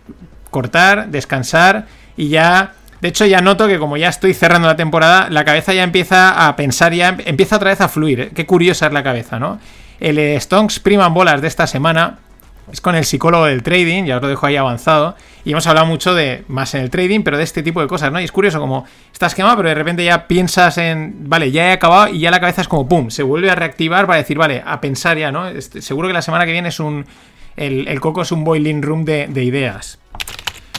cortar, 0.51 1.09
descansar 1.09 1.87
y 2.17 2.29
ya... 2.29 2.75
De 3.01 3.09
hecho, 3.09 3.25
ya 3.25 3.41
noto 3.41 3.67
que 3.67 3.79
como 3.79 3.97
ya 3.97 4.11
estoy 4.11 4.35
cerrando 4.35 4.69
la 4.69 4.77
temporada, 4.77 5.31
la 5.31 5.43
cabeza 5.47 5.73
ya 5.73 5.85
empieza 5.85 6.47
a 6.47 6.55
pensar, 6.55 6.93
ya 6.93 7.17
empieza 7.25 7.57
otra 7.57 7.71
vez 7.71 7.81
a 7.81 7.89
fluir. 7.89 8.21
¿eh? 8.21 8.31
Qué 8.35 8.45
curiosa 8.45 8.89
es 8.89 8.93
la 8.93 9.03
cabeza, 9.03 9.39
¿no? 9.39 9.59
El 10.01 10.39
Stonks 10.39 10.81
Priman 10.81 11.15
Bolas 11.15 11.41
de 11.41 11.49
esta 11.49 11.67
semana 11.67 12.19
es 12.73 12.81
con 12.81 12.95
el 12.95 13.05
psicólogo 13.05 13.47
del 13.47 13.63
trading, 13.63 14.05
ya 14.05 14.17
os 14.17 14.23
lo 14.23 14.29
dejo 14.29 14.47
ahí 14.47 14.57
avanzado. 14.57 15.17
Y 15.45 15.53
hemos 15.53 15.67
hablado 15.67 15.87
mucho 15.87 16.15
de, 16.15 16.45
más 16.49 16.75
en 16.75 16.83
el 16.83 16.91
trading, 16.91 17.21
pero 17.23 17.39
de 17.39 17.45
este 17.45 17.63
tipo 17.63 17.81
de 17.81 17.87
cosas, 17.87 18.13
¿no? 18.13 18.21
Y 18.21 18.25
es 18.25 18.33
curioso 18.33 18.61
como 18.61 18.85
estás 19.13 19.35
quemado, 19.35 19.57
pero 19.57 19.69
de 19.69 19.75
repente 19.75 20.05
ya 20.05 20.27
piensas 20.27 20.79
en, 20.79 21.29
vale, 21.29 21.51
ya 21.51 21.69
he 21.69 21.73
acabado 21.73 22.09
y 22.09 22.21
ya 22.21 22.31
la 22.31 22.41
cabeza 22.41 22.63
es 22.63 22.69
como, 22.69 22.89
¡pum!, 22.89 23.11
se 23.11 23.23
vuelve 23.23 23.51
a 23.51 23.55
reactivar 23.55 24.07
para 24.07 24.19
decir, 24.19 24.37
vale, 24.37 24.63
a 24.65 24.81
pensar 24.81 25.17
ya, 25.19 25.33
¿no? 25.33 25.49
Este, 25.49 25.83
seguro 25.83 26.09
que 26.09 26.15
la 26.15 26.23
semana 26.23 26.47
que 26.47 26.53
viene 26.53 26.69
es 26.69 26.81
un, 26.81 27.07
el, 27.57 28.01
coco 28.01 28.23
es 28.23 28.33
un 28.33 28.45
boiling 28.45 28.83
room 28.83 29.05
de, 29.05 29.45
ideas. 29.45 29.99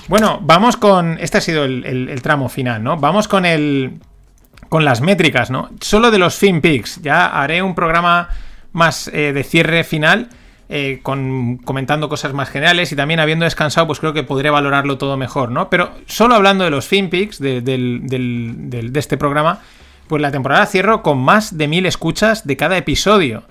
Bueno, 0.07 0.39
vamos 0.41 0.77
con, 0.77 1.17
este 1.19 1.37
ha 1.37 1.41
sido 1.41 1.65
el, 1.65 2.21
tramo 2.21 2.49
final, 2.49 2.83
¿no? 2.83 2.97
Vamos 2.97 3.27
con 3.27 3.45
el, 3.45 3.99
con 4.69 4.85
las 4.85 5.01
métricas, 5.01 5.49
¿no? 5.49 5.69
Solo 5.79 6.11
de 6.11 6.19
los 6.19 6.35
FinPix, 6.35 7.01
ya 7.01 7.27
haré 7.27 7.61
un 7.61 7.75
programa 7.75 8.29
más 8.73 9.07
eh, 9.09 9.33
de 9.33 9.43
cierre 9.43 9.83
final 9.83 10.29
eh, 10.73 11.01
comentando 11.03 12.07
cosas 12.07 12.31
más 12.31 12.49
generales 12.49 12.93
y 12.93 12.95
también 12.95 13.19
habiendo 13.19 13.43
descansado, 13.43 13.87
pues 13.87 13.99
creo 13.99 14.13
que 14.13 14.23
podré 14.23 14.49
valorarlo 14.49 14.97
todo 14.97 15.17
mejor, 15.17 15.51
¿no? 15.51 15.69
Pero 15.69 15.91
solo 16.05 16.33
hablando 16.33 16.63
de 16.63 16.69
los 16.69 16.87
FinPix 16.87 17.39
de, 17.39 17.59
de 17.59 18.91
este 18.99 19.17
programa, 19.17 19.59
pues 20.07 20.21
la 20.21 20.31
temporada 20.31 20.65
cierro 20.65 21.03
con 21.03 21.17
más 21.17 21.57
de 21.57 21.67
mil 21.67 21.85
escuchas 21.85 22.47
de 22.47 22.55
cada 22.55 22.77
episodio. 22.77 23.43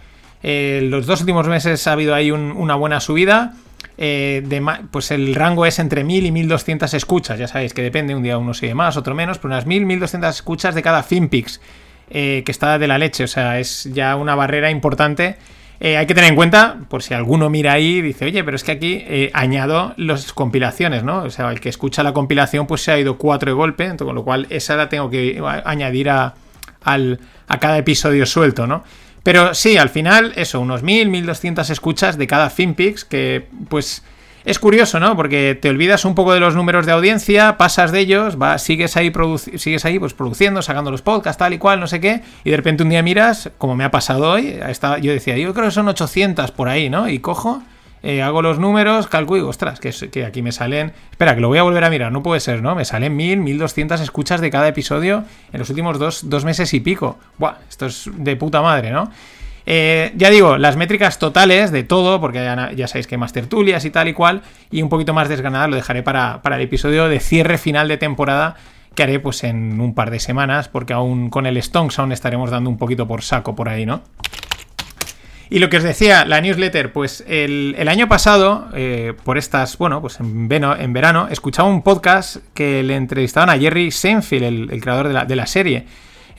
Eh, 0.42 0.80
los 0.84 1.04
dos 1.04 1.20
últimos 1.20 1.46
meses 1.46 1.86
ha 1.86 1.92
habido 1.92 2.14
ahí 2.14 2.30
una 2.30 2.74
buena 2.74 3.00
subida. 3.00 3.52
Eh, 3.98 4.42
pues 4.90 5.10
el 5.10 5.34
rango 5.34 5.66
es 5.66 5.78
entre 5.78 6.04
1000 6.04 6.24
y 6.24 6.30
1200 6.30 6.94
escuchas. 6.94 7.38
Ya 7.38 7.48
sabéis 7.48 7.74
que 7.74 7.82
depende, 7.82 8.14
un 8.14 8.22
día 8.22 8.38
uno 8.38 8.54
sigue 8.54 8.74
más, 8.74 8.96
otro 8.96 9.14
menos, 9.14 9.36
pero 9.36 9.52
unas 9.52 9.66
1000, 9.66 9.84
1200 9.84 10.34
escuchas 10.34 10.74
de 10.74 10.82
cada 10.82 11.02
FinPix, 11.02 11.60
que 12.08 12.44
está 12.46 12.78
de 12.78 12.88
la 12.88 12.96
leche. 12.96 13.24
O 13.24 13.28
sea, 13.28 13.58
es 13.58 13.90
ya 13.92 14.16
una 14.16 14.34
barrera 14.34 14.70
importante 14.70 15.36
eh, 15.80 15.96
hay 15.96 16.06
que 16.06 16.14
tener 16.14 16.28
en 16.28 16.36
cuenta, 16.36 16.76
por 16.88 17.02
si 17.02 17.14
alguno 17.14 17.48
mira 17.48 17.72
ahí 17.72 17.96
y 17.96 18.02
dice, 18.02 18.26
oye, 18.26 18.44
pero 18.44 18.54
es 18.54 18.64
que 18.64 18.72
aquí 18.72 19.02
eh, 19.06 19.30
añado 19.32 19.94
las 19.96 20.32
compilaciones, 20.34 21.02
¿no? 21.04 21.22
O 21.22 21.30
sea, 21.30 21.50
el 21.50 21.60
que 21.60 21.70
escucha 21.70 22.02
la 22.02 22.12
compilación, 22.12 22.66
pues 22.66 22.82
se 22.82 22.92
ha 22.92 22.98
ido 22.98 23.16
cuatro 23.16 23.50
de 23.50 23.54
golpe, 23.54 23.96
con 23.96 24.14
lo 24.14 24.22
cual 24.22 24.46
esa 24.50 24.76
la 24.76 24.90
tengo 24.90 25.08
que 25.08 25.42
añadir 25.64 26.10
a, 26.10 26.34
a 26.82 27.58
cada 27.60 27.78
episodio 27.78 28.26
suelto, 28.26 28.66
¿no? 28.66 28.84
Pero 29.22 29.54
sí, 29.54 29.76
al 29.76 29.88
final, 29.88 30.32
eso, 30.36 30.60
unos 30.60 30.82
1000, 30.82 31.08
1200 31.08 31.70
escuchas 31.70 32.18
de 32.18 32.26
cada 32.26 32.50
FinPix, 32.50 33.04
que 33.04 33.46
pues 33.68 34.02
es 34.44 34.58
curioso, 34.58 35.00
¿no? 35.00 35.16
Porque 35.16 35.58
te 35.60 35.68
olvidas 35.68 36.04
un 36.04 36.14
poco 36.14 36.32
de 36.32 36.40
los 36.40 36.54
números 36.54 36.86
de 36.86 36.92
audiencia, 36.92 37.56
pasas 37.56 37.92
de 37.92 38.00
ellos, 38.00 38.40
va, 38.40 38.58
sigues 38.58 38.96
ahí, 38.96 39.12
sigues 39.56 39.84
ahí 39.84 39.98
pues, 39.98 40.14
produciendo, 40.14 40.62
sacando 40.62 40.90
los 40.90 41.02
podcasts, 41.02 41.38
tal 41.38 41.52
y 41.52 41.58
cual, 41.58 41.80
no 41.80 41.86
sé 41.86 42.00
qué, 42.00 42.22
y 42.44 42.50
de 42.50 42.56
repente 42.56 42.82
un 42.82 42.88
día 42.88 43.02
miras, 43.02 43.50
como 43.58 43.76
me 43.76 43.84
ha 43.84 43.90
pasado 43.90 44.30
hoy, 44.30 44.58
yo 45.02 45.12
decía, 45.12 45.36
yo 45.36 45.52
creo 45.54 45.66
que 45.66 45.72
son 45.72 45.88
800 45.88 46.50
por 46.52 46.68
ahí, 46.68 46.88
¿no? 46.88 47.08
Y 47.08 47.18
cojo 47.18 47.62
eh, 48.02 48.22
hago 48.22 48.40
los 48.40 48.58
números, 48.58 49.08
calculo 49.08 49.42
y 49.42 49.44
ostras, 49.44 49.78
que, 49.78 49.90
que 49.90 50.24
aquí 50.24 50.40
me 50.40 50.52
salen. 50.52 50.92
Espera, 51.10 51.34
que 51.34 51.40
lo 51.42 51.48
voy 51.48 51.58
a 51.58 51.62
volver 51.62 51.84
a 51.84 51.90
mirar, 51.90 52.10
no 52.10 52.22
puede 52.22 52.40
ser, 52.40 52.62
¿no? 52.62 52.74
Me 52.74 52.84
salen 52.84 53.14
1000, 53.14 53.40
1200 53.40 54.00
escuchas 54.00 54.40
de 54.40 54.50
cada 54.50 54.68
episodio 54.68 55.24
en 55.52 55.58
los 55.58 55.68
últimos 55.68 55.98
dos, 55.98 56.30
dos 56.30 56.44
meses 56.44 56.72
y 56.72 56.80
pico. 56.80 57.18
Buah, 57.36 57.56
esto 57.68 57.86
es 57.86 58.08
de 58.14 58.36
puta 58.36 58.62
madre, 58.62 58.90
¿no? 58.90 59.10
Eh, 59.72 60.10
ya 60.16 60.30
digo, 60.30 60.58
las 60.58 60.74
métricas 60.74 61.20
totales 61.20 61.70
de 61.70 61.84
todo, 61.84 62.20
porque 62.20 62.38
ya, 62.38 62.72
ya 62.72 62.88
sabéis 62.88 63.06
que 63.06 63.14
hay 63.14 63.20
más 63.20 63.32
tertulias 63.32 63.84
y 63.84 63.90
tal 63.90 64.08
y 64.08 64.14
cual, 64.14 64.42
y 64.72 64.82
un 64.82 64.88
poquito 64.88 65.14
más 65.14 65.28
desgranadas 65.28 65.70
lo 65.70 65.76
dejaré 65.76 66.02
para, 66.02 66.42
para 66.42 66.56
el 66.56 66.62
episodio 66.62 67.08
de 67.08 67.20
cierre 67.20 67.56
final 67.56 67.86
de 67.86 67.96
temporada 67.96 68.56
que 68.96 69.04
haré 69.04 69.20
pues 69.20 69.44
en 69.44 69.80
un 69.80 69.94
par 69.94 70.10
de 70.10 70.18
semanas, 70.18 70.66
porque 70.68 70.92
aún 70.92 71.30
con 71.30 71.46
el 71.46 71.62
Stonks 71.62 72.00
aún 72.00 72.10
estaremos 72.10 72.50
dando 72.50 72.68
un 72.68 72.78
poquito 72.78 73.06
por 73.06 73.22
saco 73.22 73.54
por 73.54 73.68
ahí, 73.68 73.86
¿no? 73.86 74.02
Y 75.50 75.60
lo 75.60 75.70
que 75.70 75.76
os 75.76 75.84
decía, 75.84 76.24
la 76.24 76.40
newsletter, 76.40 76.92
pues 76.92 77.24
el, 77.28 77.76
el 77.78 77.86
año 77.86 78.08
pasado, 78.08 78.70
eh, 78.74 79.14
por 79.22 79.38
estas, 79.38 79.78
bueno, 79.78 80.00
pues 80.00 80.18
en, 80.18 80.48
en 80.50 80.92
verano, 80.92 81.28
escuchaba 81.30 81.68
un 81.68 81.82
podcast 81.82 82.38
que 82.54 82.82
le 82.82 82.96
entrevistaban 82.96 83.50
a 83.50 83.56
Jerry 83.56 83.92
Seinfeld, 83.92 84.42
el, 84.42 84.68
el 84.72 84.80
creador 84.80 85.06
de 85.06 85.14
la, 85.14 85.24
de 85.26 85.36
la 85.36 85.46
serie. 85.46 85.86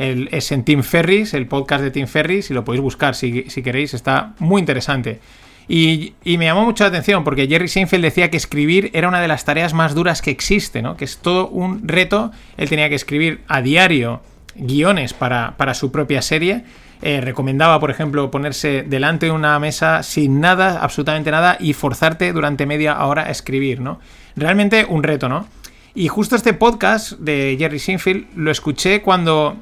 El- 0.01 0.29
es 0.31 0.51
en 0.51 0.63
Tim 0.63 0.83
Ferris, 0.83 1.33
el 1.33 1.47
podcast 1.47 1.83
de 1.83 1.91
Tim 1.91 2.07
Ferris, 2.07 2.49
y 2.49 2.53
lo 2.53 2.63
podéis 2.63 2.81
buscar 2.81 3.15
si, 3.15 3.43
si 3.49 3.61
queréis, 3.61 3.93
está 3.93 4.33
muy 4.39 4.59
interesante. 4.59 5.19
Y, 5.67 6.13
y 6.23 6.37
me 6.37 6.45
llamó 6.45 6.65
mucho 6.65 6.83
la 6.83 6.89
atención 6.89 7.23
porque 7.23 7.47
Jerry 7.47 7.67
Seinfeld 7.67 8.03
decía 8.03 8.29
que 8.29 8.35
escribir 8.37 8.89
era 8.93 9.07
una 9.07 9.21
de 9.21 9.27
las 9.27 9.45
tareas 9.45 9.73
más 9.73 9.93
duras 9.93 10.21
que 10.21 10.31
existe, 10.31 10.81
¿no? 10.81 10.97
Que 10.97 11.05
es 11.05 11.19
todo 11.19 11.47
un 11.47 11.87
reto. 11.87 12.31
Él 12.57 12.67
tenía 12.67 12.89
que 12.89 12.95
escribir 12.95 13.41
a 13.47 13.61
diario 13.61 14.21
guiones 14.55 15.13
para, 15.13 15.55
para 15.57 15.73
su 15.73 15.91
propia 15.91 16.21
serie. 16.21 16.65
Eh, 17.03 17.21
recomendaba, 17.21 17.79
por 17.79 17.89
ejemplo, 17.89 18.29
ponerse 18.31 18.83
delante 18.83 19.27
de 19.27 19.31
una 19.31 19.57
mesa 19.59 20.03
sin 20.03 20.39
nada, 20.41 20.79
absolutamente 20.81 21.31
nada, 21.31 21.57
y 21.59 21.73
forzarte 21.73 22.33
durante 22.33 22.65
media 22.65 23.05
hora 23.05 23.23
a 23.23 23.31
escribir, 23.31 23.79
¿no? 23.79 23.99
Realmente 24.35 24.85
un 24.89 25.03
reto, 25.03 25.29
¿no? 25.29 25.47
Y 25.93 26.07
justo 26.09 26.35
este 26.35 26.53
podcast 26.53 27.13
de 27.13 27.55
Jerry 27.57 27.79
Seinfeld 27.79 28.25
lo 28.35 28.49
escuché 28.51 29.01
cuando 29.01 29.57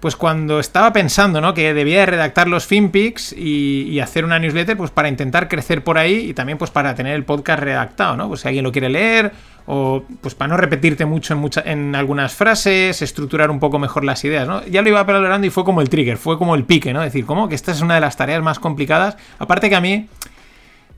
pues 0.00 0.16
cuando 0.16 0.60
estaba 0.60 0.92
pensando, 0.92 1.40
¿no? 1.40 1.52
Que 1.54 1.74
debía 1.74 2.00
de 2.00 2.06
redactar 2.06 2.48
los 2.48 2.66
FinPix 2.66 3.32
y, 3.32 3.82
y 3.90 4.00
hacer 4.00 4.24
una 4.24 4.38
newsletter, 4.38 4.76
pues 4.76 4.90
para 4.90 5.08
intentar 5.08 5.46
crecer 5.48 5.84
por 5.84 5.98
ahí 5.98 6.30
y 6.30 6.34
también 6.34 6.56
pues 6.58 6.70
para 6.70 6.94
tener 6.94 7.14
el 7.14 7.24
podcast 7.24 7.62
redactado, 7.62 8.16
¿no? 8.16 8.26
Pues 8.28 8.40
si 8.40 8.48
alguien 8.48 8.64
lo 8.64 8.72
quiere 8.72 8.88
leer 8.88 9.32
o 9.66 10.02
pues 10.22 10.34
para 10.34 10.48
no 10.48 10.56
repetirte 10.56 11.04
mucho 11.04 11.34
en, 11.34 11.40
mucha- 11.40 11.62
en 11.64 11.94
algunas 11.94 12.32
frases, 12.32 13.02
estructurar 13.02 13.50
un 13.50 13.60
poco 13.60 13.78
mejor 13.78 14.04
las 14.04 14.24
ideas, 14.24 14.48
¿no? 14.48 14.64
Ya 14.66 14.80
lo 14.82 14.88
iba 14.88 15.04
valorando 15.04 15.46
y 15.46 15.50
fue 15.50 15.64
como 15.64 15.80
el 15.82 15.90
trigger, 15.90 16.16
fue 16.16 16.38
como 16.38 16.54
el 16.54 16.64
pique, 16.64 16.92
¿no? 16.94 17.02
Decir, 17.02 17.26
¿cómo? 17.26 17.48
Que 17.48 17.54
esta 17.54 17.70
es 17.70 17.80
una 17.82 17.94
de 17.96 18.00
las 18.00 18.16
tareas 18.16 18.42
más 18.42 18.58
complicadas. 18.58 19.16
Aparte 19.38 19.68
que 19.68 19.76
a 19.76 19.80
mí 19.82 20.08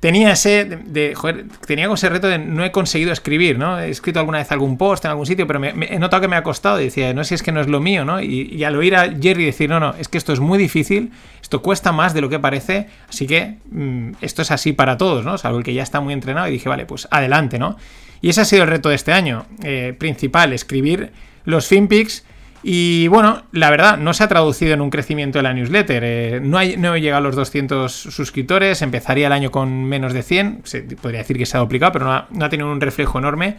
tenía 0.02 0.32
ese 0.32 0.64
de, 0.64 0.76
de- 0.78 1.14
joder, 1.14 1.44
tenía 1.64 1.86
ese 1.92 2.08
reto 2.08 2.26
de 2.26 2.36
no 2.36 2.64
he 2.64 2.72
conseguido 2.72 3.12
escribir, 3.12 3.56
¿no? 3.56 3.78
He 3.78 3.88
escrito 3.88 4.18
alguna 4.18 4.38
vez 4.38 4.50
algún 4.50 4.76
post 4.76 5.04
en 5.04 5.12
algún 5.12 5.26
sitio, 5.26 5.46
pero 5.46 5.60
me- 5.60 5.70
he 5.78 5.98
notado 6.00 6.20
que 6.22 6.26
me 6.26 6.34
ha 6.34 6.42
costado 6.42 6.80
y 6.80 6.84
decía, 6.86 7.14
no 7.14 7.22
sé 7.22 7.28
si 7.28 7.34
es 7.36 7.42
que 7.44 7.52
no 7.52 7.60
es 7.60 7.68
lo 7.68 7.78
mío, 7.78 8.04
¿no? 8.04 8.20
Y, 8.20 8.64
al 8.64 8.74
oír 8.74 8.96
a 8.96 9.04
Jerry 9.20 9.44
decir, 9.44 9.70
no, 9.70 9.78
no, 9.78 9.94
es 9.94 10.08
que 10.08 10.18
esto 10.18 10.32
es 10.32 10.40
muy 10.40 10.58
difícil, 10.58 11.12
esto 11.40 11.62
cuesta 11.62 11.92
más 11.92 12.14
de 12.14 12.20
lo 12.20 12.28
que 12.28 12.40
parece, 12.40 12.88
así 13.08 13.28
que 13.28 13.58
mm, 13.70 14.14
esto 14.22 14.42
es 14.42 14.50
así 14.50 14.72
para 14.72 14.96
todos, 14.96 15.24
¿no? 15.24 15.38
Salvo 15.38 15.58
el 15.58 15.64
que 15.64 15.72
ya 15.72 15.84
está 15.84 16.00
muy 16.00 16.12
entrenado 16.12 16.48
y 16.48 16.50
dije, 16.50 16.68
vale, 16.68 16.84
pues 16.84 17.06
adelante, 17.12 17.60
¿no? 17.60 17.76
Y 18.20 18.28
ese 18.30 18.40
ha 18.40 18.44
sido 18.44 18.64
el 18.64 18.68
reto 18.70 18.88
de 18.88 18.96
este 18.96 19.12
año, 19.12 19.46
eh, 19.62 19.94
principal, 19.96 20.52
escribir 20.52 21.12
los 21.44 21.68
FinPix 21.68 22.24
y 22.62 23.08
bueno, 23.08 23.42
la 23.52 23.70
verdad, 23.70 23.98
no 23.98 24.14
se 24.14 24.22
ha 24.22 24.28
traducido 24.28 24.74
en 24.74 24.80
un 24.80 24.90
crecimiento 24.90 25.38
de 25.38 25.42
la 25.42 25.52
newsletter. 25.52 26.02
Eh, 26.04 26.40
no, 26.40 26.58
hay, 26.58 26.76
no 26.76 26.94
he 26.94 27.00
llegado 27.00 27.18
a 27.18 27.22
los 27.22 27.34
200 27.34 27.90
suscriptores, 27.90 28.82
empezaría 28.82 29.26
el 29.26 29.32
año 29.32 29.50
con 29.50 29.84
menos 29.84 30.12
de 30.12 30.22
100. 30.22 30.60
Se, 30.64 30.82
podría 30.82 31.20
decir 31.20 31.36
que 31.36 31.46
se 31.46 31.56
ha 31.56 31.60
duplicado, 31.60 31.92
pero 31.92 32.04
no 32.04 32.12
ha, 32.12 32.28
no 32.30 32.48
tenido 32.48 32.70
un 32.70 32.80
reflejo 32.80 33.18
enorme. 33.18 33.56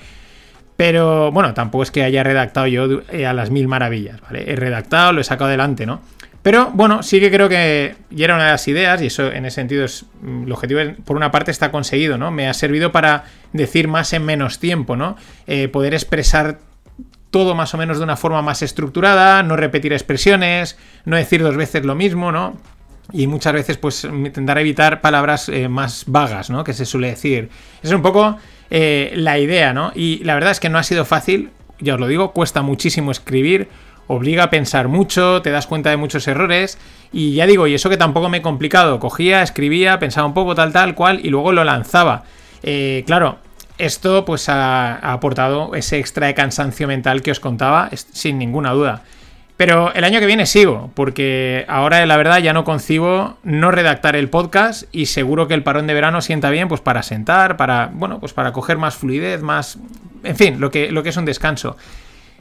Pero 0.77 1.31
bueno, 1.31 1.53
tampoco 1.53 1.83
es 1.83 1.91
que 1.91 2.03
haya 2.03 2.23
redactado 2.23 2.67
yo 2.67 3.01
eh, 3.11 3.25
a 3.25 3.33
las 3.33 3.51
mil 3.51 3.67
maravillas, 3.67 4.21
¿vale? 4.21 4.51
He 4.51 4.55
redactado, 4.55 5.13
lo 5.13 5.21
he 5.21 5.23
sacado 5.23 5.49
adelante, 5.49 5.85
¿no? 5.85 6.01
Pero 6.41 6.71
bueno, 6.73 7.03
sí 7.03 7.19
que 7.19 7.31
creo 7.31 7.47
que 7.47 7.95
y 8.09 8.23
era 8.23 8.35
una 8.35 8.45
de 8.45 8.51
las 8.51 8.67
ideas, 8.67 9.01
y 9.01 9.07
eso 9.07 9.31
en 9.31 9.45
ese 9.45 9.55
sentido 9.55 9.85
es. 9.85 10.05
mm, 10.21 10.43
El 10.45 10.51
objetivo, 10.51 10.79
por 11.05 11.15
una 11.15 11.29
parte, 11.29 11.51
está 11.51 11.71
conseguido, 11.71 12.17
¿no? 12.17 12.31
Me 12.31 12.47
ha 12.47 12.53
servido 12.53 12.91
para 12.91 13.25
decir 13.51 13.87
más 13.87 14.13
en 14.13 14.25
menos 14.25 14.59
tiempo, 14.59 14.95
¿no? 14.95 15.15
Eh, 15.45 15.67
poder 15.67 15.93
expresar 15.93 16.59
todo 17.33 17.55
más 17.55 17.73
o 17.73 17.79
menos 17.79 17.97
de 17.97 18.03
una 18.03 18.15
forma 18.15 18.43
más 18.43 18.61
estructurada, 18.61 19.41
no 19.41 19.55
repetir 19.55 19.91
expresiones, 19.91 20.77
no 21.03 21.17
decir 21.17 21.41
dos 21.41 21.57
veces 21.57 21.83
lo 21.83 21.95
mismo, 21.95 22.31
¿no? 22.31 22.55
Y 23.11 23.25
muchas 23.25 23.53
veces, 23.53 23.77
pues, 23.77 24.03
intentar 24.03 24.59
evitar 24.59 25.01
palabras 25.01 25.49
eh, 25.49 25.67
más 25.67 26.03
vagas, 26.05 26.51
¿no? 26.51 26.63
Que 26.63 26.73
se 26.73 26.85
suele 26.85 27.07
decir. 27.07 27.49
Es 27.81 27.91
un 27.91 28.03
poco 28.03 28.37
eh, 28.69 29.13
la 29.15 29.39
idea, 29.39 29.73
¿no? 29.73 29.91
Y 29.95 30.23
la 30.23 30.35
verdad 30.35 30.51
es 30.51 30.59
que 30.59 30.69
no 30.69 30.77
ha 30.77 30.83
sido 30.83 31.05
fácil, 31.05 31.49
ya 31.79 31.95
os 31.95 31.99
lo 31.99 32.05
digo, 32.05 32.33
cuesta 32.33 32.61
muchísimo 32.61 33.09
escribir, 33.09 33.67
obliga 34.05 34.43
a 34.43 34.49
pensar 34.51 34.87
mucho, 34.87 35.41
te 35.41 35.49
das 35.49 35.65
cuenta 35.65 35.89
de 35.89 35.97
muchos 35.97 36.27
errores, 36.27 36.77
y 37.11 37.33
ya 37.33 37.47
digo, 37.47 37.65
y 37.65 37.73
eso 37.73 37.89
que 37.89 37.97
tampoco 37.97 38.29
me 38.29 38.37
he 38.37 38.41
complicado, 38.43 38.99
cogía, 38.99 39.41
escribía, 39.41 39.97
pensaba 39.97 40.27
un 40.27 40.35
poco 40.35 40.53
tal, 40.53 40.71
tal, 40.71 40.93
cual, 40.93 41.19
y 41.23 41.29
luego 41.29 41.51
lo 41.51 41.63
lanzaba. 41.63 42.25
Eh, 42.61 43.03
claro, 43.07 43.39
esto 43.77 44.25
pues 44.25 44.49
ha, 44.49 44.95
aportado 44.95 45.75
ese 45.75 45.97
extra 45.97 46.27
de 46.27 46.33
cansancio 46.33 46.87
mental 46.87 47.21
que 47.21 47.31
os 47.31 47.39
contaba, 47.39 47.89
sin 47.93 48.37
ninguna 48.37 48.71
duda. 48.71 49.03
Pero 49.55 49.93
el 49.93 50.03
año 50.03 50.19
que 50.19 50.25
viene 50.25 50.45
sigo, 50.45 50.91
porque 50.95 51.63
ahora 51.67 52.05
la 52.05 52.17
verdad 52.17 52.39
ya 52.39 52.53
no 52.53 52.63
concibo 52.63 53.37
no 53.43 53.71
redactar 53.71 54.15
el 54.15 54.29
podcast 54.29 54.83
y 54.91 55.05
seguro 55.05 55.47
que 55.47 55.53
el 55.53 55.63
parón 55.63 55.85
de 55.85 55.93
verano 55.93 56.21
sienta 56.21 56.49
bien 56.49 56.67
pues 56.67 56.81
para 56.81 57.03
sentar, 57.03 57.55
para, 57.55 57.91
bueno, 57.93 58.19
pues 58.19 58.33
para 58.33 58.51
coger 58.51 58.77
más 58.77 58.95
fluidez, 58.95 59.41
más... 59.41 59.77
En 60.23 60.35
fin, 60.35 60.59
lo 60.59 60.71
que, 60.71 60.91
lo 60.91 61.03
que 61.03 61.09
es 61.09 61.17
un 61.17 61.25
descanso. 61.25 61.77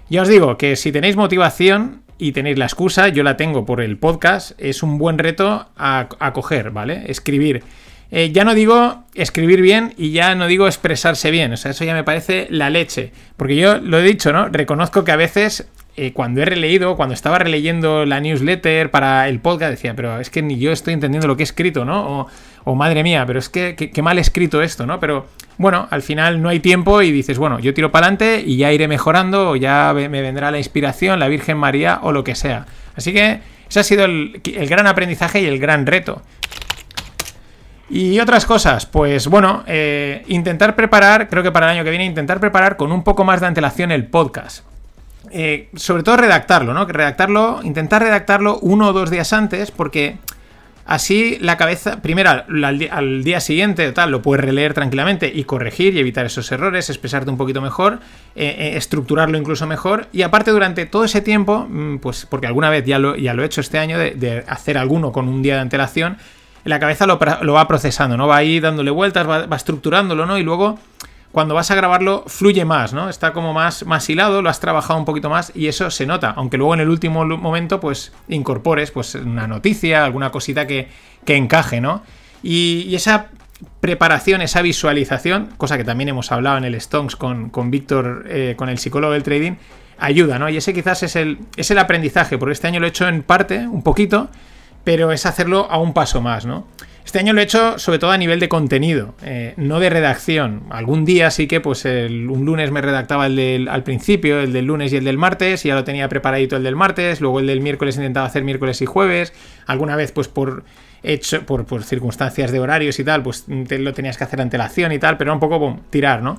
Ya 0.08 0.22
os 0.22 0.28
digo 0.28 0.56
que 0.56 0.74
si 0.76 0.90
tenéis 0.90 1.16
motivación 1.16 2.02
y 2.16 2.32
tenéis 2.32 2.58
la 2.58 2.64
excusa, 2.64 3.08
yo 3.08 3.22
la 3.22 3.36
tengo 3.36 3.66
por 3.66 3.80
el 3.80 3.98
podcast, 3.98 4.52
es 4.58 4.82
un 4.82 4.96
buen 4.96 5.18
reto 5.18 5.66
a, 5.76 6.08
a 6.18 6.32
coger, 6.32 6.70
¿vale? 6.70 7.04
Escribir. 7.08 7.62
Eh, 8.14 8.30
ya 8.30 8.44
no 8.44 8.54
digo 8.54 9.04
escribir 9.14 9.62
bien 9.62 9.94
y 9.96 10.12
ya 10.12 10.34
no 10.34 10.46
digo 10.46 10.66
expresarse 10.66 11.30
bien, 11.30 11.50
o 11.54 11.56
sea, 11.56 11.70
eso 11.70 11.82
ya 11.84 11.94
me 11.94 12.04
parece 12.04 12.46
la 12.50 12.68
leche. 12.68 13.10
Porque 13.38 13.56
yo 13.56 13.78
lo 13.78 13.98
he 13.98 14.02
dicho, 14.02 14.34
¿no? 14.34 14.50
Reconozco 14.50 15.02
que 15.02 15.12
a 15.12 15.16
veces 15.16 15.66
eh, 15.96 16.12
cuando 16.12 16.42
he 16.42 16.44
releído, 16.44 16.94
cuando 16.94 17.14
estaba 17.14 17.38
releyendo 17.38 18.04
la 18.04 18.20
newsletter 18.20 18.90
para 18.90 19.30
el 19.30 19.40
podcast, 19.40 19.70
decía, 19.70 19.96
pero 19.96 20.20
es 20.20 20.28
que 20.28 20.42
ni 20.42 20.58
yo 20.58 20.72
estoy 20.72 20.92
entendiendo 20.92 21.26
lo 21.26 21.38
que 21.38 21.42
he 21.42 21.44
escrito, 21.44 21.86
¿no? 21.86 22.20
O, 22.20 22.26
o, 22.64 22.74
madre 22.74 23.02
mía, 23.02 23.24
pero 23.26 23.38
es 23.38 23.48
que 23.48 23.74
qué 23.76 24.02
mal 24.02 24.18
he 24.18 24.20
escrito 24.20 24.60
esto, 24.60 24.84
¿no? 24.84 25.00
Pero 25.00 25.28
bueno, 25.56 25.88
al 25.90 26.02
final 26.02 26.42
no 26.42 26.50
hay 26.50 26.60
tiempo 26.60 27.00
y 27.00 27.12
dices, 27.12 27.38
bueno, 27.38 27.60
yo 27.60 27.72
tiro 27.72 27.92
para 27.92 28.08
adelante 28.08 28.44
y 28.46 28.58
ya 28.58 28.74
iré 28.74 28.88
mejorando 28.88 29.50
o 29.50 29.56
ya 29.56 29.94
me 29.94 30.20
vendrá 30.20 30.50
la 30.50 30.58
inspiración, 30.58 31.18
la 31.18 31.28
Virgen 31.28 31.56
María 31.56 32.00
o 32.02 32.12
lo 32.12 32.24
que 32.24 32.34
sea. 32.34 32.66
Así 32.94 33.14
que 33.14 33.40
ese 33.70 33.80
ha 33.80 33.84
sido 33.84 34.04
el 34.04 34.42
gran 34.68 34.86
aprendizaje 34.86 35.40
y 35.40 35.46
el 35.46 35.58
gran 35.58 35.86
reto. 35.86 36.20
Y 37.94 38.18
otras 38.20 38.46
cosas, 38.46 38.86
pues 38.86 39.26
bueno, 39.26 39.64
eh, 39.66 40.24
intentar 40.28 40.74
preparar, 40.74 41.28
creo 41.28 41.42
que 41.42 41.52
para 41.52 41.66
el 41.66 41.76
año 41.76 41.84
que 41.84 41.90
viene, 41.90 42.06
intentar 42.06 42.40
preparar 42.40 42.78
con 42.78 42.90
un 42.90 43.04
poco 43.04 43.22
más 43.22 43.42
de 43.42 43.48
antelación 43.48 43.92
el 43.92 44.06
podcast. 44.06 44.64
Eh, 45.30 45.68
sobre 45.76 46.02
todo 46.02 46.16
redactarlo, 46.16 46.72
¿no? 46.72 46.86
Redactarlo, 46.86 47.60
intentar 47.62 48.00
redactarlo 48.00 48.58
uno 48.60 48.88
o 48.88 48.92
dos 48.94 49.10
días 49.10 49.34
antes, 49.34 49.70
porque 49.70 50.16
así 50.86 51.36
la 51.42 51.58
cabeza, 51.58 52.00
primero 52.00 52.30
al, 52.30 53.24
día 53.24 53.40
siguiente, 53.40 53.92
tal, 53.92 54.10
lo 54.10 54.22
puedes 54.22 54.42
releer 54.42 54.72
tranquilamente 54.72 55.30
y 55.30 55.44
corregir 55.44 55.94
y 55.94 55.98
evitar 55.98 56.24
esos 56.24 56.50
errores, 56.50 56.88
expresarte 56.88 57.30
un 57.30 57.36
poquito 57.36 57.60
mejor, 57.60 58.00
eh, 58.34 58.72
estructurarlo 58.74 59.36
incluso 59.36 59.66
mejor. 59.66 60.06
Y 60.14 60.22
aparte, 60.22 60.50
durante 60.50 60.86
todo 60.86 61.04
ese 61.04 61.20
tiempo, 61.20 61.66
mm, 61.68 61.98
pues 61.98 62.24
porque 62.24 62.46
alguna 62.46 62.70
vez 62.70 62.86
ya 62.86 62.98
lo, 62.98 63.16
ya 63.16 63.34
lo 63.34 63.42
he 63.42 63.46
hecho 63.46 63.60
este 63.60 63.78
año, 63.78 63.98
de 63.98 64.44
hacer 64.48 64.78
alguno 64.78 65.12
con 65.12 65.28
un 65.28 65.42
día 65.42 65.56
de 65.56 65.60
antelación, 65.60 66.16
la 66.64 66.78
cabeza 66.78 67.06
lo, 67.06 67.18
va 67.18 67.68
procesando, 67.68 68.16
¿no? 68.16 68.26
Va 68.26 68.36
ahí 68.36 68.60
dándole 68.60 68.90
vueltas, 68.90 69.28
va, 69.28 69.56
estructurándolo, 69.56 70.26
¿no? 70.26 70.38
Y 70.38 70.42
luego 70.42 70.78
cuando 71.32 71.54
vas 71.54 71.70
a 71.70 71.74
grabarlo 71.74 72.24
fluye 72.26 72.64
más, 72.64 72.92
¿no? 72.92 73.08
Está 73.08 73.32
como 73.32 73.52
más, 73.52 73.86
más 73.86 74.08
hilado, 74.08 74.42
lo 74.42 74.50
has 74.50 74.60
trabajado 74.60 74.98
un 74.98 75.04
poquito 75.04 75.30
más 75.30 75.50
y 75.54 75.66
eso 75.66 75.90
se 75.90 76.06
nota, 76.06 76.30
aunque 76.36 76.58
luego 76.58 76.74
en 76.74 76.80
el 76.80 76.88
último 76.90 77.24
momento 77.24 77.80
pues 77.80 78.12
incorpores 78.28 78.90
pues 78.90 79.14
una 79.14 79.46
noticia, 79.46 80.04
alguna 80.04 80.30
cosita 80.30 80.66
que, 80.66 80.88
que 81.24 81.36
encaje, 81.36 81.80
¿no? 81.80 82.02
Y, 82.42 82.86
y 82.88 82.94
esa 82.94 83.28
preparación, 83.80 84.42
esa 84.42 84.62
visualización, 84.62 85.50
cosa 85.56 85.76
que 85.76 85.84
también 85.84 86.08
hemos 86.08 86.30
hablado 86.32 86.58
en 86.58 86.64
el 86.64 86.80
Stonks 86.80 87.16
con, 87.16 87.50
con 87.50 87.70
Víctor, 87.70 88.24
eh, 88.28 88.54
con 88.56 88.68
el 88.68 88.78
psicólogo 88.78 89.12
del 89.12 89.22
trading, 89.22 89.52
ayuda, 89.98 90.38
¿no? 90.38 90.48
Y 90.48 90.56
ese 90.56 90.74
quizás 90.74 91.02
es 91.02 91.16
el, 91.16 91.38
es 91.56 91.70
el 91.70 91.78
aprendizaje, 91.78 92.38
porque 92.38 92.52
este 92.52 92.66
año 92.66 92.80
lo 92.80 92.86
he 92.86 92.90
hecho 92.90 93.08
en 93.08 93.22
parte, 93.22 93.66
un 93.66 93.82
poquito, 93.82 94.28
pero 94.84 95.12
es 95.12 95.26
hacerlo 95.26 95.66
a 95.70 95.78
un 95.78 95.92
paso 95.92 96.20
más, 96.20 96.46
¿no? 96.46 96.66
Este 97.04 97.18
año 97.18 97.32
lo 97.32 97.40
he 97.40 97.44
hecho 97.44 97.78
sobre 97.80 97.98
todo 97.98 98.12
a 98.12 98.16
nivel 98.16 98.38
de 98.38 98.48
contenido, 98.48 99.14
eh, 99.24 99.54
no 99.56 99.80
de 99.80 99.90
redacción. 99.90 100.62
Algún 100.70 101.04
día 101.04 101.30
sí 101.32 101.48
que 101.48 101.60
pues 101.60 101.84
el- 101.84 102.30
un 102.30 102.44
lunes 102.44 102.70
me 102.70 102.80
redactaba 102.80 103.26
el 103.26 103.34
del, 103.36 103.68
al 103.68 103.82
principio, 103.82 104.40
el 104.40 104.52
del 104.52 104.66
lunes 104.66 104.92
y 104.92 104.96
el 104.96 105.04
del 105.04 105.18
martes, 105.18 105.64
y 105.64 105.68
ya 105.68 105.74
lo 105.74 105.82
tenía 105.82 106.08
preparadito 106.08 106.56
el 106.56 106.62
del 106.62 106.76
martes, 106.76 107.20
luego 107.20 107.40
el 107.40 107.48
del 107.48 107.60
miércoles 107.60 107.96
intentaba 107.96 108.26
hacer 108.26 108.44
miércoles 108.44 108.80
y 108.82 108.86
jueves, 108.86 109.32
alguna 109.66 109.96
vez 109.96 110.12
pues 110.12 110.28
por 110.28 110.64
hecho 111.02 111.44
por, 111.44 111.82
circunstancias 111.82 112.52
de 112.52 112.60
horarios 112.60 113.00
y 113.00 113.04
tal, 113.04 113.24
pues 113.24 113.46
lo 113.48 113.92
tenías 113.92 114.16
que 114.16 114.22
hacer 114.24 114.40
antelación 114.40 114.92
y 114.92 115.00
tal, 115.00 115.16
pero 115.18 115.30
era 115.30 115.34
un 115.34 115.40
poco 115.40 115.58
bom, 115.58 115.80
tirar, 115.90 116.22
¿no? 116.22 116.38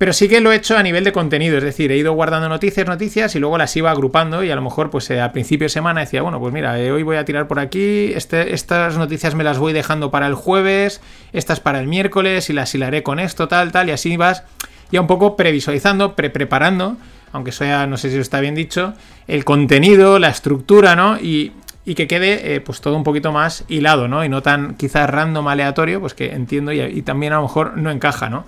Pero 0.00 0.14
sí 0.14 0.30
que 0.30 0.40
lo 0.40 0.50
he 0.50 0.56
hecho 0.56 0.78
a 0.78 0.82
nivel 0.82 1.04
de 1.04 1.12
contenido, 1.12 1.58
es 1.58 1.62
decir, 1.62 1.92
he 1.92 1.96
ido 1.98 2.14
guardando 2.14 2.48
noticias, 2.48 2.86
noticias 2.86 3.34
y 3.36 3.38
luego 3.38 3.58
las 3.58 3.76
iba 3.76 3.90
agrupando 3.90 4.42
y 4.42 4.50
a 4.50 4.56
lo 4.56 4.62
mejor 4.62 4.88
pues 4.88 5.10
eh, 5.10 5.20
a 5.20 5.30
principio 5.30 5.66
de 5.66 5.68
semana 5.68 6.00
decía, 6.00 6.22
bueno, 6.22 6.40
pues 6.40 6.54
mira, 6.54 6.80
eh, 6.80 6.90
hoy 6.90 7.02
voy 7.02 7.18
a 7.18 7.26
tirar 7.26 7.46
por 7.46 7.58
aquí, 7.58 8.10
este- 8.14 8.54
estas 8.54 8.96
noticias 8.96 9.34
me 9.34 9.44
las 9.44 9.58
voy 9.58 9.74
dejando 9.74 10.10
para 10.10 10.26
el 10.26 10.32
jueves, 10.32 11.02
estas 11.34 11.60
para 11.60 11.80
el 11.80 11.86
miércoles 11.86 12.48
y 12.48 12.54
las 12.54 12.74
hilaré 12.74 13.02
con 13.02 13.18
esto, 13.18 13.46
tal, 13.46 13.72
tal, 13.72 13.90
y 13.90 13.92
así 13.92 14.16
vas 14.16 14.42
ya 14.90 15.02
un 15.02 15.06
poco 15.06 15.36
previsualizando, 15.36 16.16
pre-preparando, 16.16 16.96
aunque 17.34 17.52
sea, 17.52 17.86
no 17.86 17.98
sé 17.98 18.08
si 18.10 18.16
está 18.16 18.40
bien 18.40 18.54
dicho, 18.54 18.94
el 19.28 19.44
contenido, 19.44 20.18
la 20.18 20.30
estructura, 20.30 20.96
¿no? 20.96 21.18
Y, 21.18 21.52
y 21.84 21.94
que 21.94 22.06
quede 22.08 22.54
eh, 22.54 22.62
pues 22.62 22.80
todo 22.80 22.96
un 22.96 23.04
poquito 23.04 23.32
más 23.32 23.64
hilado, 23.68 24.08
¿no? 24.08 24.24
Y 24.24 24.30
no 24.30 24.40
tan 24.40 24.76
quizás 24.76 25.10
random, 25.10 25.46
aleatorio, 25.46 26.00
pues 26.00 26.14
que 26.14 26.32
entiendo 26.32 26.72
y, 26.72 26.80
y 26.80 27.02
también 27.02 27.34
a 27.34 27.36
lo 27.36 27.42
mejor 27.42 27.76
no 27.76 27.90
encaja, 27.90 28.30
¿no? 28.30 28.46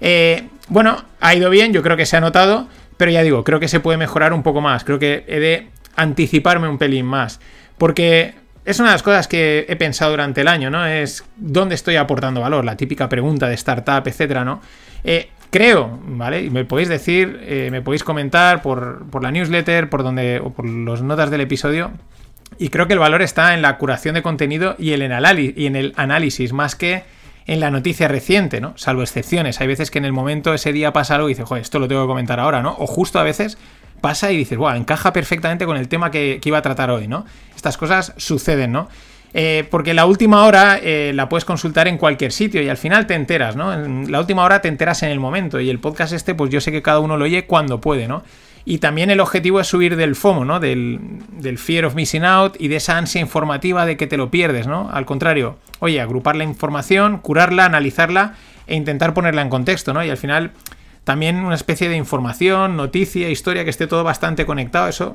Eh, 0.00 0.48
bueno, 0.68 1.04
ha 1.20 1.34
ido 1.34 1.50
bien, 1.50 1.72
yo 1.72 1.82
creo 1.82 1.96
que 1.96 2.06
se 2.06 2.16
ha 2.16 2.20
notado, 2.20 2.68
pero 2.96 3.10
ya 3.10 3.22
digo, 3.22 3.44
creo 3.44 3.60
que 3.60 3.68
se 3.68 3.80
puede 3.80 3.98
mejorar 3.98 4.32
un 4.32 4.42
poco 4.42 4.60
más, 4.60 4.84
creo 4.84 4.98
que 4.98 5.24
he 5.26 5.40
de 5.40 5.68
anticiparme 5.96 6.68
un 6.68 6.78
pelín 6.78 7.06
más, 7.06 7.40
porque 7.78 8.34
es 8.64 8.78
una 8.80 8.90
de 8.90 8.94
las 8.94 9.02
cosas 9.02 9.28
que 9.28 9.66
he 9.68 9.76
pensado 9.76 10.12
durante 10.12 10.40
el 10.40 10.48
año, 10.48 10.70
¿no? 10.70 10.86
Es 10.86 11.24
dónde 11.36 11.74
estoy 11.74 11.96
aportando 11.96 12.40
valor, 12.40 12.64
la 12.64 12.76
típica 12.76 13.08
pregunta 13.08 13.48
de 13.48 13.54
startup, 13.54 14.06
etcétera, 14.06 14.44
¿no? 14.44 14.62
Eh, 15.04 15.28
creo, 15.50 16.00
¿vale? 16.06 16.42
Y 16.42 16.50
me 16.50 16.64
podéis 16.64 16.88
decir, 16.88 17.40
eh, 17.42 17.68
me 17.70 17.82
podéis 17.82 18.02
comentar 18.04 18.62
por, 18.62 19.06
por 19.10 19.22
la 19.22 19.30
newsletter, 19.30 19.90
por 19.90 20.02
donde, 20.02 20.40
o 20.42 20.50
por 20.50 20.66
las 20.66 21.02
notas 21.02 21.30
del 21.30 21.42
episodio, 21.42 21.92
y 22.58 22.68
creo 22.68 22.86
que 22.86 22.92
el 22.94 22.98
valor 22.98 23.22
está 23.22 23.54
en 23.54 23.62
la 23.62 23.76
curación 23.78 24.14
de 24.14 24.22
contenido 24.22 24.76
y, 24.78 24.92
el 24.92 25.02
y 25.56 25.66
en 25.66 25.76
el 25.76 25.92
análisis, 25.96 26.52
más 26.52 26.74
que 26.76 27.02
en 27.46 27.60
la 27.60 27.70
noticia 27.70 28.08
reciente, 28.08 28.60
¿no? 28.60 28.72
Salvo 28.76 29.02
excepciones. 29.02 29.60
Hay 29.60 29.66
veces 29.66 29.90
que 29.90 29.98
en 29.98 30.04
el 30.04 30.12
momento, 30.12 30.54
ese 30.54 30.72
día 30.72 30.92
pasa 30.92 31.16
algo 31.16 31.28
y 31.28 31.32
dices, 31.32 31.46
joder, 31.46 31.62
esto 31.62 31.78
lo 31.78 31.88
tengo 31.88 32.02
que 32.02 32.08
comentar 32.08 32.40
ahora, 32.40 32.62
¿no? 32.62 32.74
O 32.78 32.86
justo 32.86 33.18
a 33.18 33.22
veces 33.22 33.58
pasa 34.00 34.32
y 34.32 34.36
dices, 34.36 34.58
wow, 34.58 34.70
encaja 34.70 35.12
perfectamente 35.12 35.66
con 35.66 35.76
el 35.76 35.88
tema 35.88 36.10
que, 36.10 36.40
iba 36.42 36.58
a 36.58 36.62
tratar 36.62 36.90
hoy, 36.90 37.08
¿no? 37.08 37.24
Estas 37.54 37.76
cosas 37.76 38.12
suceden, 38.16 38.72
¿no? 38.72 38.88
Eh, 39.36 39.66
porque 39.70 39.94
la 39.94 40.06
última 40.06 40.44
hora 40.44 40.78
eh, 40.80 41.12
la 41.14 41.28
puedes 41.28 41.44
consultar 41.44 41.88
en 41.88 41.98
cualquier 41.98 42.30
sitio 42.30 42.62
y 42.62 42.68
al 42.68 42.76
final 42.76 43.06
te 43.06 43.14
enteras, 43.14 43.56
¿no? 43.56 43.76
La 44.06 44.20
última 44.20 44.44
hora 44.44 44.60
te 44.60 44.68
enteras 44.68 45.02
en 45.02 45.10
el 45.10 45.18
momento 45.18 45.60
y 45.60 45.70
el 45.70 45.80
podcast 45.80 46.12
este, 46.12 46.34
pues 46.34 46.50
yo 46.50 46.60
sé 46.60 46.70
que 46.70 46.82
cada 46.82 47.00
uno 47.00 47.16
lo 47.16 47.24
oye 47.24 47.46
cuando 47.46 47.80
puede, 47.80 48.06
¿no? 48.06 48.22
Y 48.66 48.78
también 48.78 49.10
el 49.10 49.20
objetivo 49.20 49.60
es 49.60 49.66
subir 49.66 49.96
del 49.96 50.16
FOMO, 50.16 50.44
¿no? 50.44 50.58
Del, 50.58 50.98
del 51.32 51.58
fear 51.58 51.84
of 51.84 51.94
missing 51.94 52.24
out 52.24 52.56
y 52.58 52.68
de 52.68 52.76
esa 52.76 52.96
ansia 52.96 53.20
informativa 53.20 53.84
de 53.84 53.96
que 53.96 54.06
te 54.06 54.16
lo 54.16 54.30
pierdes, 54.30 54.66
¿no? 54.66 54.90
Al 54.90 55.04
contrario, 55.04 55.58
oye, 55.80 56.00
agrupar 56.00 56.36
la 56.36 56.44
información, 56.44 57.18
curarla, 57.18 57.66
analizarla 57.66 58.34
e 58.66 58.74
intentar 58.74 59.12
ponerla 59.12 59.42
en 59.42 59.50
contexto, 59.50 59.92
¿no? 59.92 60.02
Y 60.02 60.08
al 60.08 60.16
final 60.16 60.52
también 61.04 61.44
una 61.44 61.54
especie 61.54 61.90
de 61.90 61.96
información, 61.96 62.76
noticia, 62.76 63.28
historia, 63.28 63.64
que 63.64 63.70
esté 63.70 63.86
todo 63.86 64.02
bastante 64.02 64.46
conectado, 64.46 64.88
eso 64.88 65.14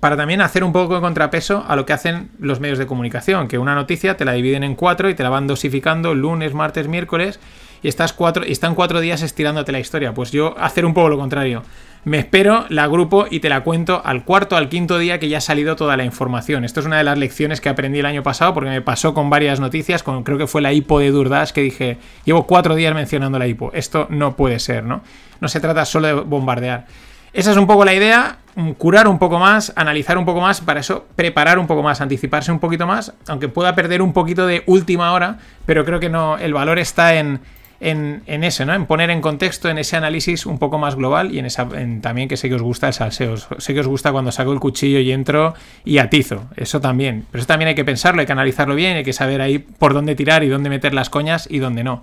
para 0.00 0.16
también 0.16 0.40
hacer 0.40 0.64
un 0.64 0.72
poco 0.72 0.96
de 0.96 1.00
contrapeso 1.00 1.64
a 1.66 1.76
lo 1.76 1.86
que 1.86 1.92
hacen 1.92 2.30
los 2.38 2.60
medios 2.60 2.78
de 2.78 2.86
comunicación, 2.86 3.48
que 3.48 3.58
una 3.58 3.74
noticia 3.74 4.16
te 4.16 4.24
la 4.24 4.32
dividen 4.32 4.64
en 4.64 4.74
cuatro 4.74 5.08
y 5.08 5.14
te 5.14 5.22
la 5.22 5.30
van 5.30 5.46
dosificando 5.46 6.14
lunes, 6.14 6.54
martes, 6.54 6.88
miércoles 6.88 7.40
y 7.82 7.88
estás 7.88 8.12
cuatro 8.12 8.44
y 8.46 8.52
están 8.52 8.74
cuatro 8.74 9.00
días 9.00 9.22
estirándote 9.22 9.72
la 9.72 9.78
historia. 9.78 10.12
Pues 10.12 10.32
yo 10.32 10.58
hacer 10.58 10.84
un 10.84 10.92
poco 10.92 11.08
lo 11.08 11.18
contrario. 11.18 11.62
Me 12.06 12.20
espero, 12.20 12.66
la 12.68 12.84
agrupo 12.84 13.26
y 13.28 13.40
te 13.40 13.48
la 13.48 13.64
cuento 13.64 14.00
al 14.04 14.24
cuarto, 14.24 14.56
al 14.56 14.68
quinto 14.68 14.96
día 14.96 15.18
que 15.18 15.28
ya 15.28 15.38
ha 15.38 15.40
salido 15.40 15.74
toda 15.74 15.96
la 15.96 16.04
información. 16.04 16.64
Esto 16.64 16.78
es 16.78 16.86
una 16.86 16.98
de 16.98 17.02
las 17.02 17.18
lecciones 17.18 17.60
que 17.60 17.68
aprendí 17.68 17.98
el 17.98 18.06
año 18.06 18.22
pasado 18.22 18.54
porque 18.54 18.70
me 18.70 18.80
pasó 18.80 19.12
con 19.12 19.28
varias 19.28 19.58
noticias, 19.58 20.04
con 20.04 20.22
creo 20.22 20.38
que 20.38 20.46
fue 20.46 20.62
la 20.62 20.72
hipo 20.72 21.00
de 21.00 21.10
Durdas 21.10 21.52
que 21.52 21.62
dije, 21.62 21.98
llevo 22.24 22.46
cuatro 22.46 22.76
días 22.76 22.94
mencionando 22.94 23.40
la 23.40 23.48
hipo. 23.48 23.72
Esto 23.74 24.06
no 24.08 24.36
puede 24.36 24.60
ser, 24.60 24.84
¿no? 24.84 25.02
No 25.40 25.48
se 25.48 25.58
trata 25.58 25.84
solo 25.84 26.06
de 26.06 26.12
bombardear. 26.12 26.86
Esa 27.32 27.50
es 27.50 27.56
un 27.56 27.66
poco 27.66 27.84
la 27.84 27.92
idea, 27.92 28.38
mm, 28.54 28.70
curar 28.74 29.08
un 29.08 29.18
poco 29.18 29.40
más, 29.40 29.72
analizar 29.74 30.16
un 30.16 30.24
poco 30.24 30.40
más, 30.40 30.60
para 30.60 30.78
eso 30.78 31.06
preparar 31.16 31.58
un 31.58 31.66
poco 31.66 31.82
más, 31.82 32.00
anticiparse 32.00 32.52
un 32.52 32.60
poquito 32.60 32.86
más, 32.86 33.14
aunque 33.26 33.48
pueda 33.48 33.74
perder 33.74 34.00
un 34.00 34.12
poquito 34.12 34.46
de 34.46 34.62
última 34.66 35.12
hora, 35.12 35.38
pero 35.66 35.84
creo 35.84 35.98
que 35.98 36.08
no, 36.08 36.38
el 36.38 36.54
valor 36.54 36.78
está 36.78 37.16
en, 37.16 37.40
en, 37.80 38.22
en 38.26 38.44
eso, 38.44 38.64
¿no? 38.64 38.74
En 38.74 38.86
poner 38.86 39.10
en 39.10 39.20
contexto, 39.20 39.68
en 39.68 39.78
ese 39.78 39.96
análisis 39.96 40.46
un 40.46 40.58
poco 40.58 40.78
más 40.78 40.96
global 40.96 41.34
y 41.34 41.38
en 41.38 41.46
esa 41.46 41.68
en 41.74 42.00
también 42.00 42.28
que 42.28 42.36
sé 42.36 42.48
que 42.48 42.54
os 42.54 42.62
gusta 42.62 42.88
el 42.88 42.92
salseo, 42.92 43.36
sé 43.36 43.74
que 43.74 43.80
os 43.80 43.86
gusta 43.86 44.12
cuando 44.12 44.32
saco 44.32 44.52
el 44.52 44.60
cuchillo 44.60 44.98
y 45.00 45.12
entro 45.12 45.54
y 45.84 45.98
atizo, 45.98 46.48
eso 46.56 46.80
también, 46.80 47.26
pero 47.30 47.40
eso 47.40 47.48
también 47.48 47.68
hay 47.68 47.74
que 47.74 47.84
pensarlo, 47.84 48.20
hay 48.20 48.26
que 48.26 48.32
analizarlo 48.32 48.74
bien, 48.74 48.96
hay 48.96 49.04
que 49.04 49.12
saber 49.12 49.40
ahí 49.40 49.58
por 49.58 49.94
dónde 49.94 50.14
tirar 50.14 50.42
y 50.44 50.48
dónde 50.48 50.70
meter 50.70 50.94
las 50.94 51.10
coñas 51.10 51.46
y 51.50 51.58
dónde 51.58 51.84
no. 51.84 52.02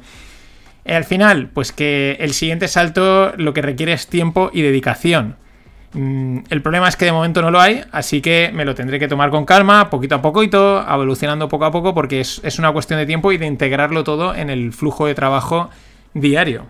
Al 0.85 1.05
final, 1.05 1.49
pues 1.53 1.71
que 1.71 2.17
el 2.19 2.33
siguiente 2.33 2.67
salto 2.67 3.33
lo 3.37 3.53
que 3.53 3.61
requiere 3.61 3.93
es 3.93 4.07
tiempo 4.07 4.51
y 4.53 4.61
dedicación. 4.61 5.37
Mm, 5.93 6.39
El 6.49 6.61
problema 6.61 6.87
es 6.87 6.95
que 6.95 7.05
de 7.05 7.11
momento 7.11 7.41
no 7.41 7.51
lo 7.51 7.61
hay, 7.61 7.83
así 7.91 8.21
que 8.21 8.51
me 8.53 8.65
lo 8.65 8.73
tendré 8.75 8.99
que 8.99 9.07
tomar 9.07 9.29
con 9.29 9.45
calma, 9.45 9.89
poquito 9.89 10.15
a 10.15 10.21
poquito, 10.21 10.83
evolucionando 10.87 11.47
poco 11.47 11.65
a 11.65 11.71
poco, 11.71 11.93
porque 11.93 12.19
es, 12.19 12.41
es 12.43 12.59
una 12.59 12.71
cuestión 12.71 12.99
de 12.99 13.05
tiempo 13.05 13.31
y 13.31 13.37
de 13.37 13.45
integrarlo 13.45 14.03
todo 14.03 14.33
en 14.35 14.49
el 14.49 14.73
flujo 14.73 15.05
de 15.05 15.15
trabajo 15.15 15.69
diario. 16.13 16.65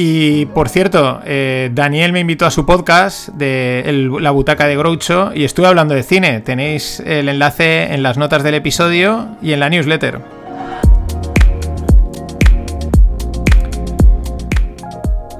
Y 0.00 0.46
por 0.46 0.68
cierto, 0.68 1.20
eh, 1.24 1.70
Daniel 1.72 2.12
me 2.12 2.20
invitó 2.20 2.46
a 2.46 2.50
su 2.50 2.64
podcast 2.64 3.30
de 3.30 4.06
La 4.20 4.30
Butaca 4.30 4.66
de 4.66 4.76
Groucho 4.76 5.32
y 5.34 5.44
estuve 5.44 5.66
hablando 5.66 5.94
de 5.94 6.02
cine. 6.04 6.40
Tenéis 6.40 7.00
el 7.00 7.28
enlace 7.28 7.92
en 7.92 8.02
las 8.02 8.16
notas 8.16 8.44
del 8.44 8.54
episodio 8.54 9.26
y 9.42 9.54
en 9.54 9.60
la 9.60 9.70
newsletter. 9.70 10.37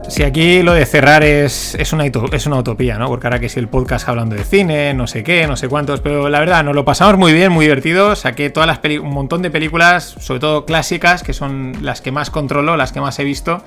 Si 0.08 0.22
aquí 0.22 0.62
lo 0.62 0.72
de 0.72 0.86
cerrar 0.86 1.22
es, 1.22 1.74
es, 1.74 1.92
una, 1.92 2.04
es 2.06 2.46
una 2.46 2.56
utopía, 2.56 2.98
¿no? 2.98 3.08
Porque 3.08 3.26
ahora 3.26 3.38
que 3.38 3.48
si 3.50 3.60
el 3.60 3.68
podcast 3.68 4.08
hablando 4.08 4.34
de 4.34 4.42
cine, 4.42 4.94
no 4.94 5.06
sé 5.06 5.22
qué, 5.22 5.46
no 5.46 5.54
sé 5.56 5.68
cuántos, 5.68 6.00
pero 6.00 6.28
la 6.30 6.40
verdad, 6.40 6.64
nos 6.64 6.74
lo 6.74 6.84
pasamos 6.84 7.18
muy 7.18 7.32
bien, 7.32 7.52
muy 7.52 7.66
divertido. 7.66 8.16
Saqué 8.16 8.48
todas 8.50 8.66
las 8.66 8.80
un 9.00 9.10
montón 9.10 9.42
de 9.42 9.50
películas, 9.50 10.16
sobre 10.18 10.40
todo 10.40 10.64
clásicas, 10.64 11.22
que 11.22 11.34
son 11.34 11.74
las 11.82 12.00
que 12.00 12.10
más 12.10 12.30
controlo, 12.30 12.76
las 12.76 12.90
que 12.90 13.00
más 13.02 13.18
he 13.18 13.24
visto. 13.24 13.62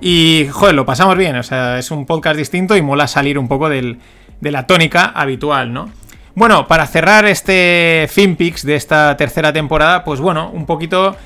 Y, 0.00 0.48
joder, 0.50 0.74
lo 0.74 0.84
pasamos 0.84 1.16
bien, 1.16 1.36
o 1.36 1.42
sea, 1.44 1.78
es 1.78 1.90
un 1.92 2.06
podcast 2.06 2.36
distinto 2.36 2.76
y 2.76 2.82
mola 2.82 3.06
salir 3.06 3.38
un 3.38 3.46
poco 3.48 3.68
del- 3.68 3.98
de 4.40 4.50
la 4.50 4.66
tónica 4.66 5.06
habitual, 5.06 5.72
¿no? 5.72 5.90
Bueno, 6.34 6.66
para 6.66 6.86
cerrar 6.86 7.24
este 7.24 8.06
FinPix 8.10 8.64
de 8.64 8.74
esta 8.76 9.16
tercera 9.16 9.52
temporada, 9.52 10.04
pues 10.04 10.20
bueno, 10.20 10.50
un 10.52 10.66
poquito 10.66 11.16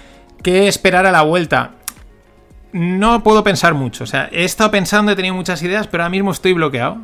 qué 0.43 0.69
esperar 0.69 1.05
a 1.07 1.11
la 1.13 1.23
vuelta. 1.23 1.73
No 2.73 3.23
puedo 3.23 3.45
pensar 3.45 3.75
mucho, 3.75 4.05
o 4.05 4.07
sea, 4.07 4.31
he 4.33 4.45
estado 4.45 4.71
pensando, 4.71 5.13
he 5.13 5.17
tenido 5.17 5.35
muchas 5.35 5.63
ideas, 5.63 5.87
pero 5.89 6.05
ahora 6.05 6.11
mismo 6.11 6.31
estoy 6.31 6.55
bloqueado, 6.55 6.99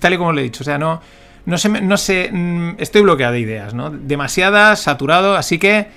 tal 0.00 0.14
y 0.14 0.16
como 0.16 0.32
lo 0.32 0.40
he 0.40 0.44
dicho, 0.44 0.62
o 0.62 0.64
sea, 0.64 0.78
no, 0.78 1.02
no 1.44 1.58
sé, 1.58 1.68
no 1.68 1.96
sé, 1.98 2.30
mm, 2.32 2.76
estoy 2.78 3.02
bloqueado 3.02 3.34
de 3.34 3.40
ideas, 3.40 3.74
¿no? 3.74 3.90
Demasiadas, 3.90 4.80
saturado, 4.80 5.36
así 5.36 5.58
que 5.58 5.88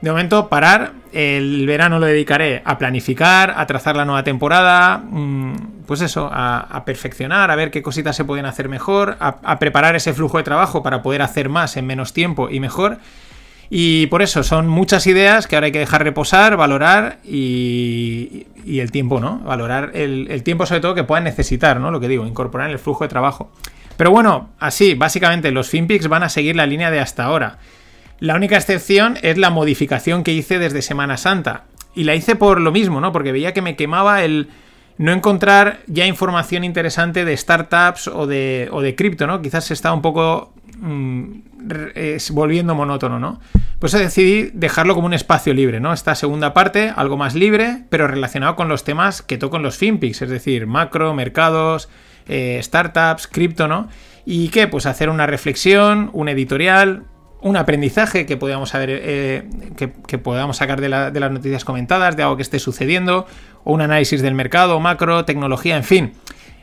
de 0.00 0.10
momento 0.10 0.48
parar, 0.48 0.92
el 1.12 1.66
verano 1.66 1.98
lo 1.98 2.06
dedicaré 2.06 2.62
a 2.64 2.78
planificar, 2.78 3.52
a 3.54 3.66
trazar 3.66 3.96
la 3.96 4.06
nueva 4.06 4.24
temporada, 4.24 4.96
mm, 4.98 5.84
pues 5.86 6.00
eso, 6.00 6.30
a, 6.32 6.60
a 6.60 6.84
perfeccionar, 6.86 7.50
a 7.50 7.56
ver 7.56 7.70
qué 7.70 7.82
cositas 7.82 8.16
se 8.16 8.24
pueden 8.24 8.46
hacer 8.46 8.70
mejor, 8.70 9.18
a, 9.20 9.36
a 9.42 9.58
preparar 9.58 9.94
ese 9.94 10.14
flujo 10.14 10.38
de 10.38 10.44
trabajo 10.44 10.82
para 10.82 11.02
poder 11.02 11.20
hacer 11.20 11.50
más 11.50 11.76
en 11.76 11.86
menos 11.86 12.14
tiempo 12.14 12.48
y 12.48 12.60
mejor. 12.60 12.98
Y 13.70 14.08
por 14.08 14.20
eso 14.20 14.42
son 14.42 14.66
muchas 14.66 15.06
ideas 15.06 15.46
que 15.46 15.54
ahora 15.54 15.66
hay 15.66 15.72
que 15.72 15.78
dejar 15.78 16.02
reposar, 16.02 16.56
valorar 16.56 17.20
y, 17.24 18.48
el 18.66 18.90
tiempo, 18.90 19.20
¿no? 19.20 19.38
Valorar 19.38 19.92
el, 19.94 20.26
el 20.28 20.42
tiempo 20.42 20.66
sobre 20.66 20.80
todo 20.80 20.94
que 20.94 21.04
puedan 21.04 21.24
necesitar, 21.24 21.78
¿no? 21.78 21.92
Lo 21.92 22.00
que 22.00 22.08
digo, 22.08 22.26
incorporar 22.26 22.66
en 22.66 22.72
el 22.72 22.78
flujo 22.80 23.04
de 23.04 23.08
trabajo. 23.08 23.52
Pero 23.96 24.10
bueno, 24.10 24.48
así, 24.58 24.94
básicamente 24.94 25.50
los 25.52 25.68
FinPix 25.68 26.08
van 26.08 26.24
a 26.24 26.28
seguir 26.28 26.56
la 26.56 26.66
línea 26.66 26.90
de 26.90 27.00
hasta 27.00 27.24
ahora. 27.24 27.58
La 28.18 28.34
única 28.34 28.56
excepción 28.56 29.18
es 29.22 29.38
la 29.38 29.50
modificación 29.50 30.24
que 30.24 30.32
hice 30.32 30.58
desde 30.58 30.82
Semana 30.82 31.16
Santa. 31.16 31.64
Y 31.94 32.04
la 32.04 32.14
hice 32.14 32.34
por 32.34 32.60
lo 32.60 32.72
mismo, 32.72 33.00
¿no? 33.00 33.12
Porque 33.12 33.30
veía 33.30 33.54
que 33.54 33.62
me 33.62 33.76
quemaba 33.76 34.22
el 34.24 34.48
no 34.98 35.12
encontrar 35.12 35.80
ya 35.86 36.06
información 36.06 36.62
interesante 36.62 37.24
de 37.24 37.36
startups 37.36 38.08
o 38.08 38.26
de, 38.26 38.68
o 38.70 38.82
de 38.82 38.94
cripto, 38.94 39.26
¿no? 39.26 39.40
Quizás 39.40 39.64
se 39.64 39.74
está 39.74 39.92
un 39.92 40.02
poco 40.02 40.52
mm, 40.78 41.24
volviendo 42.32 42.74
monótono, 42.74 43.18
¿no? 43.18 43.40
Pues 43.80 43.92
decidí 43.92 44.50
dejarlo 44.52 44.94
como 44.94 45.06
un 45.06 45.14
espacio 45.14 45.54
libre, 45.54 45.80
¿no? 45.80 45.92
Esta 45.92 46.14
segunda 46.14 46.52
parte, 46.52 46.92
algo 46.94 47.16
más 47.16 47.34
libre, 47.34 47.84
pero 47.88 48.06
relacionado 48.06 48.54
con 48.54 48.68
los 48.68 48.84
temas 48.84 49.22
que 49.22 49.38
toco 49.38 49.56
en 49.56 49.62
los 49.62 49.78
FinPix, 49.78 50.20
es 50.22 50.28
decir, 50.30 50.66
macro, 50.66 51.14
mercados, 51.14 51.88
eh, 52.28 52.60
startups, 52.62 53.26
cripto, 53.26 53.68
¿no? 53.68 53.88
¿Y 54.26 54.50
qué? 54.50 54.68
Pues 54.68 54.84
hacer 54.84 55.08
una 55.08 55.26
reflexión, 55.26 56.10
un 56.12 56.28
editorial, 56.28 57.04
un 57.40 57.56
aprendizaje 57.56 58.26
que 58.26 58.36
podamos, 58.36 58.74
haber, 58.74 58.90
eh, 59.02 59.48
que, 60.06 60.18
podamos 60.18 60.58
sacar 60.58 60.78
de, 60.82 60.90
la- 60.90 61.10
de 61.10 61.18
las 61.20 61.32
noticias 61.32 61.64
comentadas, 61.64 62.18
de 62.18 62.22
algo 62.22 62.36
que 62.36 62.42
esté 62.42 62.58
sucediendo, 62.58 63.26
o 63.64 63.72
un 63.72 63.80
análisis 63.80 64.20
del 64.20 64.34
mercado, 64.34 64.78
macro, 64.78 65.24
tecnología, 65.24 65.78
en 65.78 65.84
fin. 65.84 66.12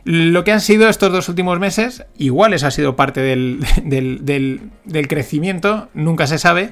Lo 0.04 0.44
que 0.44 0.52
han 0.52 0.62
sido 0.62 0.88
estos 0.88 1.12
dos 1.12 1.28
últimos 1.30 1.60
meses, 1.60 2.06
igual 2.20 2.54
eso 2.54 2.68
ha 2.68 2.72
sido 2.72 2.96
parte 2.96 3.22
del- 3.84 4.70
del 4.86 5.08
crecimiento, 5.08 5.90
nunca 5.96 6.28
se 6.28 6.38
sabe. 6.38 6.70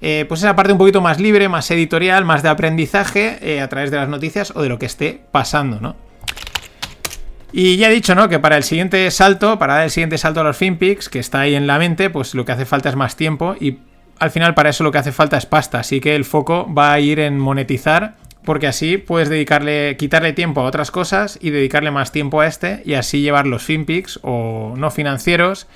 Eh, 0.00 0.24
pues 0.28 0.40
esa 0.40 0.54
parte 0.54 0.72
un 0.72 0.78
poquito 0.78 1.00
más 1.00 1.20
libre, 1.20 1.48
más 1.48 1.70
editorial, 1.70 2.24
más 2.24 2.42
de 2.42 2.48
aprendizaje 2.48 3.38
eh, 3.42 3.60
a 3.60 3.68
través 3.68 3.90
de 3.90 3.96
las 3.96 4.08
noticias 4.08 4.52
o 4.54 4.62
de 4.62 4.68
lo 4.68 4.78
que 4.78 4.86
esté 4.86 5.20
pasando, 5.32 5.80
¿no? 5.80 5.96
Y 7.50 7.76
ya 7.78 7.88
he 7.88 7.92
dicho, 7.92 8.14
¿no? 8.14 8.28
Que 8.28 8.38
para 8.38 8.56
el 8.56 8.62
siguiente 8.62 9.10
salto, 9.10 9.58
para 9.58 9.74
dar 9.74 9.84
el 9.84 9.90
siguiente 9.90 10.18
salto 10.18 10.40
a 10.40 10.44
los 10.44 10.56
FinPix, 10.56 11.08
que 11.08 11.18
está 11.18 11.40
ahí 11.40 11.54
en 11.54 11.66
la 11.66 11.78
mente, 11.78 12.10
pues 12.10 12.34
lo 12.34 12.44
que 12.44 12.52
hace 12.52 12.66
falta 12.66 12.90
es 12.90 12.96
más 12.96 13.16
tiempo 13.16 13.56
y 13.58 13.78
al 14.18 14.30
final 14.30 14.54
para 14.54 14.70
eso 14.70 14.84
lo 14.84 14.92
que 14.92 14.98
hace 14.98 15.12
falta 15.12 15.38
es 15.38 15.46
pasta. 15.46 15.80
Así 15.80 16.00
que 16.00 16.14
el 16.14 16.24
foco 16.24 16.72
va 16.72 16.92
a 16.92 17.00
ir 17.00 17.20
en 17.20 17.38
monetizar, 17.38 18.16
porque 18.44 18.66
así 18.66 18.98
puedes 18.98 19.28
dedicarle, 19.28 19.96
quitarle 19.96 20.32
tiempo 20.34 20.60
a 20.60 20.64
otras 20.64 20.90
cosas 20.90 21.38
y 21.40 21.50
dedicarle 21.50 21.90
más 21.90 22.12
tiempo 22.12 22.40
a 22.40 22.46
este 22.46 22.82
y 22.84 22.94
así 22.94 23.22
llevar 23.22 23.46
los 23.46 23.62
FinPix 23.62 24.20
o 24.22 24.74
no 24.76 24.90
financieros 24.90 25.66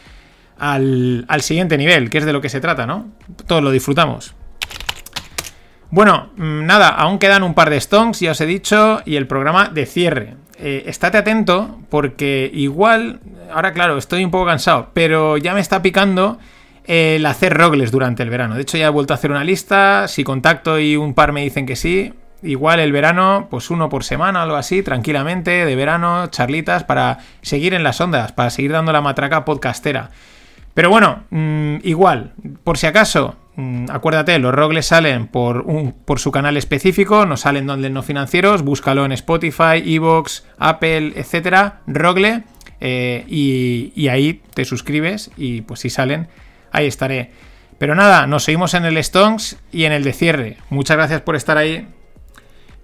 al, 0.62 1.24
al 1.26 1.43
siguiente 1.43 1.76
nivel, 1.76 2.09
que 2.09 2.18
es 2.18 2.24
de 2.24 2.32
lo 2.32 2.40
que 2.40 2.48
se 2.48 2.60
trata, 2.60 2.86
¿no? 2.86 3.09
Todos 3.47 3.64
lo 3.64 3.72
disfrutamos. 3.72 4.32
Bueno, 5.90 6.30
mm, 6.36 6.64
nada, 6.64 6.89
aún 6.89 7.18
quedan 7.18 7.43
un 7.43 7.55
par 7.55 7.68
de 7.68 7.80
stonks, 7.80 8.20
ya 8.20 8.30
os 8.30 8.40
he 8.40 8.47
dicho, 8.47 9.02
y 9.05 9.16
el 9.16 9.26
programa 9.26 9.68
de 9.68 9.86
cierre. 9.86 10.36
Eh, 10.59 10.84
estate 10.86 11.18
atento 11.18 11.80
porque 11.90 12.48
igual, 12.55 13.18
ahora 13.52 13.72
claro, 13.72 13.98
estoy 13.98 14.24
un 14.24 14.30
poco 14.30 14.47
cansado, 14.47 14.90
pero 14.94 15.36
ya 15.36 15.52
me 15.52 15.60
está 15.60 15.82
picando 15.82 16.39
el 16.84 17.26
hacer 17.26 17.55
rogles 17.55 17.90
durante 17.90 18.22
el 18.22 18.30
verano. 18.30 18.55
De 18.55 18.62
hecho, 18.62 18.78
ya 18.78 18.86
he 18.86 18.90
vuelto 18.90 19.14
a 19.14 19.16
hacer 19.16 19.32
una 19.32 19.43
lista, 19.43 20.06
si 20.06 20.22
contacto 20.22 20.78
y 20.78 20.94
un 20.94 21.14
par 21.14 21.32
me 21.32 21.43
dicen 21.43 21.66
que 21.66 21.74
sí, 21.74 22.14
igual 22.44 22.78
el 22.78 22.93
verano, 22.93 23.48
pues 23.51 23.68
uno 23.68 23.89
por 23.89 24.05
semana, 24.05 24.44
algo 24.44 24.56
así, 24.56 24.84
tranquilamente, 24.84 25.64
de 25.66 25.76
verano, 25.76 26.28
charlitas, 26.28 26.84
para 26.84 27.18
seguir 27.40 27.74
en 27.74 27.82
las 27.82 28.01
ondas, 28.01 28.30
para 28.30 28.51
seguir 28.51 28.70
dando 28.70 28.93
la 28.93 29.01
matraca 29.01 29.44
podcastera. 29.44 30.10
Pero 30.74 30.90
bueno, 30.90 31.24
mm, 31.31 31.77
igual, 31.82 32.32
por 32.65 32.78
si 32.78 32.86
acaso, 32.86 33.36
mm, 33.57 33.86
acuérdate, 33.90 34.39
los 34.39 34.55
rogles 34.55 34.86
salen 34.86 35.27
por, 35.27 35.65
su 36.16 36.32
canal 36.32 36.57
específico, 36.57 37.27
no 37.27 37.36
salen 37.36 37.66
donde 37.66 37.90
no 37.90 38.03
financieros, 38.03 38.62
búscalo 38.62 39.05
en 39.05 39.12
Spotify, 39.12 39.82
Evox, 39.85 40.44
Apple, 40.59 41.12
etcétera, 41.16 41.81
rogle, 41.86 42.44
eh, 42.81 43.24
y, 43.28 43.93
y 43.94 44.09
ahí 44.09 44.43
te 44.55 44.65
suscribes 44.65 45.31
y 45.36 45.61
pues 45.62 45.81
si 45.81 45.90
salen, 45.90 46.28
ahí 46.73 46.86
estaré. 46.86 47.31
Pero 47.78 47.94
nada, 47.94 48.27
nos 48.27 48.44
seguimos 48.44 48.74
en 48.74 48.85
el 48.85 49.03
Stonks 49.03 49.59
y 49.73 49.85
en 49.85 49.93
el 49.93 50.05
de 50.05 50.12
cierre. 50.12 50.57
Muchas 50.70 50.97
gracias 50.97 51.20
por 51.20 51.36
estar 51.36 51.59
ahí. 51.59 51.86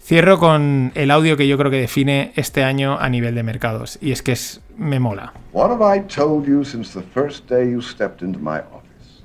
Cierro 0.03 0.39
con 0.39 0.91
el 0.95 1.11
audio 1.11 1.37
que 1.37 1.47
yo 1.47 1.59
creo 1.59 1.71
que 1.71 1.81
define 1.81 2.33
este 2.35 2.65
año 2.65 2.99
a 2.99 3.09
nivel 3.09 3.35
de 3.35 3.43
mercados, 3.43 3.99
y 4.01 4.13
es 4.13 4.23
que 4.23 4.33
es, 4.33 4.63
me 4.79 4.99
mola. 4.99 5.33
What 5.53 5.71
have 5.71 5.83
I 5.83 6.01
told 6.01 6.47
you 6.47 6.65
since 6.65 6.93
the 6.93 7.03
first 7.03 7.47
day 7.47 7.69
you 7.69 7.81
stepped 7.81 8.23
into 8.23 8.39
my 8.39 8.61
office? 8.61 9.23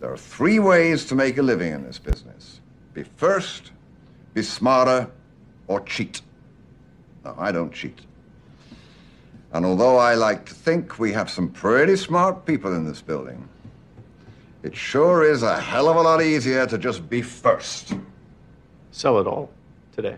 There 0.00 0.12
are 0.12 0.16
three 0.16 0.58
ways 0.58 1.04
to 1.06 1.14
make 1.14 1.38
a 1.38 1.42
living 1.42 1.72
in 1.72 1.84
this 1.84 1.98
business 1.98 2.60
be 2.94 3.04
first, 3.16 3.70
be 4.34 4.42
smarter, 4.42 5.10
or 5.66 5.80
cheat. 5.80 6.20
Now, 7.24 7.34
I 7.38 7.50
don't 7.50 7.72
cheat. 7.72 8.00
And 9.52 9.64
although 9.64 9.96
I 9.96 10.14
like 10.14 10.44
to 10.46 10.54
think 10.54 10.98
we 10.98 11.12
have 11.12 11.30
some 11.30 11.48
pretty 11.48 11.96
smart 11.96 12.44
people 12.44 12.74
in 12.74 12.84
this 12.84 13.00
building, 13.00 13.48
it 14.62 14.76
sure 14.76 15.24
is 15.24 15.42
a 15.42 15.58
hell 15.58 15.88
of 15.88 15.96
a 15.96 16.02
lot 16.02 16.22
easier 16.22 16.66
to 16.66 16.78
just 16.78 17.08
be 17.08 17.22
first. 17.22 17.94
Sell 18.90 19.18
it 19.18 19.26
all 19.26 19.50
today. 19.92 20.16